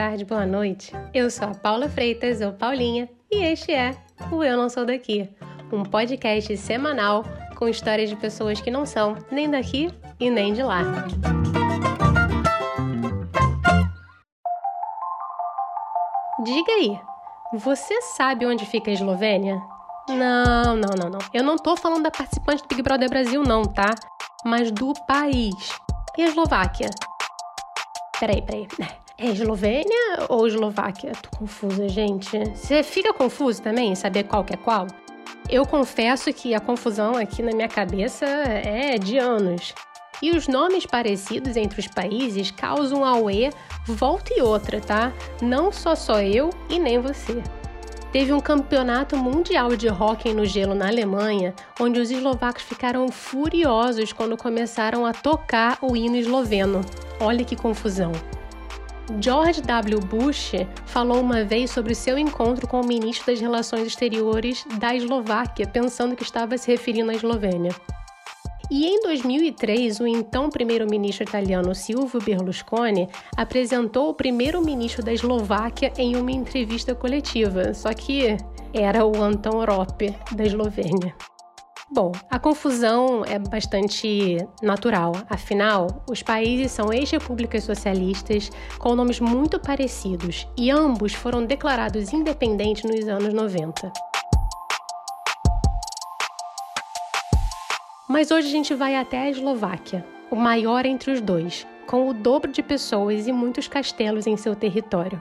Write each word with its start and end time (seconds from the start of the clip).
tarde, 0.00 0.24
boa 0.24 0.46
noite. 0.46 0.94
Eu 1.12 1.30
sou 1.30 1.48
a 1.48 1.54
Paula 1.54 1.86
Freitas, 1.86 2.40
ou 2.40 2.54
Paulinha, 2.54 3.06
e 3.30 3.44
este 3.44 3.70
é 3.70 3.94
o 4.32 4.42
Eu 4.42 4.56
Não 4.56 4.70
Sou 4.70 4.86
Daqui, 4.86 5.28
um 5.70 5.82
podcast 5.82 6.56
semanal 6.56 7.22
com 7.54 7.68
histórias 7.68 8.08
de 8.08 8.16
pessoas 8.16 8.62
que 8.62 8.70
não 8.70 8.86
são 8.86 9.14
nem 9.30 9.50
daqui 9.50 9.92
e 10.18 10.30
nem 10.30 10.54
de 10.54 10.62
lá. 10.62 10.80
Diga 16.44 16.72
aí, 16.72 16.98
você 17.52 18.00
sabe 18.00 18.46
onde 18.46 18.64
fica 18.64 18.90
a 18.90 18.94
Eslovênia? 18.94 19.60
Não, 20.08 20.76
não, 20.76 20.94
não, 20.98 21.10
não. 21.10 21.18
Eu 21.34 21.44
não 21.44 21.56
tô 21.56 21.76
falando 21.76 22.04
da 22.04 22.10
participante 22.10 22.62
do 22.62 22.68
Big 22.68 22.80
Brother 22.80 23.10
Brasil, 23.10 23.42
não, 23.42 23.64
tá? 23.64 23.90
Mas 24.46 24.70
do 24.72 24.94
país. 25.06 25.78
E 26.16 26.22
a 26.22 26.26
Eslováquia? 26.28 26.88
Peraí, 28.18 28.40
peraí. 28.40 28.66
É 29.22 29.26
Eslovênia 29.26 30.24
ou 30.30 30.46
Eslováquia? 30.46 31.12
Tô 31.12 31.40
confusa, 31.40 31.86
gente. 31.90 32.38
Você 32.54 32.82
fica 32.82 33.12
confuso 33.12 33.60
também 33.60 33.92
em 33.92 33.94
saber 33.94 34.24
qual 34.24 34.42
que 34.42 34.54
é 34.54 34.56
qual? 34.56 34.86
Eu 35.46 35.66
confesso 35.66 36.32
que 36.32 36.54
a 36.54 36.60
confusão 36.60 37.16
aqui 37.16 37.42
na 37.42 37.52
minha 37.52 37.68
cabeça 37.68 38.24
é 38.24 38.96
de 38.96 39.18
anos. 39.18 39.74
E 40.22 40.30
os 40.30 40.48
nomes 40.48 40.86
parecidos 40.86 41.54
entre 41.58 41.80
os 41.80 41.86
países 41.86 42.50
causam 42.50 43.04
auê 43.04 43.50
volta 43.86 44.32
e 44.34 44.40
outra, 44.40 44.80
tá? 44.80 45.12
Não 45.42 45.70
só 45.70 45.94
só 45.94 46.22
eu 46.22 46.48
e 46.70 46.78
nem 46.78 46.98
você. 46.98 47.42
Teve 48.10 48.32
um 48.32 48.40
campeonato 48.40 49.18
mundial 49.18 49.76
de 49.76 49.90
hóquei 49.90 50.32
no 50.32 50.46
gelo 50.46 50.74
na 50.74 50.88
Alemanha, 50.88 51.54
onde 51.78 52.00
os 52.00 52.10
eslovacos 52.10 52.62
ficaram 52.62 53.06
furiosos 53.10 54.14
quando 54.14 54.34
começaram 54.34 55.04
a 55.04 55.12
tocar 55.12 55.76
o 55.82 55.94
hino 55.94 56.16
esloveno. 56.16 56.80
Olha 57.20 57.44
que 57.44 57.54
confusão. 57.54 58.12
George 59.18 59.62
W. 59.62 60.00
Bush 60.00 60.52
falou 60.86 61.20
uma 61.20 61.42
vez 61.44 61.70
sobre 61.70 61.94
seu 61.94 62.18
encontro 62.18 62.68
com 62.68 62.80
o 62.80 62.86
ministro 62.86 63.26
das 63.32 63.40
Relações 63.40 63.86
Exteriores 63.86 64.64
da 64.78 64.94
Eslováquia, 64.94 65.66
pensando 65.66 66.14
que 66.14 66.22
estava 66.22 66.56
se 66.56 66.70
referindo 66.70 67.10
à 67.10 67.14
Eslovênia. 67.14 67.74
E 68.70 68.86
em 68.86 69.00
2003, 69.00 69.98
o 69.98 70.06
então 70.06 70.48
primeiro-ministro 70.48 71.24
italiano 71.24 71.74
Silvio 71.74 72.20
Berlusconi 72.20 73.08
apresentou 73.36 74.10
o 74.10 74.14
primeiro-ministro 74.14 75.02
da 75.02 75.12
Eslováquia 75.12 75.92
em 75.98 76.14
uma 76.14 76.30
entrevista 76.30 76.94
coletiva, 76.94 77.74
só 77.74 77.92
que 77.92 78.36
era 78.72 79.04
o 79.04 79.20
Anton 79.20 79.64
Rope, 79.64 80.14
da 80.32 80.44
Eslovênia. 80.44 81.14
Bom, 81.92 82.12
a 82.30 82.38
confusão 82.38 83.24
é 83.24 83.36
bastante 83.36 84.36
natural, 84.62 85.10
afinal, 85.28 86.04
os 86.08 86.22
países 86.22 86.70
são 86.70 86.92
ex-repúblicas 86.92 87.64
socialistas 87.64 88.48
com 88.78 88.94
nomes 88.94 89.18
muito 89.18 89.58
parecidos 89.58 90.46
e 90.56 90.70
ambos 90.70 91.12
foram 91.14 91.44
declarados 91.44 92.12
independentes 92.12 92.84
nos 92.84 93.08
anos 93.08 93.34
90. 93.34 93.92
Mas 98.08 98.30
hoje 98.30 98.46
a 98.46 98.52
gente 98.52 98.72
vai 98.72 98.94
até 98.94 99.22
a 99.22 99.30
Eslováquia, 99.30 100.06
o 100.30 100.36
maior 100.36 100.86
entre 100.86 101.10
os 101.10 101.20
dois, 101.20 101.66
com 101.88 102.08
o 102.08 102.14
dobro 102.14 102.52
de 102.52 102.62
pessoas 102.62 103.26
e 103.26 103.32
muitos 103.32 103.66
castelos 103.66 104.28
em 104.28 104.36
seu 104.36 104.54
território. 104.54 105.20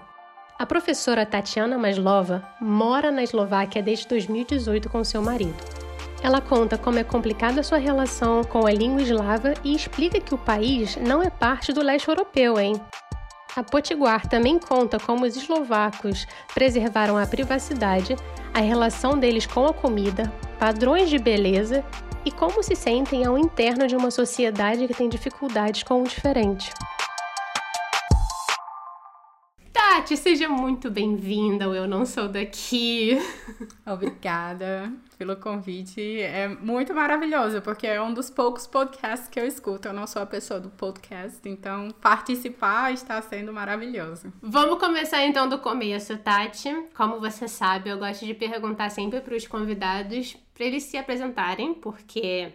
A 0.60 0.68
professora 0.68 1.26
Tatiana 1.26 1.80
Maslova 1.80 2.48
mora 2.62 3.10
na 3.10 3.24
Eslováquia 3.24 3.82
desde 3.82 4.08
2018 4.08 4.88
com 4.88 5.04
seu 5.04 5.24
marido. 5.24 5.89
Ela 6.22 6.42
conta 6.42 6.78
como 6.78 7.00
é 7.00 7.04
complicada 7.04 7.64
sua 7.64 7.78
relação 7.78 8.44
com 8.44 8.68
a 8.68 8.72
língua 8.72 9.02
eslava 9.02 9.54
e 9.64 9.74
explica 9.74 10.20
que 10.20 10.34
o 10.34 10.38
país 10.38 10.98
não 10.98 11.24
é 11.24 11.30
parte 11.30 11.72
do 11.72 11.82
leste 11.82 12.10
europeu, 12.10 12.60
hein? 12.60 12.80
A 13.56 13.64
Potiguar 13.64 14.28
também 14.28 14.60
conta 14.60 15.00
como 15.00 15.26
os 15.26 15.36
eslovacos 15.36 16.28
preservaram 16.54 17.18
a 17.18 17.26
privacidade, 17.26 18.16
a 18.54 18.60
relação 18.60 19.18
deles 19.18 19.46
com 19.46 19.66
a 19.66 19.74
comida, 19.74 20.32
padrões 20.60 21.10
de 21.10 21.18
beleza 21.18 21.84
e 22.26 22.32
como 22.32 22.62
se 22.62 22.76
sentem 22.76 23.26
ao 23.26 23.38
interno 23.38 23.88
de 23.88 23.96
uma 23.96 24.12
sociedade 24.12 24.88
que 24.88 24.94
tem 24.94 25.10
dificuldades 25.10 25.84
com 25.84 26.02
o 26.02 26.08
diferente. 26.08 26.72
Tati, 29.82 30.18
seja 30.18 30.50
muito 30.50 30.92
bem-vinda 30.92 31.64
Eu 31.64 31.88
Não 31.88 32.06
Sou 32.06 32.28
Daqui. 32.28 33.18
Obrigada 33.88 34.92
pelo 35.18 35.38
convite. 35.38 36.20
É 36.20 36.50
muito 36.50 36.94
maravilhoso, 36.94 37.62
porque 37.62 37.88
é 37.88 38.02
um 38.02 38.14
dos 38.14 38.30
poucos 38.30 38.68
podcasts 38.68 39.30
que 39.30 39.40
eu 39.40 39.48
escuto. 39.48 39.88
Eu 39.88 39.94
não 39.94 40.06
sou 40.06 40.22
a 40.22 40.26
pessoa 40.26 40.60
do 40.60 40.70
podcast, 40.70 41.40
então 41.48 41.92
participar 42.02 42.92
está 42.92 43.22
sendo 43.22 43.54
maravilhoso. 43.54 44.34
Vamos 44.42 44.80
começar 44.80 45.26
então 45.26 45.48
do 45.48 45.60
começo, 45.60 46.18
Tati. 46.18 46.70
Como 46.94 47.22
você 47.22 47.48
sabe, 47.48 47.90
eu 47.90 47.98
gosto 47.98 48.26
de 48.26 48.34
perguntar 48.34 48.90
sempre 48.90 49.22
para 49.22 49.34
os 49.34 49.48
convidados 49.48 50.36
para 50.54 50.66
eles 50.66 50.84
se 50.84 50.98
apresentarem, 50.98 51.74
porque 51.74 52.52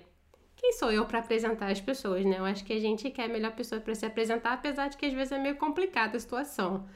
quem 0.65 0.73
sou 0.73 0.91
eu 0.91 1.05
para 1.05 1.19
apresentar 1.19 1.71
as 1.71 1.81
pessoas, 1.81 2.25
né? 2.25 2.39
Eu 2.39 2.45
acho 2.45 2.65
que 2.65 2.73
a 2.73 2.81
gente 2.81 3.11
quer 3.11 3.25
a 3.25 3.29
melhor 3.29 3.53
pessoa 3.53 3.81
para 3.81 3.95
se 3.95 4.07
apresentar, 4.07 4.53
apesar 4.53 4.89
de 4.89 4.97
que 4.97 5.05
às 5.05 5.13
vezes 5.13 5.33
é 5.33 5.39
meio 5.39 5.57
complicada 5.57 6.17
a 6.17 6.21
situação. 6.21 6.87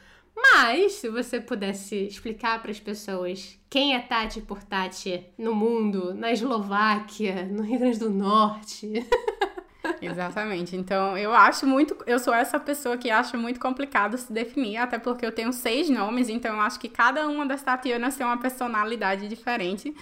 Mas, 0.41 0.93
se 0.93 1.09
você 1.09 1.41
pudesse 1.41 1.97
explicar 1.97 2.61
para 2.63 2.71
as 2.71 2.79
pessoas 2.79 3.59
quem 3.69 3.95
é 3.95 3.99
Tati 3.99 4.41
por 4.41 4.63
Tati 4.63 5.25
no 5.37 5.55
mundo, 5.55 6.15
na 6.15 6.33
Eslováquia, 6.33 7.45
no 7.45 7.63
Rio 7.63 7.81
Grande 7.81 7.99
do 7.99 8.11
Norte. 8.11 9.05
Exatamente. 10.01 10.77
Então, 10.77 11.17
eu 11.17 11.33
acho 11.33 11.67
muito. 11.67 11.97
Eu 12.07 12.19
sou 12.19 12.33
essa 12.33 12.59
pessoa 12.61 12.97
que 12.97 13.11
acha 13.11 13.37
muito 13.37 13.59
complicado 13.59 14.17
se 14.17 14.33
definir, 14.33 14.77
até 14.77 14.99
porque 14.99 15.27
eu 15.27 15.33
tenho 15.33 15.53
seis 15.53 15.89
nomes, 15.91 16.29
então 16.29 16.55
eu 16.55 16.61
acho 16.61 16.79
que 16.79 16.89
cada 16.89 17.27
uma 17.29 17.47
das 17.47 17.63
Tatianas 17.63 18.17
tem 18.17 18.27
uma 18.27 18.39
personalidade 18.39 19.29
diferente. 19.29 19.95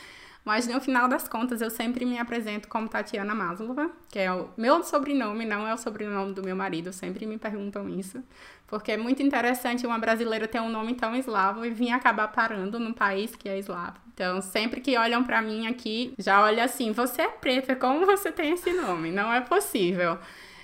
Mas 0.47 0.69
no 0.69 0.81
final 0.81 1.09
das 1.09 1.27
contas, 1.27 1.61
eu 1.61 1.69
sempre 1.69 2.07
me 2.07 2.21
apresento 2.21 2.69
como 2.69 2.89
Tatiana 2.89 3.34
Maslova, 3.34 3.91
que 4.09 4.21
é 4.21 4.33
o 4.33 4.49
meu 4.57 4.81
sobrenome, 4.84 5.45
não 5.45 5.67
é 5.67 5.75
o 5.75 5.77
sobrenome 5.77 6.34
do 6.34 6.41
meu 6.41 6.55
marido, 6.55 6.93
sempre 6.93 7.27
me 7.27 7.37
perguntam 7.37 7.89
isso. 7.89 8.23
Porque 8.65 8.93
é 8.93 8.97
muito 8.97 9.21
interessante 9.25 9.85
uma 9.85 9.99
brasileira 9.99 10.47
ter 10.47 10.61
um 10.61 10.69
nome 10.69 10.95
tão 10.95 11.17
eslavo 11.17 11.65
e 11.67 11.71
vir 11.71 11.91
acabar 11.91 12.29
parando 12.29 12.79
num 12.79 12.93
país 12.93 13.35
que 13.35 13.49
é 13.49 13.59
eslavo. 13.59 13.97
Então, 14.15 14.41
sempre 14.41 14.81
que 14.81 14.97
olham 14.97 15.25
para 15.25 15.43
mim 15.43 15.67
aqui, 15.67 16.15
já 16.17 16.41
olha 16.41 16.62
assim: 16.62 16.93
você 16.93 17.23
é 17.23 17.29
preta, 17.29 17.75
como 17.75 18.06
você 18.06 18.31
tem 18.31 18.53
esse 18.53 18.73
nome? 18.73 19.11
Não 19.11 19.33
é 19.33 19.41
possível. 19.41 20.17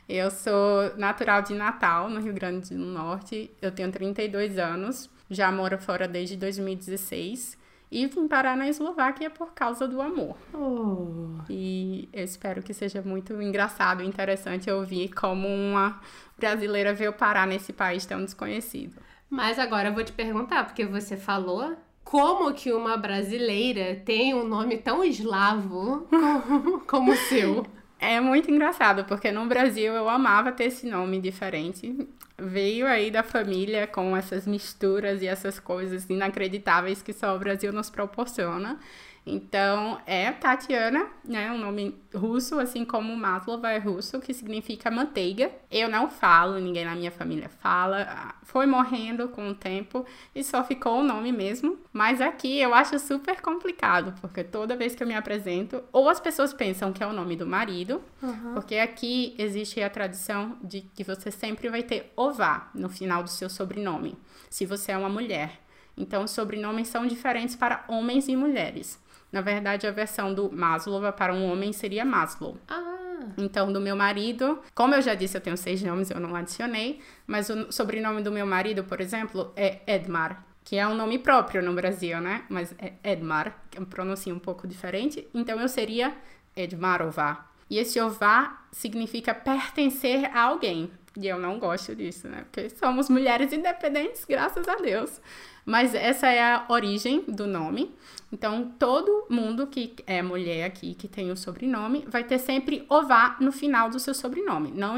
Eu 0.08 0.30
sou 0.30 0.96
natural 0.96 1.42
de 1.42 1.54
Natal, 1.54 2.08
no 2.08 2.20
Rio 2.20 2.32
Grande 2.32 2.72
do 2.72 2.84
Norte. 2.84 3.50
Eu 3.60 3.72
tenho 3.72 3.90
32 3.90 4.58
anos, 4.58 5.10
já 5.28 5.50
moro 5.50 5.76
fora 5.76 6.06
desde 6.06 6.36
2016 6.36 7.60
e 7.92 8.06
vim 8.06 8.26
parar 8.26 8.56
na 8.56 8.66
Eslováquia 8.66 9.28
por 9.28 9.52
causa 9.52 9.86
do 9.86 10.00
amor. 10.00 10.34
Oh. 10.54 11.42
E 11.50 12.08
eu 12.10 12.24
espero 12.24 12.62
que 12.62 12.72
seja 12.72 13.02
muito 13.02 13.40
engraçado 13.42 14.02
e 14.02 14.06
interessante 14.06 14.70
ouvir 14.70 15.12
como 15.12 15.46
uma 15.46 16.00
brasileira 16.38 16.94
veio 16.94 17.12
parar 17.12 17.46
nesse 17.46 17.70
país 17.70 18.06
tão 18.06 18.24
desconhecido. 18.24 18.96
Mas 19.28 19.58
agora 19.58 19.90
eu 19.90 19.94
vou 19.94 20.02
te 20.02 20.12
perguntar, 20.12 20.64
porque 20.64 20.86
você 20.86 21.18
falou 21.18 21.76
como 22.02 22.54
que 22.54 22.72
uma 22.72 22.96
brasileira 22.96 24.00
tem 24.06 24.32
um 24.32 24.48
nome 24.48 24.78
tão 24.78 25.04
eslavo 25.04 26.06
como, 26.08 26.80
como 26.80 27.12
o 27.12 27.16
seu. 27.16 27.66
É 27.98 28.20
muito 28.20 28.50
engraçado, 28.50 29.04
porque 29.04 29.30
no 29.30 29.46
Brasil 29.46 29.92
eu 29.92 30.08
amava 30.08 30.50
ter 30.50 30.64
esse 30.64 30.88
nome 30.88 31.20
diferente 31.20 32.08
veio 32.42 32.86
aí 32.86 33.10
da 33.10 33.22
família 33.22 33.86
com 33.86 34.16
essas 34.16 34.46
misturas 34.46 35.22
e 35.22 35.26
essas 35.26 35.58
coisas 35.58 36.08
inacreditáveis 36.08 37.02
que 37.02 37.12
só 37.12 37.34
o 37.34 37.38
Brasil 37.38 37.72
nos 37.72 37.90
proporciona. 37.90 38.78
Então, 39.24 40.00
é 40.04 40.32
Tatiana, 40.32 41.06
né? 41.24 41.50
Um 41.52 41.58
nome 41.58 41.94
russo, 42.12 42.58
assim 42.58 42.84
como 42.84 43.16
Maslova 43.16 43.70
é 43.70 43.78
russo, 43.78 44.20
que 44.20 44.34
significa 44.34 44.90
manteiga. 44.90 45.50
Eu 45.70 45.88
não 45.88 46.10
falo, 46.10 46.58
ninguém 46.58 46.84
na 46.84 46.96
minha 46.96 47.10
família 47.10 47.48
fala. 47.48 48.34
Foi 48.42 48.66
morrendo 48.66 49.28
com 49.28 49.48
o 49.48 49.54
tempo 49.54 50.04
e 50.34 50.42
só 50.42 50.64
ficou 50.64 50.98
o 50.98 51.04
nome 51.04 51.30
mesmo. 51.30 51.78
Mas 51.92 52.20
aqui 52.20 52.58
eu 52.58 52.74
acho 52.74 52.98
super 52.98 53.40
complicado, 53.40 54.12
porque 54.20 54.42
toda 54.42 54.76
vez 54.76 54.94
que 54.94 55.02
eu 55.04 55.06
me 55.06 55.14
apresento, 55.14 55.82
ou 55.92 56.08
as 56.08 56.18
pessoas 56.18 56.52
pensam 56.52 56.92
que 56.92 57.02
é 57.02 57.06
o 57.06 57.12
nome 57.12 57.36
do 57.36 57.46
marido, 57.46 58.02
uhum. 58.20 58.54
porque 58.54 58.76
aqui 58.76 59.36
existe 59.38 59.80
a 59.80 59.88
tradição 59.88 60.56
de 60.62 60.80
que 60.80 61.04
você 61.04 61.30
sempre 61.30 61.68
vai 61.68 61.84
ter 61.84 62.12
ová 62.16 62.70
no 62.74 62.88
final 62.88 63.22
do 63.22 63.30
seu 63.30 63.48
sobrenome, 63.48 64.18
se 64.50 64.66
você 64.66 64.90
é 64.90 64.98
uma 64.98 65.08
mulher. 65.08 65.60
Então, 65.96 66.24
os 66.24 66.30
sobrenomes 66.30 66.88
são 66.88 67.06
diferentes 67.06 67.54
para 67.54 67.84
homens 67.86 68.26
e 68.26 68.34
mulheres. 68.34 68.98
Na 69.32 69.40
verdade, 69.40 69.86
a 69.86 69.90
versão 69.90 70.34
do 70.34 70.52
Maslow 70.52 71.10
para 71.12 71.32
um 71.32 71.50
homem 71.50 71.72
seria 71.72 72.04
Maslow. 72.04 72.58
Ah. 72.68 72.92
Então, 73.38 73.72
do 73.72 73.80
meu 73.80 73.96
marido, 73.96 74.60
como 74.74 74.94
eu 74.94 75.00
já 75.00 75.14
disse, 75.14 75.36
eu 75.36 75.40
tenho 75.40 75.56
seis 75.56 75.82
nomes, 75.82 76.10
eu 76.10 76.20
não 76.20 76.36
adicionei, 76.36 77.00
mas 77.26 77.48
o 77.48 77.72
sobrenome 77.72 78.20
do 78.22 78.30
meu 78.30 78.46
marido, 78.46 78.84
por 78.84 79.00
exemplo, 79.00 79.52
é 79.56 79.80
Edmar, 79.86 80.44
que 80.64 80.76
é 80.76 80.86
um 80.86 80.94
nome 80.94 81.18
próprio 81.18 81.62
no 81.62 81.72
Brasil, 81.72 82.20
né? 82.20 82.44
Mas 82.48 82.74
é 82.78 82.92
Edmar, 83.02 83.56
que 83.70 83.78
é 83.78 83.84
pronuncia 83.84 84.34
um 84.34 84.38
pouco 84.38 84.66
diferente. 84.68 85.26
Então, 85.32 85.58
eu 85.58 85.68
seria 85.68 86.14
Edmarova. 86.54 87.38
E 87.70 87.78
esse 87.78 87.98
ová 88.00 88.64
significa 88.70 89.32
pertencer 89.32 90.26
a 90.36 90.42
alguém. 90.42 90.90
E 91.16 91.26
eu 91.26 91.38
não 91.38 91.58
gosto 91.58 91.94
disso, 91.94 92.26
né? 92.26 92.44
Porque 92.50 92.70
somos 92.70 93.10
mulheres 93.10 93.52
independentes, 93.52 94.24
graças 94.24 94.66
a 94.66 94.76
Deus. 94.76 95.20
Mas 95.64 95.94
essa 95.94 96.26
é 96.26 96.42
a 96.42 96.64
origem 96.68 97.22
do 97.28 97.46
nome. 97.46 97.94
Então, 98.32 98.72
todo 98.78 99.26
mundo 99.28 99.66
que 99.66 99.94
é 100.06 100.22
mulher 100.22 100.64
aqui, 100.64 100.94
que 100.94 101.06
tem 101.06 101.30
o 101.30 101.36
sobrenome, 101.36 102.04
vai 102.08 102.24
ter 102.24 102.38
sempre 102.38 102.84
ová 102.88 103.36
no 103.40 103.52
final 103.52 103.90
do 103.90 104.00
seu 104.00 104.14
sobrenome. 104.14 104.72
Não 104.72 104.96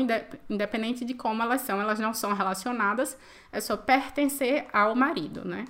independente 0.48 1.04
de 1.04 1.14
como 1.14 1.42
elas 1.42 1.62
são, 1.62 1.80
elas 1.80 1.98
não 1.98 2.14
são 2.14 2.32
relacionadas, 2.32 3.18
é 3.52 3.60
só 3.60 3.76
pertencer 3.76 4.66
ao 4.72 4.94
marido, 4.94 5.44
né? 5.44 5.64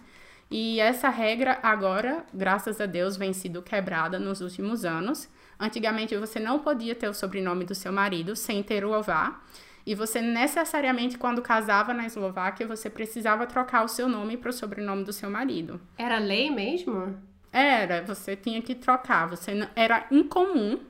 E 0.51 0.79
essa 0.79 1.09
regra 1.09 1.59
agora, 1.63 2.25
graças 2.33 2.81
a 2.81 2.87
Deus, 2.87 3.17
vem 3.17 3.33
sido 3.33 3.63
quebrada 3.63 4.19
nos 4.19 4.43
últimos 4.43 4.85
anos. 4.85 5.29
Antigamente 5.59 6.17
você 6.17 6.39
não 6.39 6.59
podia 6.59 6.95
ter 6.95 7.09
o 7.09 7.15
sobrenome 7.15 7.65
do 7.65 7.75
seu 7.75 7.93
marido 7.93 8.37
sem 8.37 8.63
ter 8.63 8.85
o 8.85 8.93
ová. 8.93 9.41
E 9.87 9.95
você 9.95 10.21
necessariamente, 10.21 11.19
quando 11.19 11.43
casava 11.43 11.93
na 11.93 12.07
Eslováquia, 12.07 12.67
você 12.67 12.89
precisava 12.89 13.47
trocar 13.47 13.85
o 13.85 13.89
seu 13.89 14.09
nome 14.09 14.37
para 14.37 14.51
o 14.51 14.53
sobrenome 14.53 15.05
do 15.05 15.13
seu 15.13 15.31
marido. 15.31 15.81
Era 15.99 16.19
lei 16.19 16.51
mesmo? 16.51 17.15
Era, 17.53 18.03
você 18.03 18.35
tinha 18.35 18.63
que 18.63 18.75
trocar. 18.75 19.29
Você 19.29 19.55
não, 19.55 19.69
era 19.77 20.07
incomum 20.11 20.81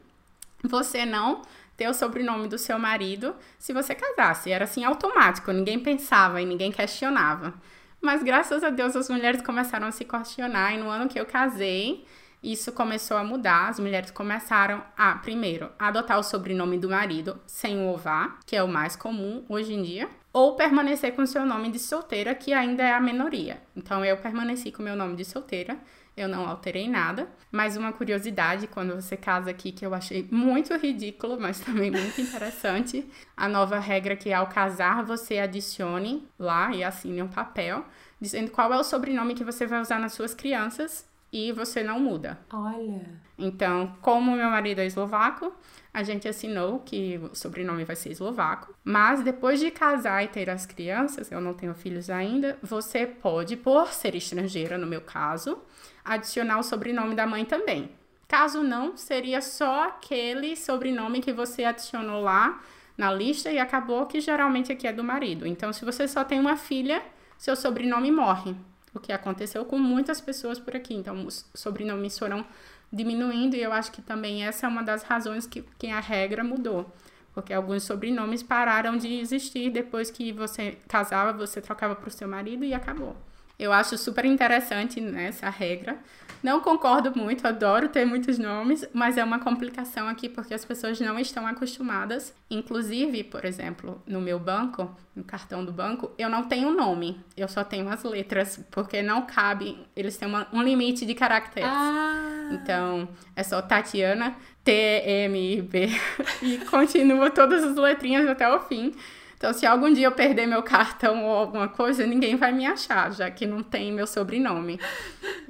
você 0.62 1.04
não 1.04 1.42
ter 1.76 1.88
o 1.88 1.94
sobrenome 1.94 2.48
do 2.48 2.56
seu 2.56 2.78
marido 2.78 3.34
se 3.58 3.72
você 3.72 3.94
casasse. 3.94 4.50
Era 4.50 4.64
assim 4.64 4.84
automático, 4.84 5.52
ninguém 5.52 5.78
pensava 5.78 6.40
e 6.40 6.46
ninguém 6.46 6.70
questionava. 6.70 7.54
Mas 8.00 8.22
graças 8.22 8.62
a 8.62 8.70
Deus 8.70 8.94
as 8.94 9.08
mulheres 9.08 9.42
começaram 9.42 9.86
a 9.86 9.90
se 9.90 10.04
questionar 10.04 10.74
e 10.74 10.78
no 10.78 10.88
ano 10.88 11.08
que 11.08 11.18
eu 11.18 11.26
casei, 11.26 12.06
isso 12.44 12.72
começou 12.72 13.16
a 13.16 13.24
mudar. 13.24 13.68
As 13.68 13.80
mulheres 13.80 14.10
começaram 14.10 14.82
a, 14.96 15.14
primeiro, 15.14 15.70
adotar 15.78 16.18
o 16.18 16.22
sobrenome 16.22 16.78
do 16.78 16.90
marido 16.90 17.40
sem 17.46 17.78
o 17.78 17.88
ová, 17.88 18.38
que 18.44 18.54
é 18.54 18.62
o 18.62 18.68
mais 18.68 18.94
comum 18.94 19.44
hoje 19.48 19.72
em 19.72 19.82
dia, 19.82 20.08
ou 20.32 20.54
permanecer 20.54 21.14
com 21.14 21.24
seu 21.24 21.46
nome 21.46 21.70
de 21.70 21.78
solteira, 21.78 22.34
que 22.34 22.52
ainda 22.52 22.82
é 22.82 22.92
a 22.92 23.00
minoria. 23.00 23.62
Então 23.74 24.04
eu 24.04 24.16
permaneci 24.18 24.70
com 24.70 24.82
meu 24.82 24.94
nome 24.94 25.16
de 25.16 25.24
solteira. 25.24 25.78
Eu 26.16 26.28
não 26.28 26.46
alterei 26.46 26.88
nada. 26.88 27.28
Mas 27.50 27.76
uma 27.76 27.92
curiosidade, 27.92 28.66
quando 28.66 28.94
você 28.94 29.16
casa 29.16 29.50
aqui, 29.50 29.72
que 29.72 29.84
eu 29.84 29.94
achei 29.94 30.28
muito 30.30 30.74
ridículo, 30.76 31.40
mas 31.40 31.60
também 31.60 31.90
muito 31.90 32.20
interessante, 32.20 33.08
a 33.36 33.48
nova 33.48 33.78
regra 33.78 34.14
que 34.14 34.32
ao 34.32 34.46
casar 34.48 35.02
você 35.04 35.38
adicione 35.38 36.28
lá 36.38 36.72
e 36.74 36.84
assine 36.84 37.22
um 37.22 37.28
papel 37.28 37.84
dizendo 38.20 38.50
qual 38.50 38.72
é 38.72 38.76
o 38.78 38.84
sobrenome 38.84 39.34
que 39.34 39.44
você 39.44 39.66
vai 39.66 39.80
usar 39.80 39.98
nas 39.98 40.12
suas 40.12 40.34
crianças 40.34 41.06
e 41.34 41.50
você 41.50 41.82
não 41.82 41.98
muda. 41.98 42.38
Olha. 42.52 43.02
Então, 43.36 43.96
como 44.00 44.36
meu 44.36 44.48
marido 44.48 44.78
é 44.78 44.86
eslovaco, 44.86 45.52
a 45.92 46.04
gente 46.04 46.28
assinou 46.28 46.78
que 46.78 47.18
o 47.18 47.34
sobrenome 47.34 47.84
vai 47.84 47.96
ser 47.96 48.12
eslovaco. 48.12 48.72
Mas 48.84 49.20
depois 49.20 49.58
de 49.58 49.68
casar 49.72 50.22
e 50.22 50.28
ter 50.28 50.48
as 50.48 50.64
crianças, 50.64 51.32
eu 51.32 51.40
não 51.40 51.52
tenho 51.52 51.74
filhos 51.74 52.08
ainda, 52.08 52.56
você 52.62 53.04
pode, 53.04 53.56
por 53.56 53.88
ser 53.88 54.14
estrangeira, 54.14 54.78
no 54.78 54.86
meu 54.86 55.00
caso, 55.00 55.58
adicionar 56.04 56.60
o 56.60 56.62
sobrenome 56.62 57.16
da 57.16 57.26
mãe 57.26 57.44
também. 57.44 57.90
Caso 58.28 58.62
não, 58.62 58.96
seria 58.96 59.40
só 59.40 59.88
aquele 59.88 60.54
sobrenome 60.54 61.20
que 61.20 61.32
você 61.32 61.64
adicionou 61.64 62.22
lá 62.22 62.62
na 62.96 63.12
lista 63.12 63.50
e 63.50 63.58
acabou 63.58 64.06
que 64.06 64.20
geralmente 64.20 64.70
aqui 64.70 64.86
é 64.86 64.92
do 64.92 65.02
marido. 65.02 65.48
Então, 65.48 65.72
se 65.72 65.84
você 65.84 66.06
só 66.06 66.22
tem 66.22 66.38
uma 66.38 66.56
filha, 66.56 67.02
seu 67.36 67.56
sobrenome 67.56 68.12
morre 68.12 68.54
o 68.94 69.00
que 69.00 69.12
aconteceu 69.12 69.64
com 69.64 69.78
muitas 69.78 70.20
pessoas 70.20 70.58
por 70.58 70.76
aqui. 70.76 70.94
Então, 70.94 71.26
os 71.26 71.44
sobrenomes 71.54 72.18
foram 72.18 72.46
diminuindo 72.92 73.56
e 73.56 73.62
eu 73.62 73.72
acho 73.72 73.90
que 73.90 74.00
também 74.00 74.44
essa 74.46 74.66
é 74.66 74.68
uma 74.68 74.82
das 74.82 75.02
razões 75.02 75.46
que, 75.46 75.62
que 75.78 75.88
a 75.88 76.00
regra 76.00 76.44
mudou. 76.44 76.90
Porque 77.34 77.52
alguns 77.52 77.82
sobrenomes 77.82 78.42
pararam 78.42 78.96
de 78.96 79.12
existir 79.18 79.68
depois 79.70 80.10
que 80.10 80.32
você 80.32 80.78
casava, 80.88 81.36
você 81.36 81.60
trocava 81.60 81.96
para 81.96 82.08
o 82.08 82.12
seu 82.12 82.28
marido 82.28 82.64
e 82.64 82.72
acabou. 82.72 83.16
Eu 83.64 83.72
acho 83.72 83.96
super 83.96 84.26
interessante 84.26 85.00
né, 85.00 85.28
essa 85.28 85.48
regra. 85.48 85.96
Não 86.42 86.60
concordo 86.60 87.10
muito, 87.16 87.48
adoro 87.48 87.88
ter 87.88 88.04
muitos 88.04 88.38
nomes, 88.38 88.86
mas 88.92 89.16
é 89.16 89.24
uma 89.24 89.38
complicação 89.38 90.06
aqui 90.06 90.28
porque 90.28 90.52
as 90.52 90.62
pessoas 90.62 91.00
não 91.00 91.18
estão 91.18 91.46
acostumadas. 91.46 92.34
Inclusive, 92.50 93.24
por 93.24 93.46
exemplo, 93.46 94.02
no 94.06 94.20
meu 94.20 94.38
banco, 94.38 94.94
no 95.16 95.24
cartão 95.24 95.64
do 95.64 95.72
banco, 95.72 96.12
eu 96.18 96.28
não 96.28 96.42
tenho 96.42 96.70
nome, 96.72 97.18
eu 97.34 97.48
só 97.48 97.64
tenho 97.64 97.88
as 97.88 98.04
letras, 98.04 98.60
porque 98.70 99.00
não 99.00 99.22
cabe, 99.22 99.78
eles 99.96 100.18
têm 100.18 100.28
uma, 100.28 100.46
um 100.52 100.62
limite 100.62 101.06
de 101.06 101.14
caracteres. 101.14 101.70
Ah. 101.72 102.50
Então, 102.52 103.08
é 103.34 103.42
só 103.42 103.62
Tatiana, 103.62 104.36
T-M-I-B, 104.62 105.88
e 106.42 106.58
continua 106.66 107.30
todas 107.30 107.64
as 107.64 107.76
letrinhas 107.76 108.28
até 108.28 108.46
o 108.54 108.60
fim. 108.60 108.92
Então, 109.36 109.52
se 109.52 109.66
algum 109.66 109.92
dia 109.92 110.06
eu 110.06 110.12
perder 110.12 110.46
meu 110.46 110.62
cartão 110.62 111.24
ou 111.24 111.36
alguma 111.36 111.68
coisa, 111.68 112.06
ninguém 112.06 112.36
vai 112.36 112.52
me 112.52 112.66
achar, 112.66 113.12
já 113.12 113.30
que 113.30 113.46
não 113.46 113.62
tem 113.62 113.92
meu 113.92 114.06
sobrenome. 114.06 114.80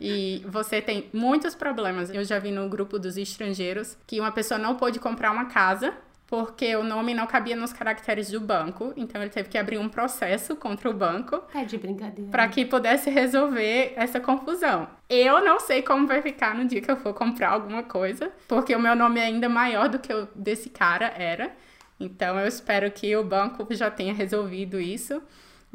E 0.01 0.45
você 0.47 0.81
tem 0.83 1.09
muitos 1.13 1.55
problemas. 1.55 2.11
Eu 2.11 2.25
já 2.25 2.39
vi 2.39 2.51
no 2.51 2.69
grupo 2.69 2.99
dos 2.99 3.17
estrangeiros 3.17 3.97
que 4.07 4.21
uma 4.21 4.33
pessoa 4.33 4.59
não 4.59 4.75
pôde 4.75 4.99
comprar 4.99 5.31
uma 5.31 5.47
casa 5.47 5.95
porque 6.27 6.75
o 6.75 6.83
nome 6.83 7.15
não 7.15 7.27
cabia 7.27 7.55
nos 7.55 7.73
caracteres 7.73 8.31
do 8.31 8.41
banco, 8.41 8.93
então 8.97 9.21
ele 9.21 9.31
teve 9.31 9.49
que 9.49 9.59
abrir 9.59 9.79
um 9.79 9.89
processo 9.89 10.57
contra 10.57 10.89
o 10.89 10.93
banco. 10.93 11.41
É 11.55 11.65
de 11.65 11.77
brincadeira. 11.77 12.31
Para 12.31 12.49
que 12.49 12.65
pudesse 12.65 13.11
resolver 13.11 13.93
essa 13.95 14.19
confusão. 14.19 14.89
Eu 15.09 15.45
não 15.45 15.61
sei 15.61 15.83
como 15.83 16.07
vai 16.07 16.23
ficar 16.23 16.55
no 16.55 16.65
dia 16.65 16.81
que 16.81 16.91
eu 16.91 16.97
for 16.97 17.13
comprar 17.15 17.51
alguma 17.51 17.83
coisa, 17.83 18.33
porque 18.49 18.75
o 18.75 18.81
meu 18.81 18.97
nome 18.97 19.21
é 19.21 19.25
ainda 19.25 19.49
maior 19.49 19.89
do 19.89 19.99
que 19.99 20.13
o 20.13 20.27
desse 20.35 20.71
cara 20.71 21.13
era. 21.17 21.53
Então 21.99 22.39
eu 22.39 22.47
espero 22.47 22.91
que 22.91 23.17
o 23.17 23.25
banco 23.25 23.67
já 23.75 23.91
tenha 23.91 24.13
resolvido 24.13 24.81
isso. 24.81 25.23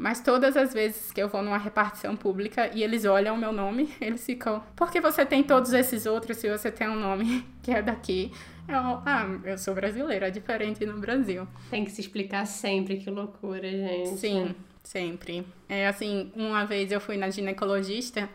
Mas 0.00 0.22
todas 0.22 0.56
as 0.56 0.72
vezes 0.72 1.12
que 1.12 1.20
eu 1.20 1.28
vou 1.28 1.42
numa 1.42 1.58
repartição 1.58 2.16
pública 2.16 2.70
e 2.74 2.82
eles 2.82 3.04
olham 3.04 3.34
o 3.34 3.38
meu 3.38 3.52
nome, 3.52 3.94
eles 4.00 4.24
ficam, 4.24 4.62
por 4.74 4.90
que 4.90 4.98
você 4.98 5.26
tem 5.26 5.42
todos 5.42 5.74
esses 5.74 6.06
outros 6.06 6.38
se 6.38 6.48
você 6.48 6.72
tem 6.72 6.88
um 6.88 6.98
nome 6.98 7.46
que 7.62 7.70
é 7.70 7.82
daqui? 7.82 8.32
Eu, 8.66 8.78
ah, 8.78 9.26
eu 9.44 9.58
sou 9.58 9.74
brasileira, 9.74 10.28
é 10.28 10.30
diferente 10.30 10.86
no 10.86 10.98
Brasil. 10.98 11.46
Tem 11.68 11.84
que 11.84 11.90
se 11.90 12.00
explicar 12.00 12.46
sempre, 12.46 12.96
que 12.96 13.10
loucura, 13.10 13.68
gente. 13.70 14.16
Sim, 14.16 14.54
sempre. 14.82 15.46
É 15.68 15.86
assim, 15.86 16.32
uma 16.34 16.64
vez 16.64 16.90
eu 16.90 17.00
fui 17.00 17.18
na 17.18 17.28
ginecologista 17.28 18.26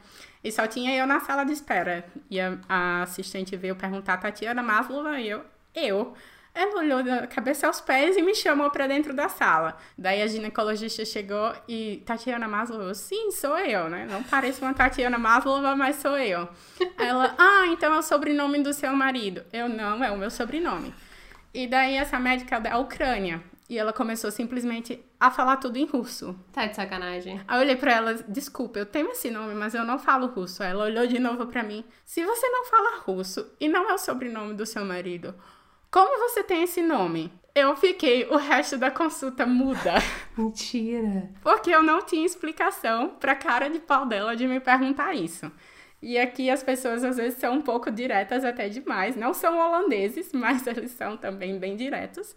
e 0.44 0.52
só 0.52 0.68
tinha 0.68 0.96
eu 0.96 1.08
na 1.08 1.20
sala 1.20 1.44
de 1.44 1.54
espera. 1.54 2.06
E 2.30 2.40
a, 2.40 2.60
a 2.70 3.02
assistente 3.02 3.58
veio 3.58 3.76
perguntar, 3.76 4.18
Tatiana 4.18 4.62
Maslova, 4.62 5.20
e 5.20 5.30
eu, 5.30 5.42
eu. 5.74 6.14
Ela 6.56 6.80
olhou 6.80 7.04
da 7.04 7.28
cabeça 7.28 7.68
aos 7.68 7.82
pés 7.82 8.16
e 8.16 8.22
me 8.22 8.34
chamou 8.34 8.72
para 8.72 8.88
dentro 8.88 9.14
da 9.14 9.28
sala. 9.28 9.78
Daí 9.98 10.22
a 10.22 10.28
ginecologista 10.28 11.04
chegou 11.04 11.54
e 11.68 12.02
Tatiana 12.06 12.48
Maslova, 12.48 12.94
sim, 12.94 13.30
sou 13.30 13.58
eu, 13.60 13.90
né? 13.90 14.08
Não 14.10 14.24
pareço 14.24 14.64
uma 14.64 14.74
Tatiana 14.74 15.18
Maslova, 15.18 15.76
mas 15.76 15.98
sou 15.98 16.18
eu. 16.18 16.48
Ela, 16.98 17.36
ah, 17.38 17.68
então 17.68 17.94
é 17.94 18.00
o 18.00 18.02
sobrenome 18.02 18.64
do 18.64 18.74
seu 18.74 18.96
marido. 18.96 19.44
Eu, 19.52 19.68
não, 19.68 20.02
é 20.02 20.10
o 20.10 20.18
meu 20.18 20.32
sobrenome. 20.32 20.96
E 21.54 21.68
daí 21.68 21.96
essa 21.96 22.18
médica 22.18 22.58
da 22.58 22.78
Ucrânia. 22.78 23.44
E 23.68 23.78
ela 23.78 23.92
começou 23.92 24.32
simplesmente 24.32 25.04
a 25.20 25.32
falar 25.32 25.58
tudo 25.58 25.78
em 25.78 25.86
russo. 25.86 26.40
Tá 26.54 26.68
de 26.68 26.76
sacanagem. 26.76 27.42
Aí 27.48 27.58
eu 27.58 27.62
olhei 27.62 27.76
pra 27.76 27.92
ela, 27.92 28.14
desculpa, 28.28 28.78
eu 28.78 28.86
tenho 28.86 29.10
esse 29.10 29.32
nome, 29.32 29.56
mas 29.56 29.74
eu 29.74 29.84
não 29.84 29.98
falo 29.98 30.28
russo. 30.28 30.62
Aí 30.62 30.70
ela 30.70 30.86
olhou 30.86 31.08
de 31.08 31.20
novo 31.20 31.48
pra 31.48 31.64
mim. 31.64 31.84
Se 32.06 32.24
você 32.24 32.48
não 32.48 32.66
fala 32.66 33.00
russo 33.00 33.52
e 33.60 33.68
não 33.68 33.90
é 33.90 33.94
o 33.94 33.98
sobrenome 33.98 34.54
do 34.54 34.66
seu 34.66 34.86
marido, 34.86 35.34
como 35.96 36.30
você 36.30 36.44
tem 36.44 36.64
esse 36.64 36.82
nome? 36.82 37.32
Eu 37.56 37.74
fiquei 37.78 38.26
o 38.26 38.36
resto 38.36 38.78
da 38.78 38.92
consulta 38.92 39.46
muda. 39.46 39.94
Mentira. 40.38 41.30
Porque 41.42 41.70
eu 41.70 41.82
não 41.82 42.02
tinha 42.02 42.26
explicação 42.26 43.12
pra 43.12 43.34
cara 43.34 43.70
de 43.70 43.80
pau 43.80 44.06
dela 44.06 44.36
de 44.36 44.46
me 44.46 44.60
perguntar 44.60 45.14
isso. 45.14 45.50
E 46.02 46.18
aqui 46.18 46.50
as 46.50 46.62
pessoas 46.62 47.02
às 47.02 47.16
vezes 47.16 47.40
são 47.40 47.54
um 47.54 47.62
pouco 47.62 47.90
diretas 47.90 48.44
até 48.44 48.68
demais. 48.68 49.16
Não 49.16 49.34
são 49.34 49.58
holandeses, 49.58 50.32
mas 50.36 50.68
eles 50.68 50.92
são 50.92 51.16
também 51.16 51.58
bem 51.58 51.78
diretos. 51.78 52.36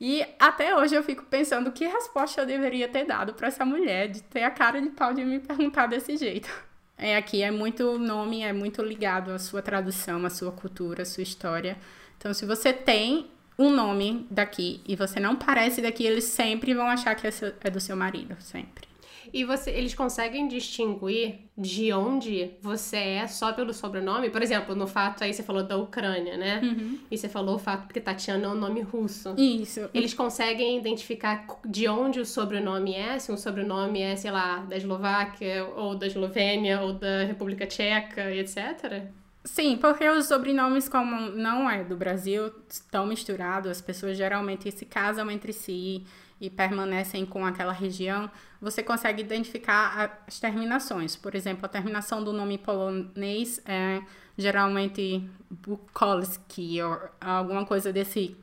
E 0.00 0.26
até 0.36 0.74
hoje 0.74 0.96
eu 0.96 1.04
fico 1.04 1.24
pensando 1.26 1.70
que 1.70 1.86
resposta 1.86 2.40
eu 2.40 2.46
deveria 2.46 2.88
ter 2.88 3.04
dado 3.04 3.32
para 3.32 3.46
essa 3.46 3.64
mulher 3.64 4.08
de 4.08 4.24
ter 4.24 4.42
a 4.42 4.50
cara 4.50 4.82
de 4.82 4.90
pau 4.90 5.14
de 5.14 5.24
me 5.24 5.38
perguntar 5.38 5.86
desse 5.86 6.16
jeito. 6.16 6.50
É, 6.96 7.16
aqui 7.16 7.44
é 7.44 7.50
muito 7.52 7.96
nome, 7.96 8.42
é 8.42 8.52
muito 8.52 8.82
ligado 8.82 9.30
à 9.30 9.38
sua 9.38 9.62
tradução, 9.62 10.26
à 10.26 10.30
sua 10.30 10.50
cultura, 10.50 11.02
à 11.02 11.06
sua 11.06 11.22
história. 11.22 11.76
Então, 12.18 12.34
se 12.34 12.44
você 12.44 12.72
tem 12.72 13.26
um 13.58 13.70
nome 13.70 14.26
daqui 14.30 14.80
e 14.86 14.94
você 14.94 15.18
não 15.18 15.36
parece 15.36 15.80
daqui, 15.80 16.04
eles 16.04 16.24
sempre 16.24 16.74
vão 16.74 16.86
achar 16.86 17.14
que 17.14 17.26
é 17.26 17.70
do 17.70 17.80
seu 17.80 17.96
marido, 17.96 18.36
sempre. 18.40 18.88
E 19.32 19.44
você, 19.44 19.70
eles 19.70 19.94
conseguem 19.94 20.48
distinguir 20.48 21.40
de 21.56 21.92
onde 21.92 22.52
você 22.62 22.96
é 22.96 23.26
só 23.26 23.52
pelo 23.52 23.74
sobrenome? 23.74 24.30
Por 24.30 24.42
exemplo, 24.42 24.74
no 24.74 24.86
fato 24.86 25.22
aí 25.22 25.34
você 25.34 25.42
falou 25.42 25.62
da 25.62 25.76
Ucrânia, 25.76 26.36
né? 26.36 26.60
Uhum. 26.62 26.98
E 27.10 27.18
você 27.18 27.28
falou 27.28 27.56
o 27.56 27.58
fato 27.58 27.86
porque 27.86 28.00
Tatiana 28.00 28.46
é 28.46 28.48
um 28.48 28.54
nome 28.54 28.80
russo. 28.80 29.34
Isso. 29.36 29.88
Eles 29.92 30.14
conseguem 30.14 30.78
identificar 30.78 31.46
de 31.66 31.86
onde 31.88 32.20
o 32.20 32.24
sobrenome 32.24 32.94
é? 32.94 33.18
Se 33.18 33.30
um 33.30 33.36
sobrenome 33.36 34.00
é, 34.00 34.16
sei 34.16 34.30
lá, 34.30 34.58
da 34.60 34.76
Eslováquia, 34.76 35.66
ou 35.76 35.94
da 35.94 36.06
Eslovênia, 36.06 36.80
ou 36.80 36.94
da 36.94 37.24
República 37.24 37.66
Tcheca, 37.66 38.34
etc? 38.34 39.08
Sim, 39.48 39.78
porque 39.78 40.08
os 40.08 40.26
sobrenomes, 40.26 40.88
como 40.88 41.30
não 41.30 41.68
é 41.68 41.82
do 41.82 41.96
Brasil, 41.96 42.52
estão 42.68 43.06
misturados, 43.06 43.70
as 43.70 43.80
pessoas 43.80 44.16
geralmente 44.16 44.70
se 44.70 44.84
casam 44.84 45.30
entre 45.30 45.52
si 45.54 46.04
e 46.38 46.50
permanecem 46.50 47.24
com 47.24 47.44
aquela 47.44 47.72
região, 47.72 48.30
você 48.60 48.82
consegue 48.82 49.22
identificar 49.22 50.20
as 50.28 50.38
terminações. 50.38 51.16
Por 51.16 51.34
exemplo, 51.34 51.64
a 51.64 51.68
terminação 51.68 52.22
do 52.22 52.32
nome 52.32 52.58
polonês 52.58 53.60
é 53.64 54.02
geralmente 54.36 55.28
Bukowski 55.50 56.80
ou 56.82 57.00
alguma 57.18 57.64
coisa 57.64 57.92
desse 57.92 58.36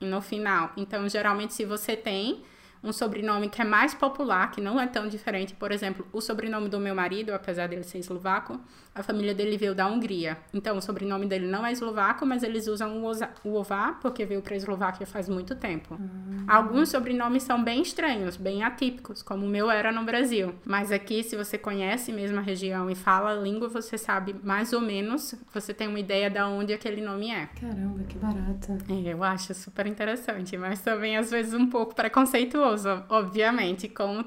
no 0.00 0.20
final. 0.20 0.70
Então, 0.76 1.08
geralmente, 1.08 1.54
se 1.54 1.64
você 1.64 1.96
tem 1.96 2.42
um 2.82 2.92
sobrenome 2.92 3.48
que 3.48 3.60
é 3.60 3.64
mais 3.64 3.94
popular, 3.94 4.50
que 4.50 4.60
não 4.60 4.80
é 4.80 4.86
tão 4.86 5.08
diferente. 5.08 5.54
Por 5.54 5.70
exemplo, 5.72 6.06
o 6.12 6.20
sobrenome 6.20 6.68
do 6.68 6.78
meu 6.80 6.94
marido, 6.94 7.32
apesar 7.32 7.68
dele 7.68 7.82
ser 7.82 7.98
eslovaco, 7.98 8.60
a 8.94 9.02
família 9.02 9.34
dele 9.34 9.56
veio 9.56 9.74
da 9.74 9.86
Hungria. 9.86 10.36
Então, 10.52 10.76
o 10.76 10.82
sobrenome 10.82 11.26
dele 11.26 11.46
não 11.46 11.64
é 11.64 11.70
eslovaco, 11.70 12.26
mas 12.26 12.42
eles 12.42 12.66
usam 12.66 13.02
o 13.44 13.54
Ová, 13.54 13.92
porque 14.00 14.24
veio 14.26 14.42
para 14.42 14.54
a 14.54 14.56
Eslováquia 14.56 15.06
faz 15.06 15.28
muito 15.28 15.54
tempo. 15.54 15.94
Uhum. 15.94 16.44
Alguns 16.48 16.88
sobrenomes 16.88 17.44
são 17.44 17.62
bem 17.62 17.82
estranhos, 17.82 18.36
bem 18.36 18.64
atípicos, 18.64 19.22
como 19.22 19.46
o 19.46 19.48
meu 19.48 19.70
era 19.70 19.92
no 19.92 20.04
Brasil. 20.04 20.54
Mas 20.64 20.90
aqui, 20.90 21.22
se 21.22 21.36
você 21.36 21.56
conhece 21.56 22.12
mesmo 22.12 22.38
a 22.38 22.42
região 22.42 22.90
e 22.90 22.96
fala 22.96 23.30
a 23.30 23.34
língua, 23.34 23.68
você 23.68 23.96
sabe 23.96 24.34
mais 24.42 24.72
ou 24.72 24.80
menos, 24.80 25.34
você 25.52 25.72
tem 25.72 25.86
uma 25.86 26.00
ideia 26.00 26.28
de 26.28 26.40
onde 26.40 26.72
aquele 26.72 27.00
nome 27.00 27.30
é. 27.30 27.46
Caramba, 27.60 28.02
que 28.04 28.18
barato. 28.18 28.76
É, 28.88 29.12
eu 29.12 29.22
acho 29.22 29.54
super 29.54 29.86
interessante, 29.86 30.56
mas 30.56 30.80
também 30.80 31.16
às 31.16 31.30
vezes 31.30 31.54
um 31.54 31.66
pouco 31.66 31.94
preconceituoso, 31.94 32.69
obviamente, 33.08 33.88
como 33.88 34.24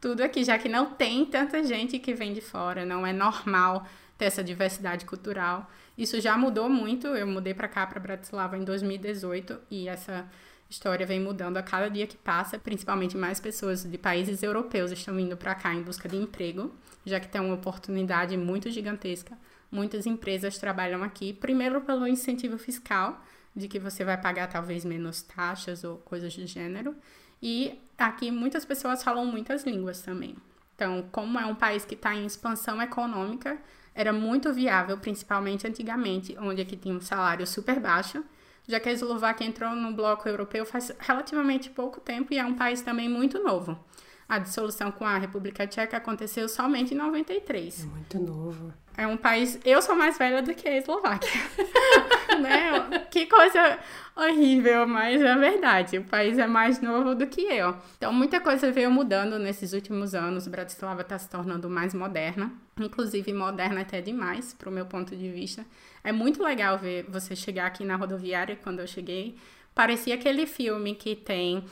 tudo 0.00 0.22
aqui, 0.22 0.44
já 0.44 0.58
que 0.58 0.68
não 0.68 0.86
tem 0.86 1.24
tanta 1.26 1.62
gente 1.64 1.98
que 1.98 2.14
vem 2.14 2.32
de 2.32 2.40
fora, 2.40 2.84
não 2.84 3.06
é 3.06 3.12
normal 3.12 3.86
ter 4.16 4.26
essa 4.26 4.42
diversidade 4.42 5.04
cultural. 5.04 5.70
Isso 5.96 6.20
já 6.20 6.36
mudou 6.36 6.68
muito. 6.68 7.06
Eu 7.08 7.26
mudei 7.26 7.54
para 7.54 7.68
cá, 7.68 7.86
para 7.86 8.00
Bratislava, 8.00 8.56
em 8.56 8.64
2018 8.64 9.58
e 9.70 9.88
essa 9.88 10.28
história 10.68 11.06
vem 11.06 11.20
mudando 11.20 11.56
a 11.56 11.62
cada 11.62 11.88
dia 11.88 12.06
que 12.06 12.16
passa. 12.16 12.58
Principalmente 12.58 13.16
mais 13.16 13.40
pessoas 13.40 13.84
de 13.84 13.98
países 13.98 14.42
europeus 14.42 14.90
estão 14.90 15.14
vindo 15.14 15.36
para 15.36 15.54
cá 15.54 15.74
em 15.74 15.82
busca 15.82 16.08
de 16.08 16.16
emprego, 16.16 16.74
já 17.04 17.18
que 17.20 17.28
tem 17.28 17.40
uma 17.40 17.54
oportunidade 17.54 18.36
muito 18.36 18.70
gigantesca. 18.70 19.36
Muitas 19.70 20.06
empresas 20.06 20.58
trabalham 20.58 21.02
aqui, 21.02 21.32
primeiro 21.32 21.80
pelo 21.80 22.06
incentivo 22.06 22.58
fiscal, 22.58 23.24
de 23.54 23.68
que 23.68 23.78
você 23.78 24.04
vai 24.04 24.20
pagar 24.20 24.48
talvez 24.48 24.84
menos 24.84 25.22
taxas 25.22 25.82
ou 25.82 25.96
coisas 25.98 26.36
do 26.36 26.46
gênero. 26.46 26.94
E 27.48 27.80
aqui 27.96 28.28
muitas 28.28 28.64
pessoas 28.64 29.04
falam 29.04 29.24
muitas 29.24 29.62
línguas 29.62 30.02
também. 30.02 30.34
Então, 30.74 31.08
como 31.12 31.38
é 31.38 31.46
um 31.46 31.54
país 31.54 31.84
que 31.84 31.94
está 31.94 32.12
em 32.12 32.26
expansão 32.26 32.82
econômica, 32.82 33.56
era 33.94 34.12
muito 34.12 34.52
viável, 34.52 34.98
principalmente 34.98 35.64
antigamente, 35.64 36.36
onde 36.40 36.60
aqui 36.60 36.76
tinha 36.76 36.92
um 36.92 37.00
salário 37.00 37.46
super 37.46 37.78
baixo, 37.78 38.24
já 38.66 38.80
que 38.80 38.88
a 38.88 38.92
Eslováquia 38.92 39.46
entrou 39.46 39.76
no 39.76 39.94
bloco 39.94 40.28
europeu 40.28 40.66
faz 40.66 40.92
relativamente 40.98 41.70
pouco 41.70 42.00
tempo 42.00 42.34
e 42.34 42.38
é 42.38 42.44
um 42.44 42.56
país 42.56 42.82
também 42.82 43.08
muito 43.08 43.40
novo. 43.40 43.78
A 44.28 44.40
dissolução 44.40 44.90
com 44.90 45.04
a 45.04 45.16
República 45.16 45.68
Tcheca 45.68 45.98
aconteceu 45.98 46.48
somente 46.48 46.94
em 46.94 46.96
93. 46.96 47.84
É 47.84 47.86
muito 47.86 48.18
novo. 48.18 48.74
É 48.96 49.06
um 49.06 49.16
país. 49.16 49.58
Eu 49.64 49.82
sou 49.82 49.94
mais 49.94 50.16
velha 50.16 50.42
do 50.42 50.54
que 50.54 50.66
a 50.66 50.76
Eslováquia. 50.76 51.40
né? 52.40 53.06
Que 53.10 53.26
coisa 53.26 53.78
horrível, 54.16 54.86
mas 54.86 55.20
é 55.20 55.34
verdade. 55.36 55.98
O 55.98 56.04
país 56.04 56.38
é 56.38 56.46
mais 56.46 56.80
novo 56.80 57.14
do 57.14 57.26
que 57.26 57.42
eu. 57.42 57.76
Então, 57.96 58.12
muita 58.12 58.40
coisa 58.40 58.72
veio 58.72 58.90
mudando 58.90 59.38
nesses 59.38 59.72
últimos 59.72 60.14
anos. 60.14 60.48
Bratislava 60.48 61.02
está 61.02 61.18
se 61.18 61.28
tornando 61.28 61.68
mais 61.68 61.92
moderna, 61.92 62.50
inclusive 62.80 63.32
moderna 63.32 63.82
até 63.82 64.00
demais, 64.00 64.54
para 64.54 64.70
o 64.70 64.72
meu 64.72 64.86
ponto 64.86 65.14
de 65.14 65.30
vista. 65.30 65.64
É 66.02 66.10
muito 66.10 66.42
legal 66.42 66.78
ver 66.78 67.04
você 67.08 67.36
chegar 67.36 67.66
aqui 67.66 67.84
na 67.84 67.96
rodoviária. 67.96 68.56
Quando 68.56 68.80
eu 68.80 68.86
cheguei, 68.86 69.36
parecia 69.74 70.14
aquele 70.14 70.46
filme 70.46 70.94
que 70.94 71.14
tem. 71.14 71.64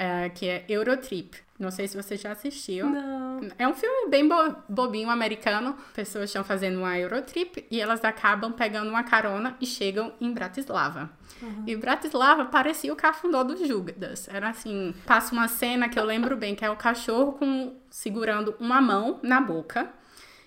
Uh, 0.00 0.30
que 0.34 0.48
é 0.48 0.64
Eurotrip. 0.66 1.36
Não 1.58 1.70
sei 1.70 1.86
se 1.86 1.94
você 1.94 2.16
já 2.16 2.32
assistiu. 2.32 2.88
Não. 2.88 3.40
É 3.58 3.68
um 3.68 3.74
filme 3.74 4.08
bem 4.08 4.26
bo 4.26 4.56
bobinho 4.66 5.10
americano. 5.10 5.76
Pessoas 5.92 6.30
estão 6.30 6.42
fazendo 6.42 6.78
uma 6.78 6.98
Eurotrip 6.98 7.66
e 7.70 7.78
elas 7.78 8.02
acabam 8.02 8.50
pegando 8.50 8.88
uma 8.88 9.04
carona 9.04 9.54
e 9.60 9.66
chegam 9.66 10.10
em 10.18 10.32
Bratislava. 10.32 11.10
Uhum. 11.42 11.64
E 11.66 11.76
Bratislava 11.76 12.46
parecia 12.46 12.90
o 12.90 12.96
cafundó 12.96 13.44
dos 13.44 13.60
Judas. 13.68 14.26
Era 14.28 14.48
assim, 14.48 14.94
passa 15.04 15.34
uma 15.34 15.48
cena 15.48 15.86
que 15.86 15.98
eu 15.98 16.04
lembro 16.04 16.34
bem, 16.34 16.54
que 16.54 16.64
é 16.64 16.70
o 16.70 16.76
cachorro 16.76 17.34
com, 17.34 17.74
segurando 17.90 18.54
uma 18.58 18.80
mão 18.80 19.20
na 19.22 19.38
boca 19.38 19.90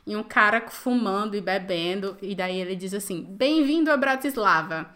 e 0.07 0.15
um 0.15 0.23
cara 0.23 0.67
fumando 0.67 1.35
e 1.35 1.41
bebendo. 1.41 2.17
E 2.23 2.33
daí 2.33 2.59
ele 2.59 2.75
diz 2.75 2.91
assim: 2.91 3.23
Bem-vindo 3.23 3.91
a 3.91 3.97
Bratislava. 3.97 4.89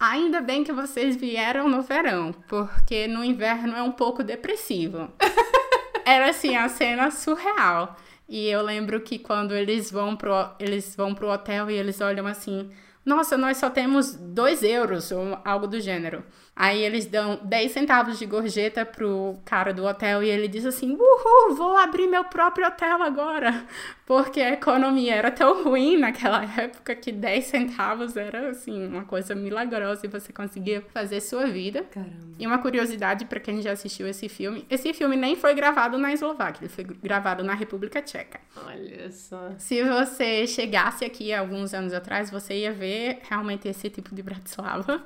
Ainda 0.00 0.40
bem 0.40 0.64
que 0.64 0.72
vocês 0.72 1.14
vieram 1.14 1.68
no 1.68 1.82
verão, 1.82 2.32
porque 2.48 3.06
no 3.06 3.22
inverno 3.22 3.76
é 3.76 3.82
um 3.82 3.92
pouco 3.92 4.24
depressivo. 4.24 5.12
Era 6.06 6.30
assim, 6.30 6.56
a 6.56 6.70
cena 6.70 7.10
surreal. 7.10 7.94
E 8.26 8.48
eu 8.48 8.62
lembro 8.62 9.02
que 9.02 9.18
quando 9.18 9.54
eles 9.54 9.90
vão 9.90 10.16
pro, 10.16 10.32
eles 10.58 10.96
vão 10.96 11.14
pro 11.14 11.28
hotel 11.28 11.70
e 11.70 11.74
eles 11.74 12.00
olham 12.00 12.26
assim, 12.26 12.70
nossa, 13.04 13.36
nós 13.36 13.58
só 13.58 13.68
temos 13.68 14.14
dois 14.14 14.62
euros, 14.62 15.12
ou 15.12 15.38
algo 15.44 15.66
do 15.66 15.78
gênero. 15.78 16.24
Aí 16.60 16.84
eles 16.84 17.06
dão 17.06 17.40
10 17.42 17.72
centavos 17.72 18.18
de 18.18 18.26
gorjeta 18.26 18.84
pro 18.84 19.38
cara 19.46 19.72
do 19.72 19.82
hotel 19.82 20.22
e 20.22 20.28
ele 20.28 20.46
diz 20.46 20.66
assim: 20.66 20.92
Uhul, 20.92 21.56
vou 21.56 21.74
abrir 21.74 22.06
meu 22.06 22.22
próprio 22.24 22.66
hotel 22.66 23.02
agora. 23.02 23.64
Porque 24.04 24.42
a 24.42 24.52
economia 24.52 25.14
era 25.14 25.30
tão 25.30 25.64
ruim 25.64 25.96
naquela 25.96 26.44
época 26.60 26.94
que 26.94 27.12
10 27.12 27.44
centavos 27.46 28.14
era 28.14 28.50
assim, 28.50 28.86
uma 28.86 29.04
coisa 29.04 29.34
milagrosa 29.34 30.04
e 30.04 30.10
você 30.10 30.34
conseguia 30.34 30.82
fazer 30.92 31.22
sua 31.22 31.46
vida. 31.46 31.84
Caramba. 31.84 32.34
E 32.38 32.46
uma 32.46 32.58
curiosidade 32.58 33.24
para 33.24 33.40
quem 33.40 33.62
já 33.62 33.72
assistiu 33.72 34.06
esse 34.06 34.28
filme: 34.28 34.66
esse 34.68 34.92
filme 34.92 35.16
nem 35.16 35.36
foi 35.36 35.54
gravado 35.54 35.96
na 35.96 36.12
Eslováquia, 36.12 36.64
ele 36.64 36.68
foi 36.68 36.84
gravado 36.84 37.42
na 37.42 37.54
República 37.54 38.02
Tcheca. 38.02 38.38
Olha 38.66 39.10
só. 39.10 39.52
Se 39.56 39.82
você 39.82 40.46
chegasse 40.46 41.06
aqui 41.06 41.32
alguns 41.32 41.72
anos 41.72 41.94
atrás, 41.94 42.30
você 42.30 42.52
ia 42.52 42.72
ver 42.72 43.20
realmente 43.30 43.66
esse 43.66 43.88
tipo 43.88 44.14
de 44.14 44.22
Bratislava. 44.22 45.02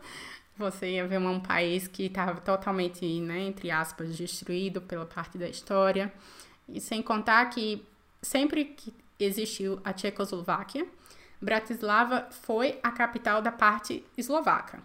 Você 0.56 0.92
ia 0.92 1.06
ver 1.06 1.18
um 1.18 1.40
país 1.40 1.88
que 1.88 2.04
estava 2.04 2.40
totalmente, 2.40 3.04
né, 3.20 3.40
entre 3.40 3.70
aspas, 3.70 4.16
destruído 4.16 4.80
pela 4.80 5.04
parte 5.04 5.36
da 5.36 5.48
história. 5.48 6.12
E 6.68 6.80
sem 6.80 7.02
contar 7.02 7.46
que 7.46 7.84
sempre 8.22 8.64
que 8.64 8.94
existiu 9.18 9.80
a 9.84 9.92
Tchecoslováquia, 9.92 10.86
Bratislava 11.40 12.28
foi 12.30 12.78
a 12.82 12.90
capital 12.90 13.42
da 13.42 13.52
parte 13.52 14.04
eslovaca. 14.16 14.80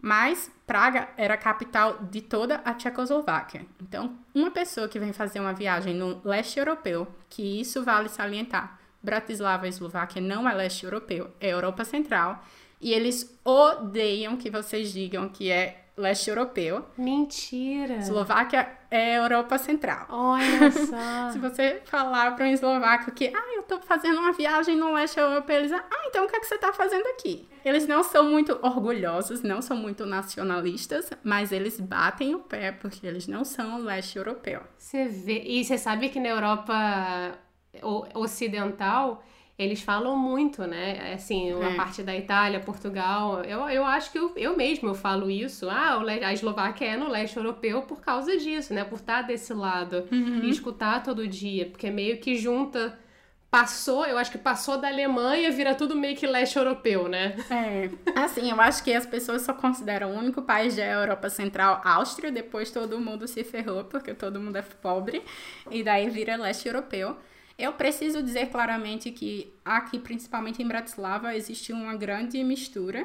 Mas 0.00 0.50
Praga 0.64 1.08
era 1.16 1.34
a 1.34 1.38
capital 1.38 1.98
de 2.04 2.20
toda 2.20 2.56
a 2.64 2.72
Tchecoslováquia. 2.72 3.66
Então, 3.82 4.16
uma 4.32 4.50
pessoa 4.50 4.88
que 4.88 4.98
vem 4.98 5.12
fazer 5.12 5.40
uma 5.40 5.52
viagem 5.52 5.94
no 5.94 6.20
leste 6.24 6.58
europeu, 6.58 7.08
que 7.28 7.60
isso 7.60 7.82
vale 7.82 8.08
salientar, 8.08 8.78
Bratislava, 9.02 9.66
Eslováquia, 9.66 10.20
não 10.22 10.48
é 10.48 10.54
leste 10.54 10.84
europeu, 10.84 11.32
é 11.40 11.48
Europa 11.48 11.84
Central. 11.84 12.44
E 12.80 12.92
eles 12.92 13.38
odeiam 13.44 14.36
que 14.36 14.50
vocês 14.50 14.92
digam 14.92 15.28
que 15.28 15.50
é 15.50 15.84
leste 15.98 16.30
europeu. 16.30 16.84
Mentira! 16.96 17.96
Eslováquia 17.96 18.68
é 18.90 19.18
Europa 19.18 19.58
Central. 19.58 20.06
Olha 20.08 20.70
só! 20.70 21.30
Se 21.32 21.38
você 21.38 21.82
falar 21.84 22.34
para 22.36 22.46
um 22.46 22.48
eslovaco 22.48 23.10
que, 23.10 23.32
ah, 23.34 23.54
eu 23.54 23.62
tô 23.64 23.80
fazendo 23.80 24.18
uma 24.18 24.32
viagem 24.32 24.76
no 24.76 24.94
leste 24.94 25.18
europeu, 25.18 25.56
eles 25.56 25.72
ah, 25.72 25.84
então 26.06 26.24
o 26.24 26.28
que, 26.28 26.36
é 26.36 26.40
que 26.40 26.46
você 26.46 26.56
tá 26.56 26.72
fazendo 26.72 27.06
aqui? 27.08 27.48
Eles 27.64 27.86
não 27.86 28.02
são 28.02 28.30
muito 28.30 28.58
orgulhosos, 28.62 29.42
não 29.42 29.60
são 29.60 29.76
muito 29.76 30.06
nacionalistas, 30.06 31.10
mas 31.22 31.52
eles 31.52 31.78
batem 31.80 32.34
o 32.34 32.38
pé 32.38 32.72
porque 32.72 33.06
eles 33.06 33.26
não 33.26 33.44
são 33.44 33.82
leste 33.82 34.16
europeu. 34.16 34.62
Você 34.78 35.06
vê, 35.08 35.42
e 35.44 35.64
você 35.64 35.76
sabe 35.76 36.08
que 36.08 36.20
na 36.20 36.28
Europa 36.28 37.38
ocidental 38.14 39.22
eles 39.58 39.82
falam 39.82 40.16
muito, 40.16 40.64
né? 40.66 41.12
Assim, 41.12 41.52
a 41.52 41.70
é. 41.70 41.74
parte 41.74 42.00
da 42.00 42.16
Itália, 42.16 42.60
Portugal. 42.60 43.42
Eu, 43.42 43.68
eu 43.68 43.84
acho 43.84 44.12
que 44.12 44.18
eu, 44.18 44.32
eu 44.36 44.56
mesmo 44.56 44.88
eu 44.88 44.94
falo 44.94 45.28
isso. 45.28 45.68
Ah, 45.68 46.00
a 46.24 46.32
Eslováquia 46.32 46.86
é 46.86 46.96
no 46.96 47.08
leste 47.08 47.36
europeu 47.36 47.82
por 47.82 48.00
causa 48.00 48.36
disso, 48.36 48.72
né? 48.72 48.84
Por 48.84 49.00
estar 49.00 49.22
desse 49.22 49.52
lado 49.52 50.06
uhum. 50.12 50.44
e 50.44 50.50
escutar 50.50 51.02
todo 51.02 51.26
dia, 51.26 51.66
porque 51.66 51.90
meio 51.90 52.18
que 52.18 52.36
junta. 52.36 52.96
Passou, 53.50 54.04
eu 54.04 54.18
acho 54.18 54.30
que 54.30 54.36
passou 54.36 54.76
da 54.76 54.88
Alemanha, 54.88 55.50
vira 55.50 55.74
tudo 55.74 55.96
meio 55.96 56.14
que 56.14 56.26
leste 56.26 56.58
europeu, 56.58 57.08
né? 57.08 57.34
É. 57.50 57.88
Assim, 58.14 58.50
eu 58.50 58.60
acho 58.60 58.84
que 58.84 58.92
as 58.92 59.06
pessoas 59.06 59.40
só 59.40 59.54
consideram 59.54 60.10
o 60.10 60.18
único 60.18 60.42
país 60.42 60.76
da 60.76 60.84
Europa 60.84 61.30
Central 61.30 61.80
Áustria, 61.82 62.30
depois 62.30 62.70
todo 62.70 63.00
mundo 63.00 63.26
se 63.26 63.42
ferrou, 63.42 63.84
porque 63.84 64.12
todo 64.12 64.38
mundo 64.38 64.56
é 64.56 64.60
pobre, 64.60 65.22
e 65.70 65.82
daí 65.82 66.10
vira 66.10 66.36
leste 66.36 66.68
europeu. 66.68 67.16
Eu 67.58 67.72
preciso 67.72 68.22
dizer 68.22 68.50
claramente 68.50 69.10
que 69.10 69.52
aqui, 69.64 69.98
principalmente 69.98 70.62
em 70.62 70.68
Bratislava, 70.68 71.34
existe 71.34 71.72
uma 71.72 71.96
grande 71.96 72.42
mistura. 72.44 73.04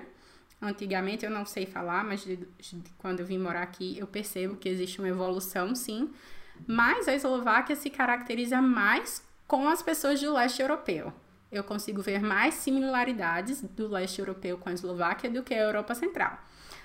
Antigamente 0.62 1.26
eu 1.26 1.32
não 1.32 1.44
sei 1.44 1.66
falar, 1.66 2.04
mas 2.04 2.24
de, 2.24 2.36
de, 2.38 2.84
quando 3.00 3.22
eu 3.22 3.26
vim 3.26 3.40
morar 3.40 3.64
aqui 3.64 3.98
eu 3.98 4.06
percebo 4.06 4.56
que 4.56 4.70
existe 4.70 5.00
uma 5.00 5.08
evolução, 5.08 5.74
sim. 5.74 6.14
Mas 6.68 7.08
a 7.08 7.16
Eslováquia 7.16 7.76
se 7.76 7.90
caracteriza 7.90 8.62
mais 8.62 9.24
com 9.48 9.68
as 9.68 9.82
pessoas 9.82 10.22
do 10.22 10.32
leste 10.32 10.62
europeu. 10.62 11.12
eu 11.52 11.64
consigo 11.64 12.02
ver 12.02 12.22
mais 12.22 12.54
similaridades 12.56 13.62
do 13.62 13.88
leste 13.88 14.20
europeu 14.20 14.58
com 14.58 14.70
a 14.70 14.74
Eslováquia 14.74 15.30
do 15.30 15.44
que 15.44 15.54
a 15.54 15.62
Europa 15.62 15.96
Central. 15.96 16.40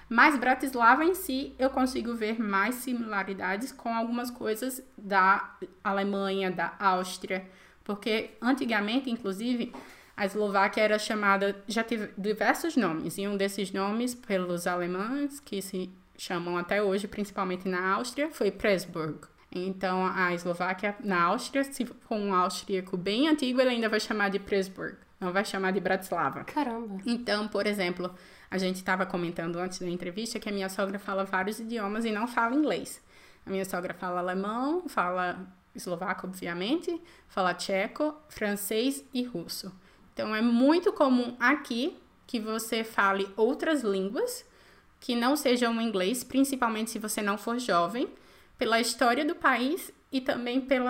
Mas 0.08 0.38
Bratislava 0.38 1.04
em 1.04 1.14
si, 1.14 1.54
eu 1.58 1.68
consigo 1.68 2.14
ver 2.14 2.40
mais 2.40 2.76
similaridades 2.76 3.72
com 3.72 3.94
algumas 3.94 4.30
coisas 4.30 4.82
da 4.96 5.54
Alemanha, 5.84 6.50
da 6.50 6.74
Áustria, 6.78 7.46
porque 7.84 8.30
antigamente, 8.40 9.10
inclusive, 9.10 9.72
a 10.16 10.24
Eslováquia 10.24 10.82
era 10.82 10.98
chamada, 10.98 11.62
já 11.68 11.84
teve 11.84 12.10
diversos 12.16 12.74
nomes, 12.74 13.18
e 13.18 13.28
um 13.28 13.36
desses 13.36 13.70
nomes, 13.70 14.14
pelos 14.14 14.66
alemães, 14.66 15.40
que 15.40 15.60
se 15.60 15.90
chamam 16.16 16.56
até 16.56 16.82
hoje, 16.82 17.06
principalmente 17.06 17.68
na 17.68 17.94
Áustria, 17.94 18.30
foi 18.30 18.50
Presburg. 18.50 19.20
Então, 19.50 20.04
a 20.06 20.34
Eslováquia, 20.34 20.96
na 21.02 21.22
Áustria, 21.22 21.64
se 21.64 21.84
for 21.84 22.14
um 22.16 22.34
austríaco 22.34 22.96
bem 22.96 23.28
antigo, 23.28 23.60
ele 23.60 23.70
ainda 23.70 23.88
vai 23.88 24.00
chamar 24.00 24.28
de 24.28 24.38
Presburg, 24.38 24.96
não 25.20 25.32
vai 25.32 25.44
chamar 25.44 25.72
de 25.72 25.80
Bratislava. 25.80 26.44
Caramba! 26.44 27.00
Então, 27.04 27.48
por 27.48 27.66
exemplo, 27.66 28.14
a 28.50 28.58
gente 28.58 28.76
estava 28.76 29.04
comentando 29.04 29.56
antes 29.56 29.78
da 29.78 29.88
entrevista 29.88 30.38
que 30.38 30.48
a 30.48 30.52
minha 30.52 30.68
sogra 30.68 30.98
fala 30.98 31.24
vários 31.24 31.58
idiomas 31.58 32.04
e 32.04 32.10
não 32.10 32.26
fala 32.26 32.54
inglês. 32.54 33.02
A 33.44 33.50
minha 33.50 33.64
sogra 33.64 33.94
fala 33.94 34.20
alemão, 34.20 34.88
fala 34.88 35.46
eslovaco, 35.74 36.26
obviamente, 36.26 37.00
fala 37.28 37.54
tcheco, 37.54 38.14
francês 38.28 39.04
e 39.12 39.22
russo. 39.22 39.72
Então 40.12 40.34
é 40.34 40.42
muito 40.42 40.92
comum 40.92 41.36
aqui 41.38 41.96
que 42.26 42.38
você 42.38 42.84
fale 42.84 43.28
outras 43.36 43.82
línguas 43.82 44.44
que 45.00 45.14
não 45.14 45.36
sejam 45.36 45.76
o 45.76 45.80
inglês, 45.80 46.24
principalmente 46.24 46.90
se 46.90 46.98
você 46.98 47.22
não 47.22 47.38
for 47.38 47.58
jovem, 47.58 48.08
pela 48.58 48.80
história 48.80 49.24
do 49.24 49.34
país 49.34 49.92
e 50.10 50.20
também 50.20 50.60
pelo 50.60 50.88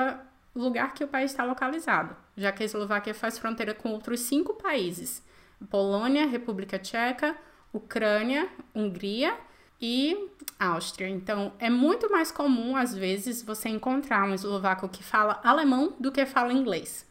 lugar 0.62 0.94
que 0.94 1.04
o 1.04 1.08
país 1.08 1.30
está 1.30 1.44
localizado, 1.44 2.16
já 2.36 2.52
que 2.52 2.62
a 2.62 2.66
Eslováquia 2.66 3.14
faz 3.14 3.38
fronteira 3.38 3.74
com 3.74 3.90
outros 3.90 4.20
cinco 4.20 4.54
países: 4.54 5.22
Polônia, 5.70 6.26
República 6.26 6.78
Tcheca, 6.78 7.36
Ucrânia, 7.72 8.48
Hungria 8.74 9.36
e 9.80 10.28
Áustria. 10.58 11.08
Então, 11.08 11.52
é 11.58 11.70
muito 11.70 12.10
mais 12.10 12.30
comum, 12.30 12.76
às 12.76 12.94
vezes, 12.94 13.42
você 13.42 13.68
encontrar 13.68 14.24
um 14.24 14.34
eslovaco 14.34 14.88
que 14.88 15.02
fala 15.02 15.40
alemão 15.44 15.94
do 15.98 16.10
que 16.10 16.26
fala 16.26 16.52
inglês. 16.52 17.06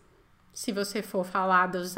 Se 0.54 0.72
você 0.72 1.02
for 1.02 1.26
falar 1.26 1.68
dos, 1.68 1.96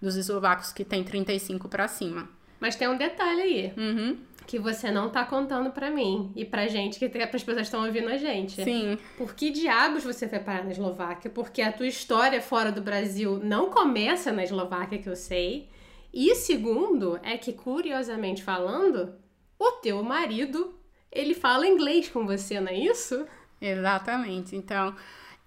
dos 0.00 0.16
eslovacos 0.16 0.72
que 0.72 0.84
tem 0.84 1.04
35 1.04 1.68
para 1.68 1.88
cima. 1.88 2.28
Mas 2.60 2.76
tem 2.76 2.88
um 2.88 2.96
detalhe 2.96 3.40
aí. 3.40 3.74
Uhum. 3.76 4.18
Que 4.52 4.58
você 4.58 4.90
não 4.90 5.08
tá 5.08 5.24
contando 5.24 5.70
para 5.70 5.90
mim 5.90 6.30
e 6.36 6.44
pra 6.44 6.68
gente, 6.68 6.98
que 6.98 7.08
para 7.08 7.24
as 7.24 7.30
pessoas 7.30 7.56
que 7.56 7.62
estão 7.62 7.86
ouvindo 7.86 8.10
a 8.10 8.18
gente. 8.18 8.62
Sim. 8.62 8.98
Por 9.16 9.34
que 9.34 9.48
diabos 9.48 10.04
você 10.04 10.28
foi 10.28 10.40
parar 10.40 10.62
na 10.62 10.72
Eslováquia? 10.72 11.30
Porque 11.30 11.62
a 11.62 11.72
tua 11.72 11.86
história 11.86 12.38
fora 12.42 12.70
do 12.70 12.82
Brasil 12.82 13.40
não 13.42 13.70
começa 13.70 14.30
na 14.30 14.44
Eslováquia, 14.44 14.98
que 14.98 15.08
eu 15.08 15.16
sei. 15.16 15.70
E 16.12 16.34
segundo, 16.34 17.18
é 17.22 17.38
que, 17.38 17.54
curiosamente 17.54 18.42
falando, 18.42 19.14
o 19.58 19.70
teu 19.80 20.02
marido, 20.02 20.78
ele 21.10 21.32
fala 21.32 21.66
inglês 21.66 22.10
com 22.10 22.26
você, 22.26 22.60
não 22.60 22.68
é 22.68 22.76
isso? 22.76 23.24
Exatamente. 23.58 24.54
Então, 24.54 24.94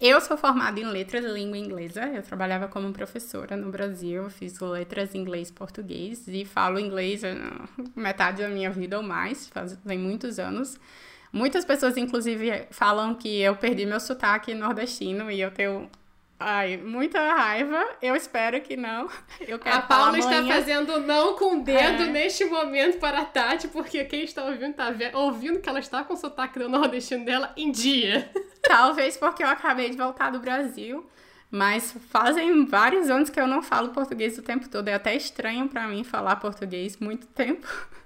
eu 0.00 0.20
sou 0.20 0.36
formada 0.36 0.78
em 0.78 0.84
letras 0.84 1.24
e 1.24 1.28
língua 1.28 1.56
inglesa. 1.56 2.06
Eu 2.06 2.22
trabalhava 2.22 2.68
como 2.68 2.92
professora 2.92 3.56
no 3.56 3.70
Brasil, 3.70 4.28
fiz 4.28 4.58
letras 4.60 5.14
em 5.14 5.18
inglês 5.18 5.50
português 5.50 6.28
e 6.28 6.44
falo 6.44 6.78
inglês 6.78 7.22
metade 7.94 8.42
da 8.42 8.48
minha 8.48 8.70
vida 8.70 8.98
ou 8.98 9.02
mais, 9.02 9.48
fazem 9.48 9.98
muitos 9.98 10.38
anos. 10.38 10.78
Muitas 11.32 11.64
pessoas, 11.64 11.96
inclusive, 11.96 12.66
falam 12.70 13.14
que 13.14 13.40
eu 13.40 13.56
perdi 13.56 13.84
meu 13.84 14.00
sotaque 14.00 14.54
nordestino 14.54 15.30
e 15.30 15.40
eu 15.40 15.50
tenho 15.50 15.90
Ai, 16.38 16.76
muita 16.76 17.18
raiva. 17.18 17.82
Eu 18.02 18.14
espero 18.14 18.60
que 18.60 18.76
não. 18.76 19.08
Eu 19.40 19.58
quero 19.58 19.76
a 19.76 19.80
Paula 19.80 20.18
está 20.18 20.46
fazendo 20.46 21.00
não 21.00 21.34
com 21.34 21.60
o 21.60 21.64
dedo 21.64 22.02
é. 22.02 22.06
neste 22.08 22.44
momento 22.44 22.98
para 22.98 23.20
a 23.20 23.24
Tati, 23.24 23.68
porque 23.68 24.04
quem 24.04 24.24
está 24.24 24.44
ouvindo 24.44 24.70
está 24.70 24.94
ouvindo 25.14 25.60
que 25.60 25.68
ela 25.68 25.80
está 25.80 26.04
com 26.04 26.12
o 26.12 26.16
sotaque 26.16 26.58
do 26.58 26.68
nordestino 26.68 27.24
dela 27.24 27.52
em 27.56 27.70
dia. 27.72 28.30
Talvez 28.68 29.16
porque 29.16 29.42
eu 29.42 29.48
acabei 29.48 29.90
de 29.90 29.96
voltar 29.96 30.30
do 30.30 30.40
Brasil. 30.40 31.06
Mas 31.50 31.96
fazem 32.10 32.66
vários 32.66 33.08
anos 33.08 33.30
que 33.30 33.40
eu 33.40 33.46
não 33.46 33.62
falo 33.62 33.90
português 33.90 34.36
o 34.36 34.42
tempo 34.42 34.68
todo. 34.68 34.88
É 34.88 34.94
até 34.94 35.14
estranho 35.14 35.68
para 35.68 35.86
mim 35.86 36.02
falar 36.02 36.36
português 36.36 36.96
muito 36.98 37.26
tempo. 37.28 37.66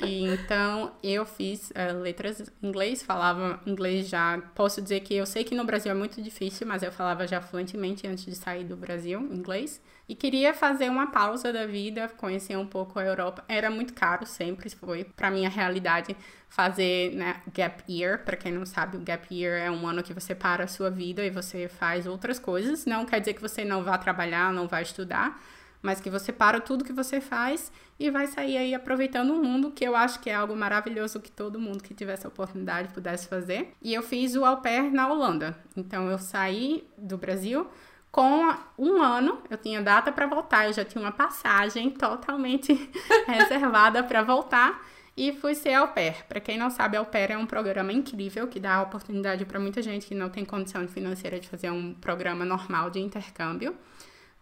E 0.00 0.24
então 0.24 0.92
eu 1.02 1.26
fiz 1.26 1.70
uh, 1.70 1.98
letras 2.00 2.40
em 2.62 2.68
inglês, 2.68 3.02
falava 3.02 3.60
inglês 3.66 4.08
já. 4.08 4.38
Posso 4.54 4.80
dizer 4.80 5.00
que 5.00 5.12
eu 5.12 5.26
sei 5.26 5.42
que 5.42 5.52
no 5.52 5.64
Brasil 5.64 5.90
é 5.90 5.94
muito 5.96 6.22
difícil, 6.22 6.64
mas 6.64 6.84
eu 6.84 6.92
falava 6.92 7.26
já 7.26 7.40
fluentemente 7.40 8.06
antes 8.06 8.24
de 8.24 8.36
sair 8.36 8.62
do 8.62 8.76
Brasil, 8.76 9.18
inglês. 9.20 9.82
E 10.08 10.14
queria 10.14 10.54
fazer 10.54 10.88
uma 10.88 11.08
pausa 11.08 11.52
da 11.52 11.66
vida, 11.66 12.08
conhecer 12.16 12.56
um 12.56 12.66
pouco 12.66 12.98
a 12.98 13.04
Europa. 13.04 13.44
Era 13.46 13.70
muito 13.70 13.92
caro, 13.92 14.24
sempre 14.24 14.70
foi 14.70 15.04
para 15.04 15.30
minha 15.30 15.50
realidade 15.50 16.16
fazer 16.48 17.14
né, 17.14 17.42
gap 17.52 17.84
year. 17.86 18.24
Para 18.24 18.36
quem 18.36 18.50
não 18.50 18.64
sabe, 18.64 18.96
o 18.96 19.00
gap 19.00 19.26
year 19.34 19.60
é 19.60 19.70
um 19.70 19.86
ano 19.86 20.02
que 20.02 20.14
você 20.14 20.34
para 20.34 20.64
a 20.64 20.66
sua 20.68 20.90
vida 20.90 21.22
e 21.24 21.30
você 21.30 21.68
faz 21.68 22.06
outras 22.06 22.38
coisas. 22.38 22.86
Não 22.86 23.04
quer 23.04 23.20
dizer 23.20 23.34
que 23.34 23.42
você 23.42 23.64
não 23.64 23.84
vá 23.84 23.98
trabalhar, 23.98 24.50
não 24.52 24.66
vai 24.66 24.82
estudar 24.82 25.38
mas 25.82 26.00
que 26.00 26.10
você 26.10 26.32
para 26.32 26.60
tudo 26.60 26.84
que 26.84 26.92
você 26.92 27.20
faz 27.20 27.70
e 27.98 28.10
vai 28.10 28.26
sair 28.26 28.56
aí 28.56 28.74
aproveitando 28.74 29.30
o 29.30 29.42
mundo, 29.42 29.70
que 29.70 29.84
eu 29.84 29.96
acho 29.96 30.20
que 30.20 30.30
é 30.30 30.34
algo 30.34 30.54
maravilhoso 30.56 31.20
que 31.20 31.30
todo 31.30 31.60
mundo 31.60 31.82
que 31.82 31.94
tivesse 31.94 32.26
a 32.26 32.28
oportunidade 32.28 32.92
pudesse 32.92 33.28
fazer. 33.28 33.72
E 33.82 33.94
eu 33.94 34.02
fiz 34.02 34.34
o 34.34 34.44
au 34.44 34.60
pair 34.60 34.92
na 34.92 35.08
Holanda. 35.08 35.56
Então 35.76 36.10
eu 36.10 36.18
saí 36.18 36.86
do 36.96 37.16
Brasil 37.16 37.66
com 38.10 38.54
um 38.78 39.02
ano, 39.02 39.42
eu 39.50 39.56
tinha 39.56 39.82
data 39.82 40.10
para 40.10 40.26
voltar, 40.26 40.66
eu 40.66 40.72
já 40.72 40.84
tinha 40.84 41.02
uma 41.02 41.12
passagem 41.12 41.90
totalmente 41.90 42.90
reservada 43.26 44.02
para 44.02 44.22
voltar 44.22 44.82
e 45.16 45.32
fui 45.32 45.54
ser 45.54 45.74
au 45.74 45.88
pair. 45.88 46.24
Para 46.26 46.40
quem 46.40 46.56
não 46.56 46.70
sabe, 46.70 46.96
au 46.96 47.04
pair 47.04 47.32
é 47.32 47.36
um 47.36 47.46
programa 47.46 47.92
incrível 47.92 48.46
que 48.46 48.58
dá 48.58 48.80
oportunidade 48.82 49.44
para 49.44 49.60
muita 49.60 49.82
gente 49.82 50.06
que 50.06 50.14
não 50.14 50.30
tem 50.30 50.44
condição 50.44 50.86
financeira 50.88 51.38
de 51.38 51.48
fazer 51.48 51.70
um 51.70 51.92
programa 51.94 52.44
normal 52.44 52.90
de 52.90 53.00
intercâmbio 53.00 53.76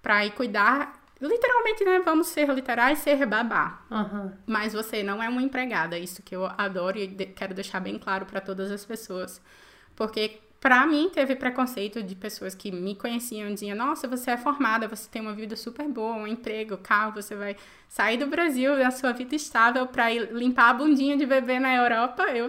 para 0.02 0.24
ir 0.24 0.32
cuidar 0.32 1.06
Literalmente, 1.20 1.82
né? 1.82 2.00
Vamos 2.04 2.26
ser 2.26 2.46
literais, 2.50 2.98
ser 2.98 3.24
babá. 3.24 3.80
Uhum. 3.90 4.32
Mas 4.46 4.74
você 4.74 5.02
não 5.02 5.22
é 5.22 5.28
uma 5.28 5.42
empregada. 5.42 5.98
Isso 5.98 6.22
que 6.22 6.36
eu 6.36 6.44
adoro 6.58 6.98
e 6.98 7.08
quero 7.08 7.54
deixar 7.54 7.80
bem 7.80 7.98
claro 7.98 8.26
para 8.26 8.40
todas 8.40 8.70
as 8.70 8.84
pessoas. 8.84 9.40
Porque 9.94 10.40
para 10.66 10.84
mim 10.84 11.08
teve 11.08 11.36
preconceito 11.36 12.02
de 12.02 12.16
pessoas 12.16 12.52
que 12.52 12.72
me 12.72 12.96
conheciam 12.96 13.54
diziam: 13.54 13.76
Nossa, 13.76 14.08
você 14.08 14.32
é 14.32 14.36
formada, 14.36 14.88
você 14.88 15.08
tem 15.08 15.22
uma 15.22 15.32
vida 15.32 15.54
super 15.54 15.86
boa, 15.86 16.16
um 16.16 16.26
emprego, 16.26 16.76
carro, 16.76 17.12
você 17.12 17.36
vai 17.36 17.56
sair 17.88 18.16
do 18.16 18.26
Brasil, 18.26 18.76
da 18.76 18.90
sua 18.90 19.12
vida 19.12 19.36
estável, 19.36 19.86
para 19.86 20.10
limpar 20.10 20.70
a 20.70 20.74
bundinha 20.74 21.16
de 21.16 21.24
bebê 21.24 21.60
na 21.60 21.72
Europa. 21.72 22.24
Eu 22.34 22.48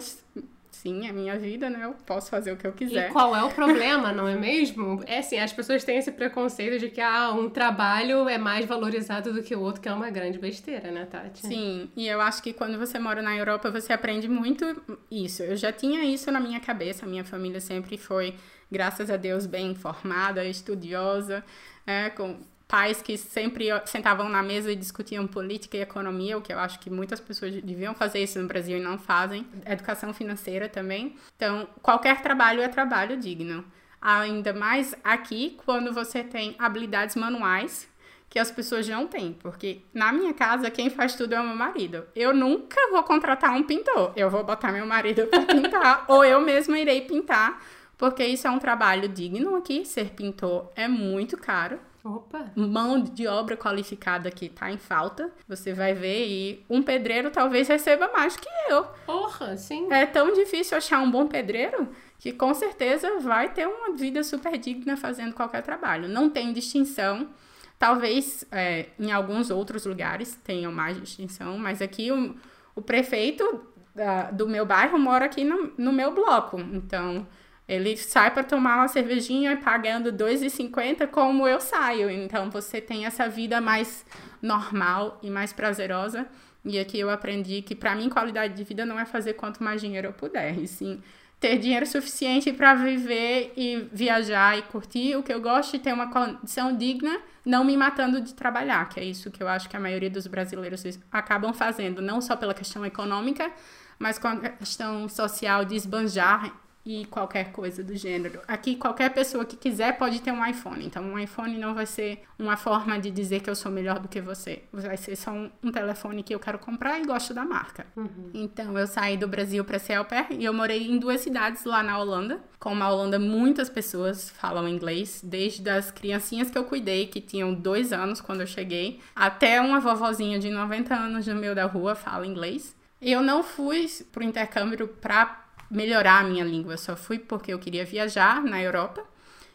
sim, 0.77 1.07
é 1.07 1.11
minha 1.11 1.37
vida, 1.37 1.69
né? 1.69 1.83
Eu 1.83 1.95
posso 2.05 2.29
fazer 2.29 2.51
o 2.51 2.57
que 2.57 2.65
eu 2.65 2.71
quiser. 2.71 3.09
E 3.09 3.11
qual 3.11 3.35
é 3.35 3.43
o 3.43 3.49
problema, 3.49 4.11
não 4.13 4.27
é 4.27 4.35
mesmo? 4.35 5.03
É 5.05 5.19
assim, 5.19 5.39
as 5.39 5.51
pessoas 5.51 5.83
têm 5.83 5.97
esse 5.97 6.11
preconceito 6.11 6.79
de 6.79 6.89
que 6.89 7.01
ah, 7.01 7.31
um 7.31 7.49
trabalho 7.49 8.29
é 8.29 8.37
mais 8.37 8.65
valorizado 8.65 9.33
do 9.33 9.41
que 9.41 9.55
o 9.55 9.61
outro, 9.61 9.81
que 9.81 9.89
é 9.89 9.93
uma 9.93 10.09
grande 10.09 10.37
besteira, 10.37 10.91
né, 10.91 11.05
Tati? 11.05 11.45
Sim, 11.45 11.89
e 11.95 12.07
eu 12.07 12.21
acho 12.21 12.41
que 12.43 12.53
quando 12.53 12.77
você 12.77 12.99
mora 12.99 13.21
na 13.21 13.35
Europa, 13.35 13.71
você 13.71 13.91
aprende 13.91 14.27
muito 14.27 14.65
isso. 15.09 15.43
Eu 15.43 15.55
já 15.55 15.71
tinha 15.71 16.03
isso 16.03 16.31
na 16.31 16.39
minha 16.39 16.59
cabeça, 16.59 17.05
a 17.05 17.09
minha 17.09 17.25
família 17.25 17.59
sempre 17.59 17.97
foi, 17.97 18.35
graças 18.71 19.09
a 19.09 19.17
Deus, 19.17 19.45
bem 19.45 19.71
informada, 19.71 20.45
estudiosa, 20.45 21.43
é, 21.85 22.09
com 22.09 22.37
pais 22.67 23.01
que 23.01 23.17
sempre 23.17 23.67
sentavam 23.85 24.27
na 24.27 24.43
mesa 24.43 24.71
e 24.71 24.75
discutiam 24.75 25.25
política 25.25 25.77
e 25.77 25.81
economia, 25.81 26.37
o 26.37 26.41
que 26.41 26.51
eu 26.51 26.59
acho 26.59 26.79
que 26.79 26.89
muitas 26.89 27.19
pessoas 27.19 27.53
deviam 27.61 27.95
fazer 27.95 28.21
isso 28.21 28.39
no 28.39 28.47
Brasil 28.47 28.77
e 28.77 28.81
não 28.81 28.97
fazem. 28.97 29.47
Educação 29.65 30.13
financeira 30.13 30.67
também. 30.67 31.15
Então, 31.35 31.67
qualquer 31.81 32.21
trabalho 32.21 32.61
é 32.61 32.67
trabalho 32.67 33.17
digno. 33.17 33.63
Ainda 34.01 34.53
mais 34.53 34.95
aqui, 35.03 35.57
quando 35.65 35.93
você 35.93 36.23
tem 36.23 36.55
habilidades 36.59 37.15
manuais 37.15 37.89
que 38.29 38.37
as 38.37 38.51
pessoas 38.51 38.87
não 38.87 39.07
têm, 39.07 39.33
porque 39.39 39.81
na 39.93 40.11
minha 40.11 40.33
casa 40.33 40.69
quem 40.69 40.89
faz 40.89 41.15
tudo 41.15 41.33
é 41.33 41.39
o 41.39 41.47
meu 41.47 41.55
marido. 41.55 42.05
Eu 42.13 42.33
nunca 42.33 42.89
vou 42.91 43.01
contratar 43.03 43.53
um 43.53 43.63
pintor. 43.63 44.11
Eu 44.15 44.29
vou 44.29 44.43
botar 44.43 44.71
meu 44.71 44.85
marido 44.85 45.27
para 45.27 45.45
pintar 45.45 46.05
ou 46.09 46.25
eu 46.25 46.41
mesma 46.41 46.77
irei 46.77 47.01
pintar, 47.01 47.63
porque 47.97 48.25
isso 48.25 48.45
é 48.45 48.51
um 48.51 48.59
trabalho 48.59 49.07
digno 49.07 49.55
aqui. 49.55 49.85
Ser 49.85 50.09
pintor 50.09 50.69
é 50.75 50.87
muito 50.87 51.37
caro. 51.37 51.79
Opa. 52.07 52.51
mão 52.55 53.01
de 53.01 53.27
obra 53.27 53.57
qualificada 53.57 54.31
que 54.31 54.47
tá 54.47 54.71
em 54.71 54.77
falta. 54.77 55.29
Você 55.47 55.73
vai 55.73 55.93
ver 55.93 56.27
e 56.27 56.65
um 56.69 56.81
pedreiro 56.81 57.29
talvez 57.29 57.67
receba 57.67 58.09
mais 58.13 58.37
que 58.37 58.47
eu. 58.69 58.85
Porra, 59.05 59.57
sim. 59.57 59.91
É 59.91 60.05
tão 60.05 60.33
difícil 60.33 60.77
achar 60.77 60.99
um 60.99 61.11
bom 61.11 61.27
pedreiro 61.27 61.89
que 62.17 62.31
com 62.31 62.53
certeza 62.53 63.19
vai 63.19 63.51
ter 63.53 63.67
uma 63.67 63.95
vida 63.95 64.23
super 64.23 64.57
digna 64.57 64.95
fazendo 64.95 65.33
qualquer 65.33 65.61
trabalho. 65.61 66.07
Não 66.07 66.29
tem 66.29 66.53
distinção. 66.53 67.29
Talvez 67.77 68.45
é, 68.51 68.87
em 68.97 69.11
alguns 69.11 69.51
outros 69.51 69.85
lugares 69.85 70.35
tenham 70.43 70.71
mais 70.71 70.99
distinção, 70.99 71.57
mas 71.57 71.81
aqui 71.81 72.11
o, 72.11 72.35
o 72.73 72.81
prefeito 72.81 73.67
da, 73.93 74.31
do 74.31 74.47
meu 74.47 74.65
bairro 74.65 74.97
mora 74.97 75.25
aqui 75.25 75.43
no, 75.43 75.73
no 75.77 75.91
meu 75.91 76.13
bloco. 76.13 76.59
Então, 76.59 77.27
Ele 77.67 77.97
sai 77.97 78.31
para 78.31 78.43
tomar 78.43 78.77
uma 78.77 78.87
cervejinha 78.87 79.57
pagando 79.57 80.11
2,50 80.11 81.07
como 81.07 81.47
eu 81.47 81.59
saio. 81.59 82.09
Então 82.09 82.49
você 82.49 82.79
tem 82.79 83.05
essa 83.05 83.27
vida 83.27 83.59
mais 83.59 84.05
normal 84.41 85.19
e 85.21 85.29
mais 85.29 85.51
prazerosa. 85.51 86.25
E 86.63 86.79
aqui 86.79 86.99
eu 86.99 87.09
aprendi 87.09 87.61
que 87.61 87.75
para 87.75 87.95
mim 87.95 88.09
qualidade 88.09 88.53
de 88.53 88.63
vida 88.63 88.85
não 88.85 88.99
é 88.99 89.05
fazer 89.05 89.33
quanto 89.33 89.63
mais 89.63 89.81
dinheiro 89.81 90.07
eu 90.07 90.13
puder, 90.13 90.57
e 90.57 90.67
sim 90.67 91.01
ter 91.39 91.57
dinheiro 91.57 91.85
suficiente 91.85 92.51
para 92.51 92.73
viver 92.73 93.53
e 93.55 93.87
viajar 93.91 94.57
e 94.57 94.63
curtir 94.63 95.15
o 95.15 95.21
que 95.21 95.31
eu 95.31 95.39
gosto 95.39 95.75
e 95.75 95.79
ter 95.79 95.93
uma 95.93 96.09
condição 96.11 96.75
digna, 96.75 97.19
não 97.45 97.63
me 97.63 97.77
matando 97.77 98.19
de 98.19 98.33
trabalhar, 98.33 98.89
que 98.89 98.99
é 98.99 99.03
isso 99.03 99.29
que 99.29 99.41
eu 99.41 99.47
acho 99.47 99.69
que 99.69 99.77
a 99.77 99.79
maioria 99.79 100.09
dos 100.09 100.25
brasileiros 100.25 100.83
acabam 101.11 101.53
fazendo, 101.53 102.01
não 102.01 102.21
só 102.21 102.35
pela 102.35 102.53
questão 102.55 102.83
econômica, 102.85 103.51
mas 103.99 104.17
com 104.17 104.27
a 104.27 104.35
questão 104.37 105.07
social 105.07 105.63
de 105.63 105.75
esbanjar 105.75 106.53
e 106.87 107.03
qualquer 107.03 107.51
coisa 107.51 107.83
do 107.83 107.93
gênero. 107.97 108.39
Aqui, 108.47 108.77
qualquer 108.77 109.13
pessoa 109.13 109.43
que 109.43 109.57
quiser 109.57 109.97
pode 109.97 110.21
ter 110.21 110.31
um 110.31 110.45
iPhone. 110.45 110.85
Então, 110.85 111.03
um 111.03 111.19
iPhone 111.19 111.57
não 111.57 111.73
vai 111.73 111.85
ser 111.85 112.23
uma 112.39 112.55
forma 112.55 112.97
de 112.97 113.11
dizer 113.11 113.41
que 113.41 113.49
eu 113.49 113.55
sou 113.55 113.69
melhor 113.69 113.99
do 113.99 114.07
que 114.07 114.21
você. 114.21 114.63
Vai 114.71 114.95
ser 114.95 115.17
só 115.17 115.31
um, 115.31 115.51
um 115.61 115.69
telefone 115.69 116.23
que 116.23 116.33
eu 116.33 116.39
quero 116.39 116.57
comprar 116.57 116.97
e 116.97 117.05
gosto 117.05 117.33
da 117.33 117.43
marca. 117.43 117.85
Uhum. 117.93 118.31
Então, 118.33 118.79
eu 118.79 118.87
saí 118.87 119.17
do 119.17 119.27
Brasil 119.27 119.65
para 119.65 119.77
ser 119.79 119.95
au 119.95 120.05
pair 120.05 120.27
e 120.31 120.45
eu 120.45 120.53
morei 120.53 120.87
em 120.87 120.97
duas 120.97 121.19
cidades 121.19 121.65
lá 121.65 121.83
na 121.83 121.99
Holanda. 121.99 122.39
Como 122.57 122.81
a 122.81 122.89
Holanda, 122.89 123.19
muitas 123.19 123.69
pessoas 123.69 124.29
falam 124.29 124.65
inglês, 124.65 125.19
desde 125.21 125.69
as 125.69 125.91
criancinhas 125.91 126.49
que 126.49 126.57
eu 126.57 126.63
cuidei, 126.63 127.07
que 127.07 127.19
tinham 127.19 127.53
dois 127.53 127.91
anos 127.91 128.21
quando 128.21 128.39
eu 128.39 128.47
cheguei, 128.47 129.01
até 129.13 129.59
uma 129.59 129.81
vovozinha 129.81 130.39
de 130.39 130.49
90 130.49 130.95
anos 130.95 131.27
no 131.27 131.35
meio 131.35 131.53
da 131.53 131.65
rua 131.65 131.95
fala 131.95 132.25
inglês. 132.25 132.73
Eu 133.01 133.21
não 133.21 133.43
fui 133.43 133.87
pro 134.11 134.23
intercâmbio 134.23 134.87
para 134.87 135.46
melhorar 135.69 136.19
a 136.19 136.23
minha 136.23 136.43
língua. 136.43 136.73
Eu 136.73 136.77
só 136.77 136.95
fui 136.95 137.19
porque 137.19 137.53
eu 137.53 137.59
queria 137.59 137.85
viajar 137.85 138.41
na 138.41 138.61
Europa. 138.61 139.03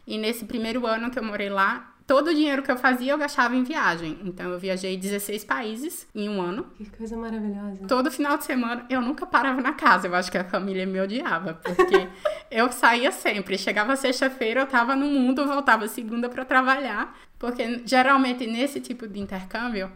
E 0.05 0.17
nesse 0.17 0.45
primeiro 0.45 0.85
ano 0.85 1.09
que 1.09 1.17
eu 1.17 1.23
morei 1.23 1.49
lá, 1.49 1.93
todo 2.05 2.29
o 2.29 2.33
dinheiro 2.33 2.61
que 2.61 2.71
eu 2.71 2.77
fazia 2.77 3.13
eu 3.13 3.17
gastava 3.17 3.55
em 3.55 3.63
viagem. 3.63 4.19
Então 4.23 4.51
eu 4.51 4.59
viajei 4.59 4.97
16 4.97 5.43
países 5.43 6.07
em 6.13 6.29
um 6.29 6.41
ano. 6.41 6.65
Que 6.75 6.89
coisa 6.89 7.15
maravilhosa. 7.15 7.87
Todo 7.87 8.11
final 8.11 8.37
de 8.37 8.45
semana 8.45 8.85
eu 8.89 9.01
nunca 9.01 9.25
parava 9.25 9.61
na 9.61 9.73
casa. 9.73 10.07
Eu 10.07 10.15
acho 10.15 10.31
que 10.31 10.37
a 10.37 10.43
família 10.43 10.85
me 10.85 10.99
odiava, 10.99 11.53
porque 11.53 12.07
eu 12.51 12.71
saía 12.71 13.11
sempre. 13.11 13.57
Chegava 13.57 13.95
sexta-feira, 13.95 14.61
eu 14.61 14.67
tava 14.67 14.95
no 14.95 15.05
mundo, 15.05 15.45
voltava 15.45 15.87
segunda 15.87 16.29
para 16.29 16.43
trabalhar, 16.43 17.17
porque 17.39 17.81
geralmente 17.85 18.45
nesse 18.45 18.79
tipo 18.79 19.07
de 19.07 19.19
intercâmbio 19.19 19.91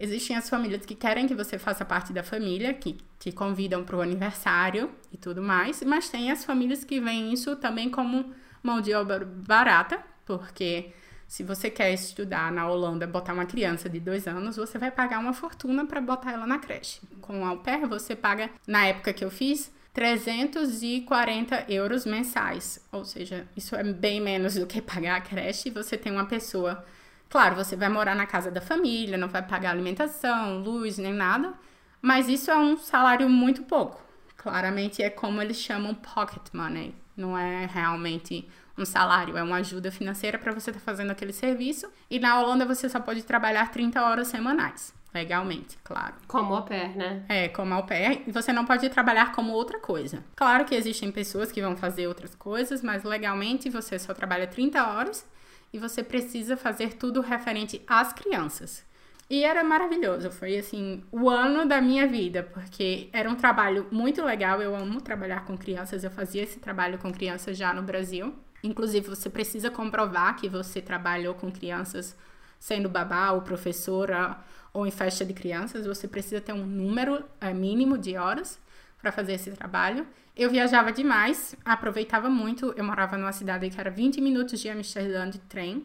Existem 0.00 0.34
as 0.34 0.48
famílias 0.48 0.86
que 0.86 0.94
querem 0.94 1.28
que 1.28 1.34
você 1.34 1.58
faça 1.58 1.84
parte 1.84 2.10
da 2.10 2.22
família, 2.22 2.72
que 2.72 2.96
te 3.18 3.30
convidam 3.30 3.84
para 3.84 3.96
o 3.96 4.00
aniversário 4.00 4.90
e 5.12 5.18
tudo 5.18 5.42
mais, 5.42 5.82
mas 5.82 6.08
tem 6.08 6.30
as 6.30 6.42
famílias 6.42 6.82
que 6.82 6.98
veem 6.98 7.34
isso 7.34 7.54
também 7.56 7.90
como 7.90 8.32
mão 8.62 8.80
de 8.80 8.94
obra 8.94 9.22
barata, 9.24 10.02
porque 10.24 10.90
se 11.28 11.42
você 11.42 11.70
quer 11.70 11.92
estudar 11.92 12.50
na 12.50 12.66
Holanda, 12.66 13.06
botar 13.06 13.34
uma 13.34 13.44
criança 13.44 13.90
de 13.90 14.00
dois 14.00 14.26
anos, 14.26 14.56
você 14.56 14.78
vai 14.78 14.90
pagar 14.90 15.18
uma 15.18 15.34
fortuna 15.34 15.84
para 15.84 16.00
botar 16.00 16.32
ela 16.32 16.46
na 16.46 16.58
creche. 16.58 17.00
Com 17.20 17.42
o 17.42 17.44
au 17.44 17.58
pair, 17.58 17.86
você 17.86 18.16
paga, 18.16 18.50
na 18.66 18.86
época 18.86 19.12
que 19.12 19.24
eu 19.24 19.30
fiz, 19.30 19.70
340 19.92 21.66
euros 21.68 22.06
mensais. 22.06 22.84
Ou 22.90 23.04
seja, 23.04 23.46
isso 23.56 23.76
é 23.76 23.84
bem 23.84 24.20
menos 24.20 24.54
do 24.54 24.66
que 24.66 24.80
pagar 24.80 25.16
a 25.16 25.20
creche. 25.20 25.70
Você 25.70 25.96
tem 25.96 26.10
uma 26.10 26.26
pessoa 26.26 26.84
Claro, 27.30 27.54
você 27.54 27.76
vai 27.76 27.88
morar 27.88 28.16
na 28.16 28.26
casa 28.26 28.50
da 28.50 28.60
família, 28.60 29.16
não 29.16 29.28
vai 29.28 29.40
pagar 29.40 29.70
alimentação, 29.70 30.58
luz, 30.58 30.98
nem 30.98 31.14
nada, 31.14 31.54
mas 32.02 32.28
isso 32.28 32.50
é 32.50 32.58
um 32.58 32.76
salário 32.76 33.30
muito 33.30 33.62
pouco. 33.62 34.02
Claramente 34.36 35.00
é 35.00 35.08
como 35.08 35.40
eles 35.40 35.56
chamam 35.56 35.94
pocket 35.94 36.42
money, 36.52 36.92
não 37.16 37.38
é 37.38 37.66
realmente 37.66 38.48
um 38.76 38.84
salário, 38.84 39.36
é 39.36 39.42
uma 39.44 39.58
ajuda 39.58 39.92
financeira 39.92 40.38
para 40.38 40.52
você 40.52 40.70
estar 40.70 40.80
tá 40.80 40.84
fazendo 40.84 41.12
aquele 41.12 41.32
serviço. 41.32 41.88
E 42.10 42.18
na 42.18 42.40
Holanda 42.40 42.66
você 42.66 42.88
só 42.88 42.98
pode 42.98 43.22
trabalhar 43.22 43.70
30 43.70 44.02
horas 44.02 44.26
semanais, 44.26 44.92
legalmente, 45.14 45.78
claro. 45.84 46.14
Como 46.26 46.52
au 46.52 46.64
pair, 46.64 46.96
né? 46.96 47.22
É, 47.28 47.48
como 47.48 47.72
au 47.74 47.86
pair, 47.86 48.24
e 48.26 48.32
você 48.32 48.52
não 48.52 48.64
pode 48.64 48.88
trabalhar 48.88 49.30
como 49.30 49.52
outra 49.52 49.78
coisa. 49.78 50.24
Claro 50.34 50.64
que 50.64 50.74
existem 50.74 51.12
pessoas 51.12 51.52
que 51.52 51.62
vão 51.62 51.76
fazer 51.76 52.08
outras 52.08 52.34
coisas, 52.34 52.82
mas 52.82 53.04
legalmente 53.04 53.70
você 53.70 54.00
só 54.00 54.12
trabalha 54.12 54.48
30 54.48 54.84
horas 54.84 55.24
e 55.72 55.78
você 55.78 56.02
precisa 56.02 56.56
fazer 56.56 56.94
tudo 56.94 57.20
referente 57.20 57.82
às 57.86 58.12
crianças. 58.12 58.84
E 59.28 59.44
era 59.44 59.62
maravilhoso, 59.62 60.28
foi 60.32 60.58
assim, 60.58 61.04
o 61.12 61.30
ano 61.30 61.64
da 61.64 61.80
minha 61.80 62.04
vida, 62.04 62.42
porque 62.42 63.08
era 63.12 63.30
um 63.30 63.36
trabalho 63.36 63.86
muito 63.92 64.24
legal, 64.24 64.60
eu 64.60 64.74
amo 64.74 65.00
trabalhar 65.00 65.44
com 65.44 65.56
crianças, 65.56 66.02
eu 66.02 66.10
fazia 66.10 66.42
esse 66.42 66.58
trabalho 66.58 66.98
com 66.98 67.12
crianças 67.12 67.56
já 67.56 67.72
no 67.72 67.82
Brasil. 67.82 68.34
Inclusive, 68.62 69.08
você 69.08 69.30
precisa 69.30 69.70
comprovar 69.70 70.34
que 70.34 70.48
você 70.48 70.80
trabalhou 70.80 71.34
com 71.34 71.50
crianças 71.50 72.16
sendo 72.58 72.88
babá 72.88 73.30
ou 73.30 73.40
professora 73.42 74.36
ou 74.72 74.86
em 74.86 74.90
festa 74.90 75.24
de 75.24 75.32
crianças, 75.32 75.86
você 75.86 76.08
precisa 76.08 76.40
ter 76.40 76.52
um 76.52 76.66
número 76.66 77.24
é, 77.40 77.54
mínimo 77.54 77.96
de 77.96 78.16
horas 78.16 78.58
para 79.00 79.10
fazer 79.10 79.34
esse 79.34 79.50
trabalho. 79.52 80.06
Eu 80.40 80.48
viajava 80.48 80.90
demais, 80.90 81.54
aproveitava 81.62 82.30
muito. 82.30 82.72
Eu 82.74 82.82
morava 82.82 83.18
numa 83.18 83.30
cidade 83.30 83.68
que 83.68 83.78
era 83.78 83.90
20 83.90 84.22
minutos 84.22 84.58
de 84.58 84.70
Amsterdã 84.70 85.28
de 85.28 85.38
trem. 85.38 85.84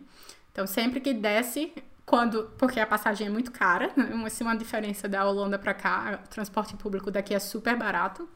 Então, 0.49 0.65
sempre 0.65 1.01
que 1.01 1.13
desce, 1.13 1.73
quando 2.05 2.49
porque 2.57 2.79
a 2.79 2.87
passagem 2.87 3.27
é 3.27 3.29
muito 3.29 3.51
cara, 3.51 3.91
assim, 4.25 4.45
uma 4.45 4.55
diferença 4.55 5.09
da 5.09 5.27
Holanda 5.27 5.59
para 5.59 5.73
cá, 5.73 6.21
o 6.23 6.29
transporte 6.29 6.73
público 6.77 7.11
daqui 7.11 7.33
é 7.33 7.39
super 7.39 7.75
barato. 7.75 8.29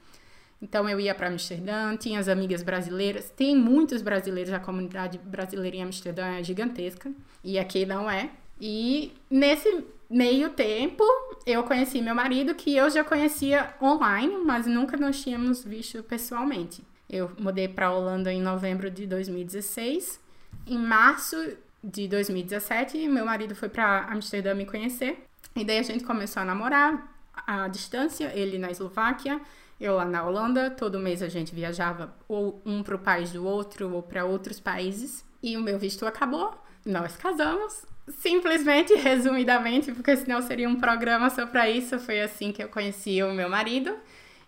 Então 0.62 0.90
eu 0.90 1.00
ia 1.00 1.16
para 1.16 1.30
Amsterdã, 1.30 1.96
tinha 1.96 2.20
as 2.20 2.28
amigas 2.28 2.64
brasileiras, 2.64 3.30
tem 3.30 3.56
muitos 3.56 4.02
brasileiros, 4.02 4.52
a 4.52 4.60
comunidade 4.60 5.18
brasileira 5.20 5.78
em 5.78 5.84
Amsterdã 5.84 6.38
é 6.38 6.44
gigantesca 6.44 7.10
e 7.42 7.58
aqui 7.58 7.86
não 7.86 8.12
é. 8.12 8.30
E 8.60 9.14
nesse 9.30 9.86
meio 10.10 10.50
tempo, 10.50 11.04
eu 11.46 11.64
conheci 11.64 12.02
meu 12.02 12.16
marido, 12.16 12.56
que 12.56 12.76
eu 12.76 12.90
já 12.90 13.04
conhecia 13.04 13.74
online, 13.82 14.38
mas 14.44 14.66
nunca 14.66 14.98
nós 14.98 15.22
tínhamos 15.22 15.64
visto 15.64 16.02
pessoalmente. 16.04 16.84
Eu 17.10 17.32
mudei 17.40 17.68
para 17.68 17.88
a 17.88 17.94
Holanda 17.94 18.32
em 18.32 18.42
novembro 18.42 18.90
de 18.90 19.06
2016. 19.06 20.20
Em 20.68 20.78
março 20.78 21.36
de 21.84 22.08
2017, 22.08 23.08
meu 23.08 23.26
marido 23.26 23.56
foi 23.56 23.70
para 23.70 24.08
Amsterdã 24.12 24.54
me 24.54 24.66
conhecer. 24.66 25.24
E 25.56 25.64
daí 25.64 25.80
a 25.80 25.84
gente 25.84 26.04
começou 26.04 26.42
a 26.42 26.46
namorar 26.46 27.16
à 27.48 27.68
distância, 27.68 28.32
ele 28.36 28.58
na 28.58 28.70
Eslováquia, 28.70 29.42
eu 29.80 29.96
lá 29.96 30.06
na 30.06 30.24
Holanda. 30.24 30.70
Todo 30.70 31.00
mês 31.00 31.24
a 31.24 31.30
gente 31.30 31.56
viajava 31.56 32.14
ou 32.28 32.62
um 32.66 32.84
para 32.84 32.96
o 32.96 33.00
país 33.00 33.32
do 33.32 33.46
outro 33.46 33.92
ou 33.92 34.04
para 34.04 34.26
outros 34.26 34.60
países. 34.60 35.26
E 35.42 35.56
o 35.56 35.62
meu 35.62 35.80
visto 35.80 36.06
acabou, 36.06 36.54
nós 36.86 37.16
casamos 37.16 37.86
simplesmente, 38.22 38.94
resumidamente, 38.96 39.92
porque 39.92 40.16
senão 40.18 40.42
seria 40.42 40.68
um 40.68 40.76
programa 40.76 41.30
só 41.30 41.46
para 41.46 41.70
isso, 41.70 42.00
foi 42.00 42.22
assim 42.22 42.52
que 42.52 42.64
eu 42.64 42.70
conheci 42.70 43.22
o 43.22 43.34
meu 43.34 43.50
marido. 43.50 43.96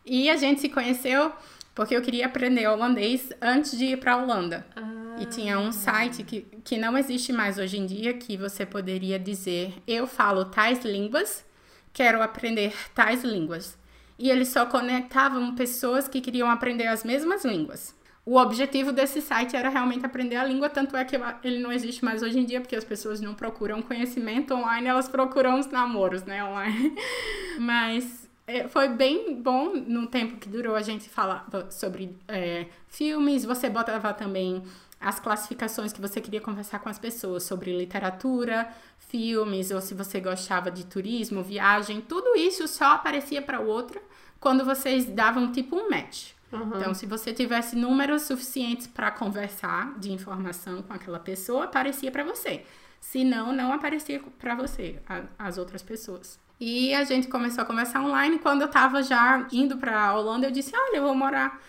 E 0.06 0.30
a 0.30 0.36
gente 0.36 0.62
se 0.62 0.70
conheceu 0.70 1.32
porque 1.76 1.96
eu 1.96 2.02
queria 2.02 2.26
aprender 2.26 2.68
holandês 2.68 3.32
antes 3.42 3.78
de 3.78 3.86
ir 3.86 3.98
para 3.98 4.14
a 4.14 4.18
Holanda. 4.18 4.66
Ah. 4.76 5.18
E 5.20 5.26
tinha 5.26 5.60
um 5.60 5.72
site 5.72 6.24
que, 6.24 6.42
que 6.64 6.78
não 6.78 6.98
existe 6.98 7.32
mais 7.32 7.58
hoje 7.58 7.78
em 7.78 7.86
dia 7.86 8.14
que 8.14 8.36
você 8.36 8.66
poderia 8.66 9.20
dizer: 9.20 9.74
Eu 9.86 10.08
falo 10.08 10.46
tais 10.46 10.84
línguas, 10.84 11.46
quero 11.94 12.22
aprender 12.22 12.74
tais 12.96 13.24
línguas. 13.24 13.78
E 14.18 14.30
eles 14.30 14.50
só 14.50 14.66
conectavam 14.66 15.56
pessoas 15.56 16.08
que 16.08 16.22
queriam 16.22 16.50
aprender 16.50 16.88
as 16.88 17.04
mesmas 17.04 17.44
línguas 17.44 17.96
o 18.26 18.38
objetivo 18.38 18.92
desse 18.92 19.22
site 19.22 19.56
era 19.56 19.70
realmente 19.70 20.06
aprender 20.06 20.36
a 20.36 20.44
língua, 20.44 20.70
tanto 20.70 20.96
é 20.96 21.04
que 21.04 21.16
ele 21.44 21.60
não 21.60 21.72
existe 21.72 22.06
mais 22.06 22.22
hoje 22.22 22.40
em 22.40 22.46
dia, 22.46 22.62
porque 22.62 22.76
as 22.76 22.84
pessoas 22.84 23.20
não 23.20 23.34
procuram 23.34 23.82
conhecimento 23.82 24.54
online, 24.54 24.88
elas 24.88 25.10
procuram 25.10 25.60
os 25.60 25.68
namoros, 25.68 26.24
né, 26.24 26.44
online. 26.44 26.96
Mas 27.58 28.30
é, 28.46 28.68
foi 28.68 28.90
bem 28.90 29.42
bom 29.42 29.74
no 29.74 30.08
tempo 30.08 30.38
que 30.38 30.48
durou 30.48 30.76
a 30.76 30.82
gente 30.82 31.10
falar 31.10 31.48
sobre 31.72 32.16
é, 32.28 32.68
filmes, 32.88 33.44
você 33.44 33.70
botava 33.70 34.14
também 34.14 34.64
as 35.00 35.20
classificações 35.20 35.92
que 35.92 36.00
você 36.00 36.22
queria 36.22 36.40
conversar 36.40 36.78
com 36.78 36.90
as 36.90 37.00
pessoas 37.00 37.42
sobre 37.42 37.76
literatura, 37.76 38.72
filmes, 39.00 39.72
ou 39.72 39.82
se 39.82 39.96
você 39.96 40.20
gostava 40.20 40.70
de 40.70 40.86
turismo, 40.86 41.42
viagem, 41.42 42.02
tudo 42.02 42.36
isso 42.36 42.68
só 42.68 42.94
aparecia 42.94 43.42
para 43.42 43.60
o 43.60 43.68
outro 43.68 44.00
quando 44.40 44.64
vocês 44.64 45.06
davam 45.06 45.52
tipo 45.52 45.76
um 45.76 45.90
match. 45.90 46.34
Uhum. 46.52 46.72
Então, 46.76 46.94
se 46.94 47.06
você 47.06 47.34
tivesse 47.34 47.76
números 47.76 48.24
suficientes 48.24 48.88
para 48.88 49.10
conversar 49.12 49.98
de 49.98 50.12
informação 50.12 50.82
com 50.82 50.94
aquela 50.94 51.20
pessoa, 51.20 51.66
aparecia 51.66 52.12
para 52.12 52.24
você. 52.24 52.66
Se 53.00 53.24
não, 53.24 53.52
não 53.52 53.74
aparecia 53.74 54.22
para 54.38 54.56
você, 54.56 55.00
a, 55.08 55.24
as 55.40 55.58
outras 55.58 55.82
pessoas. 55.82 56.40
E 56.60 56.94
a 56.94 57.04
gente 57.04 57.28
começou 57.28 57.64
a 57.64 57.66
conversar 57.66 58.02
online. 58.02 58.38
Quando 58.38 58.62
eu 58.62 58.68
estava 58.68 59.02
já 59.02 59.48
indo 59.52 59.78
para 59.78 60.00
a 60.00 60.18
Holanda, 60.18 60.46
eu 60.48 60.52
disse: 60.52 60.72
Olha, 60.76 60.98
eu 60.98 61.04
vou 61.04 61.16
morar 61.16 61.60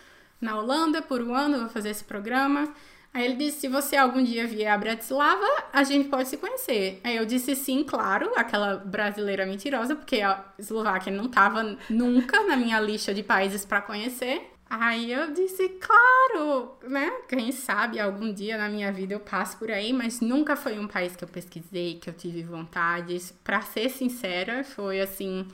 na 0.41 0.59
Holanda 0.59 1.01
por 1.01 1.23
um 1.23 1.35
ano, 1.35 1.61
vou 1.61 1.69
fazer 1.69 1.91
esse 1.91 2.05
programa. 2.05 2.69
Aí 3.15 3.25
ele 3.25 3.37
disse: 3.37 3.61
se 3.61 3.69
você 3.69 3.97
algum 3.97 4.23
dia 4.23 4.47
vier 4.47 4.73
a 4.73 4.79
Bratislava, 4.79 5.47
a 5.73 5.83
gente 5.85 6.09
pode 6.09 6.29
se 6.29 6.37
conhecer. 6.37 7.01
Aí 7.05 7.17
eu 7.17 7.27
disse 7.27 7.55
sim, 7.55 7.85
claro, 7.85 8.33
aquela 8.37 8.77
brasileira 8.77 9.45
mentirosa, 9.45 9.95
porque 9.95 10.21
a 10.23 10.45
Eslováquia 10.59 11.13
não 11.13 11.27
estava 11.27 11.77
nunca 11.91 12.43
na 12.45 12.57
minha 12.57 12.81
lista 12.81 13.13
de 13.13 13.23
países 13.23 13.65
para 13.65 13.83
conhecer. 13.83 14.52
Aí 14.75 15.13
eu 15.13 15.31
disse, 15.33 15.69
claro, 15.69 16.73
né? 16.89 17.11
Quem 17.29 17.53
sabe 17.53 18.01
algum 18.01 18.33
dia 18.33 18.57
na 18.57 18.71
minha 18.71 18.91
vida 18.91 19.13
eu 19.13 19.21
passo 19.21 19.59
por 19.59 19.71
aí, 19.71 19.93
mas 19.93 20.23
nunca 20.23 20.57
foi 20.57 20.79
um 20.79 20.89
país 20.89 21.15
que 21.15 21.23
eu 21.23 21.29
pesquisei, 21.29 21.99
que 21.99 22.09
eu 22.09 22.15
tive 22.15 22.43
vontade. 22.43 23.21
Para 23.45 23.61
ser 23.61 23.91
sincera, 23.91 24.65
foi 24.65 25.03
assim, 25.03 25.47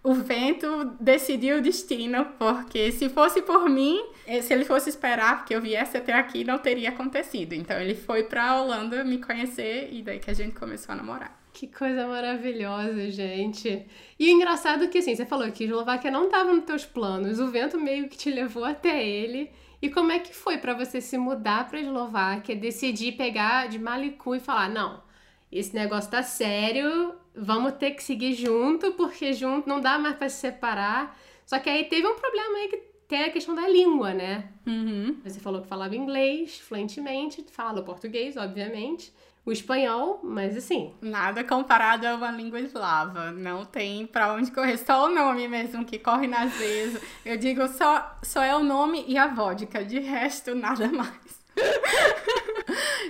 o 0.00 0.14
vento 0.14 0.96
decidiu 1.00 1.58
o 1.58 1.60
destino, 1.60 2.24
porque 2.38 2.92
se 2.92 3.08
fosse 3.08 3.42
por 3.42 3.68
mim, 3.68 4.00
eh, 4.28 4.40
se 4.40 4.54
ele 4.54 4.64
fosse 4.64 4.90
esperar 4.90 5.44
que 5.44 5.52
eu 5.52 5.60
viesse 5.60 5.96
até 5.96 6.12
aqui, 6.12 6.44
não 6.44 6.56
teria 6.56 6.90
acontecido. 6.90 7.54
Então 7.54 7.76
ele 7.80 7.96
foi 7.96 8.22
para 8.22 8.44
a 8.44 8.62
Holanda 8.62 9.02
me 9.02 9.18
conhecer 9.18 9.88
e 9.90 10.02
daí 10.02 10.20
que 10.20 10.30
a 10.30 10.34
gente 10.34 10.54
começou 10.54 10.92
a 10.92 10.96
namorar. 10.96 11.41
Que 11.62 11.68
coisa 11.68 12.08
maravilhosa, 12.08 13.08
gente. 13.08 13.86
E 14.18 14.26
o 14.26 14.30
engraçado 14.32 14.82
é 14.82 14.88
que, 14.88 14.98
assim, 14.98 15.14
você 15.14 15.24
falou 15.24 15.48
que 15.52 15.62
Eslováquia 15.62 16.10
não 16.10 16.24
estava 16.24 16.52
nos 16.52 16.64
teus 16.64 16.84
planos, 16.84 17.38
o 17.38 17.52
vento 17.52 17.78
meio 17.78 18.08
que 18.08 18.18
te 18.18 18.32
levou 18.32 18.64
até 18.64 19.06
ele. 19.06 19.48
E 19.80 19.88
como 19.88 20.10
é 20.10 20.18
que 20.18 20.34
foi 20.34 20.58
para 20.58 20.74
você 20.74 21.00
se 21.00 21.16
mudar 21.16 21.68
para 21.68 21.78
Eslováquia, 21.78 22.56
decidir 22.56 23.12
pegar 23.12 23.68
de 23.68 23.78
Malicu 23.78 24.34
e 24.34 24.40
falar: 24.40 24.70
não, 24.70 25.04
esse 25.52 25.72
negócio 25.72 26.10
tá 26.10 26.20
sério, 26.20 27.14
vamos 27.32 27.74
ter 27.74 27.92
que 27.92 28.02
seguir 28.02 28.34
junto, 28.34 28.94
porque 28.94 29.32
junto 29.32 29.68
não 29.68 29.80
dá 29.80 30.00
mais 30.00 30.16
para 30.16 30.28
se 30.28 30.40
separar. 30.40 31.16
Só 31.46 31.60
que 31.60 31.70
aí 31.70 31.84
teve 31.84 32.04
um 32.08 32.16
problema 32.16 32.58
aí 32.58 32.68
que 32.70 32.76
tem 33.06 33.22
a 33.22 33.30
questão 33.30 33.54
da 33.54 33.68
língua, 33.68 34.12
né? 34.12 34.48
Uhum. 34.66 35.20
Você 35.22 35.38
falou 35.38 35.62
que 35.62 35.68
falava 35.68 35.94
inglês 35.94 36.58
fluentemente, 36.58 37.46
fala 37.52 37.84
português, 37.84 38.36
obviamente 38.36 39.12
o 39.44 39.50
espanhol, 39.50 40.20
mas 40.22 40.56
assim. 40.56 40.94
Nada 41.00 41.42
comparado 41.42 42.06
a 42.06 42.14
uma 42.14 42.30
língua 42.30 42.60
eslava. 42.60 43.32
Não 43.32 43.64
tem 43.64 44.06
para 44.06 44.32
onde 44.32 44.50
correr. 44.50 44.76
Só 44.76 45.06
o 45.06 45.10
nome 45.14 45.48
mesmo 45.48 45.84
que 45.84 45.98
corre 45.98 46.26
nas 46.26 46.52
veias. 46.52 47.00
Eu 47.24 47.36
digo 47.36 47.66
só, 47.68 48.18
só 48.22 48.42
é 48.42 48.54
o 48.54 48.62
nome 48.62 49.04
e 49.08 49.18
a 49.18 49.26
vodka. 49.26 49.84
De 49.84 49.98
resto, 49.98 50.54
nada 50.56 50.88
mais. 50.88 51.42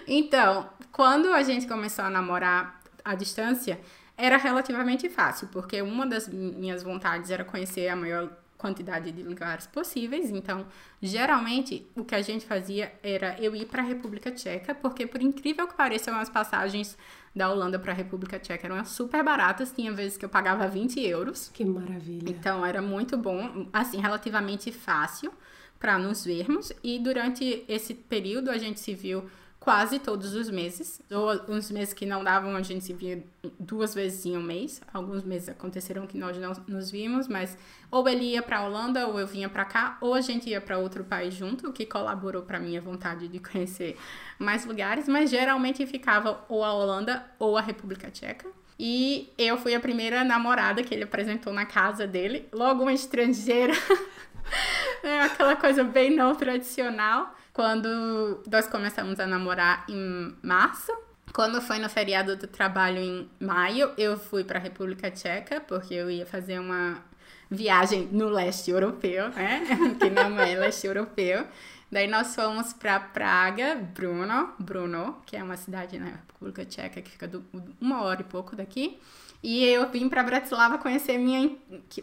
então, 0.06 0.68
quando 0.90 1.32
a 1.32 1.42
gente 1.42 1.66
começou 1.66 2.04
a 2.04 2.10
namorar 2.10 2.80
à 3.04 3.14
distância, 3.14 3.78
era 4.16 4.36
relativamente 4.36 5.08
fácil, 5.08 5.48
porque 5.48 5.82
uma 5.82 6.06
das 6.06 6.28
minhas 6.28 6.82
vontades 6.82 7.30
era 7.30 7.44
conhecer 7.44 7.88
a 7.88 7.96
maior 7.96 8.30
quantidade 8.62 9.10
de 9.10 9.22
lugares 9.22 9.66
possíveis. 9.66 10.30
Então, 10.30 10.66
geralmente, 11.02 11.86
o 11.96 12.04
que 12.04 12.14
a 12.14 12.22
gente 12.22 12.46
fazia 12.46 12.92
era 13.02 13.36
eu 13.40 13.54
ir 13.54 13.66
para 13.66 13.82
a 13.82 13.84
República 13.84 14.30
Tcheca, 14.30 14.74
porque 14.74 15.06
por 15.06 15.20
incrível 15.20 15.66
que 15.66 15.74
pareça, 15.74 16.16
as 16.16 16.30
passagens 16.30 16.96
da 17.34 17.50
Holanda 17.50 17.78
para 17.78 17.92
a 17.92 17.94
República 17.94 18.38
Tcheca 18.38 18.66
eram 18.66 18.84
super 18.84 19.24
baratas. 19.24 19.72
Tinha 19.72 19.92
vezes 19.92 20.16
que 20.16 20.24
eu 20.24 20.28
pagava 20.28 20.68
20 20.68 21.00
euros. 21.00 21.50
Que 21.52 21.64
maravilha! 21.64 22.30
Então, 22.30 22.64
era 22.64 22.80
muito 22.80 23.18
bom, 23.18 23.66
assim, 23.72 24.00
relativamente 24.00 24.70
fácil 24.70 25.32
para 25.78 25.98
nos 25.98 26.24
vermos. 26.24 26.72
E 26.84 27.00
durante 27.00 27.64
esse 27.66 27.92
período, 27.92 28.50
a 28.50 28.56
gente 28.56 28.78
se 28.78 28.94
viu 28.94 29.24
quase 29.62 30.00
todos 30.00 30.34
os 30.34 30.50
meses. 30.50 31.00
Ou 31.08 31.54
uns 31.54 31.70
meses 31.70 31.94
que 31.94 32.04
não 32.04 32.24
davam, 32.24 32.56
a 32.56 32.62
gente 32.62 32.84
se 32.84 32.92
via 32.92 33.24
duas 33.58 33.94
vezes 33.94 34.26
em 34.26 34.36
um 34.36 34.42
mês. 34.42 34.82
Alguns 34.92 35.22
meses 35.22 35.48
aconteceram 35.48 36.04
que 36.04 36.18
nós 36.18 36.36
não 36.36 36.52
nos 36.66 36.90
vimos, 36.90 37.28
mas 37.28 37.56
ou 37.88 38.08
ele 38.08 38.24
ia 38.24 38.42
para 38.42 38.64
Holanda 38.64 39.06
ou 39.06 39.20
eu 39.20 39.26
vinha 39.26 39.48
para 39.48 39.64
cá, 39.64 39.98
ou 40.00 40.14
a 40.14 40.20
gente 40.20 40.50
ia 40.50 40.60
para 40.60 40.78
outro 40.78 41.04
país 41.04 41.32
junto, 41.32 41.68
o 41.68 41.72
que 41.72 41.86
colaborou 41.86 42.42
para 42.42 42.58
minha 42.58 42.80
vontade 42.80 43.28
de 43.28 43.38
conhecer 43.40 43.96
mais 44.36 44.64
lugares, 44.64 45.08
mas 45.08 45.30
geralmente 45.30 45.86
ficava 45.86 46.44
ou 46.48 46.64
a 46.64 46.72
Holanda 46.72 47.24
ou 47.38 47.56
a 47.56 47.60
República 47.60 48.10
Tcheca. 48.10 48.48
E 48.78 49.32
eu 49.38 49.56
fui 49.58 49.76
a 49.76 49.80
primeira 49.80 50.24
namorada 50.24 50.82
que 50.82 50.92
ele 50.92 51.04
apresentou 51.04 51.52
na 51.52 51.64
casa 51.64 52.04
dele, 52.04 52.48
logo 52.52 52.82
uma 52.82 52.92
estrangeira. 52.92 53.74
é 55.04 55.20
aquela 55.20 55.54
coisa 55.54 55.84
bem 55.84 56.10
não 56.10 56.34
tradicional. 56.34 57.32
Quando 57.52 58.42
nós 58.50 58.66
começamos 58.66 59.20
a 59.20 59.26
namorar 59.26 59.84
em 59.88 60.34
março, 60.42 60.92
quando 61.32 61.60
foi 61.60 61.78
no 61.78 61.88
feriado 61.88 62.36
do 62.36 62.46
trabalho 62.46 62.98
em 62.98 63.30
maio, 63.40 63.92
eu 63.96 64.18
fui 64.18 64.44
para 64.44 64.58
a 64.58 64.62
República 64.62 65.10
Tcheca, 65.10 65.60
porque 65.60 65.94
eu 65.94 66.10
ia 66.10 66.26
fazer 66.26 66.58
uma 66.58 67.02
viagem 67.50 68.08
no 68.10 68.28
leste 68.28 68.70
europeu, 68.70 69.28
né? 69.30 69.62
que 70.00 70.10
não 70.10 70.40
é 70.40 70.54
leste 70.54 70.86
europeu. 70.86 71.46
Daí 71.90 72.08
nós 72.08 72.34
fomos 72.34 72.72
para 72.72 72.98
Praga, 72.98 73.74
Bruno, 73.74 74.54
Bruno, 74.58 75.18
que 75.26 75.36
é 75.36 75.42
uma 75.42 75.58
cidade 75.58 75.98
na 75.98 76.06
República 76.06 76.64
Tcheca 76.64 77.02
que 77.02 77.10
fica 77.10 77.28
do, 77.28 77.44
uma 77.78 78.02
hora 78.02 78.22
e 78.22 78.24
pouco 78.24 78.56
daqui. 78.56 78.98
E 79.42 79.64
eu 79.64 79.90
vim 79.90 80.08
para 80.08 80.22
Bratislava 80.22 80.78
conhecer 80.78 81.18
minha, 81.18 81.54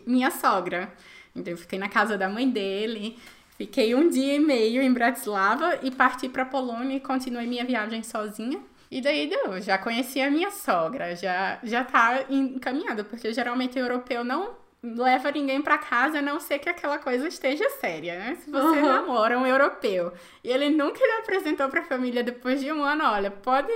minha 0.05 0.29
sogra. 0.29 0.93
Então 1.35 1.51
eu 1.51 1.57
fiquei 1.57 1.79
na 1.79 1.89
casa 1.89 2.17
da 2.17 2.29
mãe 2.29 2.49
dele. 2.49 3.17
Fiquei 3.59 3.93
um 3.93 4.07
dia 4.07 4.35
e 4.35 4.39
meio 4.39 4.81
em 4.81 4.93
Bratislava 4.93 5.79
e 5.83 5.91
parti 5.91 6.29
para 6.29 6.45
Polônia 6.45 6.95
e 6.95 7.01
continuei 7.01 7.45
minha 7.45 7.65
viagem 7.65 8.01
sozinha. 8.01 8.57
E 8.89 9.01
daí 9.01 9.27
deu, 9.27 9.59
já 9.59 9.77
conheci 9.77 10.21
a 10.21 10.31
minha 10.31 10.49
sogra, 10.49 11.13
já 11.13 11.59
já 11.61 11.83
tá 11.83 12.23
encaminhada, 12.29 13.03
porque 13.03 13.33
geralmente 13.33 13.77
o 13.77 13.81
europeu 13.81 14.23
não 14.23 14.55
leva 14.81 15.29
ninguém 15.29 15.61
para 15.61 15.77
casa 15.77 16.19
a 16.19 16.21
não 16.21 16.39
ser 16.39 16.59
que 16.59 16.69
aquela 16.69 16.97
coisa 16.99 17.27
esteja 17.27 17.69
séria, 17.81 18.17
né? 18.17 18.35
Se 18.35 18.49
você 18.49 18.79
uhum. 18.79 18.85
namora 18.85 19.37
um 19.37 19.45
europeu 19.45 20.13
e 20.41 20.49
ele 20.49 20.69
nunca 20.69 21.05
lhe 21.05 21.21
apresentou 21.21 21.67
para 21.67 21.81
a 21.81 21.83
família 21.83 22.23
depois 22.23 22.61
de 22.61 22.71
um 22.71 22.81
ano, 22.81 23.03
olha, 23.03 23.29
pode 23.29 23.73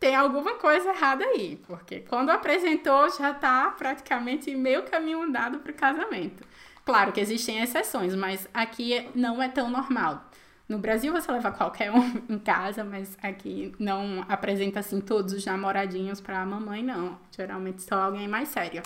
ter 0.00 0.14
alguma 0.14 0.54
coisa 0.54 0.88
errada 0.88 1.26
aí, 1.26 1.60
porque 1.66 2.00
quando 2.00 2.30
apresentou 2.30 3.10
já 3.10 3.34
tá 3.34 3.74
praticamente 3.76 4.54
meio 4.56 4.84
caminho 4.84 5.20
andado 5.20 5.58
para 5.58 5.72
o 5.72 5.74
casamento. 5.74 6.42
Claro 6.86 7.12
que 7.12 7.20
existem 7.20 7.60
exceções, 7.60 8.14
mas 8.14 8.48
aqui 8.54 9.10
não 9.12 9.42
é 9.42 9.48
tão 9.48 9.68
normal. 9.68 10.24
No 10.68 10.78
Brasil 10.78 11.12
você 11.12 11.30
leva 11.32 11.50
qualquer 11.50 11.90
um 11.90 12.22
em 12.32 12.38
casa, 12.38 12.84
mas 12.84 13.18
aqui 13.20 13.74
não 13.76 14.24
apresenta 14.28 14.78
assim 14.78 15.00
todos 15.00 15.32
os 15.34 15.44
namoradinhos 15.44 16.20
para 16.20 16.40
a 16.40 16.46
mamãe, 16.46 16.84
não. 16.84 17.18
Geralmente 17.36 17.82
só 17.82 17.96
alguém 17.96 18.28
mais 18.28 18.50
sério. 18.50 18.84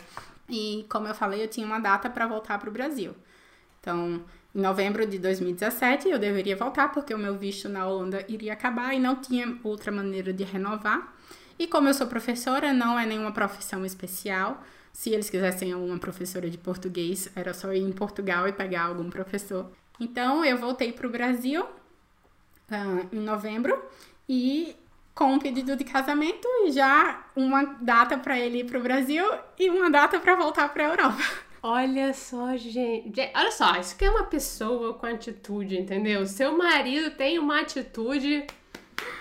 E 0.48 0.86
como 0.88 1.08
eu 1.08 1.14
falei, 1.14 1.42
eu 1.42 1.48
tinha 1.48 1.66
uma 1.66 1.78
data 1.78 2.08
para 2.08 2.26
voltar 2.26 2.58
para 2.58 2.70
o 2.70 2.72
Brasil. 2.72 3.14
Então, 3.80 4.24
em 4.54 4.60
novembro 4.60 5.06
de 5.06 5.18
2017 5.18 6.08
eu 6.08 6.18
deveria 6.18 6.56
voltar 6.56 6.90
porque 6.92 7.12
o 7.12 7.18
meu 7.18 7.36
visto 7.36 7.68
na 7.68 7.86
Holanda 7.86 8.24
iria 8.28 8.54
acabar 8.54 8.94
e 8.94 8.98
não 8.98 9.16
tinha 9.16 9.58
outra 9.62 9.92
maneira 9.92 10.32
de 10.32 10.42
renovar. 10.42 11.14
E 11.58 11.66
como 11.66 11.86
eu 11.86 11.92
sou 11.92 12.06
professora, 12.06 12.72
não 12.72 12.98
é 12.98 13.04
nenhuma 13.04 13.32
profissão 13.32 13.84
especial. 13.84 14.62
Se 14.92 15.10
eles 15.10 15.30
quisessem 15.30 15.74
uma 15.74 15.98
professora 15.98 16.50
de 16.50 16.58
português, 16.58 17.30
era 17.34 17.54
só 17.54 17.72
ir 17.72 17.82
em 17.82 17.92
Portugal 17.92 18.48
e 18.48 18.52
pegar 18.52 18.84
algum 18.84 19.08
professor. 19.08 19.70
Então, 19.98 20.44
eu 20.44 20.56
voltei 20.58 20.92
para 20.92 21.06
o 21.06 21.10
Brasil 21.10 21.62
uh, 21.62 23.08
em 23.12 23.20
novembro 23.20 23.82
e 24.28 24.74
com 25.14 25.34
um 25.34 25.38
pedido 25.38 25.76
de 25.76 25.84
casamento 25.84 26.48
e 26.64 26.72
já 26.72 27.26
uma 27.36 27.62
data 27.80 28.16
para 28.16 28.38
ele 28.38 28.60
ir 28.60 28.64
para 28.64 28.78
o 28.78 28.82
Brasil 28.82 29.24
e 29.58 29.68
uma 29.68 29.90
data 29.90 30.18
para 30.18 30.34
voltar 30.34 30.72
para 30.72 30.86
a 30.86 30.90
Europa. 30.90 31.22
Olha 31.62 32.14
só, 32.14 32.56
gente. 32.56 33.12
Olha 33.34 33.50
só, 33.50 33.76
isso 33.76 33.94
que 33.96 34.04
é 34.04 34.10
uma 34.10 34.24
pessoa 34.24 34.94
com 34.94 35.04
atitude, 35.04 35.78
entendeu? 35.78 36.26
Seu 36.26 36.56
marido 36.56 37.10
tem 37.10 37.38
uma 37.38 37.60
atitude 37.60 38.46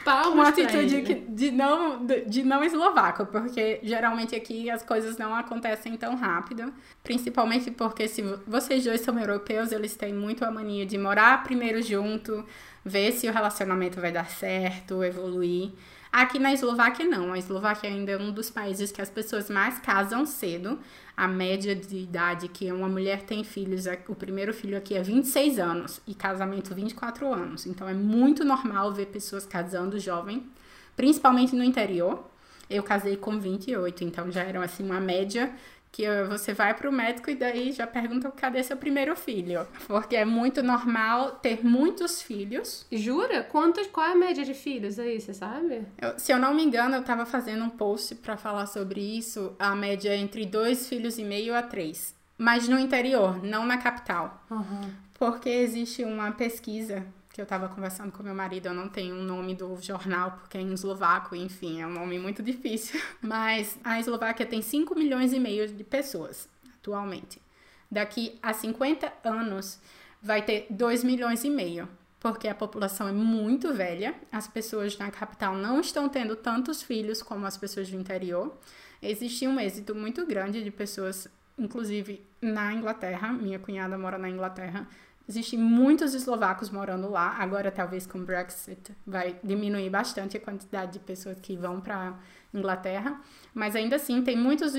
Palmas 0.03 0.33
uma 0.33 0.47
atitude 0.47 1.01
de, 1.01 1.13
de, 1.13 1.51
não, 1.51 2.05
de 2.05 2.43
não 2.43 2.63
eslovaco, 2.63 3.25
porque 3.25 3.79
geralmente 3.83 4.35
aqui 4.35 4.69
as 4.69 4.81
coisas 4.81 5.17
não 5.17 5.35
acontecem 5.35 5.95
tão 5.97 6.15
rápido. 6.15 6.73
Principalmente 7.03 7.69
porque 7.71 8.07
se 8.07 8.21
vocês 8.47 8.83
dois 8.83 9.01
são 9.01 9.19
europeus, 9.19 9.71
eles 9.71 9.95
têm 9.95 10.13
muito 10.13 10.45
a 10.45 10.51
mania 10.51 10.85
de 10.85 10.97
morar 10.97 11.43
primeiro 11.43 11.81
junto, 11.81 12.45
ver 12.83 13.11
se 13.11 13.27
o 13.27 13.33
relacionamento 13.33 13.99
vai 13.99 14.11
dar 14.11 14.29
certo, 14.29 15.03
evoluir. 15.03 15.71
Aqui 16.11 16.39
na 16.39 16.51
Eslováquia 16.51 17.05
não, 17.05 17.33
a 17.33 17.37
Eslováquia 17.37 17.87
ainda 17.87 18.11
é 18.11 18.17
um 18.17 18.31
dos 18.31 18.49
países 18.49 18.91
que 18.91 19.01
as 19.01 19.09
pessoas 19.09 19.47
mais 19.47 19.77
casam 19.79 20.25
cedo. 20.25 20.79
A 21.15 21.27
média 21.27 21.75
de 21.75 21.97
idade 21.97 22.47
que 22.47 22.71
uma 22.71 22.87
mulher 22.87 23.23
tem 23.23 23.43
filhos, 23.43 23.85
é, 23.85 24.01
o 24.07 24.15
primeiro 24.15 24.51
filho 24.53 24.77
aqui 24.77 24.95
é 24.95 25.03
26 25.03 25.59
anos 25.59 26.01
e 26.07 26.15
casamento 26.15 26.73
24 26.73 27.31
anos. 27.31 27.67
Então 27.67 27.87
é 27.87 27.93
muito 27.93 28.43
normal 28.43 28.91
ver 28.91 29.07
pessoas 29.07 29.45
casando 29.45 29.99
jovem, 29.99 30.49
principalmente 30.95 31.55
no 31.55 31.63
interior. 31.63 32.27
Eu 32.67 32.83
casei 32.83 33.15
com 33.17 33.39
28, 33.39 34.03
então 34.03 34.31
já 34.31 34.43
era 34.43 34.63
assim 34.63 34.83
uma 34.83 34.99
média 34.99 35.51
que 35.91 36.05
você 36.25 36.53
vai 36.53 36.73
para 36.73 36.89
o 36.89 36.91
médico 36.91 37.29
e 37.29 37.35
daí 37.35 37.71
já 37.71 37.87
pergunta 37.87 38.31
cadê 38.31 38.63
seu 38.63 38.77
primeiro 38.77 39.15
filho. 39.15 39.67
Porque 39.87 40.15
é 40.15 40.25
muito 40.25 40.61
normal 40.61 41.31
ter 41.33 41.65
muitos 41.65 42.21
filhos. 42.21 42.85
Jura? 42.91 43.43
Quantos, 43.43 43.87
qual 43.87 44.07
é 44.07 44.11
a 44.11 44.15
média 44.15 44.45
de 44.45 44.53
filhos 44.53 44.99
aí, 44.99 45.19
você 45.19 45.33
sabe? 45.33 45.83
Eu, 45.97 46.17
se 46.17 46.31
eu 46.31 46.37
não 46.37 46.53
me 46.53 46.63
engano, 46.63 46.95
eu 46.95 47.01
estava 47.01 47.25
fazendo 47.25 47.63
um 47.63 47.69
post 47.69 48.15
para 48.15 48.37
falar 48.37 48.67
sobre 48.67 49.01
isso. 49.01 49.55
A 49.57 49.75
média 49.75 50.09
é 50.09 50.17
entre 50.17 50.45
dois 50.45 50.87
filhos 50.87 51.17
e 51.17 51.23
meio 51.23 51.55
a 51.55 51.61
três. 51.61 52.15
Mas 52.37 52.69
no 52.69 52.79
interior, 52.79 53.43
não 53.43 53.65
na 53.65 53.77
capital. 53.77 54.43
Uhum. 54.49 54.81
Porque 55.13 55.49
existe 55.49 56.05
uma 56.05 56.31
pesquisa 56.31 57.05
que 57.31 57.39
eu 57.39 57.43
estava 57.43 57.69
conversando 57.69 58.11
com 58.11 58.23
meu 58.23 58.33
marido, 58.33 58.67
eu 58.67 58.73
não 58.73 58.89
tenho 58.89 59.15
o 59.15 59.23
nome 59.23 59.53
do 59.53 59.79
jornal, 59.81 60.31
porque 60.31 60.57
é 60.57 60.61
em 60.61 60.73
eslovaco, 60.73 61.35
enfim, 61.35 61.81
é 61.81 61.87
um 61.87 61.91
nome 61.91 62.17
muito 62.17 62.41
difícil. 62.41 62.99
Mas 63.21 63.77
a 63.83 63.99
Eslováquia 63.99 64.45
tem 64.45 64.61
5 64.61 64.95
milhões 64.95 65.31
e 65.31 65.39
meio 65.39 65.67
de 65.67 65.83
pessoas 65.83 66.49
atualmente. 66.73 67.41
Daqui 67.89 68.37
a 68.41 68.53
50 68.53 69.11
anos 69.23 69.79
vai 70.21 70.41
ter 70.41 70.67
2 70.69 71.03
milhões 71.03 71.43
e 71.43 71.49
meio, 71.49 71.87
porque 72.19 72.47
a 72.47 72.55
população 72.55 73.07
é 73.07 73.11
muito 73.11 73.73
velha, 73.73 74.15
as 74.31 74.47
pessoas 74.47 74.97
na 74.97 75.11
capital 75.11 75.55
não 75.55 75.79
estão 75.79 76.09
tendo 76.09 76.35
tantos 76.35 76.81
filhos 76.81 77.21
como 77.21 77.45
as 77.45 77.57
pessoas 77.57 77.89
do 77.89 77.95
interior. 77.95 78.57
Existe 79.01 79.47
um 79.47 79.59
êxito 79.59 79.95
muito 79.95 80.25
grande 80.25 80.63
de 80.63 80.71
pessoas, 80.71 81.27
inclusive 81.57 82.25
na 82.41 82.73
Inglaterra, 82.73 83.31
minha 83.31 83.59
cunhada 83.59 83.97
mora 83.97 84.17
na 84.17 84.29
Inglaterra, 84.29 84.87
Existem 85.29 85.59
muitos 85.59 86.15
eslovacos 86.15 86.71
morando 86.71 87.07
lá. 87.07 87.35
Agora, 87.37 87.69
talvez 87.69 88.07
com 88.07 88.17
o 88.17 88.23
Brexit, 88.23 88.91
vai 89.05 89.39
diminuir 89.43 89.87
bastante 89.87 90.35
a 90.35 90.39
quantidade 90.39 90.93
de 90.93 90.99
pessoas 90.99 91.37
que 91.39 91.55
vão 91.55 91.79
para 91.79 92.17
Inglaterra. 92.51 93.21
Mas 93.53 93.75
ainda 93.75 93.97
assim, 93.97 94.23
tem 94.23 94.35
muitos 94.35 94.73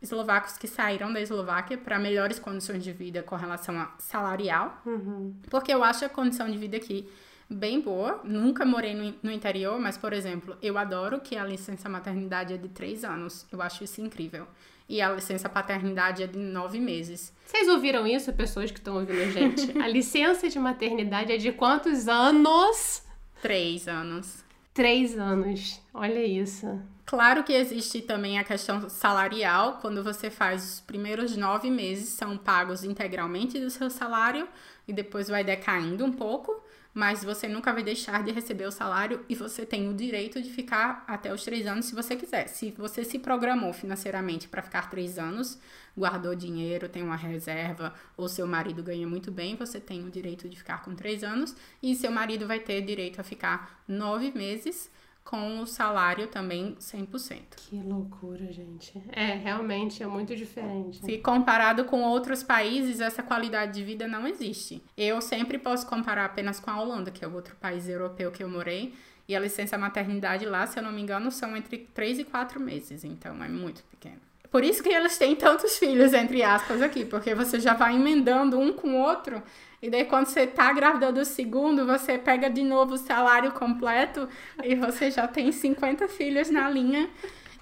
eslovacos 0.00 0.56
que 0.56 0.68
saíram 0.68 1.12
da 1.12 1.20
Eslováquia 1.20 1.76
para 1.76 1.98
melhores 1.98 2.38
condições 2.38 2.84
de 2.84 2.92
vida 2.92 3.24
com 3.24 3.34
relação 3.34 3.76
a 3.76 3.92
salarial. 3.98 4.80
Uhum. 4.86 5.34
Porque 5.50 5.74
eu 5.74 5.82
acho 5.82 6.04
a 6.04 6.08
condição 6.08 6.48
de 6.48 6.56
vida 6.56 6.76
aqui 6.76 7.10
bem 7.50 7.80
boa. 7.80 8.20
Nunca 8.22 8.64
morei 8.64 8.94
no, 8.94 9.12
no, 9.20 9.32
interior, 9.32 9.80
mas, 9.80 9.98
por 9.98 10.12
exemplo, 10.12 10.56
eu 10.62 10.78
adoro 10.78 11.18
que 11.18 11.36
a 11.36 11.44
licença 11.44 11.88
maternidade 11.88 12.54
é 12.54 12.56
de 12.56 12.68
três 12.68 13.02
anos. 13.02 13.48
Eu 13.50 13.60
acho 13.60 13.82
isso 13.82 14.00
incrível 14.00 14.46
e 14.88 15.02
a 15.02 15.12
licença 15.12 15.48
paternidade 15.48 16.22
é 16.22 16.26
de 16.26 16.38
nove 16.38 16.80
meses. 16.80 17.32
Vocês 17.44 17.68
ouviram 17.68 18.06
isso, 18.06 18.32
pessoas 18.32 18.70
que 18.70 18.78
estão 18.78 18.96
ouvindo 18.96 19.20
a 19.20 19.30
gente? 19.30 19.78
a 19.78 19.86
licença 19.86 20.48
de 20.48 20.58
maternidade 20.58 21.32
é 21.32 21.36
de 21.36 21.52
quantos 21.52 22.08
anos? 22.08 23.02
Três 23.42 23.86
anos. 23.86 24.44
Três 24.72 25.18
anos. 25.18 25.80
Olha 25.92 26.24
isso. 26.24 26.80
Claro 27.04 27.42
que 27.42 27.52
existe 27.52 28.02
também 28.02 28.38
a 28.38 28.44
questão 28.44 28.88
salarial. 28.88 29.78
Quando 29.80 30.04
você 30.04 30.30
faz 30.30 30.62
os 30.64 30.80
primeiros 30.80 31.36
nove 31.36 31.70
meses, 31.70 32.10
são 32.10 32.36
pagos 32.36 32.84
integralmente 32.84 33.58
do 33.58 33.70
seu 33.70 33.90
salário 33.90 34.46
e 34.86 34.92
depois 34.92 35.28
vai 35.28 35.42
decaindo 35.42 36.04
um 36.04 36.12
pouco 36.12 36.62
mas 36.98 37.22
você 37.22 37.46
nunca 37.46 37.72
vai 37.72 37.84
deixar 37.84 38.24
de 38.24 38.32
receber 38.32 38.66
o 38.66 38.72
salário 38.72 39.24
e 39.28 39.34
você 39.36 39.64
tem 39.64 39.88
o 39.88 39.94
direito 39.94 40.42
de 40.42 40.50
ficar 40.50 41.04
até 41.06 41.32
os 41.32 41.44
três 41.44 41.64
anos 41.64 41.84
se 41.84 41.94
você 41.94 42.16
quiser. 42.16 42.48
Se 42.48 42.72
você 42.72 43.04
se 43.04 43.20
programou 43.20 43.72
financeiramente 43.72 44.48
para 44.48 44.62
ficar 44.62 44.90
três 44.90 45.16
anos, 45.16 45.60
guardou 45.96 46.34
dinheiro, 46.34 46.88
tem 46.88 47.04
uma 47.04 47.14
reserva, 47.14 47.94
ou 48.16 48.28
seu 48.28 48.48
marido 48.48 48.82
ganha 48.82 49.06
muito 49.06 49.30
bem, 49.30 49.54
você 49.54 49.78
tem 49.78 50.04
o 50.04 50.10
direito 50.10 50.48
de 50.48 50.56
ficar 50.58 50.82
com 50.82 50.92
três 50.92 51.22
anos 51.22 51.54
e 51.80 51.94
seu 51.94 52.10
marido 52.10 52.48
vai 52.48 52.58
ter 52.58 52.82
direito 52.82 53.20
a 53.20 53.22
ficar 53.22 53.80
nove 53.86 54.32
meses 54.32 54.90
com 55.28 55.60
o 55.60 55.66
salário 55.66 56.26
também 56.28 56.74
100%. 56.80 57.40
Que 57.54 57.76
loucura, 57.82 58.50
gente. 58.50 58.94
É, 59.12 59.34
realmente 59.34 60.02
é 60.02 60.06
muito 60.06 60.34
diferente. 60.34 61.04
Se 61.04 61.18
comparado 61.18 61.84
com 61.84 62.00
outros 62.02 62.42
países, 62.42 62.98
essa 62.98 63.22
qualidade 63.22 63.74
de 63.74 63.84
vida 63.84 64.08
não 64.08 64.26
existe. 64.26 64.82
Eu 64.96 65.20
sempre 65.20 65.58
posso 65.58 65.86
comparar 65.86 66.24
apenas 66.24 66.58
com 66.58 66.70
a 66.70 66.80
Holanda, 66.80 67.10
que 67.10 67.22
é 67.22 67.28
o 67.28 67.34
outro 67.34 67.54
país 67.56 67.86
europeu 67.86 68.32
que 68.32 68.42
eu 68.42 68.48
morei, 68.48 68.94
e 69.28 69.36
a 69.36 69.40
licença 69.40 69.76
maternidade 69.76 70.46
lá, 70.46 70.66
se 70.66 70.78
eu 70.78 70.82
não 70.82 70.90
me 70.90 71.02
engano, 71.02 71.30
são 71.30 71.54
entre 71.54 71.76
3 71.92 72.20
e 72.20 72.24
4 72.24 72.58
meses, 72.58 73.04
então 73.04 73.44
é 73.44 73.48
muito 73.48 73.84
pequeno. 73.84 74.22
Por 74.50 74.64
isso 74.64 74.82
que 74.82 74.88
eles 74.88 75.18
têm 75.18 75.36
tantos 75.36 75.76
filhos, 75.76 76.14
entre 76.14 76.42
aspas, 76.42 76.80
aqui, 76.80 77.04
porque 77.04 77.34
você 77.34 77.60
já 77.60 77.74
vai 77.74 77.94
emendando 77.94 78.58
um 78.58 78.72
com 78.72 78.92
o 78.92 79.02
outro 79.02 79.42
e 79.80 79.88
daí, 79.88 80.04
quando 80.04 80.26
você 80.26 80.46
tá 80.46 80.72
grávida 80.72 81.12
do 81.12 81.24
segundo, 81.24 81.86
você 81.86 82.18
pega 82.18 82.50
de 82.50 82.62
novo 82.62 82.94
o 82.94 82.98
salário 82.98 83.52
completo 83.52 84.28
e 84.62 84.74
você 84.74 85.10
já 85.10 85.28
tem 85.28 85.52
50 85.52 86.08
filhos 86.08 86.50
na 86.50 86.68
linha. 86.68 87.08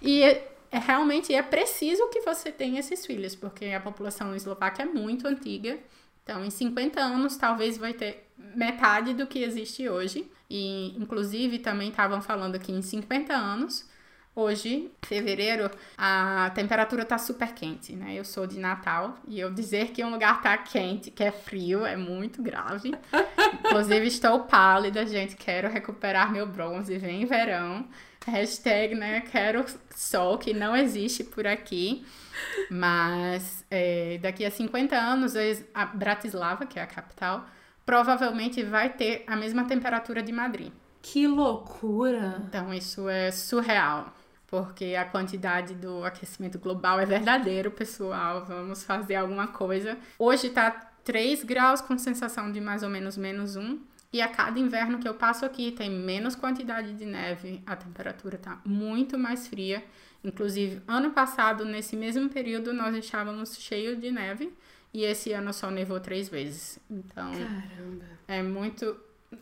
E 0.00 0.22
é, 0.22 0.50
é, 0.70 0.79
realmente 0.79 1.35
é 1.35 1.42
preciso 1.42 2.09
que 2.09 2.22
você 2.22 2.50
tenha 2.50 2.81
esses 2.81 3.05
filhos, 3.05 3.35
porque 3.35 3.66
a 3.66 3.81
população 3.81 4.35
eslovaca 4.35 4.83
é 4.83 4.87
muito 4.87 5.29
antiga. 5.29 5.79
Então, 6.22 6.42
em 6.42 6.50
50 6.50 7.00
anos, 7.00 7.37
talvez 7.37 7.76
vai 7.76 7.92
ter 7.92 8.26
metade 8.37 9.12
do 9.12 9.26
que 9.26 9.42
existe 9.42 9.87
hoje. 9.87 10.31
E, 10.48 10.96
inclusive, 10.98 11.59
também 11.59 11.90
estavam 11.90 12.22
falando 12.22 12.59
que 12.59 12.72
em 12.72 12.81
50 12.81 13.35
anos 13.35 13.87
Hoje, 14.38 14.90
fevereiro, 15.01 15.70
a 15.96 16.53
temperatura 16.55 17.07
tá 17.07 17.16
super 17.16 17.55
quente, 17.55 17.96
né? 17.96 18.12
Eu 18.14 18.22
sou 18.22 18.46
de 18.46 18.59
Natal 18.61 19.16
e 19.27 19.40
eu 19.40 19.51
dizer 19.51 19.92
que 19.92 20.05
um 20.05 20.11
lugar 20.11 20.42
tá 20.42 20.59
quente, 20.59 21.11
que 21.11 21.25
é 21.25 21.31
frio, 21.31 21.87
é 21.87 21.96
muito 21.96 22.42
grave. 22.42 22.92
Inclusive, 23.64 24.07
estou 24.07 24.40
pálida, 24.40 25.07
gente. 25.07 25.37
Quero 25.37 25.70
recuperar 25.70 26.31
meu 26.31 26.46
bronze. 26.46 26.99
Vem 26.99 27.25
verão. 27.25 27.88
Hashtag, 28.27 28.94
né? 28.94 29.22
Quero 29.22 29.64
sol, 29.94 30.37
que 30.37 30.53
não 30.53 30.77
existe 30.77 31.25
por 31.25 31.46
aqui. 31.46 32.05
Mas 32.70 33.64
é, 33.70 34.18
daqui 34.20 34.44
a 34.44 34.51
50 34.51 34.94
anos, 34.94 35.33
a 35.72 35.87
Bratislava, 35.87 36.66
que 36.66 36.79
é 36.79 36.83
a 36.83 36.87
capital, 36.87 37.46
provavelmente 37.87 38.62
vai 38.62 38.90
ter 38.90 39.25
a 39.27 39.35
mesma 39.35 39.64
temperatura 39.64 40.22
de 40.22 40.31
Madrid. 40.31 40.75
Que 41.01 41.27
loucura! 41.27 42.42
Então, 42.46 42.75
isso 42.75 43.09
é 43.09 43.31
surreal 43.31 44.12
porque 44.47 44.95
a 44.95 45.05
quantidade 45.05 45.75
do 45.75 46.05
aquecimento 46.05 46.59
global 46.59 47.01
é 47.01 47.07
verdadeiro, 47.07 47.71
pessoal. 47.71 48.45
Vamos 48.45 48.85
fazer 48.85 49.17
alguma 49.17 49.49
coisa. 49.49 49.99
Hoje 50.19 50.51
tá 50.51 50.71
3 51.05 51.45
graus 51.45 51.81
com 51.81 51.97
sensação 51.99 52.51
de 52.51 52.61
mais 52.61 52.83
ou 52.83 52.89
menos 52.89 53.17
menos 53.17 53.57
1. 53.57 53.81
E 54.13 54.21
a 54.23 54.29
cada 54.29 54.59
inverno 54.59 54.99
que 54.99 55.09
eu 55.09 55.15
passo 55.15 55.45
aqui 55.45 55.73
tem 55.73 55.91
menos 55.91 56.35
quantidade 56.35 56.95
de 56.95 57.05
neve, 57.05 57.63
a 57.67 57.77
temperatura 57.77 58.39
tá 58.39 58.61
muito 58.65 59.19
mais 59.19 59.47
fria. 59.47 59.85
Inclusive, 60.25 60.81
ano 60.87 61.11
passado, 61.11 61.65
nesse 61.65 61.97
mesmo 61.97 62.29
período, 62.29 62.73
nós 62.73 62.97
estávamos 62.97 63.57
cheio 63.59 63.97
de 63.97 64.11
neve 64.11 64.53
e 64.93 65.05
esse 65.05 65.33
ano 65.33 65.53
só 65.53 65.71
nevou 65.71 66.01
três 66.01 66.29
vezes. 66.29 66.79
Então, 66.91 67.31
Caramba. 67.33 68.05
é 68.27 68.43
muito 68.43 68.97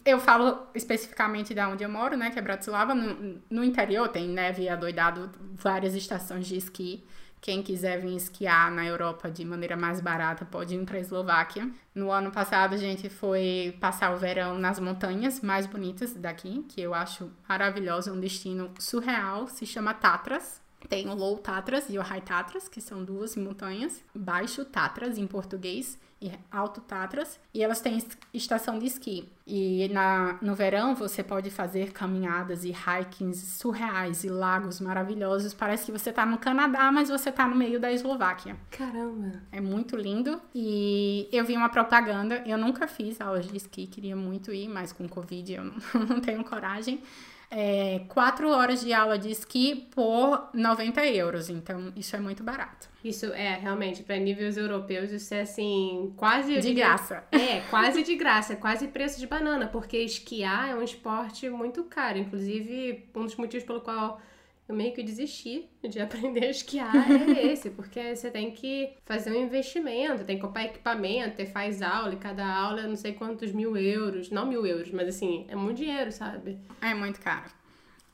eu 0.04 0.18
falo 0.18 0.66
especificamente 0.74 1.54
da 1.54 1.68
onde 1.68 1.84
eu 1.84 1.88
moro, 1.88 2.16
né, 2.16 2.30
que 2.30 2.38
é 2.38 2.42
Bratislava. 2.42 2.94
No, 2.94 3.40
no 3.50 3.64
interior 3.64 4.08
tem 4.08 4.28
neve 4.28 4.68
adoidado, 4.68 5.30
várias 5.54 5.94
estações 5.94 6.46
de 6.46 6.56
esqui. 6.56 7.04
Quem 7.40 7.62
quiser 7.62 8.00
vir 8.00 8.16
esquiar 8.16 8.70
na 8.70 8.86
Europa 8.86 9.30
de 9.30 9.44
maneira 9.44 9.76
mais 9.76 10.00
barata 10.00 10.46
pode 10.46 10.74
ir 10.74 10.84
para 10.86 10.96
a 10.96 11.00
Eslováquia. 11.00 11.70
No 11.94 12.10
ano 12.10 12.30
passado 12.30 12.74
a 12.74 12.78
gente 12.78 13.10
foi 13.10 13.76
passar 13.78 14.14
o 14.14 14.18
verão 14.18 14.58
nas 14.58 14.80
montanhas 14.80 15.42
mais 15.42 15.66
bonitas 15.66 16.14
daqui, 16.14 16.64
que 16.70 16.80
eu 16.80 16.94
acho 16.94 17.30
maravilhoso, 17.46 18.14
um 18.14 18.18
destino 18.18 18.72
surreal, 18.78 19.46
se 19.46 19.66
chama 19.66 19.92
Tatras. 19.92 20.62
Tem 20.88 21.08
o 21.08 21.14
Low 21.14 21.36
Tatras 21.36 21.90
e 21.90 21.98
o 21.98 22.02
High 22.02 22.22
Tatras, 22.22 22.66
que 22.66 22.80
são 22.80 23.04
duas 23.04 23.36
montanhas. 23.36 24.02
Baixo 24.14 24.64
Tatras 24.64 25.18
em 25.18 25.26
português 25.26 25.98
e 26.24 26.32
Alto 26.50 26.80
Tatras, 26.80 27.38
e 27.52 27.62
elas 27.62 27.82
têm 27.82 28.02
estação 28.32 28.78
de 28.78 28.86
esqui. 28.86 29.28
E 29.46 29.88
na, 29.92 30.38
no 30.40 30.54
verão 30.54 30.94
você 30.94 31.22
pode 31.22 31.50
fazer 31.50 31.92
caminhadas 31.92 32.64
e 32.64 32.70
hikings 32.70 33.58
surreais 33.58 34.24
e 34.24 34.30
lagos 34.30 34.80
maravilhosos. 34.80 35.52
Parece 35.52 35.84
que 35.84 35.92
você 35.92 36.08
está 36.08 36.24
no 36.24 36.38
Canadá, 36.38 36.90
mas 36.90 37.10
você 37.10 37.28
está 37.28 37.46
no 37.46 37.54
meio 37.54 37.78
da 37.78 37.92
Eslováquia. 37.92 38.56
Caramba! 38.70 39.42
É 39.52 39.60
muito 39.60 39.96
lindo. 39.96 40.40
E 40.54 41.28
eu 41.30 41.44
vi 41.44 41.56
uma 41.56 41.68
propaganda, 41.68 42.42
eu 42.46 42.56
nunca 42.56 42.88
fiz 42.88 43.20
aulas 43.20 43.46
de 43.46 43.58
esqui, 43.58 43.86
queria 43.86 44.16
muito 44.16 44.50
ir, 44.50 44.66
mas 44.66 44.92
com 44.92 45.06
Covid 45.06 45.52
eu 45.52 45.64
não, 45.64 45.74
não 46.08 46.20
tenho 46.20 46.42
coragem 46.42 47.02
é, 47.50 48.00
quatro 48.08 48.50
horas 48.50 48.80
de 48.80 48.92
aula 48.92 49.18
de 49.18 49.30
esqui 49.30 49.86
por 49.94 50.48
90 50.52 51.04
euros. 51.06 51.48
Então, 51.48 51.92
isso 51.96 52.16
é 52.16 52.20
muito 52.20 52.42
barato. 52.42 52.88
Isso 53.04 53.26
é, 53.26 53.54
realmente, 53.56 54.02
para 54.02 54.16
níveis 54.16 54.56
europeus, 54.56 55.10
isso 55.10 55.34
é 55.34 55.42
assim, 55.42 56.12
quase. 56.16 56.54
De 56.54 56.60
diria, 56.60 56.86
graça. 56.86 57.24
É, 57.30 57.60
quase 57.68 58.02
de 58.02 58.16
graça, 58.16 58.56
quase 58.56 58.88
preço 58.88 59.20
de 59.20 59.26
banana, 59.26 59.66
porque 59.68 59.98
esquiar 59.98 60.70
é 60.70 60.74
um 60.74 60.82
esporte 60.82 61.48
muito 61.50 61.84
caro. 61.84 62.18
Inclusive, 62.18 63.06
um 63.14 63.24
dos 63.24 63.36
motivos 63.36 63.66
pelo 63.66 63.80
qual 63.80 64.20
eu 64.68 64.74
meio 64.74 64.94
que 64.94 65.02
desisti 65.02 65.68
de 65.82 66.00
aprender 66.00 66.46
a 66.46 66.50
esquiar 66.50 66.94
é 67.10 67.46
esse, 67.52 67.70
porque 67.70 68.14
você 68.14 68.30
tem 68.30 68.50
que 68.50 68.94
fazer 69.04 69.30
um 69.30 69.42
investimento, 69.42 70.24
tem 70.24 70.36
que 70.36 70.42
comprar 70.42 70.64
equipamento, 70.64 71.36
você 71.36 71.46
faz 71.46 71.82
aula, 71.82 72.14
e 72.14 72.16
cada 72.16 72.46
aula 72.46 72.82
é 72.82 72.86
não 72.86 72.96
sei 72.96 73.12
quantos 73.12 73.52
mil 73.52 73.76
euros, 73.76 74.30
não 74.30 74.46
mil 74.46 74.66
euros, 74.66 74.90
mas 74.90 75.08
assim, 75.08 75.46
é 75.48 75.56
muito 75.56 75.78
dinheiro, 75.78 76.10
sabe? 76.10 76.58
É 76.80 76.94
muito 76.94 77.20
caro. 77.20 77.50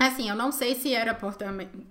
Assim, 0.00 0.30
eu 0.30 0.34
não 0.34 0.50
sei 0.50 0.74
se 0.74 0.94
era 0.94 1.14
por, 1.14 1.36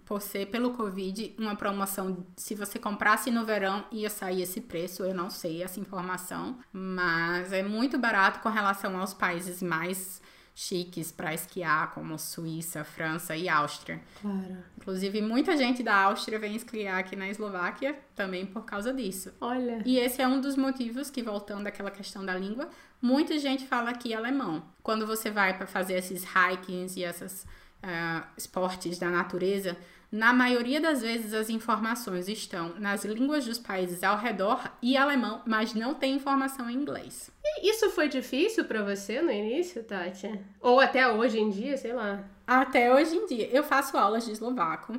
por 0.04 0.20
ser 0.20 0.48
pelo 0.48 0.74
Covid 0.74 1.36
uma 1.38 1.56
promoção. 1.56 2.26
Se 2.36 2.56
você 2.56 2.80
comprasse 2.80 3.30
no 3.30 3.46
verão, 3.46 3.86
ia 3.92 4.10
sair 4.10 4.42
esse 4.42 4.62
preço. 4.62 5.04
Eu 5.04 5.14
não 5.14 5.30
sei 5.30 5.62
essa 5.62 5.80
informação. 5.80 6.58
Mas 6.74 7.54
é 7.54 7.62
muito 7.62 8.00
barato 8.00 8.40
com 8.40 8.50
relação 8.50 9.00
aos 9.00 9.14
países 9.14 9.62
mais 9.62 10.20
chiques 10.56 11.12
para 11.12 11.34
esquiar, 11.34 11.94
como 11.94 12.18
Suíça, 12.18 12.84
França 12.84 13.36
e 13.36 13.48
Áustria. 13.48 14.02
Claro. 14.22 14.58
Inclusive, 14.78 15.22
muita 15.22 15.56
gente 15.56 15.82
da 15.82 15.96
Áustria 15.96 16.38
vem 16.38 16.56
esquiar 16.56 17.00
aqui 17.00 17.16
na 17.16 17.30
Eslováquia 17.30 17.98
também 18.16 18.46
por 18.46 18.66
causa 18.66 18.94
disso. 18.94 19.32
Olha. 19.40 19.82
E 19.86 19.98
esse 19.98 20.22
é 20.22 20.28
um 20.28 20.42
dos 20.42 20.56
motivos 20.56 21.10
que, 21.10 21.24
voltando 21.24 21.68
àquela 21.68 21.92
questão 21.92 22.26
da 22.26 22.36
língua, 22.36 22.70
muita 23.02 23.38
gente 23.40 23.66
fala 23.66 23.90
aqui 23.90 24.14
alemão. 24.14 24.64
Quando 24.84 25.08
você 25.08 25.32
vai 25.32 25.58
para 25.58 25.68
fazer 25.68 25.94
esses 25.94 26.24
hikings 26.24 26.98
e 26.98 27.04
esses 27.04 27.44
uh, 27.84 28.28
esportes 28.38 29.00
da 29.00 29.10
natureza, 29.10 29.78
na 30.12 30.34
maioria 30.34 30.82
das 30.82 31.02
vezes 31.02 31.34
as 31.34 31.50
informações 31.50 32.28
estão 32.28 32.74
nas 32.80 33.06
línguas 33.06 33.46
dos 33.46 33.60
países 33.60 34.04
ao 34.04 34.18
redor 34.18 34.72
e 34.82 34.98
alemão, 34.98 35.42
mas 35.46 35.74
não 35.74 35.94
tem 35.94 36.16
informação 36.16 36.70
em 36.70 36.76
inglês. 36.76 37.30
isso 37.62 37.90
foi 37.92 38.10
difícil 38.10 38.66
para 38.66 38.84
você 38.84 39.22
no 39.22 39.32
início, 39.32 39.84
Tati? 39.84 40.40
Ou 40.60 40.80
até 40.80 41.08
hoje 41.08 41.40
em 41.40 41.50
dia, 41.50 41.78
sei 41.78 41.94
lá? 41.94 42.24
Até 42.48 42.94
hoje 42.94 43.16
em 43.16 43.28
dia. 43.28 43.50
Eu 43.52 43.64
faço 43.64 43.98
aulas 43.98 44.26
de 44.26 44.32
eslovaco 44.32 44.94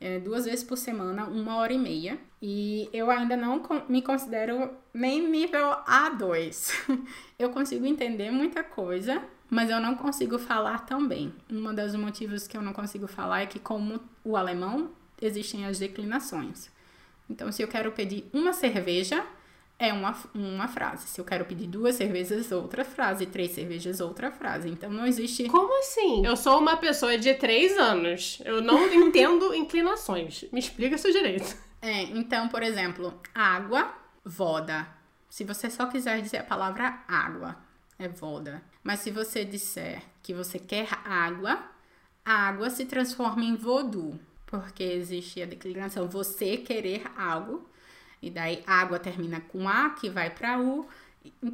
é, 0.00 0.18
duas 0.18 0.44
vezes 0.44 0.62
por 0.62 0.76
semana, 0.76 1.24
uma 1.24 1.56
hora 1.56 1.72
e 1.72 1.78
meia. 1.78 2.18
E 2.40 2.88
eu 2.92 3.10
ainda 3.10 3.36
não 3.36 3.62
me 3.88 4.00
considero 4.00 4.70
nem 4.94 5.28
nível 5.28 5.70
A2. 5.86 6.72
eu 7.38 7.50
consigo 7.50 7.84
entender 7.84 8.30
muita 8.30 8.62
coisa, 8.62 9.22
mas 9.50 9.70
eu 9.70 9.80
não 9.80 9.94
consigo 9.94 10.38
falar 10.38 10.84
tão 10.86 11.06
bem. 11.06 11.32
Um 11.50 11.74
dos 11.74 11.94
motivos 11.94 12.46
que 12.46 12.56
eu 12.56 12.62
não 12.62 12.72
consigo 12.72 13.06
falar 13.06 13.42
é 13.42 13.46
que, 13.46 13.58
como 13.58 14.00
o 14.24 14.36
alemão, 14.36 14.90
existem 15.20 15.66
as 15.66 15.78
declinações. 15.78 16.70
Então, 17.30 17.50
se 17.52 17.62
eu 17.62 17.68
quero 17.68 17.92
pedir 17.92 18.28
uma 18.32 18.52
cerveja, 18.52 19.24
é 19.78 19.92
uma, 19.92 20.16
uma 20.34 20.66
frase. 20.66 21.06
Se 21.06 21.20
eu 21.20 21.24
quero 21.24 21.44
pedir 21.44 21.68
duas 21.68 21.94
cervejas, 21.94 22.50
outra 22.50 22.84
frase. 22.84 23.26
Três 23.26 23.52
cervejas, 23.52 24.00
outra 24.00 24.30
frase. 24.30 24.68
Então 24.68 24.90
não 24.90 25.06
existe. 25.06 25.44
Como 25.44 25.78
assim? 25.78 26.26
Eu 26.26 26.36
sou 26.36 26.58
uma 26.58 26.76
pessoa 26.76 27.16
de 27.16 27.32
três 27.34 27.78
anos. 27.78 28.42
Eu 28.44 28.60
não 28.60 28.86
entendo 28.92 29.54
inclinações. 29.54 30.44
Me 30.52 30.58
explica 30.58 30.98
seu 30.98 31.12
direito. 31.12 31.56
É, 31.80 32.02
então, 32.02 32.48
por 32.48 32.62
exemplo, 32.62 33.14
água, 33.32 33.92
voda. 34.24 34.88
Se 35.30 35.44
você 35.44 35.70
só 35.70 35.86
quiser 35.86 36.20
dizer 36.20 36.38
a 36.38 36.44
palavra 36.44 37.00
água, 37.06 37.56
é 37.98 38.08
voda. 38.08 38.62
Mas 38.82 39.00
se 39.00 39.10
você 39.10 39.44
disser 39.44 40.02
que 40.22 40.32
você 40.32 40.58
quer 40.58 40.88
água, 41.04 41.58
a 42.24 42.32
água 42.48 42.70
se 42.70 42.86
transforma 42.86 43.44
em 43.44 43.56
vodu. 43.56 44.18
Porque 44.46 44.82
existe 44.82 45.42
a 45.42 45.46
declinação 45.46 46.08
você 46.08 46.56
querer 46.56 47.02
algo 47.16 47.68
e 48.22 48.30
daí 48.30 48.62
água 48.66 48.98
termina 48.98 49.40
com 49.40 49.68
A, 49.68 49.90
que 49.90 50.08
vai 50.08 50.30
para 50.30 50.58
U. 50.58 50.86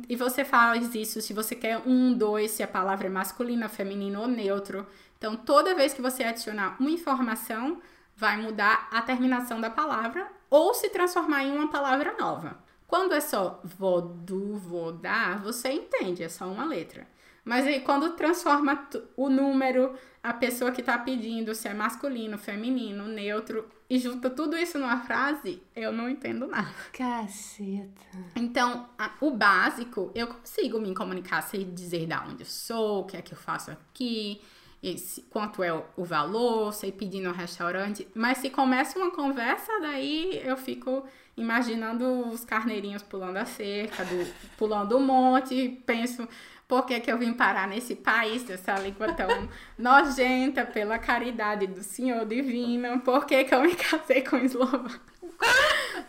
E 0.09 0.14
você 0.14 0.45
faz 0.45 0.95
isso 0.95 1.20
se 1.20 1.32
você 1.32 1.55
quer 1.55 1.78
um, 1.84 2.12
dois, 2.12 2.53
se 2.53 2.62
a 2.62 2.68
palavra 2.68 3.07
é 3.07 3.11
masculina, 3.11 3.68
feminino 3.68 4.20
ou 4.20 4.28
neutro. 4.28 4.86
Então, 5.18 5.36
toda 5.36 5.74
vez 5.74 5.92
que 5.92 6.03
você 6.03 6.22
adicionar 6.22 6.76
uma 6.78 6.90
informação, 6.90 7.80
vai 8.16 8.36
mudar 8.36 8.88
a 8.92 9.03
terminação 9.03 9.61
da 9.61 9.70
palavra 9.70 10.26
ou 10.49 10.72
se 10.74 10.88
transformar 10.90 11.45
em 11.45 11.51
uma 11.51 11.70
palavra 11.70 12.14
nova. 12.18 12.63
Quando 12.87 13.12
é 13.12 13.20
só 13.20 13.61
vodu, 13.64 14.57
vodar, 14.57 15.43
você 15.43 15.70
entende, 15.70 16.22
é 16.22 16.28
só 16.28 16.47
uma 16.47 16.64
letra. 16.64 17.07
Mas 17.45 17.66
aí, 17.66 17.80
quando 17.80 18.12
transforma 18.12 18.89
o 19.16 19.28
número, 19.28 19.95
a 20.22 20.32
pessoa 20.32 20.72
que 20.72 20.80
está 20.80 20.97
pedindo, 20.97 21.55
se 21.55 21.68
é 21.68 21.74
masculino, 21.74 22.39
feminino, 22.39 23.07
neutro, 23.07 23.68
e 23.89 23.99
junta 23.99 24.30
tudo 24.30 24.57
isso 24.57 24.78
numa 24.78 25.01
frase, 25.01 25.62
eu 25.76 25.93
não 25.93 26.09
entendo 26.09 26.47
nada. 26.47 26.74
Caceta. 26.93 27.91
Então, 28.35 28.89
a, 28.99 29.12
o 29.20 29.30
básico, 29.30 30.11
eu 30.14 30.26
consigo 30.28 30.80
me 30.80 30.95
comunicar, 30.95 31.43
sei 31.43 31.64
dizer 31.64 32.07
da 32.07 32.24
onde 32.24 32.43
eu 32.43 32.47
sou, 32.47 33.03
o 33.03 33.05
que 33.05 33.18
é 33.18 33.22
que 33.22 33.35
eu 33.35 33.39
faço 33.39 33.70
aqui, 33.70 34.41
esse, 34.82 35.22
quanto 35.22 35.62
é 35.62 35.72
o, 35.72 35.85
o 35.99 36.05
valor, 36.05 36.72
sei 36.72 36.91
pedir 36.91 37.20
no 37.20 37.32
restaurante. 37.32 38.09
Mas 38.14 38.39
se 38.39 38.49
começa 38.49 38.99
uma 38.99 39.11
conversa, 39.11 39.70
daí 39.80 40.41
eu 40.43 40.57
fico 40.57 41.05
imaginando 41.37 42.28
os 42.28 42.45
carneirinhos 42.45 43.03
pulando 43.03 43.37
a 43.37 43.45
cerca, 43.45 44.05
do, 44.05 44.26
pulando 44.57 44.93
o 44.93 44.99
um 44.99 45.05
monte, 45.05 45.82
penso 45.85 46.28
por 46.66 46.87
que, 46.87 46.99
que 47.01 47.12
eu 47.12 47.18
vim 47.18 47.32
parar 47.35 47.68
nesse 47.68 47.95
país, 47.95 48.43
dessa 48.43 48.74
língua 48.76 49.12
tão 49.12 49.49
nojenta, 49.78 50.64
pela 50.64 50.99
caridade 50.99 51.66
do 51.66 51.82
Senhor 51.82 52.24
Divino? 52.24 53.01
Por 53.01 53.26
que, 53.26 53.45
que 53.45 53.55
eu 53.55 53.62
me 53.62 53.74
casei 53.74 54.22
com 54.22 54.37
eslovaco? 54.37 55.01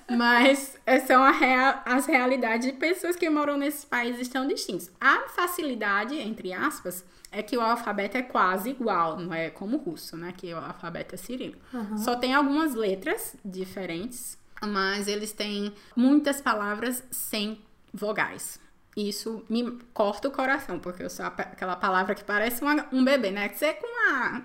Mas 0.09 0.77
são 1.07 1.29
rea 1.31 1.81
as 1.85 2.05
realidades 2.05 2.67
de 2.67 2.73
pessoas 2.73 3.15
que 3.15 3.29
moram 3.29 3.57
nesses 3.57 3.83
países 3.83 4.27
tão 4.27 4.47
distintos. 4.47 4.89
A 5.01 5.27
facilidade, 5.29 6.15
entre 6.17 6.53
aspas, 6.53 7.03
é 7.31 7.43
que 7.43 7.57
o 7.57 7.61
alfabeto 7.61 8.17
é 8.17 8.21
quase 8.21 8.69
igual, 8.69 9.19
não 9.19 9.33
é 9.33 9.49
como 9.49 9.77
o 9.77 9.79
russo, 9.79 10.15
né? 10.15 10.33
Que 10.37 10.53
o 10.53 10.57
alfabeto 10.57 11.15
é 11.15 11.17
cirílico. 11.17 11.59
Uhum. 11.73 11.97
Só 11.97 12.15
tem 12.15 12.33
algumas 12.33 12.75
letras 12.75 13.35
diferentes, 13.43 14.37
mas 14.61 15.07
eles 15.07 15.31
têm 15.31 15.73
muitas 15.95 16.41
palavras 16.41 17.03
sem 17.11 17.59
vogais 17.93 18.59
isso 18.95 19.43
me 19.49 19.77
corta 19.93 20.29
o 20.29 20.31
coração, 20.31 20.79
porque 20.79 21.03
eu 21.03 21.09
sou 21.09 21.25
aquela 21.25 21.75
palavra 21.75 22.15
que 22.15 22.23
parece 22.23 22.61
uma, 22.61 22.87
um 22.93 23.03
bebê, 23.03 23.29
né? 23.29 23.49
Que 23.49 23.57
você 23.57 23.73
com 23.73 23.85
uma. 23.85 24.41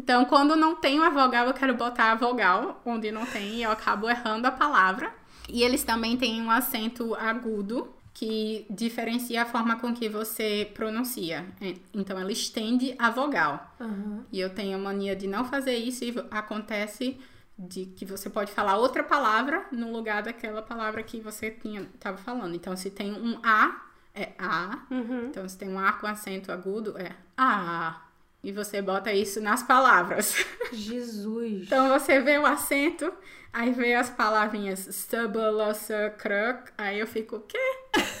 Então, 0.00 0.24
quando 0.26 0.54
não 0.54 0.76
tem 0.76 0.96
uma 0.98 1.10
vogal, 1.10 1.48
eu 1.48 1.52
quero 1.52 1.74
botar 1.74 2.12
a 2.12 2.14
vogal 2.14 2.80
onde 2.86 3.10
não 3.10 3.26
tem 3.26 3.56
e 3.56 3.62
eu 3.64 3.70
acabo 3.72 4.08
errando 4.08 4.46
a 4.46 4.50
palavra. 4.52 5.12
E 5.48 5.62
eles 5.64 5.82
também 5.82 6.16
têm 6.16 6.40
um 6.40 6.50
acento 6.50 7.16
agudo 7.16 7.92
que 8.14 8.64
diferencia 8.70 9.42
a 9.42 9.44
forma 9.44 9.76
com 9.76 9.92
que 9.92 10.08
você 10.08 10.70
pronuncia. 10.72 11.44
É, 11.60 11.74
então, 11.92 12.16
ela 12.16 12.30
estende 12.30 12.94
a 12.96 13.10
vogal. 13.10 13.74
Uhum. 13.80 14.22
E 14.30 14.38
eu 14.38 14.48
tenho 14.50 14.76
a 14.76 14.80
mania 14.80 15.16
de 15.16 15.26
não 15.26 15.44
fazer 15.44 15.74
isso 15.74 16.04
e 16.04 16.14
acontece 16.30 17.18
de 17.58 17.86
que 17.86 18.04
você 18.04 18.30
pode 18.30 18.52
falar 18.52 18.76
outra 18.76 19.02
palavra 19.02 19.66
no 19.72 19.90
lugar 19.90 20.22
daquela 20.22 20.62
palavra 20.62 21.02
que 21.02 21.20
você 21.20 21.50
tinha 21.50 21.82
estava 21.94 22.16
falando. 22.16 22.54
Então, 22.54 22.76
se 22.76 22.88
tem 22.90 23.12
um 23.12 23.40
A, 23.42 23.82
é 24.14 24.32
A. 24.38 24.86
Uhum. 24.90 25.26
Então, 25.26 25.48
se 25.48 25.58
tem 25.58 25.68
um 25.68 25.78
A 25.78 25.92
com 25.94 26.06
acento 26.06 26.52
agudo, 26.52 26.96
é 26.96 27.16
A. 27.36 28.02
E 28.44 28.52
você 28.52 28.80
bota 28.80 29.12
isso 29.12 29.40
nas 29.40 29.64
palavras. 29.64 30.34
Jesus! 30.72 31.64
então, 31.66 31.88
você 31.88 32.20
vê 32.20 32.38
o 32.38 32.46
acento, 32.46 33.12
aí 33.52 33.72
vê 33.72 33.94
as 33.94 34.08
palavrinhas 34.08 34.86
stubble, 34.86 35.74
kruk, 36.16 36.70
aí 36.78 37.00
eu 37.00 37.06
fico, 37.08 37.36
o 37.36 37.40
quê? 37.40 37.58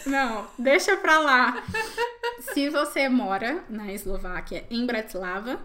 Não, 0.04 0.48
deixa 0.58 0.96
pra 0.96 1.20
lá. 1.20 1.62
se 2.40 2.68
você 2.68 3.08
mora 3.08 3.62
na 3.68 3.92
Eslováquia, 3.92 4.66
em 4.68 4.84
Bratislava, 4.84 5.60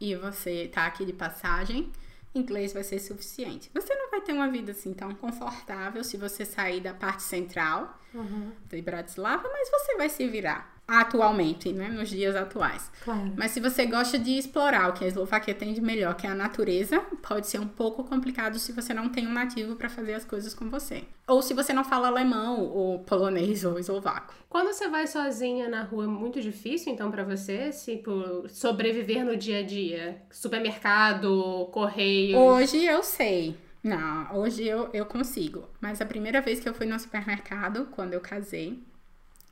e 0.00 0.14
você 0.14 0.70
tá 0.72 0.86
aqui 0.86 1.04
de 1.04 1.12
passagem, 1.12 1.90
inglês 2.38 2.72
vai 2.72 2.84
ser 2.84 2.98
suficiente. 2.98 3.70
Você 3.74 3.94
não 3.94 4.10
vai 4.10 4.20
ter 4.20 4.32
uma 4.32 4.48
vida 4.48 4.72
assim 4.72 4.92
tão 4.92 5.14
confortável 5.14 6.02
se 6.04 6.16
você 6.16 6.44
sair 6.44 6.80
da 6.80 6.94
parte 6.94 7.22
central 7.22 7.98
uhum. 8.14 8.52
de 8.68 8.82
Bratislava, 8.82 9.48
mas 9.52 9.70
você 9.70 9.96
vai 9.96 10.08
se 10.08 10.26
virar 10.28 10.75
atualmente, 10.86 11.72
né, 11.72 11.88
nos 11.88 12.08
dias 12.08 12.36
atuais. 12.36 12.90
Claro. 13.04 13.32
Mas 13.36 13.50
se 13.50 13.60
você 13.60 13.86
gosta 13.86 14.18
de 14.18 14.38
explorar 14.38 14.88
o 14.88 14.92
que 14.92 15.04
a 15.04 15.08
Eslovaquia 15.08 15.54
tem 15.54 15.72
de 15.72 15.80
melhor, 15.80 16.14
que 16.14 16.26
é 16.26 16.30
a 16.30 16.34
natureza, 16.34 17.00
pode 17.26 17.48
ser 17.48 17.58
um 17.58 17.66
pouco 17.66 18.04
complicado 18.04 18.58
se 18.58 18.72
você 18.72 18.94
não 18.94 19.08
tem 19.08 19.26
um 19.26 19.32
nativo 19.32 19.74
para 19.74 19.88
fazer 19.88 20.14
as 20.14 20.24
coisas 20.24 20.54
com 20.54 20.70
você. 20.70 21.04
Ou 21.26 21.42
se 21.42 21.54
você 21.54 21.72
não 21.72 21.82
fala 21.82 22.06
alemão, 22.06 22.60
ou 22.60 23.00
polonês, 23.00 23.64
ou 23.64 23.78
eslovaco. 23.78 24.34
Quando 24.48 24.72
você 24.72 24.88
vai 24.88 25.08
sozinha 25.08 25.68
na 25.68 25.82
rua, 25.82 26.04
é 26.04 26.06
muito 26.06 26.40
difícil, 26.40 26.92
então, 26.92 27.10
para 27.10 27.24
você, 27.24 27.70
tipo, 27.70 28.48
sobreviver 28.48 29.24
no 29.24 29.36
dia 29.36 29.58
a 29.58 29.62
dia? 29.62 30.22
Supermercado, 30.30 31.68
correio? 31.72 32.38
Hoje 32.38 32.84
eu 32.84 33.02
sei. 33.02 33.56
Não, 33.82 34.36
hoje 34.36 34.64
eu, 34.64 34.88
eu 34.92 35.04
consigo. 35.06 35.68
Mas 35.80 36.00
a 36.00 36.06
primeira 36.06 36.40
vez 36.40 36.58
que 36.60 36.68
eu 36.68 36.74
fui 36.74 36.86
no 36.86 36.98
supermercado, 36.98 37.88
quando 37.92 38.14
eu 38.14 38.20
casei, 38.20 38.82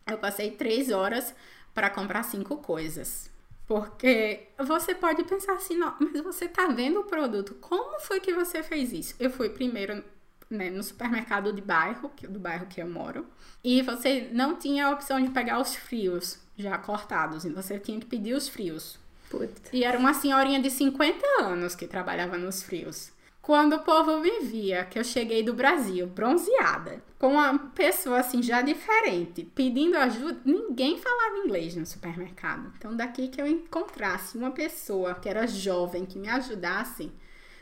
eu 0.06 0.18
passei 0.18 0.50
três 0.50 0.90
horas 0.90 1.34
para 1.74 1.90
comprar 1.90 2.22
cinco 2.22 2.56
coisas. 2.58 3.30
Porque 3.66 4.48
você 4.58 4.94
pode 4.94 5.24
pensar 5.24 5.54
assim, 5.54 5.76
não, 5.76 5.94
mas 5.98 6.20
você 6.20 6.46
tá 6.46 6.66
vendo 6.66 7.00
o 7.00 7.04
produto. 7.04 7.54
Como 7.54 7.98
foi 8.00 8.20
que 8.20 8.34
você 8.34 8.62
fez 8.62 8.92
isso? 8.92 9.14
Eu 9.18 9.30
fui 9.30 9.48
primeiro 9.48 10.04
né, 10.50 10.70
no 10.70 10.82
supermercado 10.82 11.52
de 11.52 11.62
bairro, 11.62 12.10
do 12.28 12.38
bairro 12.38 12.66
que 12.66 12.80
eu 12.80 12.88
moro, 12.88 13.26
e 13.62 13.80
você 13.82 14.28
não 14.32 14.56
tinha 14.56 14.86
a 14.86 14.90
opção 14.90 15.20
de 15.20 15.30
pegar 15.30 15.60
os 15.60 15.74
frios 15.74 16.38
já 16.56 16.76
cortados, 16.78 17.44
e 17.44 17.50
você 17.50 17.78
tinha 17.78 17.98
que 17.98 18.06
pedir 18.06 18.34
os 18.34 18.48
frios. 18.48 18.98
Puta. 19.30 19.70
E 19.72 19.82
era 19.82 19.98
uma 19.98 20.14
senhorinha 20.14 20.60
de 20.60 20.70
50 20.70 21.26
anos 21.42 21.74
que 21.74 21.86
trabalhava 21.86 22.36
nos 22.36 22.62
frios. 22.62 23.10
Quando 23.44 23.74
o 23.74 23.80
povo 23.80 24.20
me 24.20 24.40
via 24.40 24.86
que 24.86 24.98
eu 24.98 25.04
cheguei 25.04 25.42
do 25.42 25.52
Brasil, 25.52 26.06
bronzeada, 26.06 27.04
com 27.18 27.34
uma 27.34 27.58
pessoa 27.58 28.20
assim 28.20 28.42
já 28.42 28.62
diferente, 28.62 29.44
pedindo 29.54 29.98
ajuda, 29.98 30.40
ninguém 30.46 30.96
falava 30.96 31.36
inglês 31.44 31.76
no 31.76 31.84
supermercado. 31.84 32.72
Então, 32.78 32.96
daqui 32.96 33.28
que 33.28 33.38
eu 33.38 33.46
encontrasse 33.46 34.38
uma 34.38 34.50
pessoa 34.50 35.14
que 35.16 35.28
era 35.28 35.46
jovem, 35.46 36.06
que 36.06 36.18
me 36.18 36.26
ajudasse, 36.26 37.12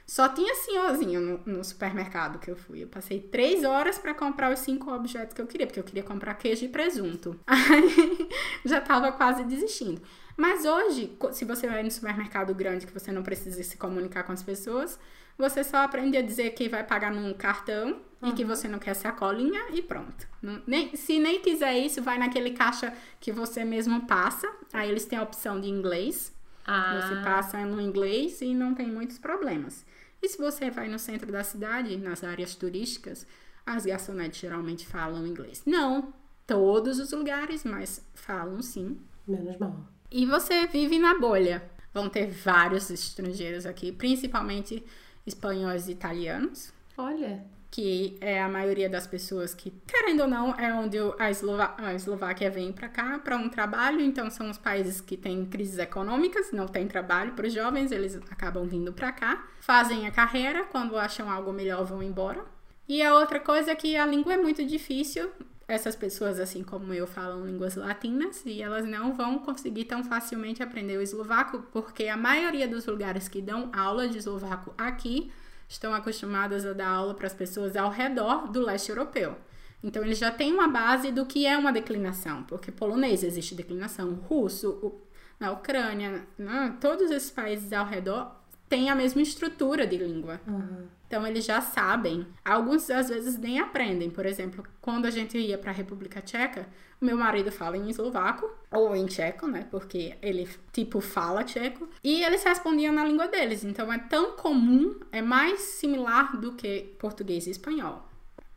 só 0.07 0.29
tinha 0.29 0.55
senhorzinho 0.55 1.21
no, 1.21 1.57
no 1.57 1.65
supermercado 1.65 2.39
que 2.39 2.49
eu 2.49 2.57
fui. 2.57 2.85
Eu 2.85 2.89
passei 2.89 3.19
três 3.19 3.65
horas 3.65 3.99
para 3.99 4.15
comprar 4.15 4.53
os 4.53 4.61
cinco 4.61 4.89
objetos 4.93 5.35
que 5.35 5.43
eu 5.43 5.49
queria, 5.49 5.67
porque 5.67 5.81
eu 5.81 5.85
queria 5.85 6.05
comprar 6.05 6.35
queijo 6.35 6.65
e 6.65 6.69
presunto. 6.69 7.41
Aí 7.45 8.29
já 8.65 8.81
tava 8.81 9.11
quase 9.11 9.43
desistindo. 9.43 10.01
Mas 10.37 10.65
hoje, 10.65 11.19
se 11.33 11.45
você 11.45 11.67
vai 11.67 11.83
no 11.83 11.91
supermercado 11.91 12.55
grande 12.55 12.87
que 12.87 12.95
você 12.95 13.11
não 13.11 13.25
precisa 13.25 13.61
se 13.65 13.77
comunicar 13.77 14.23
com 14.23 14.33
as 14.33 14.45
pessoas, 14.45 14.97
você 15.37 15.65
só 15.65 15.79
aprende 15.79 16.17
a 16.17 16.23
dizer 16.23 16.51
que 16.51 16.69
vai 16.69 16.85
pagar 16.85 17.11
num 17.13 17.33
cartão 17.35 18.01
uhum. 18.21 18.29
e 18.29 18.33
que 18.33 18.45
você 18.45 18.69
não 18.69 18.79
quer 18.79 18.95
sacolinha 18.95 19.71
e 19.71 19.83
pronto. 19.83 20.29
Não, 20.41 20.63
nem, 20.67 20.95
se 20.95 21.19
nem 21.19 21.41
quiser 21.41 21.79
isso, 21.79 22.03
vai 22.03 22.19
naquele 22.19 22.51
caixa 22.51 22.93
que 23.21 23.33
você 23.33 23.65
mesmo 23.65 24.07
passa. 24.07 24.51
Aí 24.73 24.89
eles 24.89 25.05
têm 25.05 25.19
a 25.19 25.23
opção 25.23 25.61
de 25.61 25.69
inglês. 25.69 26.33
Ah. 26.65 27.01
Você 27.01 27.17
passa 27.23 27.65
no 27.65 27.81
inglês 27.81 28.41
e 28.41 28.55
não 28.55 28.75
tem 28.75 28.87
muitos 28.87 29.19
problemas. 29.19 29.85
E 30.23 30.29
se 30.29 30.39
você 30.39 30.71
vai 30.71 30.89
no 30.89 30.99
centro 30.99 31.33
da 31.33 31.43
cidade, 31.43 31.97
nas 31.97 32.23
áreas 32.23 32.55
turísticas, 32.55 33.27
as 33.67 33.85
garçonetes 33.85 34.41
geralmente 34.41 34.87
falam 34.87 35.27
inglês. 35.27 35.63
Não 35.67 36.15
todos 36.47 36.99
os 36.99 37.13
lugares, 37.13 37.65
mas 37.65 38.05
falam 38.15 38.61
sim. 38.63 39.01
Menos 39.27 39.59
mal. 39.59 39.89
E 40.11 40.27
você 40.27 40.67
vive 40.67 40.99
na 40.99 41.19
bolha. 41.19 41.63
Vão 41.95 42.09
ter 42.09 42.31
vários 42.31 42.91
estrangeiros 42.91 43.67
aqui, 43.67 43.93
principalmente 43.93 44.85
espanhóis 45.27 45.89
e 45.89 45.93
italianos. 45.93 46.73
Olha. 46.97 47.45
Que 47.71 48.19
é 48.21 48.43
a 48.43 48.49
maioria 48.49 48.89
das 48.89 49.07
pessoas 49.07 49.55
que, 49.55 49.73
querendo 49.87 50.21
ou 50.21 50.29
não, 50.29 50.55
é 50.55 50.75
onde 50.75 50.99
a, 51.19 51.31
Eslova 51.31 51.75
a 51.79 51.95
Eslováquia 51.95 52.51
vem 52.51 52.71
para 52.71 52.89
cá 52.89 53.19
para 53.19 53.37
um 53.37 53.49
trabalho. 53.49 54.01
Então, 54.01 54.29
são 54.29 54.51
os 54.51 54.59
países 54.59 55.01
que 55.01 55.17
têm 55.17 55.47
crises 55.47 55.79
econômicas, 55.79 56.53
não 56.53 56.67
tem 56.67 56.87
trabalho 56.87 57.33
para 57.33 57.47
os 57.47 57.53
jovens, 57.53 57.91
eles 57.91 58.17
acabam 58.31 58.67
vindo 58.69 58.93
para 58.93 59.11
cá, 59.11 59.49
fazem 59.61 60.07
a 60.07 60.11
carreira, 60.11 60.65
quando 60.65 60.99
acham 60.99 61.31
algo 61.31 61.53
melhor, 61.53 61.85
vão 61.85 62.03
embora. 62.03 62.45
E 62.87 63.03
a 63.03 63.15
outra 63.15 63.41
coisa 63.41 63.71
é 63.71 63.75
que 63.75 63.97
a 63.97 64.05
língua 64.05 64.35
é 64.35 64.37
muito 64.37 64.63
difícil, 64.67 65.31
essas 65.69 65.97
pessoas, 65.97 66.41
assim 66.41 66.63
como 66.63 66.93
eu, 66.93 67.07
falam 67.07 67.47
línguas 67.47 67.77
latinas 67.77 68.43
e 68.45 68.61
elas 68.61 68.87
não 68.87 69.15
vão 69.15 69.39
conseguir 69.39 69.85
tão 69.85 70.03
facilmente 70.05 70.63
aprender 70.63 70.99
o 70.99 71.03
eslovaco, 71.03 71.63
porque 71.73 72.09
a 72.09 72.17
maioria 72.17 72.67
dos 72.69 72.87
lugares 72.87 73.29
que 73.29 73.41
dão 73.41 73.71
aula 73.73 74.09
de 74.09 74.19
eslovaco 74.19 74.75
aqui 74.77 75.33
estão 75.69 75.95
acostumadas 75.95 76.67
a 76.67 76.73
dar 76.73 76.89
aula 76.89 77.15
para 77.15 77.27
as 77.27 77.35
pessoas 77.35 77.77
ao 77.77 77.91
redor 77.91 78.51
do 78.51 78.61
leste 78.61 78.91
europeu. 78.91 79.37
Então, 79.83 80.05
eles 80.05 80.19
já 80.19 80.31
têm 80.31 80.53
uma 80.53 80.69
base 80.69 81.11
do 81.11 81.27
que 81.27 81.47
é 81.47 81.57
uma 81.57 81.73
declinação, 81.73 82.45
porque 82.45 82.71
polonês 82.71 83.25
existe 83.25 83.55
declinação, 83.55 84.15
russo, 84.15 85.01
na 85.41 85.51
Ucrânia, 85.51 86.25
todos 86.81 87.11
esses 87.11 87.31
países 87.31 87.73
ao 87.73 87.85
redor 87.85 88.31
têm 88.69 88.91
a 88.91 88.95
mesma 88.95 89.21
estrutura 89.21 89.87
de 89.87 89.97
língua. 89.97 90.41
Uhum. 90.47 90.87
Então 91.13 91.27
eles 91.27 91.45
já 91.45 91.61
sabem. 91.61 92.27
Alguns 92.43 92.89
às 92.89 93.11
vezes 93.11 93.37
nem 93.37 93.61
aprendem. 93.61 94.09
Por 94.09 94.25
exemplo, 94.25 94.65
quando 94.81 95.05
a 95.05 95.11
gente 95.11 95.37
ia 95.37 95.59
para 95.59 95.71
a 95.71 95.75
República 95.75 96.23
Tcheca, 96.23 96.67
meu 96.99 97.19
marido 97.19 97.53
fala 97.53 97.77
em 97.77 97.91
eslovaco 97.91 98.51
ou 98.71 98.97
em 98.97 99.05
tcheco, 99.05 99.47
né? 99.47 99.67
Porque 99.71 100.17
ele 100.23 100.49
tipo 100.73 101.03
fala 101.03 101.45
tcheco 101.45 101.87
e 102.03 102.25
eles 102.25 102.43
respondiam 102.43 102.95
na 102.95 103.05
língua 103.05 103.29
deles. 103.29 103.63
Então 103.63 103.93
é 103.93 103.99
tão 103.99 104.33
comum, 104.37 105.01
é 105.13 105.21
mais 105.21 105.61
similar 105.61 106.35
do 106.41 106.53
que 106.53 106.95
português 106.99 107.47
e 107.47 107.51
espanhol. 107.51 108.09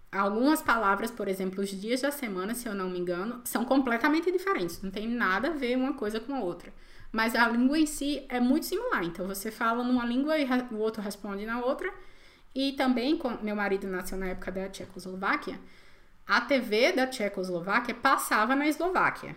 Algumas 0.10 0.62
palavras, 0.62 1.12
por 1.12 1.28
exemplo, 1.28 1.62
os 1.62 1.70
dias 1.70 2.03
da 2.03 2.12
semana, 2.12 2.56
se 2.56 2.70
eu 2.70 2.74
não 2.74 2.89
me 2.89 2.99
engano, 2.99 3.41
são 3.43 3.66
completamente 3.66 4.32
diferentes. 4.32 4.82
Não 4.82 4.91
tem 4.91 5.10
nada 5.10 5.49
a 5.49 5.51
ver 5.51 5.76
uma 5.76 5.91
coisa 5.91 6.22
com 6.22 6.34
a 6.34 6.39
outra. 6.39 6.72
Mas 7.12 7.36
a 7.36 7.49
língua 7.49 7.78
em 7.78 7.86
si 7.86 8.26
é 8.30 8.39
muito 8.39 8.66
similar. 8.66 9.03
Então 9.03 9.28
você 9.28 9.51
fala 9.51 9.84
numa 9.84 10.06
língua 10.06 10.39
e 10.39 10.47
o 10.72 10.78
outro 10.78 11.01
responde 11.01 11.45
na 11.45 11.60
outra. 11.60 11.93
E 12.56 12.72
também, 12.72 13.20
meu 13.41 13.53
marido 13.53 13.86
nasceu 13.86 14.18
na 14.18 14.28
época 14.28 14.49
da 14.49 14.70
Tchecoslováquia, 14.70 15.60
a 16.26 16.39
TV 16.39 16.93
da 16.93 17.06
Tchecoslováquia 17.06 17.93
passava 17.93 18.56
na 18.56 18.66
Eslováquia. 18.66 19.36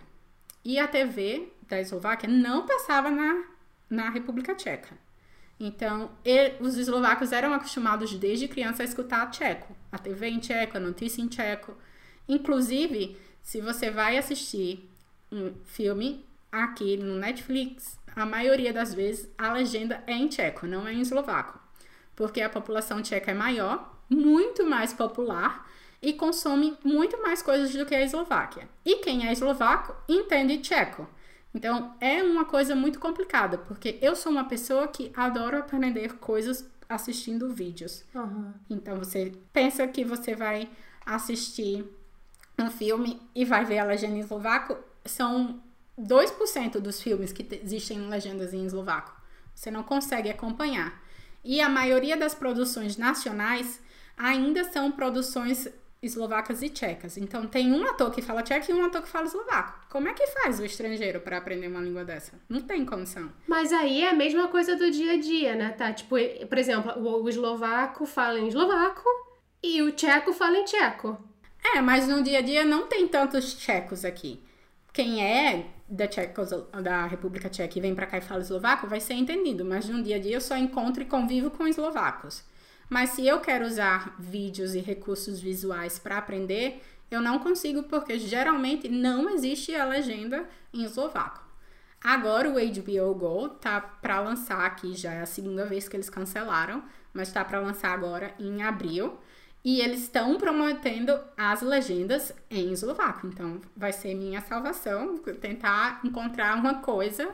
E 0.64 0.78
a 0.78 0.86
TV 0.86 1.52
da 1.68 1.80
Eslováquia 1.80 2.28
não 2.28 2.64
passava 2.64 3.10
na, 3.10 3.44
na 3.90 4.08
República 4.08 4.54
Tcheca. 4.54 4.96
Então, 5.58 6.12
ele, 6.24 6.54
os 6.60 6.76
eslovacos 6.76 7.32
eram 7.32 7.52
acostumados 7.52 8.14
desde 8.14 8.46
criança 8.46 8.84
a 8.84 8.86
escutar 8.86 9.28
tcheco. 9.28 9.74
A 9.90 9.98
TV 9.98 10.28
em 10.28 10.38
tcheco, 10.38 10.76
a 10.76 10.80
notícia 10.80 11.20
em 11.20 11.26
tcheco. 11.26 11.76
Inclusive, 12.28 13.16
se 13.42 13.60
você 13.60 13.90
vai 13.90 14.16
assistir 14.16 14.88
um 15.32 15.52
filme 15.64 16.24
aqui 16.52 16.96
no 16.96 17.16
Netflix, 17.16 17.98
a 18.14 18.24
maioria 18.24 18.72
das 18.72 18.94
vezes 18.94 19.28
a 19.36 19.52
legenda 19.52 20.04
é 20.06 20.12
em 20.12 20.28
tcheco, 20.28 20.64
não 20.64 20.86
é 20.86 20.92
em 20.92 21.00
eslovaco 21.00 21.67
porque 22.18 22.40
a 22.40 22.50
população 22.50 23.00
tcheca 23.00 23.30
é 23.30 23.34
maior, 23.34 23.94
muito 24.10 24.66
mais 24.66 24.92
popular 24.92 25.70
e 26.02 26.12
consome 26.12 26.76
muito 26.82 27.22
mais 27.22 27.40
coisas 27.40 27.72
do 27.72 27.86
que 27.86 27.94
a 27.94 28.02
Eslováquia. 28.02 28.68
E 28.84 28.96
quem 28.96 29.28
é 29.28 29.32
eslovaco 29.32 29.94
entende 30.08 30.58
tcheco. 30.58 31.08
Então 31.54 31.94
é 32.00 32.20
uma 32.20 32.44
coisa 32.44 32.74
muito 32.74 32.98
complicada, 32.98 33.56
porque 33.56 34.00
eu 34.02 34.16
sou 34.16 34.32
uma 34.32 34.46
pessoa 34.46 34.88
que 34.88 35.12
adoro 35.16 35.58
aprender 35.58 36.14
coisas 36.14 36.68
assistindo 36.88 37.54
vídeos. 37.54 38.04
Uhum. 38.12 38.52
Então 38.68 38.96
você 38.96 39.32
pensa 39.52 39.86
que 39.86 40.04
você 40.04 40.34
vai 40.34 40.68
assistir 41.06 41.84
um 42.58 42.68
filme 42.68 43.22
e 43.32 43.44
vai 43.44 43.64
ver 43.64 43.78
a 43.78 43.84
legenda 43.84 44.16
em 44.16 44.20
eslovaco, 44.20 44.76
são 45.04 45.62
2% 45.96 46.80
dos 46.80 47.00
filmes 47.00 47.32
que 47.32 47.46
existem 47.62 48.08
legendas 48.08 48.52
em 48.52 48.64
eslovaco. 48.66 49.12
Você 49.54 49.70
não 49.70 49.84
consegue 49.84 50.28
acompanhar. 50.28 51.06
E 51.44 51.60
a 51.60 51.68
maioria 51.68 52.16
das 52.16 52.34
produções 52.34 52.96
nacionais 52.96 53.80
ainda 54.16 54.64
são 54.64 54.90
produções 54.90 55.68
eslovacas 56.02 56.62
e 56.62 56.68
tchecas. 56.68 57.16
Então 57.16 57.46
tem 57.46 57.72
um 57.72 57.84
ator 57.86 58.10
que 58.10 58.22
fala 58.22 58.42
tcheco 58.42 58.70
e 58.70 58.74
um 58.74 58.84
ator 58.84 59.02
que 59.02 59.08
fala 59.08 59.26
eslovaco. 59.26 59.86
Como 59.90 60.08
é 60.08 60.14
que 60.14 60.26
faz 60.28 60.60
o 60.60 60.64
estrangeiro 60.64 61.20
para 61.20 61.38
aprender 61.38 61.68
uma 61.68 61.80
língua 61.80 62.04
dessa? 62.04 62.32
Não 62.48 62.60
tem 62.60 62.84
condição. 62.84 63.32
Mas 63.46 63.72
aí 63.72 64.02
é 64.02 64.10
a 64.10 64.14
mesma 64.14 64.48
coisa 64.48 64.76
do 64.76 64.90
dia 64.90 65.12
a 65.12 65.18
dia, 65.18 65.56
né? 65.56 65.70
Tá, 65.70 65.92
tipo, 65.92 66.16
por 66.48 66.58
exemplo, 66.58 66.92
o 66.96 67.28
eslovaco 67.28 68.06
fala 68.06 68.38
em 68.38 68.48
eslovaco 68.48 69.04
e 69.62 69.82
o 69.82 69.92
tcheco 69.92 70.32
fala 70.32 70.58
em 70.58 70.64
tcheco. 70.64 71.18
É, 71.74 71.80
mas 71.80 72.06
no 72.06 72.22
dia 72.22 72.38
a 72.38 72.42
dia 72.42 72.64
não 72.64 72.86
tem 72.86 73.08
tantos 73.08 73.54
tchecos 73.54 74.04
aqui. 74.04 74.40
Quem 74.98 75.24
é 75.24 75.64
da, 75.88 76.06
da 76.80 77.06
República 77.06 77.48
Tcheca 77.48 77.78
e 77.78 77.80
vem 77.80 77.94
para 77.94 78.04
cá 78.04 78.18
e 78.18 78.20
fala 78.20 78.40
eslovaco, 78.40 78.88
vai 78.88 78.98
ser 78.98 79.14
entendido, 79.14 79.64
mas 79.64 79.88
no 79.88 80.02
dia 80.02 80.16
a 80.16 80.18
dia 80.18 80.34
eu 80.34 80.40
só 80.40 80.56
encontro 80.56 81.00
e 81.00 81.06
convivo 81.06 81.52
com 81.52 81.68
eslovacos. 81.68 82.42
Mas 82.90 83.10
se 83.10 83.24
eu 83.24 83.38
quero 83.38 83.64
usar 83.64 84.16
vídeos 84.18 84.74
e 84.74 84.80
recursos 84.80 85.38
visuais 85.40 86.00
para 86.00 86.18
aprender, 86.18 86.82
eu 87.12 87.20
não 87.20 87.38
consigo 87.38 87.84
porque 87.84 88.18
geralmente 88.18 88.88
não 88.88 89.30
existe 89.30 89.72
a 89.72 89.84
legenda 89.84 90.44
em 90.74 90.82
eslovaco. 90.82 91.46
Agora 92.02 92.50
o 92.50 92.54
HBO 92.54 93.14
Go 93.14 93.50
tá 93.50 93.80
para 93.80 94.18
lançar 94.18 94.66
aqui, 94.66 94.96
já 94.96 95.12
é 95.12 95.20
a 95.20 95.26
segunda 95.26 95.64
vez 95.64 95.88
que 95.88 95.94
eles 95.94 96.10
cancelaram, 96.10 96.82
mas 97.14 97.28
está 97.28 97.44
para 97.44 97.60
lançar 97.60 97.92
agora 97.92 98.34
em 98.36 98.64
abril. 98.64 99.16
E 99.68 99.82
eles 99.82 100.04
estão 100.04 100.38
prometendo 100.38 101.20
as 101.36 101.60
legendas 101.60 102.32
em 102.50 102.72
eslovaco. 102.72 103.26
Então, 103.26 103.60
vai 103.76 103.92
ser 103.92 104.14
minha 104.14 104.40
salvação 104.40 105.18
tentar 105.18 106.00
encontrar 106.02 106.56
uma 106.56 106.76
coisa 106.76 107.28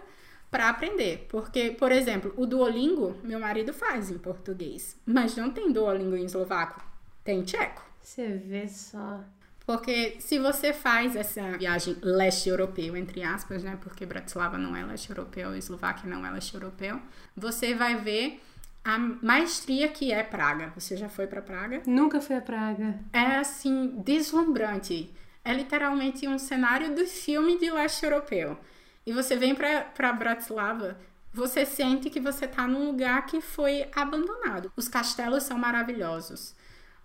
para 0.51 0.68
aprender. 0.68 1.28
Porque, 1.28 1.70
por 1.70 1.93
exemplo, 1.93 2.35
o 2.37 2.45
Duolingo, 2.45 3.16
meu 3.22 3.39
marido 3.39 3.72
faz 3.72 4.11
em 4.11 4.18
português, 4.18 5.01
mas 5.07 5.37
não 5.37 5.49
tem 5.49 5.70
Duolingo 5.70 6.16
em 6.16 6.24
eslovaco, 6.24 6.85
tem 7.22 7.45
tcheco. 7.45 7.87
Você 8.03 8.26
vê 8.45 8.66
só. 8.66 9.20
Porque 9.64 10.16
se 10.18 10.41
você 10.41 10.72
faz 10.72 11.14
essa 11.14 11.57
viagem 11.57 11.97
leste 12.03 12.49
europeu, 12.49 12.97
entre 12.97 13.22
aspas, 13.22 13.62
né? 13.62 13.78
Porque 13.80 14.05
Bratislava 14.05 14.59
não 14.59 14.74
é 14.74 14.85
leste 14.85 15.09
europeu, 15.09 15.55
Eslováquia 15.55 16.11
não 16.11 16.26
é 16.26 16.32
leste 16.32 16.53
europeu, 16.53 17.01
você 17.37 17.76
vai 17.76 17.95
ver 17.95 18.43
a 18.85 18.99
maestria 18.99 19.89
que 19.89 20.12
é 20.12 20.22
Praga. 20.22 20.72
Você 20.76 20.97
já 20.97 21.09
foi 21.09 21.26
para 21.26 21.41
Praga? 21.41 21.82
Nunca 21.87 22.20
fui 22.20 22.37
a 22.37 22.41
Praga. 22.43 23.01
É 23.12 23.37
assim, 23.37 24.03
deslumbrante. 24.05 25.11
É 25.43 25.53
literalmente 25.53 26.28
um 26.28 26.39
cenário 26.39 26.95
do 26.95 27.07
filme 27.07 27.59
de 27.59 27.70
leste 27.70 28.05
europeu. 28.05 28.59
E 29.07 29.12
você 29.12 29.37
vem 29.37 29.55
para 29.55 30.12
Bratislava, 30.12 30.99
você 31.32 31.66
sente 31.66 32.11
que 32.11 32.20
você 32.20 32.45
está 32.45 32.66
num 32.66 32.87
lugar 32.87 33.26
que 33.26 33.41
foi 33.41 33.89
abandonado. 33.95 34.70
Os 34.76 34.87
castelos 34.87 35.43
são 35.43 35.59
maravilhosos. 35.59 36.55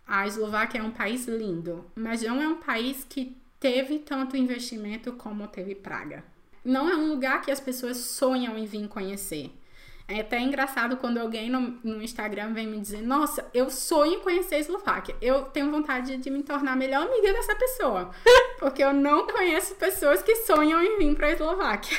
A 0.05 0.27
Eslováquia 0.27 0.79
é 0.79 0.83
um 0.83 0.91
país 0.91 1.27
lindo, 1.27 1.85
mas 1.95 2.21
não 2.21 2.41
é 2.41 2.47
um 2.47 2.57
país 2.57 3.05
que 3.07 3.37
teve 3.59 3.99
tanto 3.99 4.37
investimento 4.37 5.13
como 5.13 5.47
teve 5.47 5.75
Praga. 5.75 6.23
Não 6.63 6.89
é 6.89 6.95
um 6.95 7.09
lugar 7.09 7.41
que 7.41 7.51
as 7.51 7.59
pessoas 7.59 7.97
sonham 7.97 8.57
em 8.57 8.65
vir 8.65 8.87
conhecer. 8.87 9.51
É 10.09 10.21
até 10.21 10.39
engraçado 10.39 10.97
quando 10.97 11.19
alguém 11.19 11.51
no, 11.51 11.77
no, 11.83 12.01
Instagram 12.01 12.51
vem 12.51 12.65
me 12.65 12.79
dizer: 12.79 13.03
Nossa, 13.03 13.47
eu 13.53 13.69
sonho 13.69 14.13
em 14.13 14.19
conhecer 14.21 14.55
a 14.55 14.59
Eslováquia. 14.59 15.15
Eu 15.21 15.43
tenho 15.43 15.69
vontade 15.69 16.17
de 16.17 16.29
me 16.31 16.41
tornar 16.41 16.71
a 16.71 16.75
melhor 16.75 17.05
amiga 17.05 17.31
dessa 17.31 17.53
pessoa. 17.53 18.09
Porque 18.57 18.83
eu 18.83 18.91
não 18.91 19.27
conheço 19.27 19.75
pessoas 19.75 20.23
que 20.23 20.35
sonham 20.37 20.81
em 20.81 20.97
vir 20.97 21.15
para 21.15 21.27
a 21.27 21.31
Eslováquia. 21.31 21.95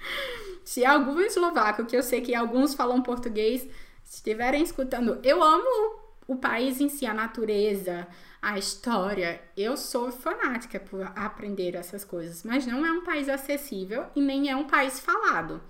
Se 0.62 0.84
algum 0.84 1.18
eslovaco, 1.20 1.86
que 1.86 1.96
eu 1.96 2.02
sei 2.02 2.20
que 2.20 2.34
alguns 2.34 2.74
falam 2.74 3.00
português, 3.00 3.66
estiverem 4.04 4.62
escutando, 4.62 5.18
eu 5.22 5.42
amo 5.42 5.98
o 6.26 6.36
país 6.36 6.78
em 6.78 6.90
si, 6.90 7.06
a 7.06 7.14
natureza, 7.14 8.06
a 8.42 8.58
história. 8.58 9.40
Eu 9.56 9.78
sou 9.78 10.12
fanática 10.12 10.78
por 10.78 11.10
aprender 11.16 11.74
essas 11.74 12.04
coisas, 12.04 12.44
mas 12.44 12.66
não 12.66 12.84
é 12.84 12.92
um 12.92 13.02
país 13.02 13.30
acessível 13.30 14.04
e 14.14 14.20
nem 14.20 14.50
é 14.50 14.54
um 14.54 14.66
país 14.66 15.00
falado. 15.00 15.62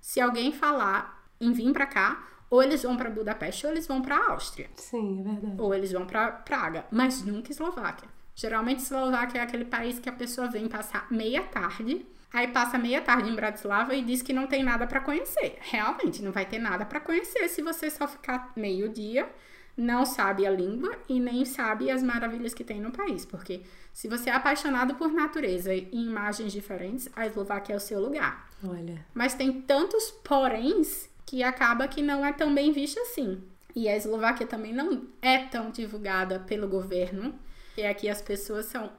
Se 0.00 0.22
alguém 0.22 0.50
falar 0.52 1.15
em 1.40 1.52
vir 1.52 1.72
para 1.72 1.86
cá, 1.86 2.26
ou 2.48 2.62
eles 2.62 2.82
vão 2.82 2.96
para 2.96 3.10
Budapeste 3.10 3.66
ou 3.66 3.72
eles 3.72 3.86
vão 3.86 4.00
para 4.00 4.30
Áustria. 4.30 4.68
Sim, 4.76 5.20
é 5.20 5.22
verdade. 5.22 5.54
Ou 5.58 5.74
eles 5.74 5.92
vão 5.92 6.06
para 6.06 6.30
Praga, 6.30 6.86
mas 6.90 7.24
nunca 7.24 7.50
Eslováquia. 7.50 8.08
Geralmente 8.34 8.82
Eslováquia 8.82 9.40
é 9.40 9.42
aquele 9.42 9.64
país 9.64 9.98
que 9.98 10.08
a 10.08 10.12
pessoa 10.12 10.48
vem 10.48 10.68
passar 10.68 11.06
meia 11.10 11.42
tarde, 11.42 12.06
aí 12.32 12.48
passa 12.48 12.78
meia 12.78 13.00
tarde 13.00 13.30
em 13.30 13.34
Bratislava 13.34 13.94
e 13.94 14.02
diz 14.02 14.22
que 14.22 14.32
não 14.32 14.46
tem 14.46 14.62
nada 14.62 14.86
para 14.86 15.00
conhecer. 15.00 15.58
Realmente 15.60 16.22
não 16.22 16.32
vai 16.32 16.44
ter 16.44 16.58
nada 16.58 16.84
para 16.84 17.00
conhecer 17.00 17.48
se 17.48 17.62
você 17.62 17.90
só 17.90 18.06
ficar 18.06 18.52
meio 18.54 18.88
dia 18.88 19.28
não 19.76 20.06
sabe 20.06 20.46
a 20.46 20.50
língua 20.50 20.96
e 21.08 21.20
nem 21.20 21.44
sabe 21.44 21.90
as 21.90 22.02
maravilhas 22.02 22.54
que 22.54 22.64
tem 22.64 22.80
no 22.80 22.90
país. 22.90 23.26
Porque 23.26 23.60
se 23.92 24.08
você 24.08 24.30
é 24.30 24.32
apaixonado 24.32 24.94
por 24.94 25.12
natureza 25.12 25.74
e 25.74 25.88
imagens 25.92 26.52
diferentes, 26.52 27.08
a 27.14 27.26
Eslováquia 27.26 27.74
é 27.74 27.76
o 27.76 27.80
seu 27.80 28.00
lugar. 28.00 28.48
Olha. 28.64 29.04
Mas 29.12 29.34
tem 29.34 29.60
tantos 29.60 30.10
poréns 30.24 31.10
que 31.26 31.42
acaba 31.42 31.88
que 31.88 32.00
não 32.00 32.24
é 32.24 32.32
tão 32.32 32.54
bem 32.54 32.72
visto 32.72 32.98
assim. 33.00 33.42
E 33.74 33.88
a 33.88 33.96
Eslováquia 33.96 34.46
também 34.46 34.72
não 34.72 35.06
é 35.20 35.38
tão 35.38 35.70
divulgada 35.70 36.38
pelo 36.38 36.68
governo. 36.68 37.34
E 37.76 37.84
aqui 37.84 38.08
as 38.08 38.22
pessoas 38.22 38.66
são 38.66 38.90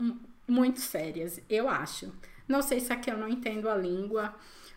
muito 0.48 0.80
sérias, 0.80 1.42
eu 1.50 1.68
acho. 1.68 2.14
Não 2.48 2.62
sei 2.62 2.80
se 2.80 2.94
aqui 2.94 3.10
eu 3.10 3.18
não 3.18 3.28
entendo 3.28 3.70
a 3.70 3.76
língua 3.76 4.36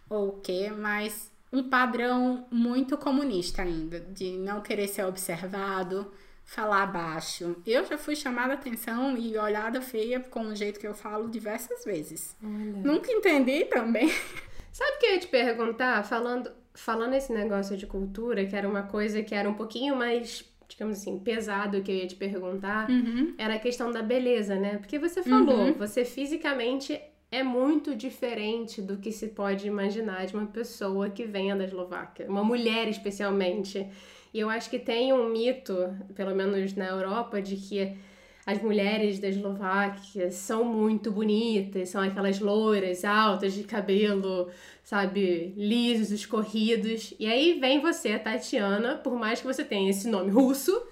ou 0.08 0.28
o 0.28 0.40
quê, 0.40 0.72
mas 0.74 1.30
um 1.52 1.68
padrão 1.68 2.46
muito 2.50 2.96
comunista 2.96 3.62
ainda, 3.62 4.00
de 4.00 4.38
não 4.38 4.60
querer 4.60 4.88
ser 4.88 5.04
observado, 5.04 6.10
falar 6.44 6.86
baixo. 6.86 7.56
Eu 7.66 7.84
já 7.84 7.98
fui 7.98 8.16
chamada 8.16 8.54
atenção 8.54 9.16
e 9.16 9.36
olhada 9.36 9.80
feia 9.80 10.18
com 10.18 10.46
o 10.46 10.56
jeito 10.56 10.80
que 10.80 10.86
eu 10.86 10.94
falo 10.94 11.28
diversas 11.28 11.84
vezes. 11.84 12.36
Olha. 12.42 12.82
Nunca 12.82 13.12
entendi 13.12 13.66
também. 13.66 14.08
Sabe 14.72 14.96
o 14.96 14.98
que 14.98 15.06
eu 15.06 15.10
ia 15.12 15.20
te 15.20 15.26
perguntar? 15.28 16.04
Falando, 16.04 16.50
falando 16.80 17.12
esse 17.12 17.32
negócio 17.32 17.76
de 17.76 17.86
cultura, 17.86 18.44
que 18.46 18.56
era 18.56 18.66
uma 18.68 18.82
coisa 18.82 19.22
que 19.22 19.34
era 19.34 19.48
um 19.48 19.54
pouquinho 19.54 19.94
mais, 19.94 20.44
digamos 20.66 20.98
assim, 20.98 21.18
pesado 21.18 21.82
que 21.82 21.90
eu 21.90 21.96
ia 21.96 22.06
te 22.06 22.16
perguntar, 22.16 22.88
uhum. 22.88 23.34
era 23.36 23.54
a 23.54 23.58
questão 23.58 23.92
da 23.92 24.02
beleza, 24.02 24.56
né? 24.56 24.78
Porque 24.78 24.98
você 24.98 25.22
falou, 25.22 25.66
uhum. 25.66 25.72
você 25.74 26.04
fisicamente 26.06 26.98
é 27.30 27.42
muito 27.42 27.94
diferente 27.94 28.80
do 28.80 28.96
que 28.96 29.12
se 29.12 29.28
pode 29.28 29.66
imaginar 29.66 30.26
de 30.26 30.34
uma 30.34 30.46
pessoa 30.46 31.10
que 31.10 31.24
venha 31.24 31.54
da 31.54 31.64
Eslováquia, 31.64 32.26
uma 32.28 32.42
mulher 32.42 32.88
especialmente. 32.88 33.86
E 34.32 34.40
eu 34.40 34.48
acho 34.48 34.70
que 34.70 34.78
tem 34.78 35.12
um 35.12 35.28
mito, 35.28 35.76
pelo 36.14 36.34
menos 36.34 36.74
na 36.74 36.86
Europa, 36.86 37.42
de 37.42 37.56
que 37.56 37.94
as 38.50 38.60
mulheres 38.60 39.20
da 39.20 39.28
Eslováquia 39.28 40.30
são 40.32 40.64
muito 40.64 41.12
bonitas, 41.12 41.88
são 41.90 42.02
aquelas 42.02 42.40
loiras 42.40 43.04
altas 43.04 43.52
de 43.54 43.62
cabelo, 43.62 44.50
sabe, 44.82 45.54
lisos, 45.56 46.10
escorridos. 46.10 47.14
E 47.18 47.26
aí 47.26 47.60
vem 47.60 47.80
você, 47.80 48.18
Tatiana, 48.18 48.96
por 48.96 49.16
mais 49.16 49.40
que 49.40 49.46
você 49.46 49.62
tenha 49.62 49.88
esse 49.88 50.08
nome 50.08 50.30
russo, 50.30 50.82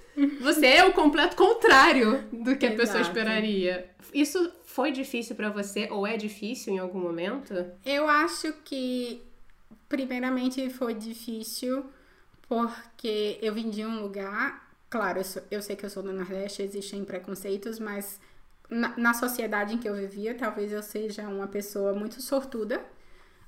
você 0.41 0.67
é 0.67 0.85
o 0.85 0.93
completo 0.93 1.35
contrário 1.37 2.23
do 2.33 2.57
que 2.57 2.65
a 2.65 2.69
Exato. 2.69 2.77
pessoa 2.77 3.03
esperaria. 3.03 3.91
Isso 4.15 4.53
foi 4.65 4.93
difícil 4.93 5.35
para 5.35 5.51
você 5.51 5.89
ou 5.91 6.07
é 6.07 6.17
difícil 6.17 6.75
em 6.75 6.79
algum 6.79 7.01
momento? 7.01 7.55
Eu 7.85 8.09
acho 8.09 8.53
que 8.65 9.21
primeiramente 9.89 10.71
foi 10.71 10.95
difícil 10.95 11.85
porque 12.49 13.37
eu 13.43 13.53
vim 13.53 13.69
de 13.69 13.85
um 13.85 14.01
lugar, 14.01 14.68
claro, 14.89 15.21
eu, 15.21 15.25
sou, 15.25 15.43
eu 15.51 15.63
sei 15.63 15.77
que 15.77 15.85
eu 15.85 15.91
sou 15.91 16.03
do 16.03 16.13
Nordeste, 16.13 16.63
existem 16.63 17.05
preconceitos, 17.05 17.79
mas 17.79 18.21
na, 18.69 18.97
na 18.97 19.15
sociedade 19.15 19.75
em 19.75 19.79
que 19.79 19.89
eu 19.89 19.95
vivia, 19.95 20.35
talvez 20.35 20.73
eu 20.73 20.83
seja 20.83 21.29
uma 21.29 21.47
pessoa 21.47 21.95
muito 21.95 22.21
sortuda. 22.21 22.85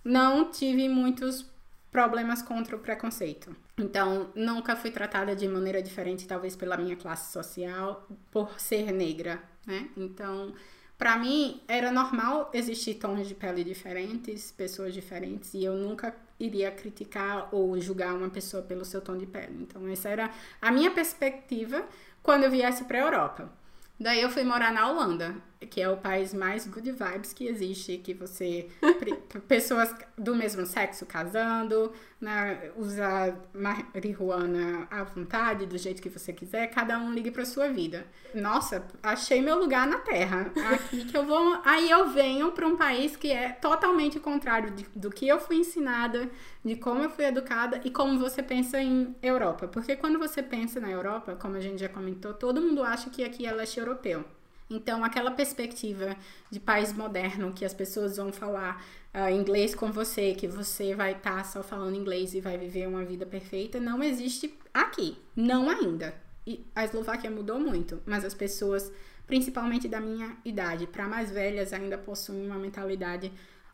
Não 0.03 0.51
tive 0.51 0.89
muitos 0.89 1.47
problemas 1.91 2.41
contra 2.41 2.77
o 2.77 2.79
preconceito. 2.79 3.55
Então, 3.77 4.31
nunca 4.35 4.77
fui 4.77 4.91
tratada 4.91 5.35
de 5.35 5.47
maneira 5.49 5.83
diferente, 5.83 6.27
talvez 6.27 6.55
pela 6.55 6.77
minha 6.77 6.97
classe 6.97 7.33
social, 7.33 8.07
por 8.31 8.59
ser 8.61 8.93
negra, 8.93 9.43
né? 9.67 9.91
Então, 9.97 10.55
para 10.97 11.19
mim, 11.19 11.61
era 11.67 11.91
normal 11.91 12.51
existir 12.53 12.95
tons 12.95 13.27
de 13.27 13.35
pele 13.35 13.65
diferentes, 13.65 14.53
pessoas 14.53 14.95
diferentes, 14.95 15.55
e 15.55 15.65
eu 15.65 15.75
nunca 15.75 16.15
iria 16.41 16.71
criticar 16.71 17.49
ou 17.53 17.79
julgar 17.79 18.15
uma 18.15 18.31
pessoa 18.31 18.63
pelo 18.63 18.85
seu 18.85 19.01
tom 19.01 19.17
de 19.17 19.27
pele. 19.27 19.59
Então, 19.61 19.87
essa 19.87 20.09
era 20.09 20.31
a 20.61 20.73
minha 20.73 20.91
perspectiva 20.91 21.85
quando 22.23 22.45
eu 22.45 22.51
viesse 22.51 22.85
para 22.85 22.99
a 22.99 23.03
Europa. 23.03 23.53
Daí 23.99 24.21
eu 24.21 24.31
fui 24.31 24.43
morar 24.43 24.73
na 24.73 24.91
Holanda 24.91 25.37
que 25.69 25.81
é 25.81 25.89
o 25.89 25.97
país 25.97 26.33
mais 26.33 26.67
good 26.67 26.91
vibes 26.91 27.33
que 27.33 27.47
existe, 27.47 27.99
que 27.99 28.15
você 28.15 28.69
pessoas 29.47 29.95
do 30.17 30.35
mesmo 30.35 30.65
sexo 30.65 31.05
casando, 31.05 31.93
né, 32.21 32.71
usar 32.77 33.39
marihuana 33.53 34.87
à 34.91 35.05
vontade, 35.05 35.67
do 35.67 35.77
jeito 35.77 36.01
que 36.01 36.09
você 36.09 36.33
quiser, 36.33 36.69
cada 36.69 36.99
um 36.99 37.13
ligue 37.13 37.31
para 37.31 37.45
sua 37.45 37.69
vida. 37.69 38.07
Nossa, 38.35 38.87
achei 39.03 39.43
meu 39.43 39.59
lugar 39.59 39.87
na 39.87 39.99
Terra. 39.99 40.51
Aqui 40.73 41.05
que 41.05 41.17
eu 41.17 41.27
vou, 41.27 41.61
aí 41.65 41.91
eu 41.91 42.09
venho 42.11 42.53
para 42.53 42.67
um 42.67 42.77
país 42.77 43.17
que 43.17 43.31
é 43.31 43.51
totalmente 43.51 44.19
contrário 44.19 44.71
de, 44.71 44.87
do 44.95 45.11
que 45.11 45.29
eu 45.29 45.39
fui 45.39 45.57
ensinada, 45.57 46.31
de 46.65 46.77
como 46.77 47.03
eu 47.03 47.11
fui 47.11 47.25
educada 47.25 47.81
e 47.85 47.91
como 47.91 48.19
você 48.19 48.43
pensa 48.43 48.81
em 48.81 49.15
Europa, 49.23 49.69
porque 49.69 49.97
quando 49.97 50.19
você 50.19 50.43
pensa 50.43 50.81
na 50.81 50.91
Europa, 50.91 51.37
como 51.37 51.57
a 51.57 51.61
gente 51.61 51.81
já 51.81 51.89
comentou, 51.89 52.33
todo 52.33 52.61
mundo 52.61 52.83
acha 52.83 53.11
que 53.11 53.25
aqui 53.25 53.47
é 53.47 53.53
leste 53.53 53.79
europeu. 53.79 54.25
Então, 54.71 55.05
aquela 55.05 55.33
perspectiva 55.33 56.17
de 56.49 56.61
país 56.61 56.93
moderno, 56.93 57.53
que 57.53 57.65
as 57.65 57.75
pessoas 57.75 58.17
vão 58.17 58.33
falar 58.33 58.83
uh, 59.13 59.29
inglês 59.29 59.75
com 59.75 59.91
você, 59.91 60.33
que 60.33 60.47
você 60.47 60.95
vai 60.95 61.13
estar 61.13 61.39
tá 61.39 61.45
só 61.45 61.63
falando 61.63 61.97
inglês 61.97 62.35
e 62.35 62.41
vai 62.41 62.57
viver 62.57 62.87
uma 62.87 63.05
vida 63.05 63.27
perfeita, 63.27 63.81
não 63.81 64.03
existe 64.03 64.55
aqui. 64.73 65.19
Não 65.35 65.69
ainda. 65.69 66.15
E 66.47 66.65
a 66.75 66.85
Eslováquia 66.85 67.31
mudou 67.31 67.59
muito, 67.59 68.01
mas 68.07 68.25
as 68.25 68.33
pessoas, 68.33 68.93
principalmente 69.27 69.89
da 69.89 70.01
minha 70.01 70.37
idade, 70.45 70.87
para 70.87 71.09
mais 71.09 71.31
velhas, 71.31 71.73
ainda 71.73 71.99
possuem 71.99 72.47
uma 72.47 72.59
mentalidade 72.59 73.33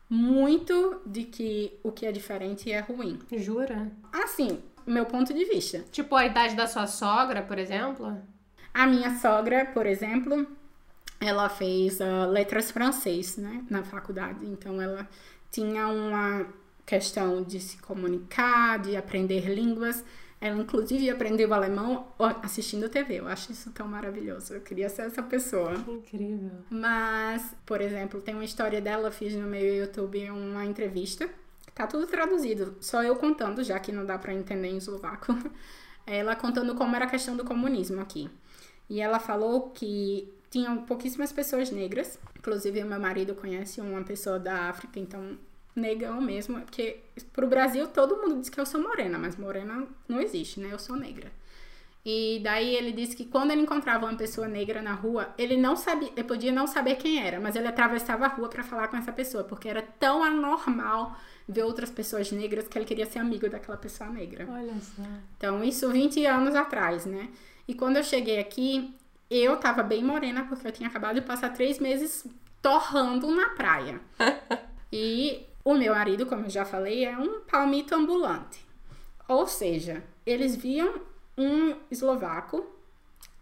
muito 0.09 1.01
de 1.05 1.23
que 1.23 1.79
o 1.83 1.91
que 1.91 2.05
é 2.05 2.11
diferente 2.11 2.71
é 2.71 2.79
ruim. 2.79 3.19
Jura? 3.31 3.91
Assim, 4.11 4.59
meu 4.85 5.05
ponto 5.05 5.33
de 5.33 5.45
vista. 5.45 5.83
Tipo 5.91 6.15
a 6.15 6.25
idade 6.25 6.55
da 6.55 6.65
sua 6.65 6.87
sogra, 6.87 7.41
por 7.41 7.59
exemplo? 7.59 8.17
A 8.73 8.85
minha 8.87 9.17
sogra, 9.17 9.65
por 9.65 9.85
exemplo, 9.85 10.47
ela 11.19 11.49
fez 11.49 11.99
uh, 11.99 12.29
letras 12.29 12.71
francês, 12.71 13.37
né, 13.37 13.63
na 13.69 13.83
faculdade. 13.83 14.45
Então 14.45 14.81
ela 14.81 15.07
tinha 15.51 15.87
uma 15.87 16.45
questão 16.85 17.43
de 17.43 17.59
se 17.59 17.77
comunicar, 17.77 18.79
de 18.79 18.95
aprender 18.95 19.53
línguas. 19.53 20.03
Ela 20.39 20.57
inclusive 20.57 21.09
aprendeu 21.09 21.51
alemão 21.53 22.07
assistindo 22.43 22.87
TV. 22.87 23.19
Eu 23.19 23.27
acho 23.27 23.51
isso 23.51 23.71
tão 23.71 23.87
maravilhoso. 23.87 24.53
Eu 24.53 24.61
queria 24.61 24.87
ser 24.87 25.03
essa 25.03 25.23
pessoa. 25.23 25.73
Incrível. 25.87 26.51
Mas, 26.69 27.55
por 27.65 27.81
exemplo, 27.81 28.21
tem 28.21 28.35
uma 28.35 28.45
história 28.45 28.79
dela, 28.79 29.09
fiz 29.09 29.33
no 29.33 29.47
meu 29.47 29.75
YouTube 29.75 30.29
uma 30.29 30.63
entrevista. 30.63 31.27
Tá 31.73 31.85
tudo 31.85 32.07
traduzido, 32.07 32.75
só 32.81 33.03
eu 33.03 33.15
contando, 33.15 33.63
já 33.63 33.79
que 33.79 33.91
não 33.91 34.03
dá 34.03 34.17
para 34.17 34.33
entender 34.33 34.67
em 34.67 34.77
eslovaco. 34.77 35.35
Ela 36.07 36.35
contando 36.35 36.73
como 36.73 36.95
era 36.95 37.05
a 37.05 37.09
questão 37.09 37.35
do 37.35 37.43
comunismo 37.43 37.99
aqui. 38.01 38.29
E 38.89 39.01
ela 39.01 39.19
falou 39.19 39.71
que 39.71 40.33
tinham 40.49 40.83
pouquíssimas 40.83 41.31
pessoas 41.31 41.71
negras. 41.71 42.19
Inclusive, 42.37 42.83
meu 42.83 42.99
marido 42.99 43.35
conhece 43.35 43.81
uma 43.81 44.03
pessoa 44.03 44.39
da 44.39 44.69
África, 44.69 44.99
então 44.99 45.37
negão 45.75 46.19
mesmo, 46.19 46.59
porque 46.61 47.01
pro 47.31 47.47
Brasil 47.47 47.87
todo 47.87 48.17
mundo 48.17 48.39
diz 48.39 48.49
que 48.49 48.59
eu 48.59 48.65
sou 48.65 48.81
morena, 48.81 49.17
mas 49.17 49.35
morena 49.35 49.87
não 50.07 50.19
existe, 50.19 50.59
né? 50.59 50.69
Eu 50.71 50.79
sou 50.79 50.95
negra. 50.95 51.31
E 52.09 52.39
daí 52.41 52.73
ele 52.73 52.93
disse 52.93 53.15
que 53.15 53.25
quando 53.25 53.51
ele 53.51 53.61
encontrava 53.61 54.05
uma 54.05 54.15
pessoa 54.15 54.47
negra 54.47 54.81
na 54.81 54.93
rua, 54.93 55.33
ele 55.37 55.57
não 55.57 55.75
sabia, 55.75 56.09
ele 56.15 56.23
podia 56.23 56.53
não 56.53 56.65
saber 56.65 56.95
quem 56.95 57.21
era, 57.21 57.37
mas 57.39 57.55
ele 57.55 57.67
atravessava 57.67 58.25
a 58.25 58.29
rua 58.29 58.47
para 58.47 58.63
falar 58.63 58.87
com 58.87 58.95
essa 58.95 59.11
pessoa, 59.11 59.43
porque 59.43 59.67
era 59.67 59.81
tão 59.81 60.23
anormal 60.23 61.17
ver 61.47 61.63
outras 61.63 61.91
pessoas 61.91 62.31
negras 62.31 62.67
que 62.67 62.77
ele 62.77 62.85
queria 62.85 63.05
ser 63.05 63.19
amigo 63.19 63.49
daquela 63.49 63.77
pessoa 63.77 64.09
negra. 64.09 64.47
Olha 64.49 64.73
só. 64.79 65.03
Então, 65.37 65.61
isso 65.63 65.89
20 65.89 66.25
anos 66.25 66.55
atrás, 66.55 67.05
né? 67.05 67.29
E 67.67 67.73
quando 67.73 67.97
eu 67.97 68.03
cheguei 68.03 68.39
aqui, 68.39 68.95
eu 69.29 69.57
tava 69.57 69.83
bem 69.83 70.03
morena 70.03 70.45
porque 70.47 70.67
eu 70.67 70.71
tinha 70.71 70.89
acabado 70.89 71.15
de 71.15 71.21
passar 71.21 71.53
três 71.53 71.79
meses 71.79 72.25
torrando 72.61 73.29
na 73.31 73.49
praia. 73.49 73.99
e 74.91 75.45
o 75.63 75.73
meu 75.73 75.93
marido, 75.93 76.25
como 76.25 76.45
eu 76.45 76.49
já 76.49 76.65
falei, 76.65 77.05
é 77.05 77.17
um 77.17 77.41
palmito 77.41 77.93
ambulante. 77.93 78.65
Ou 79.27 79.45
seja, 79.45 80.03
eles 80.25 80.55
viam 80.55 81.01
um 81.37 81.75
eslovaco. 81.91 82.65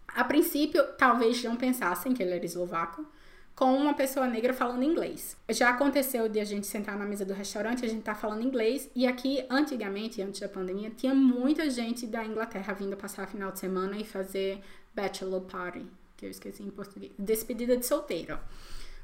A 0.08 0.24
princípio, 0.24 0.82
talvez 0.98 1.42
não 1.44 1.56
pensassem 1.56 2.12
que 2.12 2.22
ele 2.22 2.34
era 2.34 2.44
eslovaco, 2.44 3.06
com 3.54 3.74
uma 3.74 3.94
pessoa 3.94 4.26
negra 4.26 4.52
falando 4.52 4.82
inglês. 4.82 5.36
Já 5.48 5.70
aconteceu 5.70 6.28
de 6.28 6.38
a 6.38 6.44
gente 6.44 6.66
sentar 6.66 6.98
na 6.98 7.06
mesa 7.06 7.24
do 7.24 7.32
restaurante, 7.32 7.84
a 7.84 7.88
gente 7.88 8.02
tá 8.02 8.14
falando 8.14 8.42
inglês, 8.42 8.90
e 8.94 9.06
aqui, 9.06 9.44
antigamente, 9.48 10.20
antes 10.20 10.40
da 10.40 10.48
pandemia, 10.48 10.90
tinha 10.90 11.14
muita 11.14 11.70
gente 11.70 12.06
da 12.06 12.24
Inglaterra 12.24 12.74
vindo 12.74 12.96
passar 12.96 13.26
final 13.26 13.50
de 13.50 13.58
semana 13.58 13.96
e 13.96 14.04
fazer 14.04 14.60
bachelor 14.96 15.42
party, 15.42 15.86
que 16.16 16.24
eu 16.24 16.30
esqueci 16.30 16.62
em 16.62 16.70
português, 16.70 17.12
despedida 17.18 17.76
de 17.76 17.86
solteiro. 17.86 18.38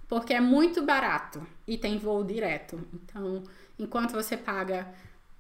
Porque 0.09 0.33
é 0.33 0.41
muito 0.41 0.83
barato 0.83 1.47
e 1.67 1.77
tem 1.77 1.99
voo 1.99 2.25
direto. 2.25 2.81
Então, 2.93 3.43
enquanto 3.79 4.13
você 4.13 4.37
paga 4.37 4.89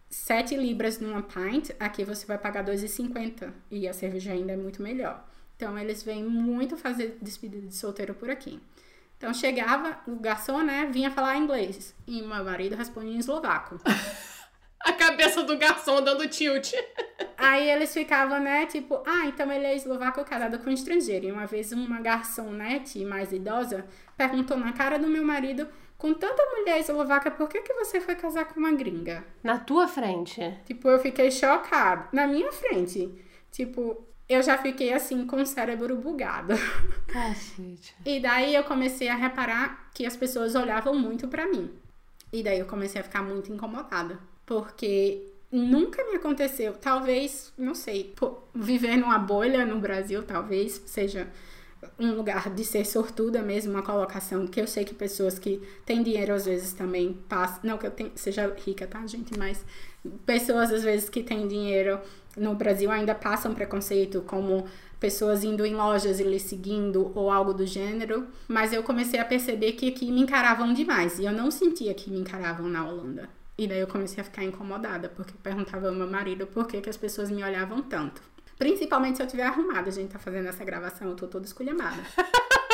7 0.08 0.56
libras 0.56 1.00
numa 1.00 1.22
pint, 1.22 1.70
aqui 1.80 2.04
você 2.04 2.26
vai 2.26 2.38
pagar 2.38 2.64
2,50 2.64 3.52
e 3.70 3.88
a 3.88 3.92
cerveja 3.92 4.32
ainda 4.32 4.52
é 4.52 4.56
muito 4.56 4.82
melhor. 4.82 5.26
Então, 5.56 5.78
eles 5.78 6.02
vêm 6.02 6.24
muito 6.24 6.76
fazer 6.76 7.18
despedida 7.20 7.66
de 7.66 7.74
solteiro 7.74 8.14
por 8.14 8.30
aqui. 8.30 8.60
Então, 9.16 9.32
chegava, 9.32 9.98
o 10.06 10.16
garçom, 10.16 10.62
né, 10.62 10.90
vinha 10.92 11.10
falar 11.10 11.36
inglês. 11.36 11.94
E 12.06 12.20
meu 12.22 12.44
marido 12.44 12.74
respondia 12.74 13.12
em 13.12 13.18
eslovaco. 13.18 13.78
a 14.86 14.92
cabeça 14.92 15.42
do 15.42 15.56
garçom 15.56 16.02
dando 16.02 16.28
tilt. 16.28 16.72
Aí 17.36 17.68
eles 17.70 17.92
ficavam, 17.92 18.40
né, 18.40 18.66
tipo, 18.66 19.02
ah, 19.06 19.26
então 19.26 19.50
ele 19.50 19.66
é 19.66 19.74
eslovaco 19.74 20.24
casado 20.24 20.58
com 20.58 20.70
um 20.70 20.72
estrangeiro. 20.72 21.26
E 21.26 21.32
uma 21.32 21.46
vez 21.46 21.72
uma 21.72 22.00
garçonete 22.00 23.04
mais 23.04 23.32
idosa 23.32 23.84
perguntou 24.16 24.56
na 24.56 24.72
cara 24.72 24.98
do 24.98 25.08
meu 25.08 25.24
marido, 25.24 25.66
com 25.98 26.12
tanta 26.12 26.44
mulher 26.56 26.80
eslovaca, 26.80 27.30
por 27.30 27.48
que, 27.48 27.60
que 27.62 27.74
você 27.74 28.00
foi 28.00 28.16
casar 28.16 28.46
com 28.46 28.58
uma 28.58 28.72
gringa? 28.72 29.24
Na 29.42 29.58
tua 29.58 29.86
frente? 29.86 30.40
Tipo, 30.64 30.88
eu 30.88 30.98
fiquei 30.98 31.30
chocada. 31.30 32.08
Na 32.12 32.26
minha 32.26 32.50
frente. 32.50 33.12
Tipo, 33.52 34.04
eu 34.28 34.42
já 34.42 34.58
fiquei 34.58 34.92
assim 34.92 35.26
com 35.26 35.36
o 35.36 35.46
cérebro 35.46 35.96
bugado. 35.96 36.54
Cacete. 37.06 37.94
E 38.04 38.18
daí 38.18 38.54
eu 38.54 38.64
comecei 38.64 39.08
a 39.08 39.14
reparar 39.14 39.90
que 39.94 40.06
as 40.06 40.16
pessoas 40.16 40.54
olhavam 40.54 40.94
muito 40.94 41.28
para 41.28 41.46
mim. 41.46 41.70
E 42.32 42.42
daí 42.42 42.58
eu 42.58 42.66
comecei 42.66 43.00
a 43.00 43.04
ficar 43.04 43.22
muito 43.22 43.52
incomodada. 43.52 44.18
Porque 44.44 45.32
nunca 45.50 46.02
me 46.04 46.16
aconteceu. 46.16 46.74
Talvez, 46.74 47.52
não 47.56 47.74
sei, 47.74 48.14
viver 48.54 48.96
numa 48.96 49.18
bolha 49.18 49.64
no 49.66 49.78
Brasil, 49.78 50.22
talvez 50.22 50.82
seja 50.86 51.28
um 51.98 52.14
lugar 52.14 52.48
de 52.50 52.64
ser 52.64 52.84
sortuda 52.84 53.42
mesmo, 53.42 53.72
uma 53.72 53.82
colocação 53.82 54.46
que 54.46 54.60
eu 54.60 54.66
sei 54.66 54.84
que 54.84 54.94
pessoas 54.94 55.38
que 55.38 55.60
têm 55.84 56.02
dinheiro 56.02 56.32
às 56.32 56.46
vezes 56.46 56.72
também 56.72 57.12
passam. 57.28 57.60
Não 57.64 57.76
que 57.76 57.86
eu 57.86 57.90
tenha, 57.90 58.10
seja 58.14 58.54
rica, 58.64 58.86
tá, 58.86 59.04
gente? 59.06 59.36
Mas 59.38 59.64
pessoas 60.24 60.72
às 60.72 60.82
vezes 60.82 61.08
que 61.08 61.22
têm 61.22 61.46
dinheiro 61.46 62.00
no 62.36 62.54
Brasil 62.54 62.90
ainda 62.90 63.14
passam 63.14 63.54
preconceito, 63.54 64.22
como 64.22 64.64
pessoas 64.98 65.42
indo 65.42 65.66
em 65.66 65.74
lojas 65.74 66.20
e 66.20 66.22
lhe 66.22 66.38
seguindo 66.38 67.10
ou 67.14 67.30
algo 67.30 67.52
do 67.52 67.66
gênero. 67.66 68.26
Mas 68.48 68.72
eu 68.72 68.82
comecei 68.82 69.18
a 69.18 69.24
perceber 69.24 69.72
que 69.72 69.88
aqui 69.88 70.10
me 70.10 70.20
encaravam 70.20 70.72
demais 70.72 71.18
e 71.18 71.24
eu 71.24 71.32
não 71.32 71.50
sentia 71.50 71.92
que 71.92 72.10
me 72.10 72.20
encaravam 72.20 72.68
na 72.68 72.88
Holanda. 72.88 73.28
E 73.62 73.68
daí 73.68 73.78
eu 73.78 73.86
comecei 73.86 74.20
a 74.20 74.24
ficar 74.24 74.42
incomodada, 74.42 75.08
porque 75.08 75.34
perguntava 75.40 75.86
ao 75.86 75.94
meu 75.94 76.10
marido 76.10 76.48
por 76.48 76.66
que, 76.66 76.80
que 76.80 76.90
as 76.90 76.96
pessoas 76.96 77.30
me 77.30 77.44
olhavam 77.44 77.80
tanto. 77.80 78.20
Principalmente 78.58 79.18
se 79.18 79.22
eu 79.22 79.26
tiver 79.28 79.44
arrumada. 79.44 79.88
A 79.88 79.92
gente 79.92 80.10
tá 80.10 80.18
fazendo 80.18 80.48
essa 80.48 80.64
gravação, 80.64 81.06
eu 81.06 81.14
tô 81.14 81.28
toda 81.28 81.46
esculhambada. 81.46 82.02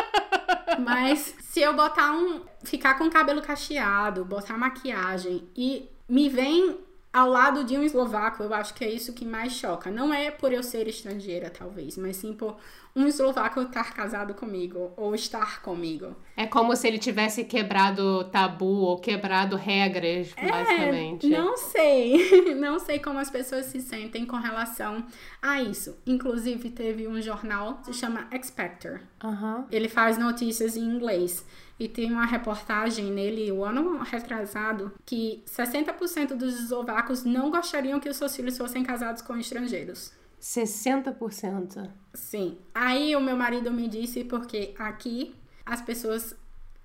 Mas 0.81 1.35
se 1.43 1.61
eu 1.61 1.75
botar 1.75 2.13
um. 2.13 2.41
ficar 2.65 2.95
com 2.95 3.05
o 3.05 3.11
cabelo 3.11 3.43
cacheado, 3.43 4.25
botar 4.25 4.57
maquiagem 4.57 5.47
e 5.55 5.91
me 6.09 6.31
vem 6.31 6.79
ao 7.13 7.29
lado 7.29 7.65
de 7.65 7.77
um 7.77 7.83
eslovaco, 7.83 8.43
eu 8.43 8.53
acho 8.53 8.75
que 8.75 8.85
é 8.85 8.91
isso 8.91 9.13
que 9.13 9.25
mais 9.25 9.53
choca. 9.53 9.91
Não 9.91 10.13
é 10.13 10.31
por 10.31 10.53
eu 10.53 10.63
ser 10.63 10.87
estrangeira, 10.89 11.51
talvez, 11.51 11.97
mas 11.97 12.17
sim 12.17 12.33
por 12.33 12.57
um 12.95 13.07
eslovaco 13.07 13.61
estar 13.63 13.95
casado 13.95 14.35
comigo 14.35 14.93
ou 14.97 15.15
estar 15.15 15.63
comigo. 15.63 16.17
É 16.37 16.47
como 16.47 16.75
se 16.75 16.87
ele 16.87 16.99
tivesse 16.99 17.45
quebrado 17.45 18.25
tabu 18.25 18.81
ou 18.81 18.99
quebrado 18.99 19.57
regras, 19.57 20.35
é, 20.37 20.51
basicamente. 20.51 21.29
Não 21.29 21.57
sei. 21.57 22.55
Não 22.57 22.79
sei 22.79 22.99
como 22.99 23.19
as 23.19 23.31
pessoas 23.31 23.67
se 23.67 23.81
sentem 23.81 24.27
com 24.27 24.37
relação 24.37 25.07
a 25.41 25.63
isso. 25.63 25.97
Inclusive, 26.07 26.71
teve 26.71 27.07
um 27.07 27.21
jornal 27.23 27.77
que 27.77 27.87
se 27.87 27.95
chama 27.95 28.29
Expector. 28.33 29.01
Uhum. 29.23 29.65
Ele 29.71 29.89
faz 29.89 30.19
notícias 30.19 30.77
em 30.77 30.83
inglês. 30.83 31.45
E 31.79 31.89
tem 31.89 32.11
uma 32.11 32.27
reportagem 32.27 33.13
nele, 33.13 33.53
o 33.53 33.65
ano 33.65 33.99
retrasado, 34.03 34.93
que 35.07 35.45
60% 35.47 36.35
dos 36.35 36.59
eslovacos 36.59 37.23
não 37.25 37.51
gostariam 37.51 38.01
que 38.01 38.09
os 38.09 38.17
seus 38.17 38.35
filhos 38.35 38.59
fossem 38.59 38.83
casados 38.83 39.23
com 39.23 39.37
estrangeiros. 39.37 40.13
60%. 40.41 41.91
Sim. 42.15 42.59
Aí 42.75 43.15
o 43.15 43.21
meu 43.21 43.37
marido 43.37 43.71
me 43.71 43.89
disse 43.89 44.25
porque 44.25 44.75
aqui 44.79 45.35
as 45.65 45.81
pessoas 45.81 46.35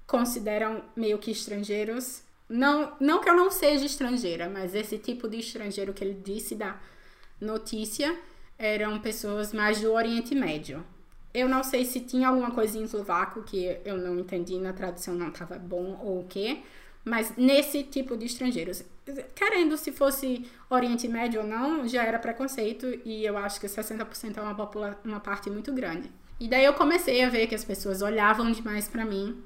consideram 0.05 0.83
meio 0.95 1.17
que 1.17 1.31
estrangeiros. 1.31 2.21
Não, 2.49 2.93
não 2.99 3.21
que 3.21 3.29
eu 3.29 3.35
não 3.35 3.49
seja 3.49 3.85
estrangeira, 3.85 4.49
mas 4.49 4.75
esse 4.75 4.97
tipo 4.97 5.27
de 5.27 5.39
estrangeiro 5.39 5.93
que 5.93 6.03
ele 6.03 6.21
disse 6.23 6.55
da 6.55 6.79
notícia 7.39 8.15
eram 8.57 8.99
pessoas 8.99 9.53
mais 9.53 9.81
do 9.81 9.91
Oriente 9.91 10.35
Médio. 10.35 10.83
Eu 11.33 11.49
não 11.49 11.63
sei 11.63 11.83
se 11.83 11.99
tinha 11.99 12.27
alguma 12.27 12.51
coisa 12.51 12.77
em 12.77 12.83
eslovaco 12.83 13.41
que 13.43 13.77
eu 13.83 13.97
não 13.97 14.19
entendi 14.19 14.57
na 14.59 14.71
tradução, 14.71 15.15
não 15.15 15.29
estava 15.29 15.57
bom 15.57 15.99
ou 16.03 16.19
o 16.19 16.25
quê, 16.25 16.61
mas 17.03 17.33
nesse 17.35 17.83
tipo 17.83 18.15
de 18.15 18.25
estrangeiros. 18.25 18.83
Querendo 19.35 19.75
se 19.75 19.91
fosse 19.91 20.45
Oriente 20.69 21.07
Médio 21.07 21.41
ou 21.41 21.47
não, 21.47 21.87
já 21.87 22.03
era 22.03 22.19
preconceito 22.19 22.85
e 23.03 23.25
eu 23.25 23.37
acho 23.37 23.59
que 23.59 23.67
60% 23.67 24.37
é 24.37 24.41
uma, 24.41 24.97
uma 25.03 25.19
parte 25.19 25.49
muito 25.49 25.73
grande. 25.73 26.09
E 26.39 26.47
daí 26.47 26.65
eu 26.65 26.73
comecei 26.73 27.23
a 27.23 27.29
ver 27.29 27.47
que 27.47 27.55
as 27.55 27.63
pessoas 27.63 28.01
olhavam 28.01 28.51
demais 28.51 28.87
para 28.87 29.03
mim 29.03 29.43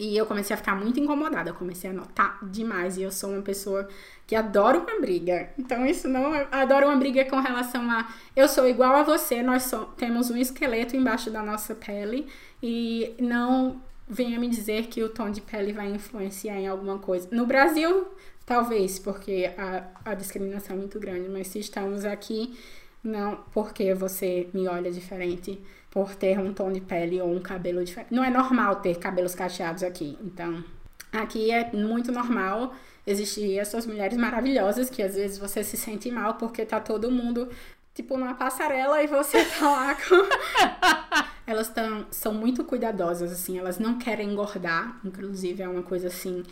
e 0.00 0.16
eu 0.16 0.24
comecei 0.24 0.54
a 0.54 0.56
ficar 0.56 0.74
muito 0.74 0.98
incomodada, 0.98 1.50
eu 1.50 1.54
comecei 1.54 1.90
a 1.90 1.92
notar 1.92 2.38
demais. 2.42 2.96
E 2.96 3.02
eu 3.02 3.12
sou 3.12 3.32
uma 3.32 3.42
pessoa 3.42 3.86
que 4.26 4.34
adora 4.34 4.78
uma 4.78 4.98
briga. 4.98 5.50
Então, 5.58 5.84
isso 5.84 6.08
não. 6.08 6.32
Adoro 6.50 6.86
uma 6.86 6.96
briga 6.96 7.22
com 7.26 7.38
relação 7.38 7.82
a. 7.90 8.10
Eu 8.34 8.48
sou 8.48 8.66
igual 8.66 8.96
a 8.96 9.02
você, 9.02 9.42
nós 9.42 9.64
so, 9.64 9.84
temos 9.98 10.30
um 10.30 10.38
esqueleto 10.38 10.96
embaixo 10.96 11.30
da 11.30 11.42
nossa 11.42 11.74
pele. 11.74 12.26
E 12.62 13.14
não 13.20 13.78
venha 14.08 14.40
me 14.40 14.48
dizer 14.48 14.86
que 14.86 15.02
o 15.02 15.10
tom 15.10 15.30
de 15.30 15.42
pele 15.42 15.74
vai 15.74 15.90
influenciar 15.90 16.56
em 16.56 16.66
alguma 16.66 16.98
coisa. 16.98 17.28
No 17.30 17.44
Brasil, 17.44 18.08
talvez, 18.46 18.98
porque 18.98 19.52
a, 19.58 19.84
a 20.02 20.14
discriminação 20.14 20.76
é 20.76 20.78
muito 20.78 20.98
grande. 20.98 21.28
Mas 21.28 21.48
se 21.48 21.58
estamos 21.58 22.06
aqui, 22.06 22.58
não 23.04 23.44
porque 23.52 23.92
você 23.92 24.48
me 24.54 24.66
olha 24.66 24.90
diferente 24.90 25.60
por 25.90 26.14
ter 26.14 26.38
um 26.38 26.54
tom 26.54 26.72
de 26.72 26.80
pele 26.80 27.20
ou 27.20 27.34
um 27.34 27.40
cabelo 27.40 27.84
diferente. 27.84 28.14
Não 28.14 28.22
é 28.22 28.30
normal 28.30 28.76
ter 28.76 28.96
cabelos 28.98 29.34
cacheados 29.34 29.82
aqui. 29.82 30.16
Então, 30.22 30.62
aqui 31.12 31.50
é 31.50 31.72
muito 31.72 32.12
normal 32.12 32.72
existir 33.06 33.58
essas 33.58 33.86
mulheres 33.86 34.16
maravilhosas 34.16 34.88
que 34.88 35.02
às 35.02 35.16
vezes 35.16 35.36
você 35.36 35.64
se 35.64 35.76
sente 35.76 36.10
mal 36.10 36.34
porque 36.34 36.64
tá 36.64 36.78
todo 36.78 37.10
mundo 37.10 37.48
tipo 37.92 38.16
numa 38.16 38.34
passarela 38.34 39.02
e 39.02 39.08
você 39.08 39.44
tá 39.58 39.68
lá 39.68 39.94
com 39.96 40.14
elas 41.44 41.68
tão, 41.68 42.06
são 42.10 42.32
muito 42.32 42.62
cuidadosas 42.62 43.32
assim, 43.32 43.58
elas 43.58 43.78
não 43.78 43.98
querem 43.98 44.30
engordar, 44.30 45.00
inclusive 45.04 45.62
é 45.62 45.68
uma 45.68 45.82
coisa 45.82 46.06
assim 46.06 46.44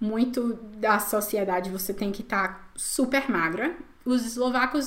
muito 0.00 0.54
da 0.76 0.98
sociedade, 1.00 1.70
você 1.70 1.92
tem 1.92 2.12
que 2.12 2.22
estar 2.22 2.48
tá 2.48 2.68
super 2.76 3.30
magra. 3.30 3.74
Os 4.04 4.26
eslovacos 4.26 4.86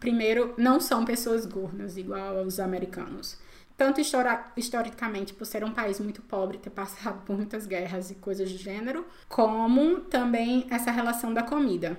primeiro 0.00 0.54
não 0.56 0.80
são 0.80 1.04
pessoas 1.04 1.44
gordas 1.44 1.96
igual 1.96 2.38
aos 2.38 2.58
americanos 2.58 3.38
tanto 3.76 4.00
historicamente 4.56 5.34
por 5.34 5.44
ser 5.44 5.64
um 5.64 5.72
país 5.72 5.98
muito 5.98 6.22
pobre, 6.22 6.58
ter 6.58 6.70
passado 6.70 7.24
por 7.24 7.36
muitas 7.36 7.66
guerras 7.66 8.10
e 8.10 8.14
coisas 8.14 8.50
do 8.50 8.58
gênero, 8.58 9.04
como 9.28 10.00
também 10.02 10.66
essa 10.70 10.90
relação 10.90 11.34
da 11.34 11.42
comida. 11.42 11.98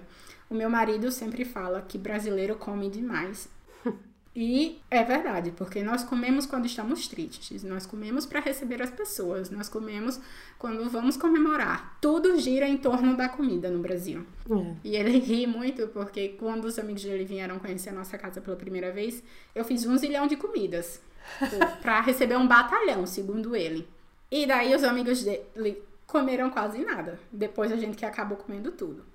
O 0.49 0.53
meu 0.53 0.69
marido 0.69 1.11
sempre 1.11 1.43
fala 1.43 1.82
que 1.82 1.97
brasileiro 1.97 2.55
come 2.55 2.89
demais. 2.89 3.49
E 4.38 4.82
é 4.91 5.01
verdade, 5.01 5.53
porque 5.55 5.82
nós 5.82 6.03
comemos 6.03 6.45
quando 6.45 6.65
estamos 6.65 7.07
tristes, 7.07 7.63
nós 7.63 7.86
comemos 7.86 8.26
para 8.26 8.41
receber 8.41 8.82
as 8.82 8.89
pessoas, 8.89 9.49
nós 9.49 9.69
comemos 9.69 10.19
quando 10.59 10.89
vamos 10.89 11.15
comemorar. 11.15 11.97
Tudo 12.01 12.38
gira 12.38 12.67
em 12.67 12.76
torno 12.76 13.15
da 13.15 13.30
comida 13.30 13.69
no 13.69 13.80
Brasil. 13.80 14.26
É. 14.51 14.76
E 14.84 14.95
ele 14.97 15.19
ri 15.23 15.47
muito 15.47 15.88
porque 15.88 16.36
quando 16.38 16.65
os 16.65 16.78
amigos 16.78 17.01
dele 17.03 17.23
vieram 17.23 17.59
conhecer 17.59 17.91
a 17.91 17.93
nossa 17.93 18.17
casa 18.17 18.41
pela 18.41 18.57
primeira 18.57 18.91
vez, 18.91 19.23
eu 19.55 19.63
fiz 19.63 19.86
um 19.86 19.97
zilhão 19.97 20.28
de 20.28 20.36
comidas 20.36 21.01
para 21.82 22.01
receber 22.01 22.38
um 22.38 22.47
batalhão, 22.47 23.05
segundo 23.05 23.55
ele. 23.55 23.88
E 24.32 24.45
daí 24.45 24.73
os 24.76 24.84
amigos 24.84 25.23
dele 25.23 25.84
comeram 26.05 26.49
quase 26.49 26.84
nada. 26.84 27.19
Depois 27.32 27.71
a 27.71 27.78
gente 27.78 27.97
que 27.97 28.05
acabou 28.05 28.38
comendo 28.38 28.71
tudo. 28.71 29.05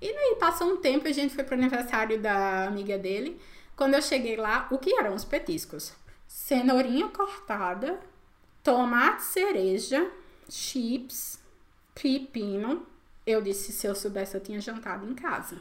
E 0.00 0.12
daí 0.12 0.36
passou 0.38 0.72
um 0.72 0.76
tempo 0.78 1.06
e 1.06 1.10
a 1.10 1.14
gente 1.14 1.34
foi 1.34 1.44
pro 1.44 1.54
aniversário 1.54 2.20
da 2.20 2.66
amiga 2.66 2.96
dele. 2.96 3.40
Quando 3.76 3.94
eu 3.94 4.02
cheguei 4.02 4.36
lá, 4.36 4.66
o 4.70 4.78
que 4.78 4.94
eram 4.94 5.14
os 5.14 5.24
petiscos? 5.24 5.92
Cenourinha 6.26 7.08
cortada, 7.08 7.98
tomate 8.62 9.22
cereja, 9.22 10.10
chips, 10.48 11.38
pepino. 11.94 12.86
Eu 13.26 13.42
disse, 13.42 13.72
se 13.72 13.86
eu 13.86 13.94
soubesse, 13.94 14.34
eu 14.34 14.40
tinha 14.40 14.60
jantado 14.60 15.06
em 15.08 15.14
casa. 15.14 15.56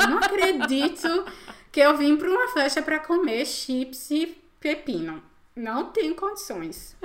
Eu 0.00 0.08
não 0.08 0.18
acredito 0.18 1.24
que 1.70 1.80
eu 1.80 1.96
vim 1.96 2.16
para 2.16 2.28
uma 2.28 2.48
festa 2.48 2.82
para 2.82 2.98
comer 2.98 3.46
chips 3.46 4.10
e 4.10 4.36
pepino. 4.60 5.22
Não 5.56 5.90
tenho 5.90 6.14
condições. 6.14 6.96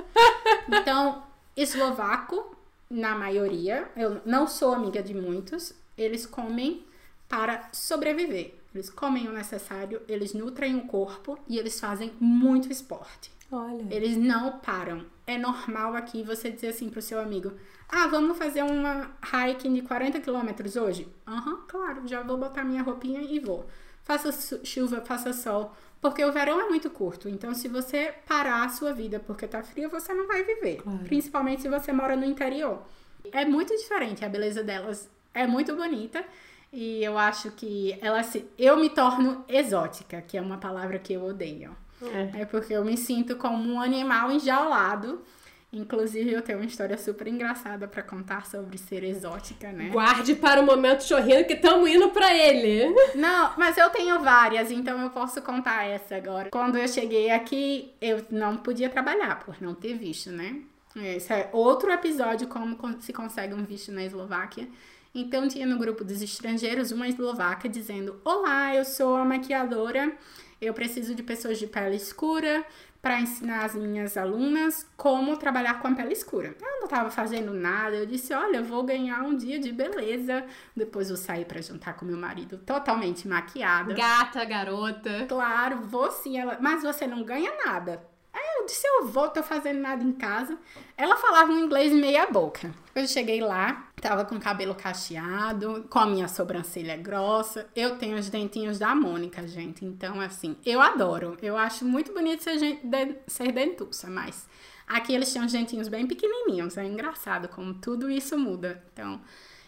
Então, 0.72 1.24
eslovaco, 1.56 2.56
na 2.88 3.16
maioria, 3.16 3.90
eu 3.96 4.20
não 4.24 4.46
sou 4.46 4.72
amiga 4.72 5.02
de 5.02 5.12
muitos, 5.12 5.74
eles 5.96 6.26
comem 6.26 6.84
para 7.28 7.68
sobreviver. 7.72 8.54
Eles 8.74 8.88
comem 8.88 9.28
o 9.28 9.32
necessário, 9.32 10.00
eles 10.06 10.32
nutrem 10.32 10.76
o 10.76 10.86
corpo 10.86 11.38
e 11.48 11.58
eles 11.58 11.80
fazem 11.80 12.12
muito 12.20 12.70
esporte. 12.70 13.32
Olha. 13.50 13.84
Eles 13.90 14.16
não 14.16 14.58
param. 14.58 15.04
É 15.26 15.36
normal 15.36 15.96
aqui 15.96 16.22
você 16.22 16.50
dizer 16.50 16.68
assim 16.68 16.88
pro 16.88 17.02
seu 17.02 17.20
amigo: 17.20 17.52
Ah, 17.88 18.06
vamos 18.06 18.38
fazer 18.38 18.62
uma 18.62 19.10
hiking 19.24 19.74
de 19.74 19.82
40 19.82 20.20
quilômetros 20.20 20.76
hoje? 20.76 21.08
Aham, 21.26 21.50
uhum, 21.50 21.60
claro, 21.66 22.06
já 22.06 22.22
vou 22.22 22.36
botar 22.36 22.62
minha 22.62 22.82
roupinha 22.82 23.22
e 23.22 23.40
vou. 23.40 23.66
Faça 24.04 24.30
chuva, 24.64 25.00
faça 25.00 25.32
sol. 25.32 25.74
Porque 26.00 26.24
o 26.24 26.32
verão 26.32 26.60
é 26.60 26.68
muito 26.68 26.88
curto. 26.88 27.28
Então, 27.28 27.54
se 27.54 27.68
você 27.68 28.14
parar 28.26 28.64
a 28.64 28.68
sua 28.68 28.92
vida 28.92 29.20
porque 29.20 29.46
tá 29.46 29.62
frio, 29.62 29.90
você 29.90 30.14
não 30.14 30.26
vai 30.26 30.42
viver. 30.42 30.76
Claro. 30.82 30.98
Principalmente 31.00 31.62
se 31.62 31.68
você 31.68 31.92
mora 31.92 32.16
no 32.16 32.24
interior. 32.24 32.82
É 33.30 33.44
muito 33.44 33.76
diferente. 33.76 34.24
A 34.24 34.28
beleza 34.28 34.62
delas 34.62 35.10
é 35.34 35.46
muito 35.46 35.76
bonita. 35.76 36.24
E 36.72 37.04
eu 37.04 37.18
acho 37.18 37.50
que 37.50 37.98
ela 38.00 38.22
se. 38.22 38.46
Eu 38.56 38.76
me 38.76 38.88
torno 38.88 39.44
exótica, 39.48 40.22
que 40.22 40.38
é 40.38 40.40
uma 40.40 40.56
palavra 40.56 40.98
que 40.98 41.12
eu 41.12 41.24
odeio. 41.24 41.76
É. 42.02 42.42
é 42.42 42.44
porque 42.46 42.72
eu 42.72 42.84
me 42.84 42.96
sinto 42.96 43.36
como 43.36 43.70
um 43.70 43.80
animal 43.80 44.30
enjaulado 44.32 45.20
Inclusive, 45.72 46.32
eu 46.32 46.42
tenho 46.42 46.58
uma 46.58 46.66
história 46.66 46.98
super 46.98 47.28
engraçada 47.28 47.86
para 47.86 48.02
contar 48.02 48.44
sobre 48.46 48.76
ser 48.76 49.04
exótica, 49.04 49.70
né? 49.70 49.90
Guarde 49.90 50.34
para 50.34 50.60
o 50.60 50.66
momento 50.66 51.04
chorrindo 51.04 51.46
que 51.46 51.52
estamos 51.52 51.88
indo 51.88 52.08
para 52.08 52.34
ele. 52.34 52.92
Não, 53.14 53.52
mas 53.56 53.78
eu 53.78 53.88
tenho 53.90 54.18
várias, 54.20 54.72
então 54.72 55.00
eu 55.00 55.10
posso 55.10 55.40
contar 55.42 55.84
essa 55.84 56.16
agora. 56.16 56.50
Quando 56.50 56.76
eu 56.76 56.88
cheguei 56.88 57.30
aqui, 57.30 57.92
eu 58.00 58.24
não 58.30 58.56
podia 58.56 58.88
trabalhar 58.88 59.38
por 59.44 59.62
não 59.62 59.72
ter 59.72 59.94
visto, 59.94 60.30
né? 60.30 60.60
Esse 60.96 61.32
é 61.32 61.48
outro 61.52 61.92
episódio 61.92 62.48
como 62.48 62.76
se 63.00 63.12
consegue 63.12 63.54
um 63.54 63.62
visto 63.64 63.92
na 63.92 64.02
Eslováquia. 64.02 64.68
Então 65.14 65.46
tinha 65.46 65.66
no 65.66 65.78
grupo 65.78 66.02
dos 66.02 66.20
estrangeiros 66.20 66.90
uma 66.90 67.08
eslovaca 67.08 67.68
dizendo: 67.68 68.20
"Olá, 68.24 68.74
eu 68.74 68.84
sou 68.84 69.14
a 69.14 69.24
maquiadora. 69.24 70.12
Eu 70.60 70.74
preciso 70.74 71.14
de 71.14 71.22
pessoas 71.22 71.58
de 71.58 71.66
pele 71.66 71.96
escura 71.96 72.64
para 73.02 73.20
ensinar 73.20 73.64
as 73.64 73.74
minhas 73.74 74.16
alunas 74.16 74.86
como 74.96 75.36
trabalhar 75.36 75.80
com 75.80 75.88
a 75.88 75.94
pele 75.94 76.12
escura. 76.12 76.54
Eu 76.60 76.76
não 76.76 76.84
estava 76.84 77.10
fazendo 77.10 77.52
nada, 77.52 77.96
eu 77.96 78.06
disse: 78.06 78.32
Olha, 78.34 78.58
eu 78.58 78.64
vou 78.64 78.82
ganhar 78.82 79.22
um 79.22 79.36
dia 79.36 79.58
de 79.58 79.72
beleza. 79.72 80.44
Depois 80.76 81.10
eu 81.10 81.16
saí 81.16 81.44
para 81.44 81.62
jantar 81.62 81.96
com 81.96 82.04
meu 82.04 82.16
marido 82.16 82.58
totalmente 82.58 83.26
maquiada. 83.26 83.94
Gata, 83.94 84.44
garota. 84.44 85.26
Claro, 85.28 85.80
vou 85.82 86.10
sim. 86.10 86.38
Ela, 86.38 86.58
mas 86.60 86.82
você 86.82 87.06
não 87.06 87.22
ganha 87.22 87.52
nada. 87.64 88.08
Aí 88.32 88.60
eu 88.60 88.66
disse, 88.66 88.86
eu 88.86 89.08
vou, 89.08 89.28
tô 89.28 89.42
fazendo 89.42 89.80
nada 89.80 90.04
em 90.04 90.12
casa. 90.12 90.56
Ela 90.96 91.16
falava 91.16 91.50
um 91.50 91.58
inglês 91.58 91.92
meia 91.92 92.26
boca. 92.26 92.72
Eu 92.94 93.06
cheguei 93.06 93.40
lá, 93.40 93.88
tava 94.00 94.24
com 94.24 94.40
cabelo 94.40 94.74
cacheado, 94.74 95.86
com 95.88 95.98
a 95.98 96.06
minha 96.06 96.26
sobrancelha 96.26 96.96
grossa. 96.96 97.68
Eu 97.76 97.98
tenho 97.98 98.16
os 98.16 98.28
dentinhos 98.28 98.78
da 98.78 98.94
Mônica, 98.94 99.46
gente. 99.46 99.84
Então, 99.84 100.20
assim, 100.20 100.56
eu 100.64 100.80
adoro. 100.80 101.36
Eu 101.42 101.56
acho 101.56 101.84
muito 101.84 102.12
bonito 102.12 102.42
ser, 102.42 102.58
de, 102.58 103.16
ser 103.26 103.52
dentuça, 103.52 104.08
mas 104.08 104.48
aqui 104.86 105.12
eles 105.12 105.32
têm 105.32 105.44
os 105.44 105.52
dentinhos 105.52 105.88
bem 105.88 106.06
pequenininhos. 106.06 106.76
É 106.76 106.84
engraçado 106.84 107.48
como 107.48 107.74
tudo 107.74 108.10
isso 108.10 108.38
muda. 108.38 108.82
Então, 108.92 109.20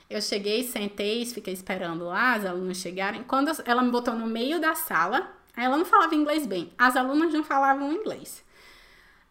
eu 0.08 0.20
cheguei, 0.20 0.64
sentei, 0.64 1.24
fiquei 1.26 1.54
esperando 1.54 2.04
lá 2.04 2.34
as 2.34 2.44
alunas 2.44 2.78
chegarem. 2.78 3.22
Quando 3.22 3.50
ela 3.64 3.82
me 3.82 3.90
botou 3.90 4.14
no 4.14 4.26
meio 4.26 4.60
da 4.60 4.74
sala, 4.74 5.30
ela 5.56 5.76
não 5.76 5.84
falava 5.84 6.14
inglês 6.14 6.46
bem. 6.46 6.72
As 6.78 6.96
alunas 6.96 7.32
não 7.32 7.44
falavam 7.44 7.92
inglês. 7.92 8.42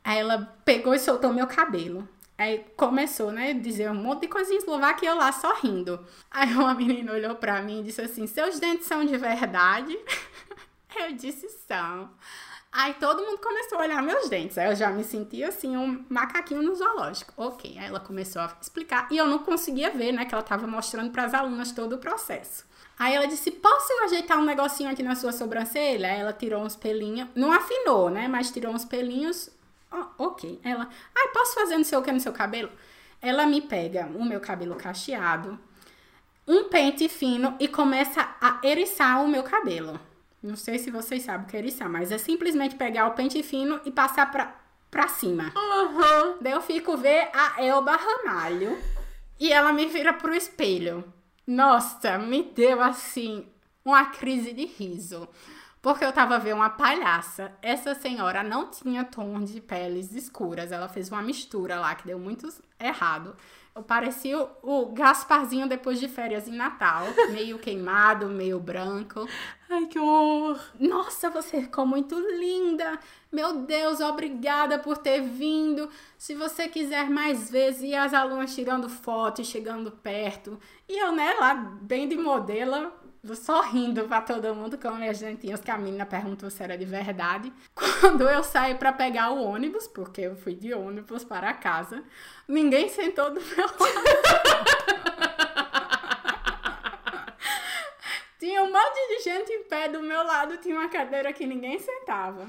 Aí 0.04 0.20
ela 0.20 0.56
pegou 0.66 0.94
e 0.94 1.00
soltou 1.00 1.34
meu 1.34 1.48
cabelo. 1.48 2.08
Aí 2.42 2.66
começou, 2.76 3.32
né, 3.32 3.54
dizer 3.54 3.92
um 3.92 3.94
monte 3.94 4.22
de 4.22 4.28
coisa 4.28 4.52
em 4.52 4.58
eslovaco 4.58 5.06
e 5.06 5.08
eu 5.08 5.16
lá 5.16 5.32
sorrindo. 5.32 6.04
Aí 6.32 6.52
uma 6.56 6.74
menina 6.74 7.12
olhou 7.12 7.36
pra 7.36 7.62
mim 7.62 7.82
e 7.82 7.84
disse 7.84 8.02
assim: 8.02 8.26
Seus 8.26 8.60
dentes 8.60 8.88
são 8.88 9.06
de 9.06 9.16
verdade? 9.16 9.96
eu 10.98 11.12
disse: 11.14 11.48
São. 11.68 12.10
Aí 12.72 12.96
todo 12.96 13.22
mundo 13.22 13.38
começou 13.38 13.78
a 13.78 13.82
olhar 13.82 14.02
meus 14.02 14.28
dentes. 14.28 14.58
Aí 14.58 14.72
eu 14.72 14.76
já 14.76 14.90
me 14.90 15.04
sentia 15.04 15.50
assim, 15.50 15.78
um 15.78 16.04
macaquinho 16.10 16.64
no 16.64 16.74
zoológico. 16.74 17.32
Ok. 17.38 17.78
Aí 17.78 17.86
ela 17.86 18.00
começou 18.00 18.42
a 18.42 18.58
explicar. 18.60 19.08
E 19.12 19.18
eu 19.18 19.28
não 19.28 19.40
conseguia 19.40 19.92
ver, 19.92 20.12
né? 20.12 20.26
Que 20.26 20.34
ela 20.34 20.44
tava 20.44 20.66
mostrando 20.66 21.12
para 21.12 21.26
as 21.26 21.36
alunas 21.36 21.72
todo 21.72 21.94
o 21.94 22.00
processo. 22.00 22.66
Aí 22.98 23.14
ela 23.14 23.28
disse: 23.28 23.52
Posso 23.52 23.94
ajeitar 24.06 24.40
um 24.40 24.46
negocinho 24.46 24.90
aqui 24.90 25.04
na 25.04 25.14
sua 25.14 25.32
sobrancelha? 25.32 26.08
Aí 26.08 26.22
ela 26.22 26.34
tirou 26.34 26.64
uns 26.64 26.76
pelinhos. 26.76 27.30
Não 27.36 27.52
afinou, 27.52 28.10
né? 28.10 28.28
Mas 28.28 28.50
tirou 28.50 28.74
uns 28.74 28.84
pelinhos 28.84 29.52
Oh, 29.92 30.26
ok. 30.26 30.60
Ela, 30.64 30.88
ai, 31.16 31.26
ah, 31.28 31.32
posso 31.34 31.54
fazer 31.56 31.76
não 31.76 31.84
sei 31.84 31.98
o 31.98 32.02
que 32.02 32.12
no 32.12 32.20
seu 32.20 32.32
cabelo? 32.32 32.72
Ela 33.22 33.46
me 33.46 33.62
pega 33.62 34.06
o 34.16 34.26
meu 34.26 34.40
cabelo 34.40 34.76
cacheado, 34.76 35.60
um 36.48 36.66
pente 36.66 37.08
fino 37.08 37.56
e 37.60 37.68
começa 37.68 38.36
a 38.42 38.60
eriçar 38.64 39.24
o 39.24 39.28
meu 39.28 39.44
cabelo. 39.44 40.00
Não 40.42 40.56
sei 40.56 40.80
se 40.80 40.90
vocês 40.90 41.24
sabem 41.24 41.46
o 41.46 41.50
que 41.50 41.56
é 41.56 41.60
eriçar, 41.60 41.88
mas 41.88 42.12
é 42.12 42.18
simplesmente 42.18 42.76
pegar 42.76 43.08
o 43.08 43.12
pente 43.12 43.44
fino 43.44 43.80
e 43.86 43.92
passar 43.92 44.32
pra, 44.32 44.56
pra 44.90 45.08
cima. 45.08 45.54
Uhum. 45.56 46.38
Daí 46.42 46.54
eu 46.54 46.62
fico 46.62 46.98
ver 46.98 47.30
a 47.32 47.64
Elba 47.64 47.96
Ramalho 47.96 48.78
e 49.40 49.54
ela 49.54 49.72
me 49.72 49.86
vira 49.86 50.14
pro 50.14 50.34
espelho. 50.34 51.04
Nossa, 51.46 52.18
me 52.18 52.42
deu 52.42 52.82
assim 52.82 53.46
uma 53.86 54.06
crise 54.06 54.52
de 54.54 54.66
riso. 54.66 55.28
Porque 55.82 56.06
eu 56.06 56.14
tava 56.14 56.38
vendo 56.38 56.58
uma 56.58 56.70
palhaça. 56.70 57.52
Essa 57.62 57.96
senhora 57.96 58.44
não 58.44 58.70
tinha 58.70 59.04
tom 59.04 59.44
de 59.44 59.60
peles 59.60 60.14
escuras. 60.14 60.72
Ela 60.72 60.88
fez 60.88 61.10
uma 61.10 61.22
mistura 61.22 61.80
lá 61.80 61.96
que 61.96 62.06
deu 62.06 62.20
muito 62.20 62.48
errado. 62.80 63.36
Eu 63.74 63.82
parecia 63.82 64.38
o 64.62 64.88
Gasparzinho 64.88 65.68
depois 65.68 65.98
de 66.00 66.10
férias 66.10 66.48
em 66.48 66.52
Natal. 66.52 67.06
Meio 67.32 67.58
queimado, 67.58 68.28
meio 68.28 68.60
branco. 68.60 69.26
Ai, 69.70 69.86
que 69.86 69.98
horror! 69.98 70.60
Nossa, 70.78 71.30
você 71.30 71.62
ficou 71.62 71.86
muito 71.86 72.20
linda! 72.20 73.00
Meu 73.32 73.60
Deus, 73.60 74.02
obrigada 74.02 74.78
por 74.78 74.98
ter 74.98 75.22
vindo. 75.22 75.90
Se 76.18 76.36
você 76.36 76.68
quiser 76.68 77.10
mais 77.10 77.50
vezes, 77.50 77.84
e 77.84 77.96
as 77.96 78.14
alunas 78.14 78.54
tirando 78.54 78.90
foto 78.90 79.42
e 79.42 79.46
chegando 79.46 79.90
perto. 79.90 80.60
E 80.90 81.00
eu, 81.00 81.14
né, 81.14 81.34
lá, 81.40 81.54
bem 81.56 82.10
de 82.10 82.18
modelo, 82.18 82.92
sorrindo 83.36 84.08
pra 84.08 84.22
todo 84.22 84.56
mundo, 84.56 84.78
como 84.78 84.96
minhas 84.98 85.20
dentinhas, 85.20 85.60
que 85.62 85.70
a 85.70 85.78
menina 85.78 86.06
perguntou 86.06 86.50
se 86.50 86.64
era 86.64 86.78
de 86.78 86.86
verdade. 86.86 87.52
Quando 87.76 88.28
eu 88.28 88.44
saí 88.44 88.76
para 88.76 88.92
pegar 88.92 89.30
o 89.32 89.42
ônibus, 89.44 89.88
porque 89.88 90.22
eu 90.22 90.36
fui 90.36 90.56
de 90.56 90.74
ônibus 90.74 91.24
para 91.24 91.54
casa, 91.54 92.04
ninguém 92.48 92.90
sentou 92.90 93.32
do 93.32 93.40
meu 93.42 93.66
lado. 93.66 93.78
tinha 98.40 98.64
um 98.64 98.72
monte 98.72 99.08
de 99.10 99.20
gente 99.24 99.52
em 99.52 99.64
pé 99.66 99.88
do 99.88 100.02
meu 100.02 100.24
lado, 100.24 100.58
tinha 100.58 100.76
uma 100.76 100.90
cadeira 100.90 101.32
que 101.32 101.46
ninguém 101.46 101.78
sentava. 101.78 102.48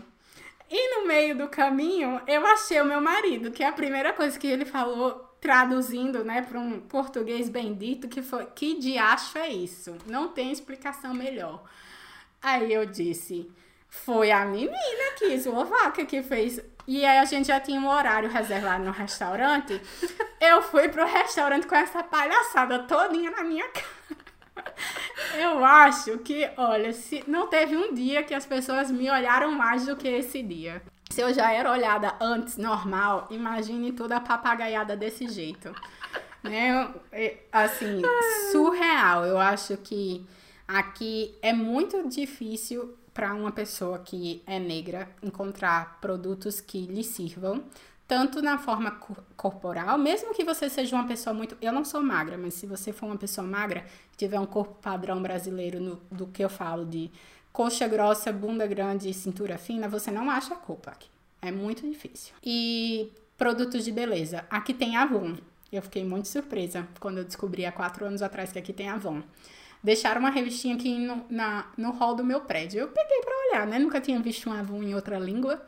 E 0.70 0.96
no 0.96 1.06
meio 1.06 1.36
do 1.36 1.48
caminho, 1.48 2.22
eu 2.26 2.46
achei 2.46 2.80
o 2.80 2.84
meu 2.86 2.98
marido, 2.98 3.50
que 3.50 3.62
é 3.62 3.66
a 3.66 3.72
primeira 3.72 4.14
coisa 4.14 4.38
que 4.38 4.46
ele 4.46 4.64
falou 4.64 5.31
traduzindo, 5.42 6.24
né, 6.24 6.40
para 6.40 6.58
um 6.58 6.80
português 6.80 7.48
bendito, 7.48 8.08
que 8.08 8.22
foi: 8.22 8.46
que 8.46 8.78
diacho 8.78 9.36
é 9.36 9.48
isso? 9.48 9.98
Não 10.06 10.28
tem 10.28 10.52
explicação 10.52 11.12
melhor. 11.12 11.64
Aí 12.40 12.72
eu 12.72 12.86
disse: 12.86 13.50
foi 13.88 14.30
a 14.30 14.44
menina 14.44 15.12
que 15.18 15.26
eslovaca 15.26 16.06
que 16.06 16.22
fez. 16.22 16.60
E 16.86 17.04
aí 17.04 17.18
a 17.18 17.24
gente 17.24 17.48
já 17.48 17.60
tinha 17.60 17.80
um 17.80 17.88
horário 17.88 18.30
reservado 18.30 18.84
no 18.84 18.92
restaurante. 18.92 19.80
Eu 20.40 20.62
fui 20.62 20.88
pro 20.88 21.06
restaurante 21.06 21.66
com 21.66 21.74
essa 21.74 22.02
palhaçada 22.02 22.80
todinha 22.80 23.30
na 23.30 23.44
minha 23.44 23.68
cara. 23.68 24.72
Eu 25.38 25.64
acho 25.64 26.18
que, 26.18 26.50
olha, 26.56 26.92
se 26.92 27.24
não 27.26 27.46
teve 27.46 27.76
um 27.76 27.94
dia 27.94 28.22
que 28.22 28.34
as 28.34 28.44
pessoas 28.44 28.90
me 28.90 29.10
olharam 29.10 29.52
mais 29.52 29.86
do 29.86 29.96
que 29.96 30.08
esse 30.08 30.42
dia. 30.42 30.82
Se 31.12 31.20
eu 31.20 31.30
já 31.34 31.52
era 31.52 31.70
olhada 31.70 32.14
antes 32.18 32.56
normal, 32.56 33.26
imagine 33.30 33.92
toda 33.92 34.16
a 34.16 34.20
papagaiada 34.20 34.96
desse 34.96 35.28
jeito. 35.28 35.70
Né? 36.42 36.90
Assim, 37.52 38.00
surreal. 38.50 39.26
Eu 39.26 39.36
acho 39.36 39.76
que 39.76 40.26
aqui 40.66 41.36
é 41.42 41.52
muito 41.52 42.08
difícil 42.08 42.96
para 43.12 43.34
uma 43.34 43.52
pessoa 43.52 43.98
que 43.98 44.42
é 44.46 44.58
negra 44.58 45.06
encontrar 45.22 45.98
produtos 46.00 46.62
que 46.62 46.86
lhe 46.86 47.04
sirvam, 47.04 47.62
tanto 48.08 48.40
na 48.40 48.56
forma 48.56 48.98
corporal, 49.36 49.98
mesmo 49.98 50.32
que 50.32 50.42
você 50.42 50.70
seja 50.70 50.96
uma 50.96 51.06
pessoa 51.06 51.34
muito. 51.34 51.58
Eu 51.60 51.74
não 51.74 51.84
sou 51.84 52.02
magra, 52.02 52.38
mas 52.38 52.54
se 52.54 52.66
você 52.66 52.90
for 52.90 53.04
uma 53.04 53.18
pessoa 53.18 53.46
magra, 53.46 53.84
tiver 54.16 54.40
um 54.40 54.46
corpo 54.46 54.76
padrão 54.80 55.20
brasileiro 55.20 55.78
no, 55.78 55.96
do 56.10 56.26
que 56.26 56.42
eu 56.42 56.48
falo 56.48 56.86
de 56.86 57.10
coxa 57.52 57.86
grossa, 57.86 58.32
bunda 58.32 58.66
grande 58.66 59.08
e 59.10 59.14
cintura 59.14 59.58
fina, 59.58 59.88
você 59.88 60.10
não 60.10 60.30
acha 60.30 60.54
culpa 60.54 60.90
aqui. 60.90 61.08
É 61.40 61.50
muito 61.50 61.86
difícil. 61.88 62.34
E 62.42 63.12
produtos 63.36 63.84
de 63.84 63.92
beleza. 63.92 64.44
Aqui 64.48 64.72
tem 64.72 64.96
Avon. 64.96 65.36
Eu 65.72 65.82
fiquei 65.82 66.04
muito 66.04 66.28
surpresa 66.28 66.86
quando 67.00 67.18
eu 67.18 67.24
descobri 67.24 67.66
há 67.66 67.72
quatro 67.72 68.04
anos 68.04 68.22
atrás 68.22 68.52
que 68.52 68.58
aqui 68.58 68.72
tem 68.72 68.88
Avon. 68.88 69.22
Deixaram 69.82 70.20
uma 70.20 70.30
revistinha 70.30 70.76
aqui 70.76 70.96
no, 70.96 71.24
na, 71.28 71.66
no 71.76 71.90
hall 71.90 72.14
do 72.14 72.24
meu 72.24 72.42
prédio. 72.42 72.80
Eu 72.80 72.88
peguei 72.88 73.20
para 73.20 73.48
olhar, 73.48 73.66
né? 73.66 73.78
Nunca 73.78 74.00
tinha 74.00 74.20
visto 74.20 74.48
um 74.48 74.52
Avon 74.52 74.82
em 74.82 74.94
outra 74.94 75.18
língua. 75.18 75.60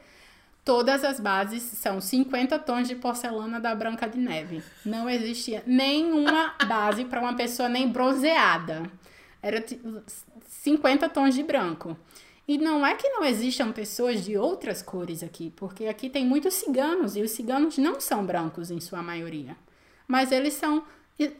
Todas 0.64 1.04
as 1.04 1.18
bases 1.18 1.62
são 1.62 2.00
50 2.00 2.58
tons 2.60 2.88
de 2.88 2.94
porcelana 2.94 3.60
da 3.60 3.74
Branca 3.74 4.08
de 4.08 4.18
Neve. 4.18 4.62
Não 4.84 5.10
existia 5.10 5.62
nenhuma 5.66 6.54
base 6.66 7.04
para 7.04 7.20
uma 7.20 7.34
pessoa 7.34 7.68
nem 7.68 7.88
bronzeada. 7.88 8.90
Era 9.44 9.62
50 10.48 11.06
tons 11.10 11.34
de 11.34 11.42
branco. 11.42 11.94
E 12.48 12.56
não 12.56 12.84
é 12.84 12.94
que 12.94 13.10
não 13.10 13.22
existam 13.22 13.72
pessoas 13.72 14.24
de 14.24 14.38
outras 14.38 14.80
cores 14.80 15.22
aqui, 15.22 15.52
porque 15.54 15.84
aqui 15.84 16.08
tem 16.08 16.24
muitos 16.24 16.54
ciganos 16.54 17.14
e 17.14 17.20
os 17.20 17.30
ciganos 17.32 17.76
não 17.76 18.00
são 18.00 18.24
brancos 18.24 18.70
em 18.70 18.80
sua 18.80 19.02
maioria. 19.02 19.54
Mas 20.08 20.32
eles 20.32 20.54
são 20.54 20.82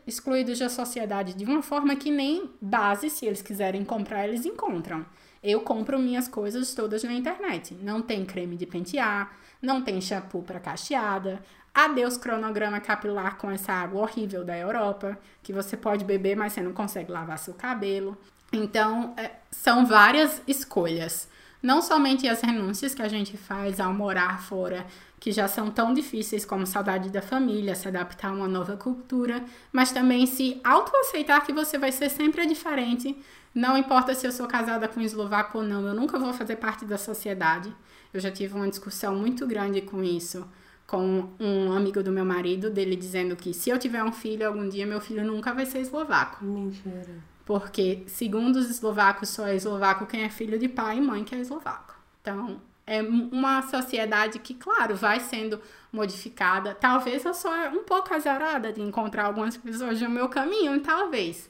excluídos 0.06 0.58
da 0.58 0.68
sociedade 0.68 1.32
de 1.32 1.46
uma 1.46 1.62
forma 1.62 1.96
que 1.96 2.10
nem 2.10 2.50
base, 2.60 3.08
se 3.08 3.24
eles 3.24 3.40
quiserem 3.40 3.86
comprar, 3.86 4.28
eles 4.28 4.44
encontram. 4.44 5.06
Eu 5.42 5.62
compro 5.62 5.98
minhas 5.98 6.28
coisas 6.28 6.74
todas 6.74 7.02
na 7.04 7.12
internet. 7.14 7.74
Não 7.74 8.02
tem 8.02 8.26
creme 8.26 8.56
de 8.56 8.66
pentear, 8.66 9.34
não 9.62 9.80
tem 9.80 9.98
shampoo 9.98 10.42
para 10.42 10.60
cacheada. 10.60 11.42
Adeus 11.74 12.16
cronograma 12.16 12.78
capilar 12.78 13.36
com 13.36 13.50
essa 13.50 13.72
água 13.72 14.02
horrível 14.02 14.44
da 14.44 14.56
Europa, 14.56 15.18
que 15.42 15.52
você 15.52 15.76
pode 15.76 16.04
beber, 16.04 16.36
mas 16.36 16.52
você 16.52 16.62
não 16.62 16.72
consegue 16.72 17.10
lavar 17.10 17.36
seu 17.36 17.52
cabelo. 17.52 18.16
Então, 18.52 19.12
é, 19.16 19.32
são 19.50 19.84
várias 19.84 20.40
escolhas. 20.46 21.28
Não 21.60 21.82
somente 21.82 22.28
as 22.28 22.42
renúncias 22.42 22.94
que 22.94 23.02
a 23.02 23.08
gente 23.08 23.36
faz 23.36 23.80
ao 23.80 23.92
morar 23.92 24.40
fora, 24.42 24.86
que 25.18 25.32
já 25.32 25.48
são 25.48 25.68
tão 25.70 25.92
difíceis 25.92 26.44
como 26.44 26.66
saudade 26.66 27.10
da 27.10 27.22
família, 27.22 27.74
se 27.74 27.88
adaptar 27.88 28.28
a 28.28 28.32
uma 28.32 28.46
nova 28.46 28.76
cultura, 28.76 29.42
mas 29.72 29.90
também 29.90 30.26
se 30.26 30.60
autoaceitar 30.62 31.44
que 31.44 31.52
você 31.52 31.76
vai 31.76 31.90
ser 31.90 32.08
sempre 32.08 32.46
diferente. 32.46 33.18
Não 33.52 33.76
importa 33.76 34.14
se 34.14 34.26
eu 34.26 34.30
sou 34.32 34.46
casada 34.46 34.86
com 34.86 35.00
um 35.00 35.02
eslovaco 35.02 35.58
ou 35.58 35.64
não, 35.64 35.88
eu 35.88 35.94
nunca 35.94 36.18
vou 36.18 36.32
fazer 36.32 36.56
parte 36.56 36.84
da 36.84 36.98
sociedade. 36.98 37.74
Eu 38.12 38.20
já 38.20 38.30
tive 38.30 38.54
uma 38.54 38.68
discussão 38.68 39.16
muito 39.16 39.44
grande 39.44 39.80
com 39.80 40.04
isso 40.04 40.46
com 40.86 41.28
um 41.40 41.72
amigo 41.72 42.02
do 42.02 42.12
meu 42.12 42.24
marido, 42.24 42.70
dele 42.70 42.96
dizendo 42.96 43.34
que 43.36 43.54
se 43.54 43.70
eu 43.70 43.78
tiver 43.78 44.02
um 44.04 44.12
filho 44.12 44.46
algum 44.46 44.68
dia, 44.68 44.86
meu 44.86 45.00
filho 45.00 45.24
nunca 45.24 45.52
vai 45.52 45.66
ser 45.66 45.80
eslovaco. 45.80 46.44
Mentira. 46.44 47.22
Porque, 47.44 48.04
segundo 48.06 48.56
os 48.56 48.70
eslovacos, 48.70 49.28
só 49.28 49.46
é 49.46 49.56
eslovaco 49.56 50.06
quem 50.06 50.22
é 50.22 50.30
filho 50.30 50.58
de 50.58 50.68
pai 50.68 50.98
e 50.98 51.00
mãe 51.00 51.24
que 51.24 51.34
é 51.34 51.38
eslovaco. 51.38 51.94
Então, 52.20 52.60
é 52.86 53.02
uma 53.02 53.62
sociedade 53.62 54.38
que, 54.38 54.54
claro, 54.54 54.94
vai 54.94 55.20
sendo 55.20 55.60
modificada. 55.92 56.74
Talvez 56.74 57.24
eu 57.24 57.34
sou 57.34 57.50
um 57.50 57.84
pouco 57.84 58.14
azarada 58.14 58.72
de 58.72 58.80
encontrar 58.80 59.24
algumas 59.24 59.56
pessoas 59.56 60.00
no 60.00 60.10
meu 60.10 60.28
caminho, 60.28 60.80
talvez. 60.80 61.48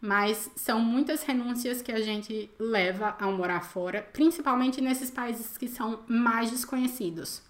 Mas 0.00 0.50
são 0.56 0.80
muitas 0.80 1.22
renúncias 1.22 1.80
que 1.80 1.92
a 1.92 2.00
gente 2.00 2.50
leva 2.58 3.16
ao 3.20 3.32
morar 3.32 3.62
fora, 3.62 4.02
principalmente 4.12 4.80
nesses 4.80 5.10
países 5.10 5.56
que 5.56 5.68
são 5.68 6.00
mais 6.08 6.50
desconhecidos. 6.50 7.42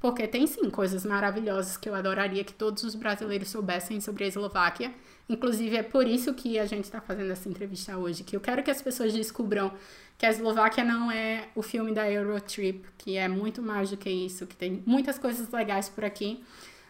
Porque 0.00 0.28
tem 0.28 0.46
sim 0.46 0.70
coisas 0.70 1.04
maravilhosas 1.04 1.76
que 1.76 1.88
eu 1.88 1.94
adoraria 1.94 2.44
que 2.44 2.52
todos 2.52 2.84
os 2.84 2.94
brasileiros 2.94 3.48
soubessem 3.48 4.00
sobre 4.00 4.24
a 4.24 4.28
Eslováquia. 4.28 4.92
Inclusive, 5.28 5.76
é 5.76 5.82
por 5.82 6.06
isso 6.06 6.32
que 6.34 6.58
a 6.58 6.66
gente 6.66 6.84
está 6.84 7.00
fazendo 7.00 7.32
essa 7.32 7.48
entrevista 7.48 7.96
hoje, 7.98 8.22
que 8.22 8.36
eu 8.36 8.40
quero 8.40 8.62
que 8.62 8.70
as 8.70 8.80
pessoas 8.80 9.12
descubram 9.12 9.72
que 10.16 10.24
a 10.24 10.30
Eslováquia 10.30 10.84
não 10.84 11.10
é 11.10 11.48
o 11.54 11.62
filme 11.62 11.92
da 11.92 12.10
Eurotrip, 12.10 12.84
que 12.96 13.16
é 13.16 13.28
muito 13.28 13.60
mais 13.60 13.90
do 13.90 13.96
que 13.96 14.08
isso, 14.08 14.46
que 14.46 14.56
tem 14.56 14.82
muitas 14.86 15.18
coisas 15.18 15.50
legais 15.50 15.88
por 15.88 16.04
aqui, 16.04 16.42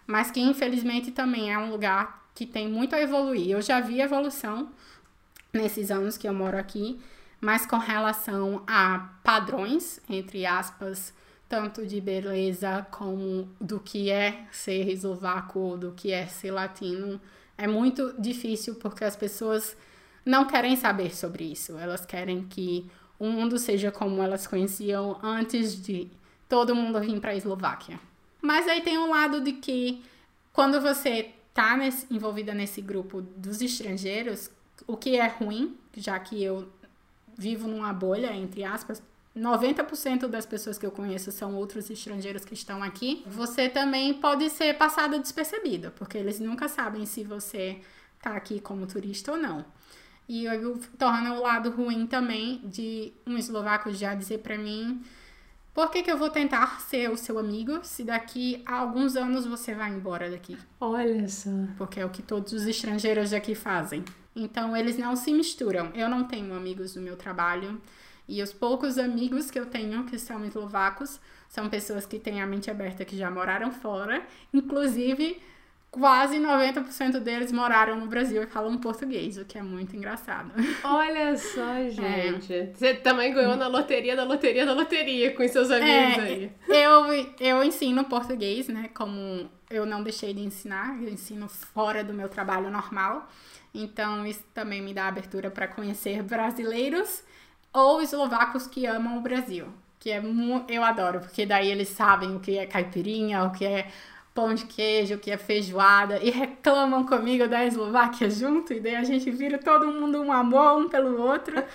mas 0.06 0.30
que 0.30 0.40
infelizmente 0.40 1.10
também 1.10 1.52
é 1.52 1.58
um 1.58 1.70
lugar 1.70 2.26
que 2.34 2.46
tem 2.46 2.68
muito 2.68 2.94
a 2.94 3.00
evoluir. 3.00 3.50
Eu 3.50 3.60
já 3.60 3.80
vi 3.80 4.00
evolução 4.00 4.70
nesses 5.52 5.90
anos 5.90 6.16
que 6.16 6.28
eu 6.28 6.32
moro 6.32 6.56
aqui, 6.56 7.00
mas 7.40 7.66
com 7.66 7.76
relação 7.76 8.62
a 8.66 9.10
padrões, 9.22 10.00
entre 10.08 10.46
aspas, 10.46 11.12
tanto 11.48 11.86
de 11.86 12.00
beleza 12.00 12.86
como 12.90 13.48
do 13.60 13.80
que 13.80 14.10
é 14.10 14.46
ser 14.52 14.88
eslovaco 14.88 15.58
ou 15.58 15.78
do 15.78 15.92
que 15.92 16.12
é 16.12 16.26
ser 16.26 16.50
latino. 16.50 17.20
É 17.56 17.66
muito 17.66 18.14
difícil 18.18 18.74
porque 18.74 19.04
as 19.04 19.16
pessoas 19.16 19.76
não 20.24 20.44
querem 20.44 20.76
saber 20.76 21.16
sobre 21.16 21.44
isso. 21.44 21.78
Elas 21.78 22.04
querem 22.04 22.46
que 22.46 22.88
o 23.18 23.26
mundo 23.26 23.58
seja 23.58 23.90
como 23.90 24.22
elas 24.22 24.46
conheciam 24.46 25.18
antes 25.22 25.82
de 25.82 26.08
todo 26.48 26.74
mundo 26.74 27.00
vir 27.00 27.20
para 27.20 27.30
a 27.30 27.36
Eslováquia. 27.36 27.98
Mas 28.40 28.68
aí 28.68 28.80
tem 28.82 28.98
um 28.98 29.10
lado 29.10 29.40
de 29.40 29.52
que 29.54 30.04
quando 30.52 30.80
você 30.80 31.34
está 31.48 31.78
envolvida 32.10 32.54
nesse 32.54 32.80
grupo 32.80 33.22
dos 33.22 33.60
estrangeiros, 33.60 34.50
o 34.86 34.96
que 34.96 35.16
é 35.16 35.26
ruim, 35.26 35.76
já 35.96 36.18
que 36.18 36.42
eu 36.42 36.68
vivo 37.36 37.66
numa 37.66 37.92
bolha, 37.92 38.32
entre 38.34 38.64
aspas, 38.64 39.02
90% 39.38 40.26
das 40.26 40.44
pessoas 40.44 40.76
que 40.76 40.84
eu 40.84 40.90
conheço 40.90 41.30
são 41.30 41.54
outros 41.54 41.88
estrangeiros 41.88 42.44
que 42.44 42.54
estão 42.54 42.82
aqui, 42.82 43.22
você 43.26 43.68
também 43.68 44.14
pode 44.14 44.50
ser 44.50 44.76
passado 44.76 45.18
despercebido, 45.18 45.92
porque 45.92 46.18
eles 46.18 46.40
nunca 46.40 46.68
sabem 46.68 47.06
se 47.06 47.22
você 47.24 47.80
tá 48.20 48.32
aqui 48.34 48.60
como 48.60 48.86
turista 48.86 49.32
ou 49.32 49.38
não. 49.38 49.64
E 50.28 50.44
eu 50.44 50.78
torna 50.98 51.34
o 51.34 51.42
lado 51.42 51.70
ruim 51.70 52.06
também 52.06 52.60
de 52.64 53.12
um 53.26 53.38
eslovaco 53.38 53.90
já 53.92 54.14
dizer 54.14 54.38
para 54.38 54.58
mim 54.58 55.02
por 55.78 55.92
que, 55.92 56.02
que 56.02 56.10
eu 56.10 56.18
vou 56.18 56.28
tentar 56.28 56.80
ser 56.80 57.08
o 57.08 57.16
seu 57.16 57.38
amigo 57.38 57.78
se 57.84 58.02
daqui 58.02 58.60
a 58.66 58.74
alguns 58.78 59.14
anos 59.14 59.46
você 59.46 59.76
vai 59.76 59.90
embora 59.90 60.28
daqui? 60.28 60.58
Olha 60.80 61.28
só. 61.28 61.50
Porque 61.76 62.00
é 62.00 62.04
o 62.04 62.10
que 62.10 62.20
todos 62.20 62.52
os 62.52 62.66
estrangeiros 62.66 63.30
daqui 63.30 63.54
fazem. 63.54 64.04
Então 64.34 64.76
eles 64.76 64.98
não 64.98 65.14
se 65.14 65.32
misturam. 65.32 65.92
Eu 65.94 66.08
não 66.08 66.24
tenho 66.24 66.52
amigos 66.52 66.96
no 66.96 67.02
meu 67.02 67.16
trabalho. 67.16 67.80
E 68.28 68.42
os 68.42 68.52
poucos 68.52 68.98
amigos 68.98 69.50
que 69.50 69.58
eu 69.58 69.64
tenho 69.64 70.04
que 70.04 70.18
são 70.18 70.44
eslovacos 70.44 71.18
são 71.48 71.68
pessoas 71.70 72.04
que 72.04 72.18
têm 72.18 72.42
a 72.42 72.46
mente 72.46 72.70
aberta, 72.70 73.04
que 73.04 73.16
já 73.16 73.30
moraram 73.30 73.72
fora. 73.72 74.22
Inclusive, 74.52 75.40
quase 75.90 76.38
90% 76.38 77.20
deles 77.20 77.50
moraram 77.50 77.98
no 77.98 78.06
Brasil 78.06 78.42
e 78.42 78.46
falam 78.46 78.76
português, 78.76 79.38
o 79.38 79.46
que 79.46 79.56
é 79.56 79.62
muito 79.62 79.96
engraçado. 79.96 80.52
Olha 80.84 81.36
só, 81.38 81.72
é. 81.74 81.88
gente. 81.88 82.52
É. 82.52 82.72
Você 82.74 82.94
também 82.94 83.32
ganhou 83.32 83.56
na 83.56 83.66
loteria 83.66 84.14
da 84.14 84.24
loteria 84.24 84.66
da 84.66 84.74
loteria 84.74 85.34
com 85.34 85.48
seus 85.48 85.70
amigos 85.70 86.18
é, 86.18 86.20
aí. 86.20 86.52
Eu, 86.68 87.34
eu 87.40 87.64
ensino 87.64 88.04
português, 88.04 88.68
né? 88.68 88.90
Como 88.94 89.48
eu 89.70 89.86
não 89.86 90.02
deixei 90.02 90.34
de 90.34 90.42
ensinar, 90.42 91.02
eu 91.02 91.08
ensino 91.08 91.48
fora 91.48 92.04
do 92.04 92.12
meu 92.12 92.28
trabalho 92.28 92.70
normal. 92.70 93.26
Então, 93.72 94.26
isso 94.26 94.44
também 94.52 94.82
me 94.82 94.92
dá 94.92 95.08
abertura 95.08 95.50
para 95.50 95.68
conhecer 95.68 96.22
brasileiros 96.22 97.22
ou 97.78 98.02
eslovacos 98.02 98.66
que 98.66 98.86
amam 98.86 99.18
o 99.18 99.20
Brasil. 99.20 99.66
Que 99.98 100.10
é 100.10 100.22
eu 100.68 100.84
adoro, 100.84 101.20
porque 101.20 101.44
daí 101.44 101.70
eles 101.70 101.88
sabem 101.88 102.36
o 102.36 102.40
que 102.40 102.56
é 102.56 102.66
caipirinha, 102.66 103.44
o 103.44 103.50
que 103.50 103.64
é 103.64 103.88
pão 104.34 104.54
de 104.54 104.66
queijo, 104.66 105.16
o 105.16 105.18
que 105.18 105.32
é 105.32 105.36
feijoada, 105.36 106.18
e 106.22 106.30
reclamam 106.30 107.04
comigo 107.04 107.48
da 107.48 107.64
Eslováquia 107.66 108.30
junto, 108.30 108.72
e 108.72 108.78
daí 108.78 108.94
a 108.94 109.02
gente 109.02 109.28
vira 109.32 109.58
todo 109.58 109.88
mundo 109.88 110.22
um 110.22 110.30
amor 110.30 110.78
um 110.78 110.88
pelo 110.88 111.20
outro. 111.20 111.56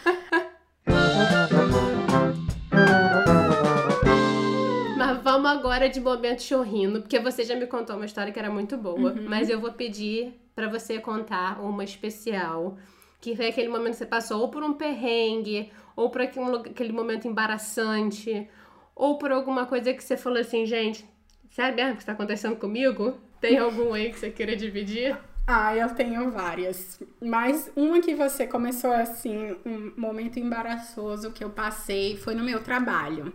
Mas 4.98 5.22
vamos 5.22 5.52
agora 5.52 5.90
de 5.90 6.00
momento 6.00 6.42
chorrindo, 6.42 7.02
porque 7.02 7.20
você 7.20 7.44
já 7.44 7.54
me 7.56 7.68
contou 7.68 7.98
uma 7.98 8.06
história 8.06 8.32
que 8.32 8.40
era 8.40 8.50
muito 8.50 8.78
boa, 8.78 9.12
uhum. 9.12 9.26
mas 9.28 9.50
eu 9.50 9.60
vou 9.60 9.74
pedir 9.74 10.34
para 10.56 10.70
você 10.70 11.00
contar 11.00 11.60
uma 11.62 11.84
especial, 11.84 12.78
que 13.24 13.38
foi 13.38 13.48
aquele 13.48 13.70
momento 13.70 13.92
que 13.92 14.00
você 14.00 14.06
passou 14.06 14.42
ou 14.42 14.50
por 14.50 14.62
um 14.62 14.74
perrengue, 14.74 15.72
ou 15.96 16.10
por 16.10 16.20
aquele, 16.20 16.92
momento 16.92 17.26
embaraçante, 17.26 18.50
ou 18.94 19.18
por 19.18 19.32
alguma 19.32 19.66
coisa 19.66 19.94
que 19.94 20.04
você 20.04 20.18
falou 20.18 20.40
assim, 20.40 20.66
gente, 20.66 21.06
sabe 21.50 21.78
mesmo 21.78 21.94
o 21.94 21.96
que 21.96 22.02
está 22.02 22.12
acontecendo 22.12 22.58
comigo? 22.58 23.18
Tem 23.40 23.58
algum 23.58 23.94
aí 23.94 24.12
que 24.12 24.20
você 24.20 24.30
queira 24.30 24.58
dividir? 24.58 25.18
Ah, 25.48 25.74
eu 25.74 25.96
tenho 25.96 26.32
várias. 26.32 27.02
Mas 27.22 27.72
uma 27.78 28.02
que 28.02 28.14
você 28.14 28.46
começou 28.46 28.92
assim, 28.92 29.56
um 29.66 29.94
momento 29.96 30.38
embaraçoso 30.38 31.32
que 31.32 31.46
eu 31.46 31.50
passei 31.50 32.18
foi 32.18 32.36
no 32.36 32.44
meu 32.44 32.62
trabalho. 32.62 33.32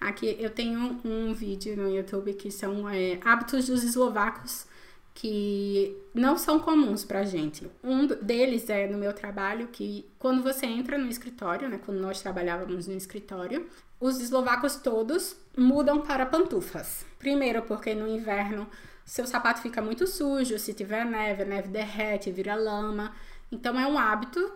Aqui 0.00 0.36
eu 0.38 0.50
tenho 0.50 1.00
um 1.04 1.34
vídeo 1.34 1.76
no 1.76 1.92
YouTube 1.92 2.32
que 2.34 2.52
são 2.52 2.88
é, 2.88 3.18
hábitos 3.24 3.66
dos 3.66 3.82
eslovacos 3.82 4.70
que 5.14 5.96
não 6.14 6.36
são 6.38 6.58
comuns 6.58 7.04
pra 7.04 7.22
gente. 7.22 7.70
Um 7.82 8.06
deles 8.06 8.68
é 8.70 8.86
no 8.86 8.98
meu 8.98 9.12
trabalho 9.12 9.68
que 9.68 10.10
quando 10.18 10.42
você 10.42 10.66
entra 10.66 10.96
no 10.96 11.08
escritório, 11.08 11.68
né, 11.68 11.78
quando 11.84 12.00
nós 12.00 12.22
trabalhávamos 12.22 12.86
no 12.86 12.96
escritório, 12.96 13.68
os 14.00 14.20
eslovacos 14.20 14.76
todos 14.76 15.36
mudam 15.56 16.00
para 16.00 16.26
pantufas. 16.26 17.04
Primeiro 17.18 17.62
porque 17.62 17.94
no 17.94 18.08
inverno 18.08 18.66
seu 19.04 19.26
sapato 19.26 19.60
fica 19.60 19.82
muito 19.82 20.06
sujo, 20.06 20.58
se 20.58 20.72
tiver 20.72 21.04
neve, 21.04 21.42
a 21.42 21.46
neve 21.46 21.68
derrete, 21.68 22.30
vira 22.30 22.54
lama. 22.54 23.12
Então 23.50 23.78
é 23.78 23.86
um 23.86 23.98
hábito 23.98 24.52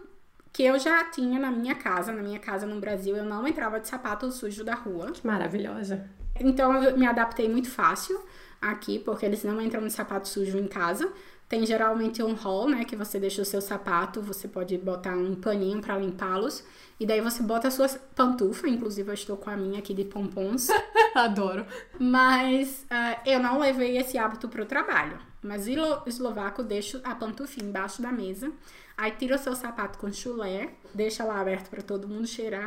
que 0.52 0.62
eu 0.62 0.78
já 0.78 1.04
tinha 1.04 1.38
na 1.38 1.50
minha 1.50 1.74
casa, 1.74 2.12
na 2.12 2.22
minha 2.22 2.38
casa 2.38 2.66
no 2.66 2.80
Brasil, 2.80 3.16
eu 3.16 3.24
não 3.24 3.46
entrava 3.46 3.78
de 3.78 3.88
sapato 3.88 4.30
sujo 4.32 4.64
da 4.64 4.74
rua. 4.74 5.12
Maravilhosa. 5.22 6.08
Então 6.40 6.82
eu 6.82 6.96
me 6.96 7.06
adaptei 7.06 7.48
muito 7.48 7.70
fácil 7.70 8.18
aqui, 8.70 8.98
porque 8.98 9.26
eles 9.26 9.42
não 9.44 9.60
entram 9.60 9.84
de 9.86 9.92
sapato 9.92 10.28
sujo 10.28 10.58
em 10.58 10.66
casa. 10.66 11.12
Tem 11.48 11.64
geralmente 11.64 12.22
um 12.22 12.34
hall, 12.34 12.68
né, 12.68 12.84
que 12.84 12.96
você 12.96 13.20
deixa 13.20 13.40
o 13.40 13.44
seu 13.44 13.60
sapato, 13.60 14.20
você 14.20 14.48
pode 14.48 14.76
botar 14.78 15.16
um 15.16 15.36
paninho 15.36 15.80
para 15.80 15.96
limpá-los. 15.96 16.64
E 16.98 17.06
daí 17.06 17.20
você 17.20 17.42
bota 17.42 17.68
a 17.68 17.70
sua 17.70 17.88
pantufa, 18.16 18.68
inclusive 18.68 19.08
eu 19.08 19.14
estou 19.14 19.36
com 19.36 19.50
a 19.50 19.56
minha 19.56 19.78
aqui 19.78 19.94
de 19.94 20.04
pompons. 20.04 20.68
Adoro. 21.14 21.64
Mas 22.00 22.84
uh, 22.90 23.20
eu 23.24 23.38
não 23.38 23.60
levei 23.60 23.96
esse 23.96 24.18
hábito 24.18 24.48
para 24.48 24.62
o 24.62 24.66
trabalho. 24.66 25.18
Mas 25.40 25.68
o 25.68 26.02
eslovaco 26.08 26.64
deixa 26.64 27.00
a 27.04 27.14
pantufa 27.14 27.62
embaixo 27.62 28.02
da 28.02 28.10
mesa. 28.10 28.50
Aí 28.98 29.10
tira 29.10 29.36
o 29.36 29.38
seu 29.38 29.54
sapato 29.54 29.98
com 29.98 30.10
chulé, 30.10 30.70
deixa 30.94 31.22
lá 31.22 31.38
aberto 31.38 31.68
para 31.68 31.82
todo 31.82 32.08
mundo 32.08 32.26
cheirar. 32.26 32.66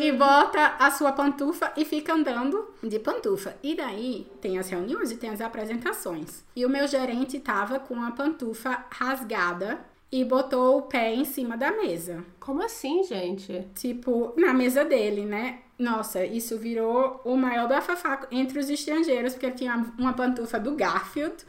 e 0.00 0.10
bota 0.12 0.76
a 0.78 0.90
sua 0.90 1.12
pantufa 1.12 1.72
e 1.76 1.84
fica 1.84 2.14
andando 2.14 2.70
de 2.82 2.98
pantufa. 2.98 3.54
E 3.62 3.74
daí 3.74 4.26
tem 4.40 4.58
as 4.58 4.70
reuniões 4.70 5.10
e 5.10 5.16
tem 5.16 5.28
as 5.28 5.42
apresentações. 5.42 6.42
E 6.56 6.64
o 6.64 6.70
meu 6.70 6.88
gerente 6.88 7.38
tava 7.38 7.78
com 7.78 8.02
a 8.02 8.12
pantufa 8.12 8.86
rasgada 8.90 9.78
e 10.10 10.24
botou 10.24 10.78
o 10.78 10.82
pé 10.82 11.12
em 11.12 11.24
cima 11.24 11.56
da 11.56 11.70
mesa. 11.72 12.24
Como 12.40 12.62
assim, 12.62 13.02
gente? 13.02 13.66
Tipo, 13.74 14.32
na 14.38 14.54
mesa 14.54 14.84
dele, 14.84 15.26
né? 15.26 15.58
Nossa, 15.78 16.24
isso 16.24 16.56
virou 16.56 17.20
o 17.24 17.36
maior 17.36 17.68
bafafá 17.68 18.26
entre 18.30 18.58
os 18.58 18.70
estrangeiros, 18.70 19.34
porque 19.34 19.50
tinha 19.50 19.84
uma 19.98 20.12
pantufa 20.12 20.58
do 20.58 20.76
Garfield 20.76 21.44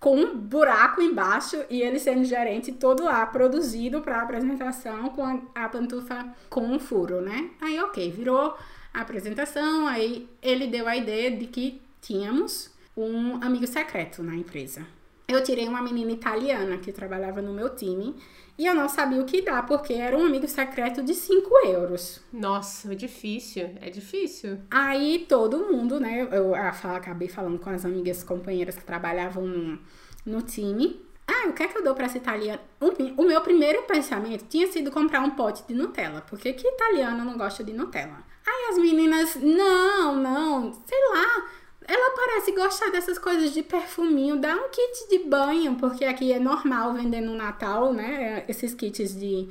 com 0.00 0.16
um 0.16 0.36
buraco 0.36 1.02
embaixo 1.02 1.56
e 1.68 1.82
ele 1.82 1.98
sendo 1.98 2.24
gerente 2.24 2.72
todo 2.72 3.04
lá, 3.04 3.26
produzido 3.26 4.00
para 4.00 4.22
apresentação 4.22 5.08
com 5.10 5.24
a, 5.24 5.40
a, 5.54 5.68
pantufa 5.68 6.26
com 6.48 6.60
um 6.60 6.78
furo, 6.78 7.20
né? 7.20 7.50
Aí, 7.60 7.80
ok, 7.80 8.10
virou 8.10 8.56
a 8.94 9.00
apresentação, 9.00 9.86
aí 9.86 10.28
ele 10.40 10.68
deu 10.68 10.86
a 10.86 10.96
ideia 10.96 11.30
de 11.30 11.46
que 11.46 11.80
tínhamos 12.00 12.70
um 12.96 13.42
amigo 13.42 13.66
secreto 13.66 14.22
na 14.22 14.34
empresa. 14.34 14.86
Eu 15.30 15.44
tirei 15.44 15.68
uma 15.68 15.82
menina 15.82 16.10
italiana 16.10 16.78
que 16.78 16.90
trabalhava 16.90 17.42
no 17.42 17.52
meu 17.52 17.76
time 17.76 18.16
e 18.56 18.64
eu 18.64 18.74
não 18.74 18.88
sabia 18.88 19.20
o 19.20 19.26
que 19.26 19.42
dar, 19.42 19.66
porque 19.66 19.92
era 19.92 20.16
um 20.16 20.24
amigo 20.24 20.48
secreto 20.48 21.02
de 21.02 21.14
5 21.14 21.66
euros. 21.66 22.22
Nossa, 22.32 22.90
é 22.90 22.94
difícil, 22.94 23.76
é 23.78 23.90
difícil. 23.90 24.58
Aí 24.70 25.26
todo 25.28 25.70
mundo, 25.70 26.00
né? 26.00 26.22
Eu, 26.22 26.28
eu 26.28 26.54
acabei 26.54 27.28
falando 27.28 27.58
com 27.58 27.68
as 27.68 27.84
amigas 27.84 28.24
companheiras 28.24 28.74
que 28.76 28.84
trabalhavam 28.84 29.46
no, 29.46 29.78
no 30.24 30.40
time. 30.40 30.98
Ah, 31.26 31.46
o 31.46 31.52
que 31.52 31.62
é 31.62 31.68
que 31.68 31.76
eu 31.76 31.84
dou 31.84 31.94
pra 31.94 32.06
essa 32.06 32.16
italiana? 32.16 32.62
O, 32.80 33.22
o 33.22 33.26
meu 33.26 33.42
primeiro 33.42 33.82
pensamento 33.82 34.46
tinha 34.48 34.66
sido 34.68 34.90
comprar 34.90 35.20
um 35.20 35.32
pote 35.32 35.62
de 35.68 35.74
Nutella. 35.74 36.22
Porque 36.22 36.54
que 36.54 36.66
italiano 36.66 37.22
não 37.22 37.36
gosta 37.36 37.62
de 37.62 37.74
Nutella? 37.74 38.24
Aí 38.46 38.70
as 38.70 38.78
meninas, 38.78 39.34
não, 39.34 40.16
não, 40.16 40.72
sei 40.72 40.98
lá 41.10 41.48
ela 41.88 42.14
parece 42.14 42.52
gostar 42.52 42.90
dessas 42.90 43.18
coisas 43.18 43.54
de 43.54 43.62
perfuminho. 43.62 44.38
Dá 44.38 44.54
um 44.54 44.68
kit 44.68 45.08
de 45.08 45.20
banho, 45.20 45.74
porque 45.76 46.04
aqui 46.04 46.30
é 46.30 46.38
normal 46.38 46.92
vender 46.92 47.22
no 47.22 47.34
Natal, 47.34 47.94
né? 47.94 48.44
Esses 48.46 48.74
kits 48.74 49.18
de 49.18 49.48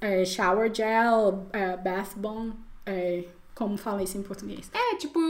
é, 0.00 0.24
shower 0.24 0.72
gel, 0.72 1.48
é, 1.52 1.76
bath 1.76 2.14
bomb. 2.16 2.54
É, 2.86 3.24
como 3.56 3.76
fala 3.76 4.04
isso 4.04 4.16
em 4.16 4.22
português? 4.22 4.70
É, 4.72 4.94
tipo, 4.94 5.20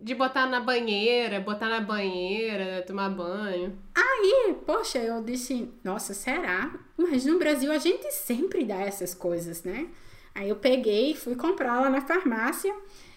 de 0.00 0.14
botar 0.14 0.46
na 0.46 0.60
banheira, 0.60 1.40
botar 1.40 1.68
na 1.68 1.80
banheira, 1.80 2.84
tomar 2.86 3.10
banho. 3.10 3.76
Aí, 3.92 4.54
poxa, 4.64 4.98
eu 4.98 5.20
disse, 5.20 5.68
nossa, 5.82 6.14
será? 6.14 6.72
Mas 6.96 7.26
no 7.26 7.40
Brasil 7.40 7.72
a 7.72 7.78
gente 7.78 8.08
sempre 8.12 8.64
dá 8.64 8.80
essas 8.82 9.14
coisas, 9.14 9.64
né? 9.64 9.88
Aí 10.32 10.48
eu 10.48 10.56
peguei, 10.56 11.16
fui 11.16 11.34
comprar 11.34 11.80
lá 11.80 11.90
na 11.90 12.00
farmácia. 12.00 12.72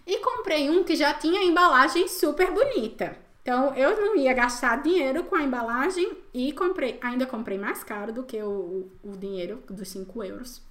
E 0.05 0.17
comprei 0.17 0.69
um 0.69 0.83
que 0.83 0.95
já 0.95 1.13
tinha 1.13 1.43
embalagem 1.43 2.07
super 2.07 2.51
bonita. 2.51 3.17
Então 3.41 3.73
eu 3.75 3.99
não 3.99 4.15
ia 4.15 4.33
gastar 4.33 4.81
dinheiro 4.81 5.23
com 5.23 5.35
a 5.35 5.43
embalagem 5.43 6.11
e 6.33 6.51
comprei, 6.53 6.99
ainda 7.01 7.25
comprei 7.25 7.57
mais 7.57 7.83
caro 7.83 8.13
do 8.13 8.23
que 8.23 8.41
o, 8.41 8.89
o 9.03 9.17
dinheiro 9.17 9.63
dos 9.69 9.87
5 9.89 10.23
euros. 10.23 10.61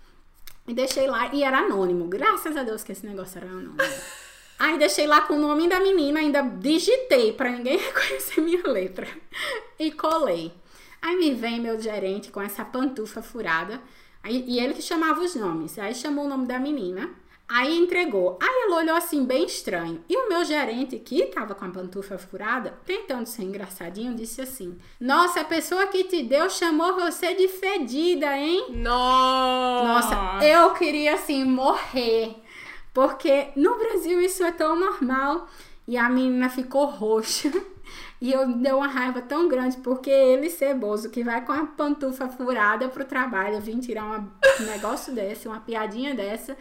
E 0.68 0.74
deixei 0.74 1.06
lá 1.06 1.34
e 1.34 1.42
era 1.42 1.58
anônimo. 1.58 2.06
Graças 2.06 2.56
a 2.56 2.62
Deus 2.62 2.84
que 2.84 2.92
esse 2.92 3.04
negócio 3.04 3.38
era 3.38 3.48
anônimo. 3.48 3.76
Aí 4.58 4.78
deixei 4.78 5.06
lá 5.06 5.22
com 5.22 5.34
o 5.34 5.38
nome 5.38 5.66
da 5.68 5.80
menina, 5.80 6.20
ainda 6.20 6.42
digitei 6.42 7.32
para 7.32 7.50
ninguém 7.50 7.78
reconhecer 7.80 8.42
minha 8.42 8.62
letra. 8.64 9.08
E 9.78 9.90
colei. 9.90 10.52
Aí 11.00 11.16
me 11.16 11.32
vem 11.34 11.58
meu 11.60 11.80
gerente 11.80 12.30
com 12.30 12.42
essa 12.42 12.62
pantufa 12.62 13.22
furada. 13.22 13.80
Aí, 14.22 14.44
e 14.46 14.60
ele 14.60 14.74
que 14.74 14.82
chamava 14.82 15.22
os 15.22 15.34
nomes. 15.34 15.78
Aí 15.78 15.94
chamou 15.94 16.26
o 16.26 16.28
nome 16.28 16.46
da 16.46 16.58
menina. 16.58 17.10
Aí 17.52 17.76
entregou. 17.76 18.38
Aí 18.40 18.62
ela 18.66 18.76
olhou 18.76 18.94
assim, 18.94 19.24
bem 19.24 19.44
estranho. 19.44 20.04
E 20.08 20.16
o 20.16 20.28
meu 20.28 20.44
gerente, 20.44 20.96
que 21.00 21.26
tava 21.26 21.52
com 21.52 21.64
a 21.64 21.68
pantufa 21.68 22.16
furada, 22.16 22.78
tentando 22.86 23.26
ser 23.26 23.42
engraçadinho, 23.42 24.14
disse 24.14 24.40
assim: 24.40 24.78
Nossa, 25.00 25.40
a 25.40 25.44
pessoa 25.44 25.88
que 25.88 26.04
te 26.04 26.22
deu 26.22 26.48
chamou 26.48 26.94
você 26.94 27.34
de 27.34 27.48
fedida, 27.48 28.38
hein? 28.38 28.66
Nossa! 28.70 30.14
Nossa, 30.14 30.46
eu 30.46 30.72
queria 30.74 31.14
assim 31.14 31.44
morrer. 31.44 32.36
Porque 32.94 33.48
no 33.56 33.76
Brasil 33.76 34.20
isso 34.20 34.44
é 34.44 34.52
tão 34.52 34.76
normal. 34.76 35.48
E 35.88 35.96
a 35.96 36.08
menina 36.08 36.48
ficou 36.48 36.86
roxa. 36.86 37.50
E 38.20 38.30
eu 38.30 38.46
dei 38.52 38.70
uma 38.70 38.86
raiva 38.86 39.22
tão 39.22 39.48
grande 39.48 39.78
porque 39.78 40.10
ele, 40.10 40.50
ceboso, 40.50 41.08
que 41.08 41.24
vai 41.24 41.42
com 41.42 41.52
a 41.52 41.64
pantufa 41.64 42.28
furada 42.28 42.86
pro 42.86 43.02
trabalho, 43.02 43.62
vim 43.62 43.80
tirar 43.80 44.04
uma, 44.04 44.30
um 44.60 44.64
negócio 44.64 45.14
desse, 45.14 45.48
uma 45.48 45.58
piadinha 45.58 46.14
dessa. 46.14 46.54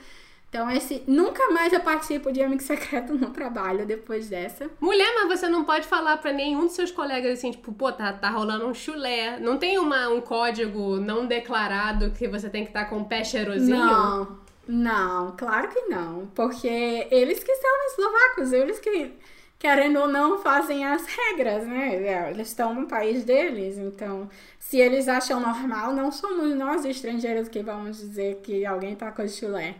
Então, 0.49 0.69
esse 0.71 1.03
nunca 1.07 1.51
mais 1.51 1.71
eu 1.71 1.79
participo 1.79 2.31
de 2.31 2.41
amigo 2.41 2.61
secreto 2.63 3.13
no 3.13 3.29
trabalho 3.29 3.85
depois 3.85 4.27
dessa. 4.27 4.69
Mulher, 4.81 5.07
mas 5.15 5.39
você 5.39 5.47
não 5.47 5.63
pode 5.63 5.87
falar 5.87 6.17
para 6.17 6.33
nenhum 6.33 6.61
dos 6.61 6.73
seus 6.73 6.91
colegas 6.91 7.37
assim, 7.37 7.51
tipo, 7.51 7.71
pô, 7.71 7.91
tá, 7.91 8.11
tá 8.13 8.29
rolando 8.29 8.65
um 8.65 8.73
chulé. 8.73 9.39
Não 9.39 9.57
tem 9.57 9.77
uma, 9.77 10.09
um 10.09 10.19
código 10.19 10.97
não 10.97 11.27
declarado 11.27 12.11
que 12.11 12.27
você 12.27 12.49
tem 12.49 12.63
que 12.63 12.71
estar 12.71 12.85
tá 12.85 12.89
com 12.89 13.01
o 13.01 13.05
pé 13.05 13.23
cheirosinho? 13.23 13.77
Não, 13.77 14.39
não, 14.67 15.35
claro 15.37 15.69
que 15.69 15.81
não. 15.81 16.25
Porque 16.33 17.07
eles 17.11 17.43
que 17.43 17.55
são 17.55 17.85
eslovacos, 17.91 18.51
eles 18.51 18.79
que, 18.79 19.13
querendo 19.59 19.99
ou 19.99 20.07
não, 20.07 20.39
fazem 20.39 20.83
as 20.83 21.05
regras, 21.05 21.67
né? 21.67 22.03
É, 22.03 22.31
eles 22.31 22.47
estão 22.47 22.73
no 22.73 22.87
país 22.87 23.23
deles, 23.23 23.77
então, 23.77 24.27
se 24.57 24.79
eles 24.79 25.07
acham 25.07 25.39
normal, 25.39 25.93
não 25.93 26.11
somos 26.11 26.55
nós 26.55 26.85
estrangeiros 26.85 27.47
que 27.47 27.61
vamos 27.61 27.97
dizer 27.97 28.41
que 28.41 28.65
alguém 28.65 28.95
tá 28.95 29.11
com 29.11 29.27
chulé. 29.27 29.75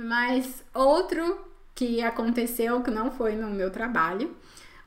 Mas 0.00 0.64
outro 0.72 1.44
que 1.74 2.02
aconteceu 2.02 2.82
que 2.82 2.90
não 2.90 3.10
foi 3.10 3.36
no 3.36 3.50
meu 3.50 3.70
trabalho, 3.70 4.34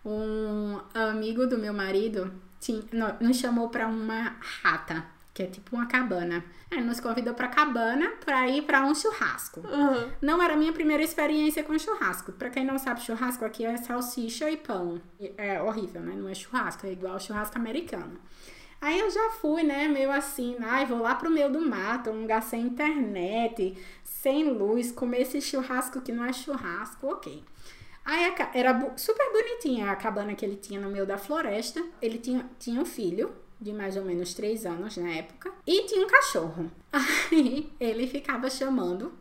um 0.03 0.79
amigo 0.93 1.45
do 1.45 1.57
meu 1.57 1.73
marido 1.73 2.33
tinha, 2.59 2.81
nos 3.19 3.37
chamou 3.37 3.69
para 3.69 3.85
uma 3.87 4.35
rata, 4.63 5.05
que 5.31 5.43
é 5.43 5.45
tipo 5.45 5.75
uma 5.75 5.85
cabana. 5.85 6.43
Ele 6.71 6.81
nos 6.81 6.99
convidou 6.99 7.35
para 7.35 7.47
cabana 7.47 8.13
para 8.25 8.47
ir 8.47 8.63
para 8.63 8.83
um 8.83 8.95
churrasco. 8.95 9.59
Uhum. 9.59 10.11
Não 10.19 10.41
era 10.41 10.55
a 10.55 10.57
minha 10.57 10.73
primeira 10.73 11.03
experiência 11.03 11.63
com 11.63 11.77
churrasco. 11.77 12.31
Para 12.31 12.49
quem 12.49 12.65
não 12.65 12.79
sabe, 12.79 13.01
churrasco 13.01 13.45
aqui 13.45 13.63
é 13.63 13.77
salsicha 13.77 14.49
e 14.49 14.57
pão. 14.57 14.99
É 15.37 15.61
horrível, 15.61 16.01
né? 16.01 16.15
Não 16.17 16.27
é 16.27 16.33
churrasco, 16.33 16.87
é 16.87 16.91
igual 16.91 17.19
churrasco 17.19 17.55
americano. 17.55 18.19
Aí 18.83 18.99
eu 18.99 19.09
já 19.09 19.29
fui, 19.39 19.63
né, 19.63 19.87
meio 19.87 20.11
assim, 20.11 20.57
ai, 20.59 20.85
vou 20.85 20.99
lá 20.99 21.15
pro 21.15 21.31
meio 21.31 21.49
do 21.49 21.61
mato, 21.61 22.09
um 22.09 22.23
lugar 22.23 22.43
sem 22.43 22.63
internet, 22.63 23.77
sem 24.03 24.49
luz, 24.49 24.91
comer 24.91 25.21
esse 25.21 25.39
churrasco 25.39 26.01
que 26.01 26.11
não 26.11 26.25
é 26.25 26.33
churrasco, 26.33 27.07
ok. 27.07 27.41
Aí 28.03 28.35
era 28.53 28.93
super 28.97 29.31
bonitinha 29.31 29.89
a 29.89 29.95
cabana 29.95 30.35
que 30.35 30.43
ele 30.43 30.57
tinha 30.57 30.81
no 30.81 30.89
meio 30.89 31.05
da 31.05 31.17
floresta. 31.17 31.81
Ele 32.01 32.17
tinha, 32.17 32.45
tinha 32.59 32.81
um 32.81 32.83
filho, 32.85 33.33
de 33.57 33.71
mais 33.71 33.95
ou 33.95 34.03
menos 34.03 34.33
três 34.33 34.65
anos 34.65 34.97
na 34.97 35.09
época, 35.11 35.53
e 35.65 35.83
tinha 35.83 36.05
um 36.05 36.09
cachorro. 36.09 36.69
Aí 36.91 37.71
ele 37.79 38.05
ficava 38.05 38.49
chamando, 38.49 39.13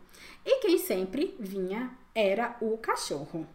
e 0.45 0.59
quem 0.59 0.77
sempre 0.77 1.37
vinha 1.39 1.97
era 2.13 2.57
o 2.61 2.77
cachorro. 2.79 3.47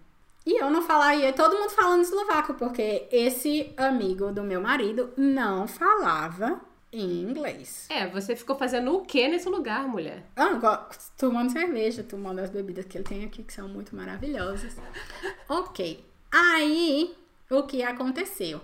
E 0.47 0.61
eu 0.61 0.69
não 0.69 0.81
falaria, 0.81 1.33
todo 1.33 1.57
mundo 1.57 1.71
falando 1.71 2.03
eslovaco, 2.03 2.53
porque 2.53 3.05
esse 3.11 3.73
amigo 3.75 4.31
do 4.31 4.41
meu 4.43 4.61
marido 4.61 5.11
não 5.17 5.67
falava 5.67 6.61
em 6.89 7.21
inglês. 7.21 7.85
É, 7.89 8.07
você 8.07 8.33
ficou 8.33 8.55
fazendo 8.55 8.95
o 8.95 9.01
que 9.01 9.27
nesse 9.27 9.49
lugar, 9.49 9.85
mulher? 9.85 10.23
Ah, 10.37 10.87
tomando 11.17 11.51
cerveja, 11.51 12.01
tomando 12.01 12.39
as 12.39 12.49
bebidas 12.49 12.85
que 12.85 12.97
ele 12.97 13.03
tem 13.03 13.25
aqui, 13.25 13.43
que 13.43 13.51
são 13.51 13.67
muito 13.67 13.93
maravilhosas. 13.93 14.77
ok. 15.49 16.05
Aí, 16.31 17.13
o 17.51 17.63
que 17.63 17.83
aconteceu? 17.83 18.61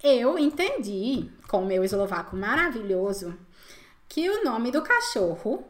Eu 0.00 0.38
entendi, 0.38 1.28
com 1.48 1.64
o 1.64 1.66
meu 1.66 1.82
eslovaco 1.82 2.36
maravilhoso, 2.36 3.36
que 4.08 4.30
o 4.30 4.44
nome 4.44 4.70
do 4.70 4.80
cachorro 4.80 5.66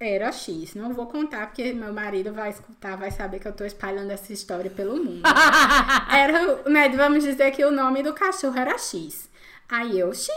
era 0.00 0.30
X. 0.30 0.74
Não 0.74 0.94
vou 0.94 1.06
contar 1.06 1.46
porque 1.46 1.72
meu 1.72 1.92
marido 1.92 2.32
vai 2.32 2.50
escutar, 2.50 2.96
vai 2.96 3.10
saber 3.10 3.40
que 3.40 3.48
eu 3.48 3.52
tô 3.52 3.64
espalhando 3.64 4.10
essa 4.10 4.32
história 4.32 4.70
pelo 4.70 4.96
mundo. 4.96 5.22
era, 6.12 6.62
né, 6.68 6.88
vamos 6.90 7.24
dizer 7.24 7.50
que 7.50 7.64
o 7.64 7.70
nome 7.70 8.02
do 8.02 8.14
cachorro 8.14 8.58
era 8.58 8.78
X. 8.78 9.28
Aí 9.68 9.98
eu, 9.98 10.14
X, 10.14 10.30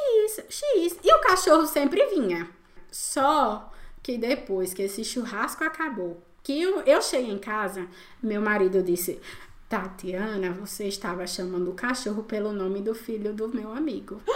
X. 0.49 0.99
E 1.03 1.13
o 1.13 1.21
cachorro 1.21 1.65
sempre 1.65 2.05
vinha. 2.07 2.49
Só 2.91 3.71
que 4.03 4.17
depois 4.17 4.73
que 4.73 4.81
esse 4.83 5.03
churrasco 5.03 5.63
acabou, 5.63 6.21
que 6.43 6.61
eu, 6.61 6.81
eu 6.81 7.01
cheguei 7.01 7.31
em 7.31 7.37
casa, 7.37 7.87
meu 8.21 8.41
marido 8.41 8.81
disse: 8.81 9.21
Tatiana, 9.69 10.51
você 10.51 10.85
estava 10.85 11.25
chamando 11.25 11.71
o 11.71 11.75
cachorro 11.75 12.23
pelo 12.23 12.51
nome 12.51 12.81
do 12.81 12.93
filho 12.93 13.33
do 13.33 13.47
meu 13.47 13.71
amigo. 13.71 14.21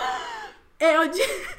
Eu 0.77 1.07
disse. 1.07 1.55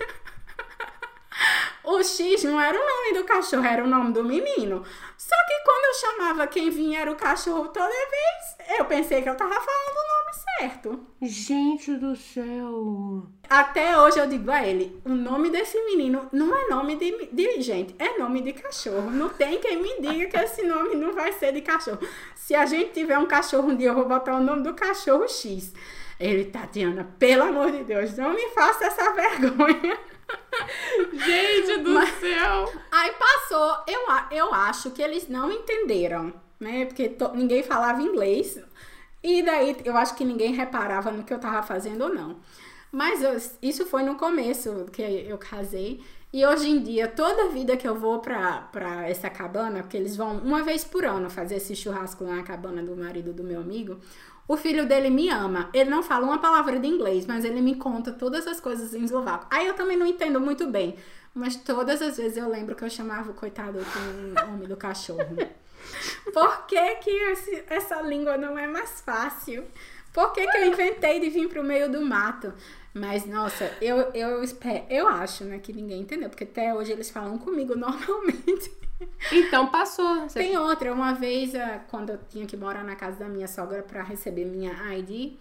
O 1.84 2.02
X 2.02 2.42
não 2.42 2.60
era 2.60 2.76
o 2.76 2.84
nome 2.84 3.18
do 3.18 3.24
cachorro, 3.24 3.64
era 3.64 3.84
o 3.84 3.86
nome 3.86 4.12
do 4.12 4.24
menino. 4.24 4.84
Só 5.16 5.36
que 5.46 5.64
quando 5.64 5.84
eu 5.84 5.94
chamava 5.94 6.46
quem 6.46 6.68
vinha 6.68 7.00
era 7.00 7.12
o 7.12 7.16
cachorro 7.16 7.68
toda 7.68 7.88
vez, 7.88 8.78
eu 8.78 8.84
pensei 8.84 9.22
que 9.22 9.28
eu 9.28 9.36
tava 9.36 9.54
falando 9.54 9.96
o 9.96 10.08
nome 10.08 10.26
certo. 10.58 11.06
Gente 11.22 11.94
do 11.94 12.16
céu. 12.16 13.26
Até 13.48 13.98
hoje 13.98 14.18
eu 14.18 14.26
digo 14.26 14.50
a 14.50 14.66
ele, 14.66 15.00
o 15.04 15.10
nome 15.10 15.50
desse 15.50 15.80
menino 15.84 16.28
não 16.32 16.56
é 16.56 16.68
nome 16.68 16.96
de, 16.96 17.28
de 17.32 17.60
gente, 17.62 17.94
é 17.98 18.18
nome 18.18 18.42
de 18.42 18.52
cachorro. 18.52 19.10
Não 19.10 19.28
tem 19.28 19.60
quem 19.60 19.80
me 19.80 20.00
diga 20.00 20.26
que 20.26 20.36
esse 20.44 20.66
nome 20.66 20.96
não 20.96 21.12
vai 21.12 21.32
ser 21.32 21.52
de 21.52 21.60
cachorro. 21.60 22.00
Se 22.34 22.54
a 22.54 22.66
gente 22.66 22.92
tiver 22.92 23.18
um 23.18 23.26
cachorro 23.26 23.68
um 23.68 23.76
dia, 23.76 23.90
eu 23.90 23.94
vou 23.94 24.08
botar 24.08 24.34
o 24.34 24.42
nome 24.42 24.62
do 24.62 24.74
cachorro 24.74 25.28
X. 25.28 25.72
Ele, 26.18 26.46
Tatiana, 26.46 27.14
pelo 27.18 27.44
amor 27.44 27.70
de 27.70 27.84
Deus, 27.84 28.16
não 28.16 28.32
me 28.32 28.48
faça 28.48 28.86
essa 28.86 29.12
vergonha. 29.14 29.98
Gente 31.12 31.82
do 31.82 31.90
Mas, 31.90 32.10
céu! 32.20 32.72
Aí 32.90 33.12
passou, 33.12 33.84
eu, 33.86 34.00
eu 34.30 34.54
acho 34.54 34.90
que 34.90 35.02
eles 35.02 35.28
não 35.28 35.50
entenderam 35.52 36.32
né? 36.60 36.86
Porque 36.86 37.08
to, 37.08 37.32
ninguém 37.34 37.62
falava 37.62 38.02
inglês. 38.02 38.58
E 39.22 39.42
daí 39.42 39.76
eu 39.84 39.96
acho 39.96 40.14
que 40.14 40.24
ninguém 40.24 40.54
reparava 40.54 41.10
no 41.10 41.24
que 41.24 41.32
eu 41.32 41.38
tava 41.38 41.62
fazendo 41.62 42.02
ou 42.04 42.14
não. 42.14 42.36
Mas 42.92 43.22
eu, 43.22 43.36
isso 43.62 43.84
foi 43.86 44.02
no 44.02 44.16
começo 44.16 44.86
que 44.92 45.02
eu 45.02 45.38
casei. 45.38 46.02
E 46.32 46.44
hoje 46.44 46.68
em 46.68 46.82
dia, 46.82 47.08
toda 47.08 47.48
vida 47.48 47.76
que 47.76 47.86
eu 47.86 47.94
vou 47.94 48.18
pra, 48.18 48.62
pra 48.72 49.08
essa 49.08 49.30
cabana, 49.30 49.80
porque 49.82 49.96
eles 49.96 50.16
vão 50.16 50.38
uma 50.38 50.62
vez 50.62 50.84
por 50.84 51.04
ano 51.04 51.30
fazer 51.30 51.56
esse 51.56 51.74
churrasco 51.74 52.24
na 52.24 52.42
cabana 52.42 52.82
do 52.82 52.96
marido 52.96 53.32
do 53.32 53.42
meu 53.42 53.60
amigo, 53.60 53.98
o 54.48 54.56
filho 54.56 54.86
dele 54.86 55.10
me 55.10 55.28
ama. 55.28 55.68
Ele 55.72 55.90
não 55.90 56.02
fala 56.02 56.26
uma 56.26 56.38
palavra 56.38 56.78
de 56.78 56.86
inglês, 56.86 57.26
mas 57.26 57.44
ele 57.44 57.60
me 57.60 57.76
conta 57.76 58.12
todas 58.12 58.46
as 58.46 58.60
coisas 58.60 58.94
em 58.94 59.04
eslovaco. 59.04 59.46
Aí 59.50 59.66
eu 59.66 59.74
também 59.74 59.96
não 59.96 60.06
entendo 60.06 60.40
muito 60.40 60.66
bem. 60.66 60.96
Mas 61.34 61.56
todas 61.56 62.00
as 62.00 62.16
vezes 62.16 62.38
eu 62.38 62.48
lembro 62.48 62.74
que 62.74 62.82
eu 62.82 62.88
chamava 62.88 63.30
o 63.30 63.34
coitado 63.34 63.78
com 63.78 64.40
o 64.40 64.46
nome 64.46 64.66
do 64.66 64.76
cachorro. 64.76 65.36
Por 66.32 66.66
que, 66.66 66.94
que 66.96 67.10
esse, 67.10 67.64
essa 67.68 68.00
língua 68.00 68.36
não 68.38 68.58
é 68.58 68.66
mais 68.66 69.00
fácil? 69.02 69.64
Por 70.12 70.32
que, 70.32 70.46
que 70.46 70.56
eu 70.56 70.66
inventei 70.66 71.20
de 71.20 71.28
vir 71.28 71.48
pro 71.48 71.62
meio 71.62 71.92
do 71.92 72.00
mato? 72.00 72.54
Mas, 72.94 73.26
nossa, 73.26 73.70
eu, 73.82 73.98
eu 74.14 74.42
espero, 74.42 74.86
eu 74.88 75.06
acho, 75.06 75.44
né, 75.44 75.58
que 75.58 75.74
ninguém 75.74 76.00
entendeu, 76.00 76.30
porque 76.30 76.44
até 76.44 76.74
hoje 76.74 76.92
eles 76.92 77.10
falam 77.10 77.36
comigo 77.36 77.76
normalmente. 77.76 78.72
Então 79.32 79.66
passou. 79.68 80.22
Você... 80.22 80.38
Tem 80.38 80.56
outra, 80.56 80.92
uma 80.92 81.12
vez, 81.12 81.54
eh, 81.54 81.80
quando 81.88 82.10
eu 82.10 82.18
tinha 82.28 82.46
que 82.46 82.56
morar 82.56 82.84
na 82.84 82.96
casa 82.96 83.18
da 83.18 83.28
minha 83.28 83.48
sogra 83.48 83.82
para 83.82 84.02
receber 84.02 84.44
minha 84.44 84.72
ID, 84.94 85.34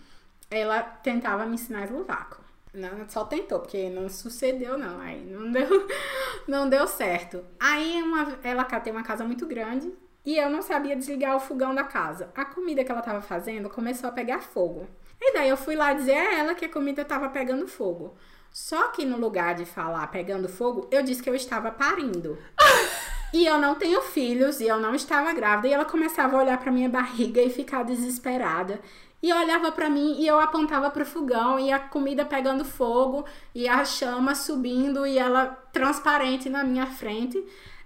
ela 0.49 0.82
tentava 0.82 1.45
me 1.45 1.56
ensinar 1.56 1.86
eslovaco. 1.86 2.44
Não, 2.73 3.07
só 3.07 3.23
tentou, 3.23 3.60
porque 3.60 3.90
não 3.90 4.10
sucedeu, 4.10 4.77
não. 4.77 4.99
Aí 4.99 5.23
não 5.26 5.52
deu, 5.52 5.88
não 6.48 6.69
deu 6.69 6.86
certo. 6.88 7.44
Aí 7.60 8.02
uma, 8.02 8.38
ela 8.44 8.64
tem 8.65 8.91
uma 8.91 9.03
casa 9.03 9.23
muito 9.23 9.45
grande 9.45 9.94
e 10.26 10.38
eu 10.38 10.49
não 10.49 10.61
sabia 10.61 10.95
desligar 10.95 11.36
o 11.36 11.40
fogão 11.40 11.73
da 11.73 11.84
casa. 11.84 12.30
A 12.36 12.44
comida 12.44 12.84
que 12.84 12.91
ela 12.91 13.02
tava 13.02 13.22
fazendo 13.22 13.69
começou 13.69 14.10
a 14.10 14.14
pegar 14.14 14.41
fogo. 14.41 14.88
E 15.22 15.34
daí 15.34 15.48
eu 15.48 15.57
fui 15.57 15.76
lá 15.76 15.94
dizer 15.94 16.18
a 16.18 16.40
ela 16.40 16.56
que 16.56 16.65
a 16.65 16.69
comida 16.69 17.03
estava 17.03 17.30
pegando 17.30 17.68
fogo. 17.68 18.15
Só 18.52 18.90
que 18.90 19.06
no 19.06 19.18
lugar 19.18 19.56
de 19.56 19.65
falar 19.65 20.07
pegando 20.07 20.49
fogo, 20.49 20.88
eu 20.91 21.03
disse 21.03 21.22
que 21.22 21.30
eu 21.30 21.36
estava 21.36 21.72
parindo. 21.72 22.38
e 23.34 23.46
eu 23.46 23.58
não 23.58 23.76
tenho 23.76 24.02
filhos 24.02 24.60
e 24.60 24.68
eu 24.68 24.80
não 24.80 24.96
estava 24.96 25.34
grávida. 25.34 25.68
E 25.68 25.74
ela 25.74 25.86
começava 25.86 26.36
a 26.36 26.40
olhar 26.40 26.58
para 26.58 26.72
minha 26.72 26.90
barriga 26.90 27.42
e 27.42 27.50
ficar 27.50 27.84
desesperada. 27.84 28.80
E 29.22 29.34
olhava 29.34 29.72
para 29.72 29.90
mim 29.90 30.20
e 30.20 30.28
eu 30.28 30.40
apontava 30.40 30.90
pro 30.90 31.06
fogão 31.06 31.60
e 31.60 31.72
a 31.72 31.80
comida 31.80 32.24
pegando 32.24 32.64
fogo 32.64 33.26
e 33.54 33.68
a 33.68 33.84
chama 33.84 34.36
subindo 34.36 35.06
e 35.06 35.18
ela 35.18 35.48
transparente 35.74 36.50
na 36.50 36.64
minha 36.64 36.86
frente. 36.86 37.44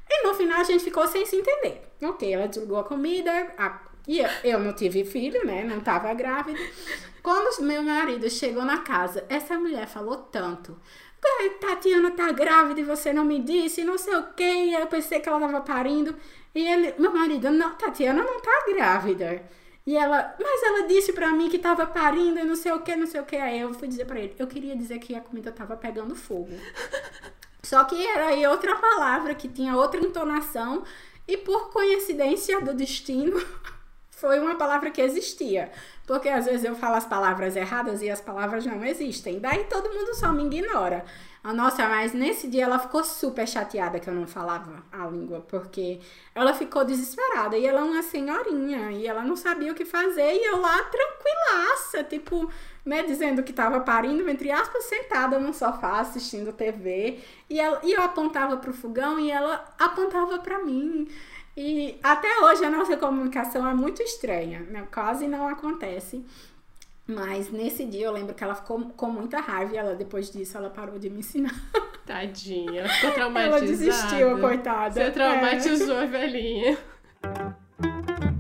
E 0.10 0.28
no 0.28 0.34
final 0.34 0.60
a 0.60 0.64
gente 0.64 0.84
ficou 0.84 1.08
sem 1.08 1.26
se 1.26 1.38
entender. 1.38 1.82
Ok, 2.04 2.34
ela 2.34 2.48
desligou 2.48 2.78
a 2.78 2.84
comida, 2.84 3.32
a 3.58 3.90
e 4.08 4.22
eu 4.44 4.60
não 4.60 4.74
tive 4.74 5.06
filho, 5.06 5.46
né? 5.46 5.64
Não 5.64 5.82
tava 5.82 6.12
grávida. 6.16 6.60
Quando 7.22 7.62
meu 7.62 7.84
marido 7.84 8.28
chegou 8.28 8.66
na 8.66 8.80
casa, 8.80 9.24
essa 9.30 9.60
mulher 9.60 9.88
falou 9.88 10.18
tanto. 10.18 10.76
Tatiana 11.60 12.12
tá 12.12 12.32
grávida 12.32 12.82
e 12.82 12.84
você 12.84 13.12
não 13.12 13.26
me 13.26 13.40
disse, 13.40 13.84
não 13.84 13.98
sei 13.98 14.16
o 14.16 14.34
quê. 14.34 14.44
E 14.44 14.74
eu 14.74 14.88
pensei 14.88 15.20
que 15.20 15.30
ela 15.30 15.40
tava 15.40 15.62
parindo. 15.62 16.16
E 16.54 16.66
ele, 16.68 16.94
meu 16.98 17.14
marido, 17.14 17.52
não, 17.52 17.76
Tatiana 17.76 18.24
não 18.24 18.40
tá 18.40 18.66
grávida. 18.68 19.44
E 19.86 19.96
ela, 19.96 20.36
mas 20.40 20.64
ela 20.64 20.88
disse 20.88 21.14
pra 21.14 21.32
mim 21.32 21.50
que 21.50 21.58
tava 21.58 21.86
parindo 21.86 22.40
e 22.40 22.44
não 22.44 22.56
sei 22.56 22.72
o 22.72 22.82
que, 22.82 22.96
não 22.96 23.08
sei 23.08 23.22
o 23.22 23.26
que. 23.26 23.36
Aí 23.36 23.60
eu 23.60 23.74
fui 23.74 23.88
dizer 23.88 24.06
pra 24.06 24.20
ele, 24.20 24.36
eu 24.38 24.48
queria 24.48 24.76
dizer 24.76 25.00
que 25.00 25.16
a 25.16 25.22
comida 25.22 25.52
tava 25.52 25.76
pegando 25.76 26.16
fogo. 26.16 26.52
Só 27.64 27.84
que 27.84 28.06
era 28.06 28.28
aí 28.28 28.46
outra 28.48 28.76
palavra 28.76 29.36
que 29.36 29.48
tinha 29.48 29.76
outra 29.76 30.00
entonação. 30.00 30.84
E 31.28 31.38
por 31.38 31.70
coincidência 31.72 32.60
do 32.62 32.74
destino, 32.74 33.40
foi 34.10 34.40
uma 34.40 34.56
palavra 34.56 34.92
que 34.92 35.02
existia. 35.02 35.72
Porque 36.10 36.28
às 36.28 36.46
vezes 36.46 36.64
eu 36.64 36.74
falo 36.74 36.96
as 36.96 37.06
palavras 37.06 37.56
erradas 37.56 38.02
e 38.02 38.10
as 38.10 38.20
palavras 38.20 38.66
não 38.66 38.84
existem. 38.84 39.40
Daí 39.40 39.66
todo 39.66 39.94
mundo 39.94 40.16
só 40.16 40.34
me 40.34 40.44
ignora. 40.44 41.06
Ah, 41.44 41.54
nossa, 41.54 41.88
mas 41.88 42.14
nesse 42.14 42.48
dia 42.48 42.64
ela 42.64 42.80
ficou 42.80 43.04
super 43.04 43.48
chateada 43.48 44.00
que 44.00 44.10
eu 44.10 44.14
não 44.16 44.26
falava 44.26 44.84
a 44.92 45.06
língua, 45.06 45.46
porque 45.48 46.00
ela 46.34 46.52
ficou 46.52 46.84
desesperada 46.84 47.56
e 47.60 47.66
ela 47.68 47.82
é 47.82 47.84
uma 47.84 48.02
senhorinha 48.02 48.92
e 48.92 49.06
ela 49.06 49.22
não 49.22 49.36
sabia 49.36 49.72
o 49.72 49.76
que 49.76 49.86
fazer 49.86 50.34
e 50.34 50.46
eu 50.46 50.60
lá 50.60 50.84
tranquilaça, 50.86 52.04
tipo, 52.04 52.52
né, 52.84 53.04
dizendo 53.04 53.44
que 53.44 53.54
tava 53.54 53.80
parindo, 53.82 54.28
entre 54.28 54.52
aspas, 54.52 54.86
sentada 54.86 55.38
no 55.38 55.54
sofá 55.54 56.00
assistindo 56.00 56.52
TV 56.52 57.20
e, 57.48 57.60
ela, 57.60 57.80
e 57.84 57.94
eu 57.94 58.02
apontava 58.02 58.58
pro 58.58 58.74
fogão 58.74 59.20
e 59.20 59.30
ela 59.30 59.64
apontava 59.78 60.40
para 60.40 60.58
mim. 60.66 61.08
E 61.62 62.00
até 62.02 62.40
hoje 62.40 62.64
a 62.64 62.70
nossa 62.70 62.96
comunicação 62.96 63.68
é 63.68 63.74
muito 63.74 64.02
estranha, 64.02 64.62
né? 64.62 64.88
quase 64.94 65.28
não 65.28 65.46
acontece. 65.46 66.24
Mas 67.06 67.52
nesse 67.52 67.84
dia 67.84 68.06
eu 68.06 68.14
lembro 68.14 68.34
que 68.34 68.42
ela 68.42 68.56
ficou 68.56 68.80
com 68.96 69.08
muita 69.10 69.42
raiva 69.42 69.74
e 69.74 69.78
ela, 69.78 69.94
depois 69.94 70.32
disso, 70.32 70.56
ela 70.56 70.70
parou 70.70 70.98
de 70.98 71.10
me 71.10 71.20
ensinar. 71.20 71.54
Tadinha, 72.08 72.80
ela 72.80 72.88
ficou 72.88 73.12
traumatizada. 73.12 73.58
ela 73.58 73.68
desistiu, 73.68 74.40
coitada. 74.40 75.04
Você 75.04 75.12
traumatizou 75.12 75.98
é. 75.98 76.04
a 76.04 76.06
velhinha. 76.06 76.78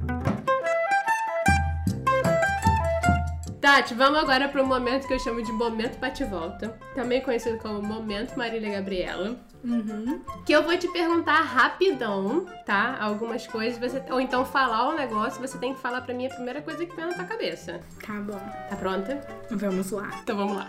Tati, 3.69 3.93
vamos 3.93 4.19
agora 4.19 4.49
para 4.49 4.63
o 4.63 4.65
momento 4.65 5.07
que 5.07 5.13
eu 5.13 5.19
chamo 5.19 5.43
de 5.43 5.51
Momento 5.51 5.99
Bate-Volta, 5.99 6.75
também 6.95 7.21
conhecido 7.21 7.59
como 7.59 7.79
Momento 7.83 8.35
Marília 8.35 8.71
Gabriela. 8.71 9.39
Uhum. 9.63 10.23
Que 10.43 10.53
eu 10.53 10.63
vou 10.63 10.75
te 10.75 10.91
perguntar 10.91 11.39
rapidão, 11.41 12.47
tá? 12.65 12.97
Algumas 12.99 13.45
coisas, 13.45 13.77
você, 13.77 14.03
ou 14.11 14.19
então 14.19 14.43
falar 14.43 14.89
um 14.89 14.95
negócio, 14.95 15.39
você 15.39 15.55
tem 15.59 15.75
que 15.75 15.79
falar 15.79 16.01
para 16.01 16.15
mim 16.15 16.25
a 16.25 16.29
primeira 16.33 16.63
coisa 16.63 16.83
que 16.83 16.95
vem 16.95 17.05
na 17.05 17.13
tua 17.13 17.25
cabeça. 17.25 17.79
Tá 18.03 18.13
bom. 18.13 18.39
Tá 18.71 18.75
pronta? 18.75 19.21
Vamos 19.51 19.91
lá. 19.91 20.09
Então 20.23 20.35
vamos 20.35 20.57
lá. 20.57 20.67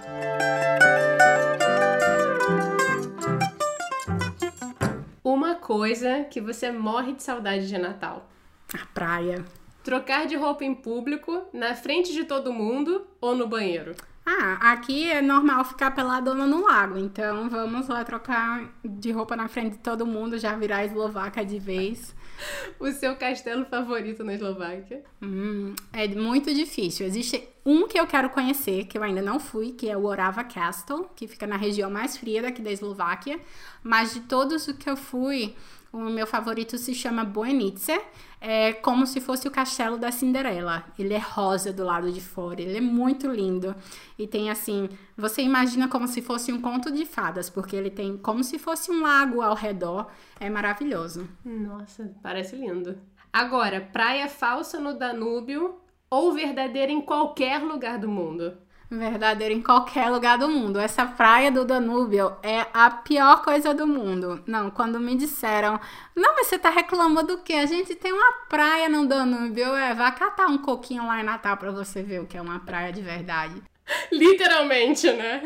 Uma 5.25 5.55
coisa 5.55 6.25
que 6.25 6.39
você 6.39 6.71
morre 6.71 7.15
de 7.15 7.23
saudade 7.23 7.67
de 7.67 7.79
Natal. 7.79 8.29
A 8.75 8.85
praia. 8.93 9.43
Trocar 9.83 10.27
de 10.27 10.37
roupa 10.37 10.65
em 10.65 10.75
público, 10.75 11.43
na 11.53 11.75
frente 11.75 12.13
de 12.13 12.25
todo 12.25 12.53
mundo 12.53 13.07
ou 13.21 13.35
no 13.35 13.47
banheiro? 13.47 13.95
Ah, 14.25 14.73
aqui 14.73 15.11
é 15.11 15.23
normal 15.23 15.65
ficar 15.65 15.91
peladona 15.93 16.47
no 16.47 16.63
lago, 16.63 16.99
então 16.99 17.49
vamos 17.49 17.89
lá 17.89 18.05
trocar 18.05 18.71
de 18.85 19.11
roupa 19.11 19.35
na 19.35 19.49
frente 19.49 19.73
de 19.73 19.79
todo 19.79 20.07
mundo, 20.07 20.39
já 20.39 20.55
virar 20.55 20.85
eslovaca 20.85 21.45
de 21.45 21.59
vez. 21.59 22.15
o 22.79 22.91
seu 22.93 23.17
castelo 23.17 23.65
favorito 23.65 24.25
na 24.25 24.35
Eslováquia? 24.35 25.03
Hum, 25.23 25.75
é 25.93 26.09
muito 26.09 26.53
difícil. 26.55 27.07
Existe 27.07 27.49
um 27.65 27.87
que 27.87 27.99
eu 27.99 28.07
quero 28.07 28.31
conhecer, 28.31 28.87
que 28.87 28.97
eu 28.97 29.03
ainda 29.03 29.23
não 29.23 29.39
fui, 29.39 29.73
que 29.73 29.89
é 29.89 29.97
o 29.97 30.05
Orava 30.05 30.45
Castle, 30.45 31.09
que 31.15 31.27
fica 31.27 31.47
na 31.47 31.57
região 31.57 31.91
mais 31.91 32.17
fria 32.17 32.43
daqui 32.43 32.63
da 32.63 32.71
Eslováquia. 32.71 33.39
Mas 33.83 34.15
de 34.15 34.21
todos 34.21 34.67
os 34.67 34.77
que 34.77 34.89
eu 34.89 34.97
fui, 34.97 35.55
o 35.93 35.99
meu 35.99 36.27
favorito 36.27 36.79
se 36.79 36.95
chama 36.95 37.25
Boenice. 37.25 38.01
É 38.41 38.73
como 38.73 39.07
se 39.07 39.21
fosse 39.21 39.47
o 39.47 39.51
castelo 39.51 39.99
da 39.99 40.11
Cinderela. 40.11 40.85
Ele 40.99 41.13
é 41.13 41.19
rosa 41.19 41.73
do 41.73 41.85
lado 41.85 42.11
de 42.11 42.21
fora. 42.23 42.63
Ele 42.63 42.79
é 42.79 42.81
muito 42.81 43.29
lindo. 43.29 43.75
E 44.19 44.27
tem 44.27 44.51
assim, 44.51 44.89
você 45.15 45.43
imagina 45.43 45.89
como 45.89 46.09
se 46.09 46.23
fosse 46.23 46.51
um 46.51 46.61
conto 46.61 46.91
de 46.91 47.05
fadas, 47.05 47.51
porque 47.51 47.77
ele 47.77 47.91
tem 47.91 48.17
como 48.17 48.43
se 48.43 48.59
fosse 48.59 48.91
um 48.91 49.03
lago 49.03 49.43
ao 49.43 49.55
redor. 49.55 50.11
É 50.39 50.49
maravilhoso. 50.49 51.29
Nossa, 51.45 52.15
parece 52.23 52.57
lindo. 52.57 52.99
Agora, 53.31 53.81
praia 53.93 54.27
falsa 54.27 54.81
no 54.81 54.99
Danúbio 54.99 55.77
ou 56.09 56.33
verdadeira 56.33 56.91
em 56.91 57.01
qualquer 57.01 57.63
lugar 57.63 57.99
do 57.99 58.09
mundo? 58.09 58.57
Verdadeiro 58.91 59.55
em 59.55 59.63
qualquer 59.63 60.11
lugar 60.11 60.37
do 60.37 60.49
mundo. 60.49 60.81
Essa 60.81 61.07
praia 61.07 61.51
do 61.51 61.65
Danúbio 61.65 62.37
é 62.43 62.67
a 62.75 62.91
pior 62.91 63.43
coisa 63.43 63.73
do 63.73 63.87
mundo. 63.87 64.43
Não, 64.47 64.71
quando 64.71 64.99
me 64.99 65.15
disseram, 65.15 65.79
não, 66.15 66.35
mas 66.35 66.49
você 66.49 66.59
tá 66.59 66.71
reclamando 66.71 67.37
do 67.37 67.43
quê? 67.43 67.55
A 67.55 67.67
gente 67.67 67.95
tem 67.95 68.13
uma 68.13 68.33
praia 68.49 68.89
no 68.89 69.07
Danúbio. 69.07 69.75
É, 69.77 69.95
vai 69.95 70.13
catar 70.15 70.47
um 70.47 70.59
coquinho 70.59 71.07
lá 71.07 71.21
em 71.21 71.25
Natal 71.25 71.57
pra 71.57 71.71
você 71.71 72.03
ver 72.03 72.21
o 72.21 72.27
que 72.27 72.37
é 72.37 72.43
uma 72.43 72.59
praia 72.59 72.93
de 72.93 73.01
verdade. 73.01 73.63
Literalmente, 74.11 75.11
né? 75.13 75.43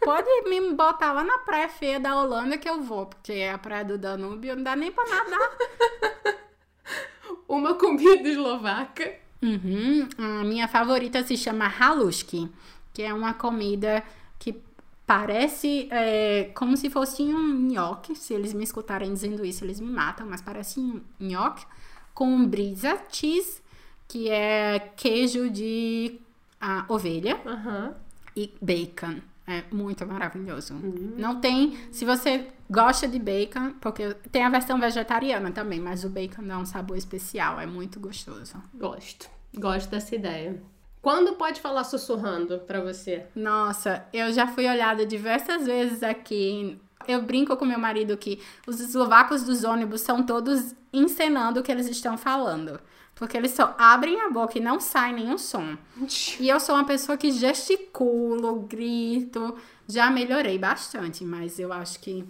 Pode 0.00 0.28
me 0.48 0.72
botar 0.72 1.12
lá 1.12 1.24
na 1.24 1.38
praia 1.38 1.68
feia 1.68 2.00
da 2.00 2.16
Holanda 2.16 2.56
que 2.56 2.68
eu 2.68 2.80
vou, 2.80 3.06
porque 3.06 3.32
é 3.32 3.52
a 3.52 3.58
praia 3.58 3.84
do 3.84 3.98
Danúbio 3.98 4.56
não 4.56 4.62
dá 4.62 4.76
nem 4.76 4.90
pra 4.90 5.04
nadar. 5.04 6.36
uma 7.48 7.74
comida 7.74 8.28
eslovaca. 8.28 9.14
Uhum. 9.42 10.08
A 10.16 10.44
minha 10.44 10.66
favorita 10.66 11.22
se 11.22 11.36
chama 11.36 11.66
haluski 11.66 12.50
que 12.96 13.02
é 13.02 13.12
uma 13.12 13.34
comida 13.34 14.02
que 14.38 14.58
parece 15.06 15.86
é, 15.90 16.44
como 16.54 16.78
se 16.78 16.88
fosse 16.88 17.22
um 17.24 17.68
nhoque. 17.68 18.16
Se 18.16 18.32
eles 18.32 18.54
me 18.54 18.64
escutarem 18.64 19.12
dizendo 19.12 19.44
isso, 19.44 19.62
eles 19.66 19.78
me 19.78 19.92
matam, 19.92 20.26
mas 20.26 20.40
parece 20.40 20.80
um 20.80 21.02
nhoque 21.20 21.66
com 22.14 22.46
brisa 22.46 22.98
cheese, 23.12 23.60
que 24.08 24.30
é 24.30 24.78
queijo 24.96 25.50
de 25.50 26.18
a, 26.58 26.86
ovelha 26.88 27.38
uhum. 27.44 27.92
e 28.34 28.54
bacon. 28.62 29.20
É 29.46 29.62
muito 29.70 30.06
maravilhoso. 30.06 30.72
Uhum. 30.72 31.16
Não 31.18 31.38
tem. 31.38 31.76
Se 31.92 32.06
você 32.06 32.48
gosta 32.68 33.06
de 33.06 33.18
bacon, 33.18 33.74
porque 33.78 34.14
tem 34.32 34.42
a 34.42 34.48
versão 34.48 34.80
vegetariana 34.80 35.52
também, 35.52 35.80
mas 35.80 36.02
o 36.02 36.08
bacon 36.08 36.44
dá 36.44 36.56
um 36.56 36.64
sabor 36.64 36.96
especial. 36.96 37.60
É 37.60 37.66
muito 37.66 38.00
gostoso. 38.00 38.56
Gosto. 38.72 39.28
Gosto 39.54 39.90
dessa 39.90 40.14
ideia. 40.14 40.62
Quando 41.06 41.34
pode 41.34 41.60
falar 41.60 41.84
sussurrando 41.84 42.58
para 42.58 42.80
você? 42.80 43.26
Nossa, 43.32 44.04
eu 44.12 44.32
já 44.32 44.48
fui 44.48 44.68
olhada 44.68 45.06
diversas 45.06 45.64
vezes 45.64 46.02
aqui. 46.02 46.80
Eu 47.06 47.22
brinco 47.22 47.56
com 47.56 47.64
meu 47.64 47.78
marido 47.78 48.16
que 48.16 48.42
os 48.66 48.80
eslovacos 48.80 49.44
dos 49.44 49.62
ônibus 49.62 50.00
são 50.00 50.24
todos 50.24 50.74
encenando 50.92 51.60
o 51.60 51.62
que 51.62 51.70
eles 51.70 51.86
estão 51.86 52.18
falando. 52.18 52.80
Porque 53.14 53.36
eles 53.36 53.52
só 53.52 53.72
abrem 53.78 54.20
a 54.20 54.30
boca 54.30 54.58
e 54.58 54.60
não 54.60 54.80
sai 54.80 55.12
nenhum 55.12 55.38
som. 55.38 55.78
E 56.40 56.48
eu 56.48 56.58
sou 56.58 56.74
uma 56.74 56.84
pessoa 56.84 57.16
que 57.16 57.30
gesticulo, 57.30 58.62
grito. 58.62 59.56
Já 59.86 60.10
melhorei 60.10 60.58
bastante, 60.58 61.24
mas 61.24 61.60
eu 61.60 61.72
acho 61.72 62.00
que. 62.00 62.24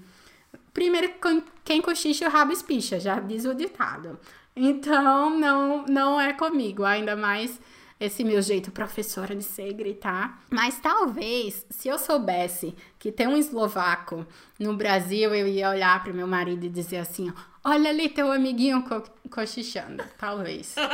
Primeiro, 0.75 1.15
quem 1.65 1.81
cochicha 1.81 2.29
o 2.29 2.31
rabo 2.31 2.53
espicha, 2.53 3.01
já 3.01 3.21
diz 3.21 3.47
o 3.47 3.55
ditado. 3.55 4.21
Então, 4.55 5.31
não, 5.31 5.87
não 5.87 6.21
é 6.21 6.35
comigo. 6.35 6.85
Ainda 6.85 7.17
mais 7.17 7.59
esse 7.99 8.23
meu 8.23 8.41
jeito 8.43 8.71
professora 8.71 9.35
de 9.35 9.43
ser 9.43 9.73
gritar. 9.73 10.43
Mas 10.51 10.79
talvez, 10.79 11.67
se 11.71 11.89
eu 11.89 11.99
soubesse 11.99 12.75
que 12.99 13.11
tem 13.11 13.27
um 13.27 13.37
eslovaco 13.37 14.27
no 14.59 14.77
Brasil, 14.77 15.35
eu 15.35 15.49
ia 15.49 15.71
olhar 15.71 16.03
para 16.03 16.13
meu 16.13 16.27
marido 16.27 16.65
e 16.65 16.69
dizer 16.69 16.99
assim: 16.99 17.33
Olha 17.65 17.91
ali 17.91 18.09
teu 18.09 18.31
amiguinho 18.31 18.83
co 18.83 19.03
cochichando. 19.31 20.05
Talvez. 20.19 20.75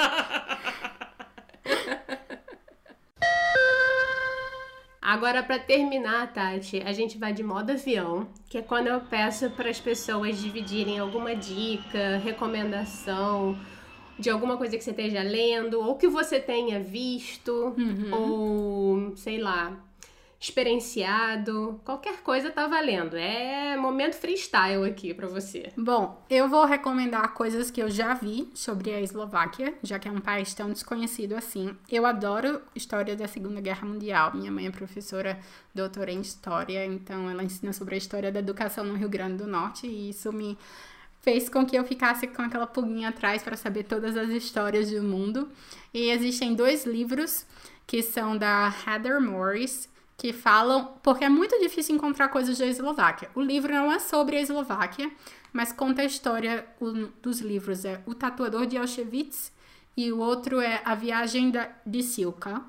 Agora, 5.02 5.42
para 5.42 5.58
terminar, 5.58 6.32
Tati, 6.32 6.80
a 6.86 6.92
gente 6.92 7.18
vai 7.18 7.32
de 7.32 7.42
modo 7.42 7.72
avião, 7.72 8.28
que 8.48 8.56
é 8.56 8.62
quando 8.62 8.86
eu 8.86 9.00
peço 9.00 9.50
para 9.50 9.68
as 9.68 9.80
pessoas 9.80 10.38
dividirem 10.38 11.00
alguma 11.00 11.34
dica, 11.34 12.18
recomendação 12.22 13.58
de 14.22 14.30
alguma 14.30 14.56
coisa 14.56 14.78
que 14.78 14.84
você 14.84 14.90
esteja 14.90 15.20
lendo, 15.20 15.80
ou 15.80 15.96
que 15.96 16.06
você 16.06 16.38
tenha 16.38 16.78
visto, 16.80 17.74
uhum. 17.76 18.14
ou 18.14 19.16
sei 19.16 19.38
lá, 19.38 19.76
experienciado, 20.40 21.80
qualquer 21.84 22.20
coisa 22.22 22.50
tá 22.50 22.68
valendo. 22.68 23.16
É 23.16 23.76
momento 23.76 24.14
freestyle 24.14 24.84
aqui 24.84 25.12
para 25.12 25.26
você. 25.26 25.72
Bom, 25.76 26.24
eu 26.30 26.48
vou 26.48 26.64
recomendar 26.64 27.34
coisas 27.34 27.70
que 27.70 27.82
eu 27.82 27.90
já 27.90 28.14
vi 28.14 28.48
sobre 28.54 28.92
a 28.92 29.00
Eslováquia, 29.00 29.74
já 29.82 29.98
que 29.98 30.08
é 30.08 30.10
um 30.12 30.20
país 30.20 30.54
tão 30.54 30.70
desconhecido 30.70 31.34
assim. 31.34 31.76
Eu 31.90 32.06
adoro 32.06 32.60
história 32.76 33.16
da 33.16 33.26
Segunda 33.26 33.60
Guerra 33.60 33.86
Mundial. 33.86 34.32
Minha 34.34 34.52
mãe 34.52 34.66
é 34.66 34.70
professora 34.70 35.38
doutora 35.74 36.12
em 36.12 36.20
história, 36.20 36.86
então 36.86 37.28
ela 37.28 37.42
ensina 37.42 37.72
sobre 37.72 37.96
a 37.96 37.98
história 37.98 38.30
da 38.30 38.38
educação 38.38 38.84
no 38.84 38.94
Rio 38.94 39.08
Grande 39.08 39.38
do 39.38 39.48
Norte 39.48 39.86
e 39.88 40.10
isso 40.10 40.32
me 40.32 40.56
fez 41.22 41.48
com 41.48 41.64
que 41.64 41.78
eu 41.78 41.84
ficasse 41.84 42.26
com 42.26 42.42
aquela 42.42 42.66
pulguinha 42.66 43.08
atrás 43.08 43.42
para 43.42 43.56
saber 43.56 43.84
todas 43.84 44.16
as 44.16 44.28
histórias 44.30 44.90
do 44.90 45.02
mundo. 45.02 45.48
E 45.94 46.10
existem 46.10 46.54
dois 46.54 46.84
livros 46.84 47.46
que 47.86 48.02
são 48.02 48.36
da 48.36 48.74
Heather 48.86 49.20
Morris, 49.20 49.88
que 50.16 50.32
falam, 50.32 50.94
porque 51.02 51.24
é 51.24 51.28
muito 51.28 51.58
difícil 51.60 51.94
encontrar 51.94 52.28
coisas 52.28 52.58
da 52.58 52.66
Eslováquia. 52.66 53.30
O 53.34 53.40
livro 53.40 53.72
não 53.72 53.90
é 53.90 53.98
sobre 53.98 54.36
a 54.36 54.40
Eslováquia, 54.40 55.10
mas 55.52 55.72
conta 55.72 56.02
a 56.02 56.04
história 56.04 56.66
um 56.80 57.08
dos 57.22 57.40
livros 57.40 57.84
é 57.84 58.02
O 58.06 58.14
Tatuador 58.14 58.66
de 58.66 58.76
Auschwitz 58.76 59.52
e 59.96 60.10
o 60.10 60.18
outro 60.18 60.60
é 60.60 60.80
A 60.84 60.94
Viagem 60.94 61.50
da, 61.50 61.70
de 61.84 62.02
Silka, 62.02 62.62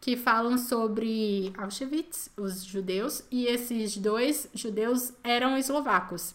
que 0.00 0.16
falam 0.16 0.58
sobre 0.58 1.52
Auschwitz, 1.56 2.30
os 2.36 2.64
judeus, 2.64 3.22
e 3.30 3.46
esses 3.46 3.96
dois 3.96 4.48
judeus 4.54 5.12
eram 5.22 5.56
eslovacos. 5.56 6.34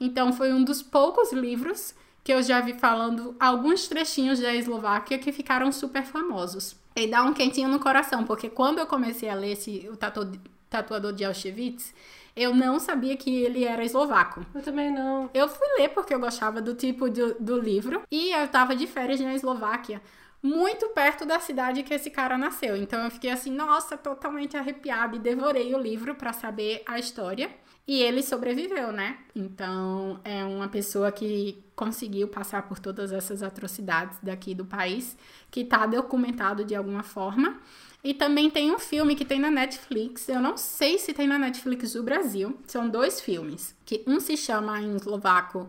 Então 0.00 0.32
foi 0.32 0.52
um 0.52 0.62
dos 0.62 0.82
poucos 0.82 1.32
livros 1.32 1.94
que 2.22 2.32
eu 2.32 2.42
já 2.42 2.60
vi 2.60 2.74
falando 2.74 3.34
alguns 3.40 3.88
trechinhos 3.88 4.38
da 4.38 4.54
Eslováquia 4.54 5.18
que 5.18 5.32
ficaram 5.32 5.72
super 5.72 6.04
famosos. 6.04 6.76
E 6.94 7.06
dá 7.06 7.22
um 7.22 7.32
quentinho 7.32 7.68
no 7.68 7.80
coração, 7.80 8.24
porque 8.24 8.50
quando 8.50 8.78
eu 8.78 8.86
comecei 8.86 9.28
a 9.28 9.34
ler 9.34 9.52
esse, 9.52 9.88
o 9.90 9.96
tatu, 9.96 10.30
Tatuador 10.68 11.12
de 11.12 11.24
Auschwitz, 11.24 11.94
eu 12.36 12.54
não 12.54 12.78
sabia 12.78 13.16
que 13.16 13.34
ele 13.34 13.64
era 13.64 13.84
eslovaco. 13.84 14.44
Eu 14.54 14.62
também 14.62 14.92
não. 14.92 15.30
Eu 15.32 15.48
fui 15.48 15.66
ler 15.78 15.88
porque 15.88 16.14
eu 16.14 16.20
gostava 16.20 16.60
do 16.60 16.74
tipo 16.74 17.08
do, 17.08 17.34
do 17.40 17.58
livro 17.58 18.02
e 18.10 18.32
eu 18.32 18.46
tava 18.48 18.76
de 18.76 18.86
férias 18.86 19.18
na 19.20 19.34
Eslováquia 19.34 20.02
muito 20.42 20.88
perto 20.90 21.26
da 21.26 21.40
cidade 21.40 21.82
que 21.82 21.92
esse 21.92 22.10
cara 22.10 22.38
nasceu. 22.38 22.76
Então 22.76 23.02
eu 23.04 23.10
fiquei 23.10 23.30
assim, 23.30 23.50
nossa, 23.50 23.96
totalmente 23.96 24.56
arrepiada 24.56 25.16
e 25.16 25.18
devorei 25.18 25.74
o 25.74 25.78
livro 25.78 26.14
para 26.14 26.32
saber 26.32 26.82
a 26.86 26.98
história. 26.98 27.50
E 27.88 28.02
ele 28.02 28.22
sobreviveu, 28.22 28.92
né? 28.92 29.16
Então 29.34 30.20
é 30.22 30.44
uma 30.44 30.68
pessoa 30.68 31.10
que 31.10 31.64
conseguiu 31.74 32.28
passar 32.28 32.68
por 32.68 32.78
todas 32.78 33.12
essas 33.12 33.42
atrocidades 33.42 34.18
daqui 34.22 34.54
do 34.54 34.66
país, 34.66 35.16
que 35.50 35.64
tá 35.64 35.86
documentado 35.86 36.66
de 36.66 36.74
alguma 36.74 37.02
forma. 37.02 37.58
E 38.04 38.12
também 38.12 38.50
tem 38.50 38.70
um 38.70 38.78
filme 38.78 39.16
que 39.16 39.24
tem 39.24 39.40
na 39.40 39.50
Netflix. 39.50 40.28
Eu 40.28 40.38
não 40.38 40.54
sei 40.58 40.98
se 40.98 41.14
tem 41.14 41.26
na 41.26 41.38
Netflix 41.38 41.94
do 41.94 42.02
Brasil. 42.02 42.58
São 42.66 42.90
dois 42.90 43.22
filmes. 43.22 43.74
Que 43.86 44.04
um 44.06 44.20
se 44.20 44.36
chama 44.36 44.82
em 44.82 44.94
eslovaco 44.94 45.66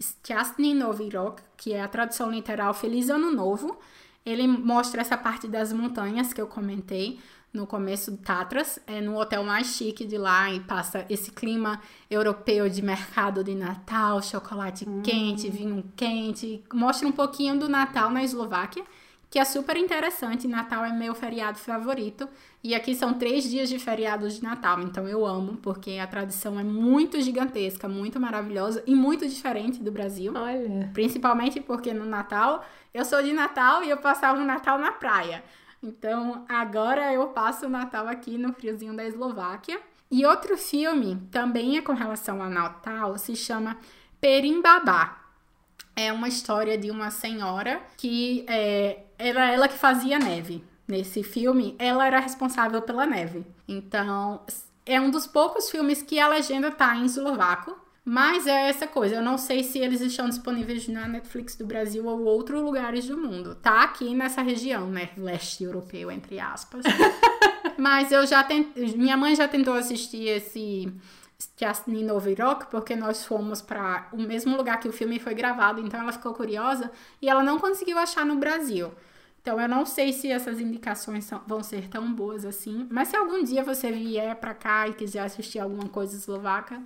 Szczasny 0.00 0.72
Nowy 0.72 1.08
Rok, 1.08 1.42
que 1.56 1.72
é 1.72 1.82
a 1.82 1.88
tradução 1.88 2.30
literal 2.30 2.72
Feliz 2.74 3.10
Ano 3.10 3.32
Novo. 3.32 3.76
Ele 4.24 4.46
mostra 4.46 5.00
essa 5.00 5.16
parte 5.16 5.48
das 5.48 5.72
montanhas 5.72 6.32
que 6.32 6.40
eu 6.40 6.46
comentei 6.46 7.18
no 7.56 7.66
começo 7.66 8.10
do 8.10 8.18
Tatras, 8.18 8.78
é 8.86 9.00
no 9.00 9.18
hotel 9.18 9.42
mais 9.42 9.68
chique 9.68 10.04
de 10.04 10.18
lá 10.18 10.52
e 10.52 10.60
passa 10.60 11.06
esse 11.08 11.30
clima 11.30 11.80
europeu 12.10 12.68
de 12.68 12.82
mercado 12.82 13.42
de 13.42 13.54
Natal, 13.54 14.22
chocolate 14.22 14.88
hum. 14.88 15.02
quente, 15.02 15.50
vinho 15.50 15.82
quente, 15.96 16.62
mostra 16.72 17.08
um 17.08 17.12
pouquinho 17.12 17.58
do 17.58 17.68
Natal 17.68 18.10
na 18.10 18.22
Eslováquia, 18.22 18.84
que 19.28 19.38
é 19.38 19.44
super 19.44 19.76
interessante. 19.76 20.46
Natal 20.46 20.84
é 20.84 20.92
meu 20.92 21.14
feriado 21.14 21.58
favorito 21.58 22.28
e 22.62 22.74
aqui 22.74 22.94
são 22.94 23.14
três 23.14 23.44
dias 23.44 23.68
de 23.68 23.78
feriados 23.78 24.34
de 24.34 24.42
Natal, 24.42 24.80
então 24.80 25.08
eu 25.08 25.26
amo 25.26 25.56
porque 25.56 25.98
a 25.98 26.06
tradição 26.06 26.60
é 26.60 26.64
muito 26.64 27.20
gigantesca, 27.20 27.88
muito 27.88 28.20
maravilhosa 28.20 28.82
e 28.86 28.94
muito 28.94 29.26
diferente 29.26 29.82
do 29.82 29.90
Brasil. 29.90 30.32
Olha. 30.36 30.90
Principalmente 30.92 31.60
porque 31.60 31.92
no 31.92 32.04
Natal 32.04 32.64
eu 32.92 33.04
sou 33.04 33.22
de 33.22 33.32
Natal 33.32 33.82
e 33.82 33.90
eu 33.90 33.96
passava 33.96 34.40
o 34.40 34.44
Natal 34.44 34.78
na 34.78 34.92
praia. 34.92 35.42
Então, 35.82 36.44
agora 36.48 37.12
eu 37.12 37.28
passo 37.28 37.66
o 37.66 37.68
Natal 37.68 38.08
aqui 38.08 38.38
no 38.38 38.52
friozinho 38.52 38.94
da 38.94 39.04
Eslováquia. 39.04 39.80
E 40.10 40.24
outro 40.24 40.56
filme, 40.56 41.20
também 41.30 41.76
é 41.76 41.82
com 41.82 41.92
relação 41.92 42.42
ao 42.42 42.48
Natal, 42.48 43.18
se 43.18 43.34
chama 43.34 43.76
Perimbabá. 44.20 45.20
É 45.94 46.12
uma 46.12 46.28
história 46.28 46.76
de 46.76 46.90
uma 46.90 47.10
senhora 47.10 47.80
que 47.96 48.44
é, 48.48 49.04
era 49.18 49.50
ela 49.50 49.68
que 49.68 49.78
fazia 49.78 50.18
neve. 50.18 50.62
Nesse 50.86 51.22
filme, 51.22 51.74
ela 51.78 52.06
era 52.06 52.20
responsável 52.20 52.80
pela 52.82 53.06
neve. 53.06 53.44
Então, 53.66 54.40
é 54.84 55.00
um 55.00 55.10
dos 55.10 55.26
poucos 55.26 55.68
filmes 55.68 56.00
que 56.00 56.20
a 56.20 56.28
legenda 56.28 56.70
tá 56.70 56.94
em 56.94 57.06
eslovaco. 57.06 57.76
Mas 58.08 58.46
é 58.46 58.68
essa 58.68 58.86
coisa, 58.86 59.16
eu 59.16 59.22
não 59.22 59.36
sei 59.36 59.64
se 59.64 59.80
eles 59.80 60.00
estão 60.00 60.28
disponíveis 60.28 60.86
na 60.86 61.08
Netflix 61.08 61.56
do 61.56 61.66
Brasil 61.66 62.06
ou 62.06 62.22
outros 62.22 62.62
lugares 62.62 63.08
do 63.08 63.18
mundo. 63.18 63.56
Tá 63.56 63.82
aqui 63.82 64.14
nessa 64.14 64.42
região, 64.42 64.88
né? 64.88 65.10
Leste 65.16 65.64
europeu, 65.64 66.08
entre 66.12 66.38
aspas. 66.38 66.84
Mas 67.76 68.12
eu 68.12 68.24
já 68.24 68.44
tentei. 68.44 68.96
Minha 68.96 69.16
mãe 69.16 69.34
já 69.34 69.48
tentou 69.48 69.74
assistir 69.74 70.28
esse 70.28 70.88
Jasny 71.60 72.04
Novi 72.04 72.34
Rock, 72.34 72.70
porque 72.70 72.94
nós 72.94 73.24
fomos 73.24 73.60
para 73.60 74.08
o 74.12 74.22
mesmo 74.22 74.56
lugar 74.56 74.78
que 74.78 74.86
o 74.86 74.92
filme 74.92 75.18
foi 75.18 75.34
gravado, 75.34 75.80
então 75.80 75.98
ela 75.98 76.12
ficou 76.12 76.32
curiosa 76.32 76.92
e 77.20 77.28
ela 77.28 77.42
não 77.42 77.58
conseguiu 77.58 77.98
achar 77.98 78.24
no 78.24 78.36
Brasil. 78.36 78.92
Então 79.42 79.60
eu 79.60 79.68
não 79.68 79.84
sei 79.84 80.12
se 80.12 80.30
essas 80.30 80.60
indicações 80.60 81.24
são, 81.24 81.42
vão 81.44 81.60
ser 81.60 81.88
tão 81.88 82.14
boas 82.14 82.44
assim, 82.44 82.86
mas 82.88 83.08
se 83.08 83.16
algum 83.16 83.42
dia 83.42 83.64
você 83.64 83.90
vier 83.90 84.36
para 84.36 84.54
cá 84.54 84.86
e 84.86 84.94
quiser 84.94 85.22
assistir 85.22 85.58
alguma 85.58 85.88
coisa 85.88 86.16
eslovaca, 86.16 86.80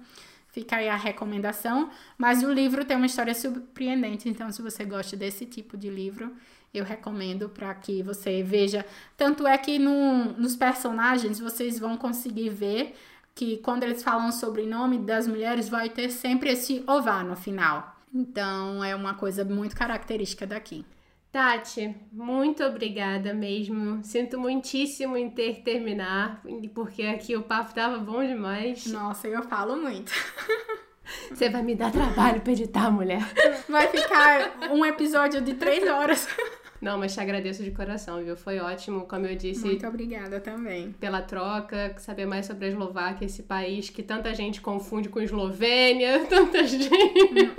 Fica 0.53 0.77
aí 0.77 0.89
a 0.89 0.97
recomendação. 0.97 1.91
Mas 2.19 2.43
o 2.43 2.53
livro 2.53 2.85
tem 2.85 2.97
uma 2.97 3.07
história 3.07 3.35
surpreendente, 3.35 4.29
então 4.29 4.51
se 4.51 4.63
você 4.63 4.85
gosta 4.85 5.17
desse 5.17 5.47
tipo 5.47 5.77
de 5.77 5.89
livro, 5.89 6.33
eu 6.73 6.85
recomendo 6.85 7.49
para 7.49 7.75
que 7.75 8.03
você 8.03 8.43
veja. 8.43 8.85
Tanto 9.17 9.47
é 9.47 9.57
que 9.59 9.79
no, 9.79 10.33
nos 10.33 10.57
personagens 10.57 11.39
vocês 11.39 11.79
vão 11.79 11.97
conseguir 11.97 12.49
ver 12.49 12.95
que 13.35 13.59
quando 13.59 13.85
eles 13.85 14.03
falam 14.03 14.33
sobre 14.33 14.63
o 14.63 14.67
nome 14.67 14.99
das 14.99 15.27
mulheres, 15.27 15.69
vai 15.69 15.89
ter 15.89 16.11
sempre 16.11 16.51
esse 16.51 16.83
ová 16.87 17.23
no 17.23 17.37
final. 17.37 17.97
Então 18.13 18.83
é 18.83 18.95
uma 18.95 19.15
coisa 19.15 19.45
muito 19.45 19.77
característica 19.77 20.47
daqui. 20.47 20.85
Tati, 21.33 21.95
muito 22.13 22.65
obrigada 22.65 23.33
mesmo. 23.33 24.03
Sinto 24.03 24.39
muitíssimo 24.39 25.17
em 25.17 25.31
ter 25.31 25.57
que 25.57 25.63
terminar, 25.63 26.43
porque 26.75 27.03
aqui 27.05 27.37
o 27.37 27.43
papo 27.43 27.73
tava 27.73 27.99
bom 27.99 28.25
demais. 28.25 28.87
Nossa, 28.87 29.29
eu 29.29 29.43
falo 29.45 29.77
muito. 29.77 30.13
Você 31.31 31.49
vai 31.49 31.63
me 31.63 31.75
dar 31.75 31.93
trabalho 31.93 32.41
pra 32.41 32.53
editar, 32.53 32.91
mulher. 32.91 33.23
Vai 33.69 33.89
ficar 33.89 34.71
um 34.73 34.85
episódio 34.85 35.41
de 35.41 35.55
três 35.55 35.89
horas. 35.89 36.29
Não, 36.81 36.99
mas 36.99 37.13
te 37.13 37.21
agradeço 37.21 37.63
de 37.63 37.71
coração, 37.71 38.25
viu? 38.25 38.37
Foi 38.37 38.59
ótimo, 38.59 39.07
como 39.07 39.27
eu 39.27 39.37
disse. 39.37 39.67
Muito 39.67 39.87
obrigada 39.87 40.41
também. 40.41 40.93
Pela 40.93 41.21
troca, 41.21 41.95
saber 41.99 42.25
mais 42.25 42.47
sobre 42.47 42.67
a 42.67 42.69
Eslováquia, 42.69 43.27
esse 43.27 43.43
país 43.43 43.91
que 43.91 44.03
tanta 44.03 44.35
gente 44.35 44.63
confunde 44.63 45.11
com 45.11 45.21
Eslovênia, 45.21 46.25
tanta 46.29 46.67
gente. 46.67 46.91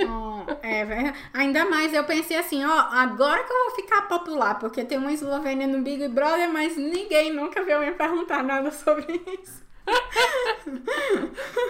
Oh, 0.09 0.43
é 0.63 0.83
verdade. 0.83 1.17
Ainda 1.33 1.65
mais 1.65 1.93
eu 1.93 2.03
pensei 2.03 2.35
assim, 2.37 2.65
ó, 2.65 2.71
agora 2.91 3.43
que 3.43 3.53
eu 3.53 3.65
vou 3.65 3.75
ficar 3.75 4.01
popular, 4.07 4.57
porque 4.57 4.83
tem 4.83 4.97
uma 4.97 5.13
Eslovênia 5.13 5.67
no 5.67 5.83
Big 5.83 6.07
Brother, 6.07 6.51
mas 6.51 6.75
ninguém 6.75 7.31
nunca 7.31 7.63
veio 7.63 7.79
me 7.81 7.91
perguntar 7.91 8.43
nada 8.43 8.71
sobre 8.71 9.21
isso. 9.41 9.61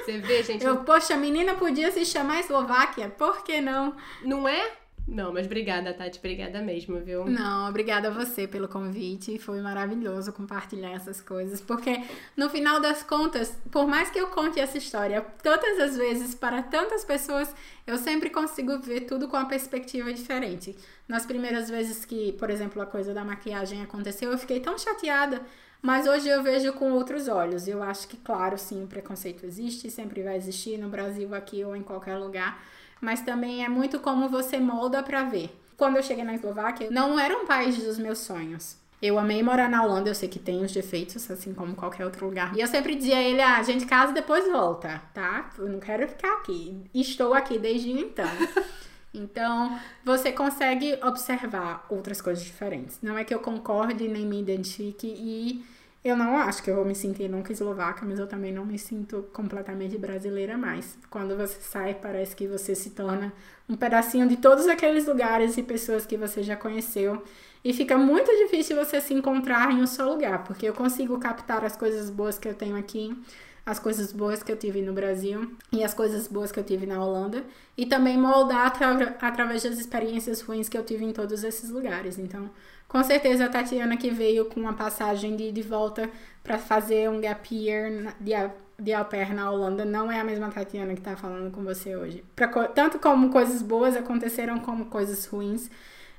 Você 0.05 0.17
vê, 0.19 0.43
gente. 0.43 0.63
Eu, 0.63 0.83
poxa, 0.83 1.13
a 1.13 1.17
menina 1.17 1.55
podia 1.55 1.91
se 1.91 2.05
chamar 2.05 2.39
Eslováquia, 2.39 3.09
por 3.09 3.43
que 3.43 3.61
não? 3.61 3.95
Não 4.23 4.47
é? 4.47 4.80
Não, 5.07 5.33
mas 5.33 5.45
obrigada, 5.45 5.93
Tati. 5.93 6.19
Obrigada 6.19 6.61
mesmo, 6.61 6.99
viu? 6.99 7.25
Não, 7.25 7.67
obrigada 7.67 8.07
a 8.07 8.11
você 8.11 8.47
pelo 8.47 8.67
convite. 8.67 9.37
Foi 9.39 9.59
maravilhoso 9.59 10.31
compartilhar 10.31 10.91
essas 10.91 11.19
coisas. 11.19 11.59
Porque, 11.59 12.01
no 12.37 12.49
final 12.49 12.79
das 12.79 13.03
contas, 13.03 13.57
por 13.71 13.87
mais 13.87 14.09
que 14.09 14.19
eu 14.19 14.27
conte 14.27 14.59
essa 14.59 14.77
história 14.77 15.21
tantas 15.41 15.79
as 15.79 15.97
vezes 15.97 16.35
para 16.35 16.63
tantas 16.63 17.03
pessoas, 17.03 17.53
eu 17.85 17.97
sempre 17.97 18.29
consigo 18.29 18.79
ver 18.79 19.01
tudo 19.01 19.27
com 19.27 19.35
uma 19.37 19.47
perspectiva 19.47 20.13
diferente. 20.13 20.77
Nas 21.07 21.25
primeiras 21.25 21.69
vezes 21.69 22.05
que, 22.05 22.33
por 22.33 22.49
exemplo, 22.49 22.81
a 22.81 22.85
coisa 22.85 23.13
da 23.13 23.23
maquiagem 23.23 23.81
aconteceu, 23.81 24.31
eu 24.31 24.37
fiquei 24.37 24.59
tão 24.59 24.77
chateada. 24.77 25.41
Mas 25.81 26.05
hoje 26.05 26.29
eu 26.29 26.43
vejo 26.43 26.71
com 26.73 26.91
outros 26.91 27.27
olhos. 27.27 27.67
Eu 27.67 27.81
acho 27.81 28.07
que, 28.07 28.15
claro, 28.15 28.55
sim, 28.57 28.83
o 28.83 28.87
preconceito 28.87 29.45
existe, 29.45 29.89
sempre 29.89 30.21
vai 30.21 30.37
existir 30.37 30.77
no 30.77 30.89
Brasil, 30.89 31.33
aqui 31.33 31.65
ou 31.65 31.75
em 31.75 31.81
qualquer 31.81 32.17
lugar 32.17 32.63
mas 33.01 33.21
também 33.21 33.65
é 33.65 33.67
muito 33.67 33.99
como 33.99 34.29
você 34.29 34.59
molda 34.59 35.03
para 35.03 35.23
ver. 35.23 35.49
Quando 35.75 35.97
eu 35.97 36.03
cheguei 36.03 36.23
na 36.23 36.35
Eslováquia, 36.35 36.91
não 36.91 37.19
era 37.19 37.35
um 37.35 37.45
país 37.45 37.75
dos 37.77 37.97
meus 37.97 38.19
sonhos. 38.19 38.79
Eu 39.01 39.17
amei 39.17 39.41
morar 39.41 39.67
na 39.67 39.83
Holanda, 39.83 40.11
eu 40.11 40.15
sei 40.15 40.29
que 40.29 40.37
tem 40.37 40.63
os 40.63 40.71
defeitos, 40.71 41.29
assim 41.31 41.55
como 41.55 41.75
qualquer 41.75 42.05
outro 42.05 42.27
lugar. 42.27 42.55
E 42.55 42.61
eu 42.61 42.67
sempre 42.67 42.93
dizia 42.93 43.17
a 43.17 43.21
ele: 43.21 43.41
ah, 43.41 43.57
a 43.57 43.63
gente 43.63 43.87
casa 43.87 44.11
e 44.11 44.13
depois 44.13 44.47
volta, 44.47 45.01
tá? 45.11 45.49
Eu 45.57 45.67
não 45.67 45.79
quero 45.79 46.07
ficar 46.07 46.33
aqui. 46.33 46.79
Estou 46.93 47.33
aqui 47.33 47.57
desde 47.57 47.91
então. 47.91 48.29
Então, 49.13 49.77
você 50.05 50.31
consegue 50.31 50.97
observar 51.03 51.85
outras 51.89 52.21
coisas 52.21 52.41
diferentes. 52.41 52.97
Não 53.01 53.17
é 53.17 53.25
que 53.25 53.33
eu 53.33 53.39
concorde 53.39 54.07
nem 54.07 54.25
me 54.25 54.39
identifique 54.39 55.05
e 55.05 55.65
eu 56.03 56.17
não 56.17 56.35
acho 56.35 56.63
que 56.63 56.69
eu 56.71 56.75
vou 56.75 56.85
me 56.85 56.95
sentir 56.95 57.29
nunca 57.29 57.53
eslovaca, 57.53 58.03
mas 58.03 58.17
eu 58.17 58.25
também 58.25 58.51
não 58.51 58.65
me 58.65 58.79
sinto 58.79 59.23
completamente 59.31 59.97
brasileira 59.99 60.57
mais. 60.57 60.97
Quando 61.11 61.37
você 61.37 61.61
sai, 61.61 61.93
parece 61.93 62.35
que 62.35 62.47
você 62.47 62.73
se 62.73 62.89
torna 62.89 63.31
um 63.69 63.75
pedacinho 63.75 64.27
de 64.27 64.37
todos 64.37 64.67
aqueles 64.67 65.05
lugares 65.05 65.57
e 65.57 65.63
pessoas 65.63 66.05
que 66.05 66.17
você 66.17 66.41
já 66.41 66.55
conheceu. 66.55 67.23
E 67.63 67.71
fica 67.71 67.97
muito 67.97 68.31
difícil 68.31 68.75
você 68.75 68.99
se 68.99 69.13
encontrar 69.13 69.71
em 69.71 69.81
um 69.81 69.85
só 69.85 70.09
lugar, 70.09 70.43
porque 70.43 70.67
eu 70.67 70.73
consigo 70.73 71.19
captar 71.19 71.63
as 71.63 71.77
coisas 71.77 72.09
boas 72.09 72.39
que 72.39 72.47
eu 72.47 72.55
tenho 72.55 72.75
aqui, 72.75 73.15
as 73.63 73.77
coisas 73.77 74.11
boas 74.11 74.41
que 74.41 74.51
eu 74.51 74.57
tive 74.57 74.81
no 74.81 74.93
Brasil 74.93 75.55
e 75.71 75.83
as 75.83 75.93
coisas 75.93 76.27
boas 76.27 76.51
que 76.51 76.59
eu 76.59 76.63
tive 76.63 76.87
na 76.87 77.03
Holanda, 77.03 77.43
e 77.77 77.85
também 77.85 78.17
moldar 78.17 78.65
atra 78.65 79.15
através 79.21 79.61
das 79.61 79.77
experiências 79.77 80.41
ruins 80.41 80.67
que 80.67 80.75
eu 80.75 80.83
tive 80.83 81.05
em 81.05 81.13
todos 81.13 81.43
esses 81.43 81.69
lugares. 81.69 82.17
Então, 82.17 82.49
com 82.91 83.01
certeza 83.05 83.45
a 83.45 83.49
Tatiana 83.49 83.95
que 83.95 84.11
veio 84.11 84.43
com 84.43 84.59
uma 84.59 84.73
passagem 84.73 85.37
de, 85.37 85.49
de 85.49 85.61
volta 85.61 86.09
para 86.43 86.57
fazer 86.57 87.09
um 87.09 87.21
gap 87.21 87.55
year 87.55 88.13
de, 88.19 88.33
de 88.77 88.93
au 88.93 89.05
pair 89.05 89.33
na 89.33 89.49
Holanda 89.49 89.85
não 89.85 90.11
é 90.11 90.19
a 90.19 90.25
mesma 90.25 90.49
Tatiana 90.49 90.93
que 90.93 90.99
está 90.99 91.15
falando 91.15 91.49
com 91.51 91.63
você 91.63 91.95
hoje. 91.95 92.21
Pra, 92.35 92.49
tanto 92.67 92.99
como 92.99 93.29
coisas 93.29 93.61
boas 93.61 93.95
aconteceram 93.95 94.59
como 94.59 94.87
coisas 94.87 95.25
ruins, 95.25 95.71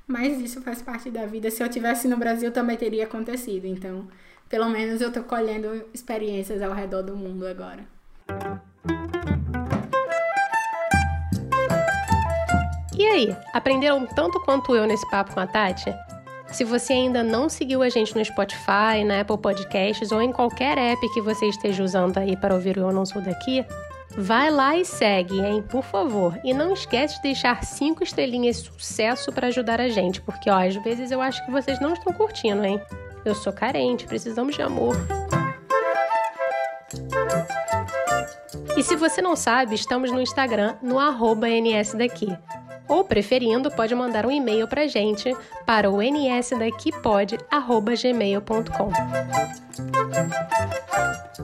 mas 0.07 0.41
isso 0.41 0.63
faz 0.63 0.81
parte 0.81 1.11
da 1.11 1.27
vida. 1.27 1.51
Se 1.51 1.61
eu 1.61 1.69
tivesse 1.69 2.07
no 2.07 2.17
Brasil 2.17 2.51
também 2.51 2.75
teria 2.75 3.03
acontecido. 3.03 3.65
Então, 3.65 4.07
pelo 4.49 4.67
menos 4.67 4.99
eu 4.99 5.11
tô 5.11 5.21
colhendo 5.21 5.85
experiências 5.93 6.59
ao 6.63 6.73
redor 6.73 7.03
do 7.03 7.15
mundo 7.15 7.45
agora. 7.45 7.85
E 12.97 13.05
aí, 13.05 13.37
aprenderam 13.53 14.07
tanto 14.07 14.39
quanto 14.39 14.75
eu 14.75 14.87
nesse 14.87 15.07
papo 15.11 15.35
com 15.35 15.39
a 15.39 15.45
Tati? 15.45 15.93
Se 16.53 16.63
você 16.63 16.93
ainda 16.93 17.23
não 17.23 17.49
seguiu 17.49 17.81
a 17.81 17.89
gente 17.89 18.15
no 18.15 18.23
Spotify, 18.23 19.03
na 19.03 19.21
Apple 19.21 19.39
Podcasts 19.39 20.11
ou 20.11 20.21
em 20.21 20.31
qualquer 20.31 20.77
app 20.77 21.01
que 21.11 21.19
você 21.19 21.47
esteja 21.47 21.83
usando 21.83 22.19
aí 22.19 22.37
para 22.37 22.53
ouvir 22.53 22.77
o 22.77 22.81
Eu 22.81 22.91
Não 22.91 23.07
Sou 23.07 23.23
Daqui, 23.23 23.65
vai 24.15 24.51
lá 24.51 24.77
e 24.77 24.85
segue, 24.85 25.39
hein? 25.39 25.63
Por 25.67 25.83
favor. 25.83 26.39
E 26.43 26.53
não 26.53 26.71
esquece 26.71 27.15
de 27.15 27.23
deixar 27.23 27.63
cinco 27.63 28.03
estrelinhas 28.03 28.57
sucesso 28.57 29.31
para 29.31 29.47
ajudar 29.47 29.81
a 29.81 29.89
gente, 29.89 30.21
porque 30.21 30.47
ó, 30.47 30.63
às 30.63 30.75
vezes 30.75 31.09
eu 31.09 31.21
acho 31.21 31.43
que 31.43 31.51
vocês 31.51 31.79
não 31.81 31.93
estão 31.93 32.13
curtindo, 32.13 32.63
hein? 32.63 32.79
Eu 33.25 33.33
sou 33.33 33.51
carente, 33.51 34.05
precisamos 34.05 34.53
de 34.53 34.61
amor. 34.61 34.95
E 38.77 38.83
se 38.83 38.95
você 38.95 39.23
não 39.23 39.35
sabe, 39.35 39.73
estamos 39.73 40.11
no 40.11 40.21
Instagram 40.21 40.75
no 40.83 40.99
arroba 40.99 41.47
nsdaqui 41.47 42.37
ou 42.87 43.03
preferindo, 43.03 43.71
pode 43.71 43.95
mandar 43.95 44.23
um 44.25 44.31
e-mail 44.31 44.65
para 44.67 44.87
gente 44.87 45.35
para 45.65 45.89
o 45.89 46.01
nsdaquipod@gmail.com. 46.01 48.91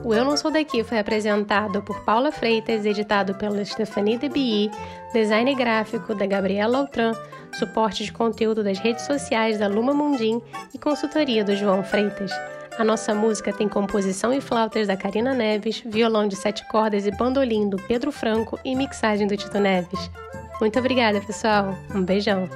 O 0.04 0.14
Eu 0.14 0.24
Não 0.24 0.36
Sou 0.36 0.50
Daqui 0.50 0.82
foi 0.82 0.98
apresentado 0.98 1.82
por 1.82 2.04
Paula 2.04 2.32
Freitas, 2.32 2.86
editado 2.86 3.34
pela 3.34 3.64
Stephanie 3.64 4.18
DeBi, 4.18 4.70
design 5.12 5.54
gráfico 5.54 6.14
da 6.14 6.26
Gabriela 6.26 6.78
Altran, 6.78 7.12
suporte 7.52 8.04
de 8.04 8.12
conteúdo 8.12 8.64
das 8.64 8.78
redes 8.78 9.04
sociais 9.04 9.58
da 9.58 9.66
Luma 9.66 9.92
Mundim 9.92 10.40
e 10.72 10.78
consultoria 10.78 11.44
do 11.44 11.54
João 11.54 11.84
Freitas. 11.84 12.32
A 12.78 12.84
nossa 12.84 13.14
música 13.14 13.52
tem 13.52 13.68
composição 13.68 14.32
e 14.32 14.40
flautas 14.40 14.86
da 14.86 14.96
Karina 14.96 15.34
Neves, 15.34 15.82
violão 15.84 16.26
de 16.26 16.34
sete 16.34 16.66
cordas 16.68 17.06
e 17.06 17.10
bandolim 17.10 17.68
do 17.68 17.76
Pedro 17.76 18.10
Franco 18.10 18.58
e 18.64 18.74
mixagem 18.74 19.26
do 19.26 19.36
Tito 19.36 19.58
Neves. 19.58 20.10
Muito 20.60 20.78
obrigada, 20.78 21.20
pessoal. 21.20 21.76
Um 21.94 22.02
beijão. 22.02 22.48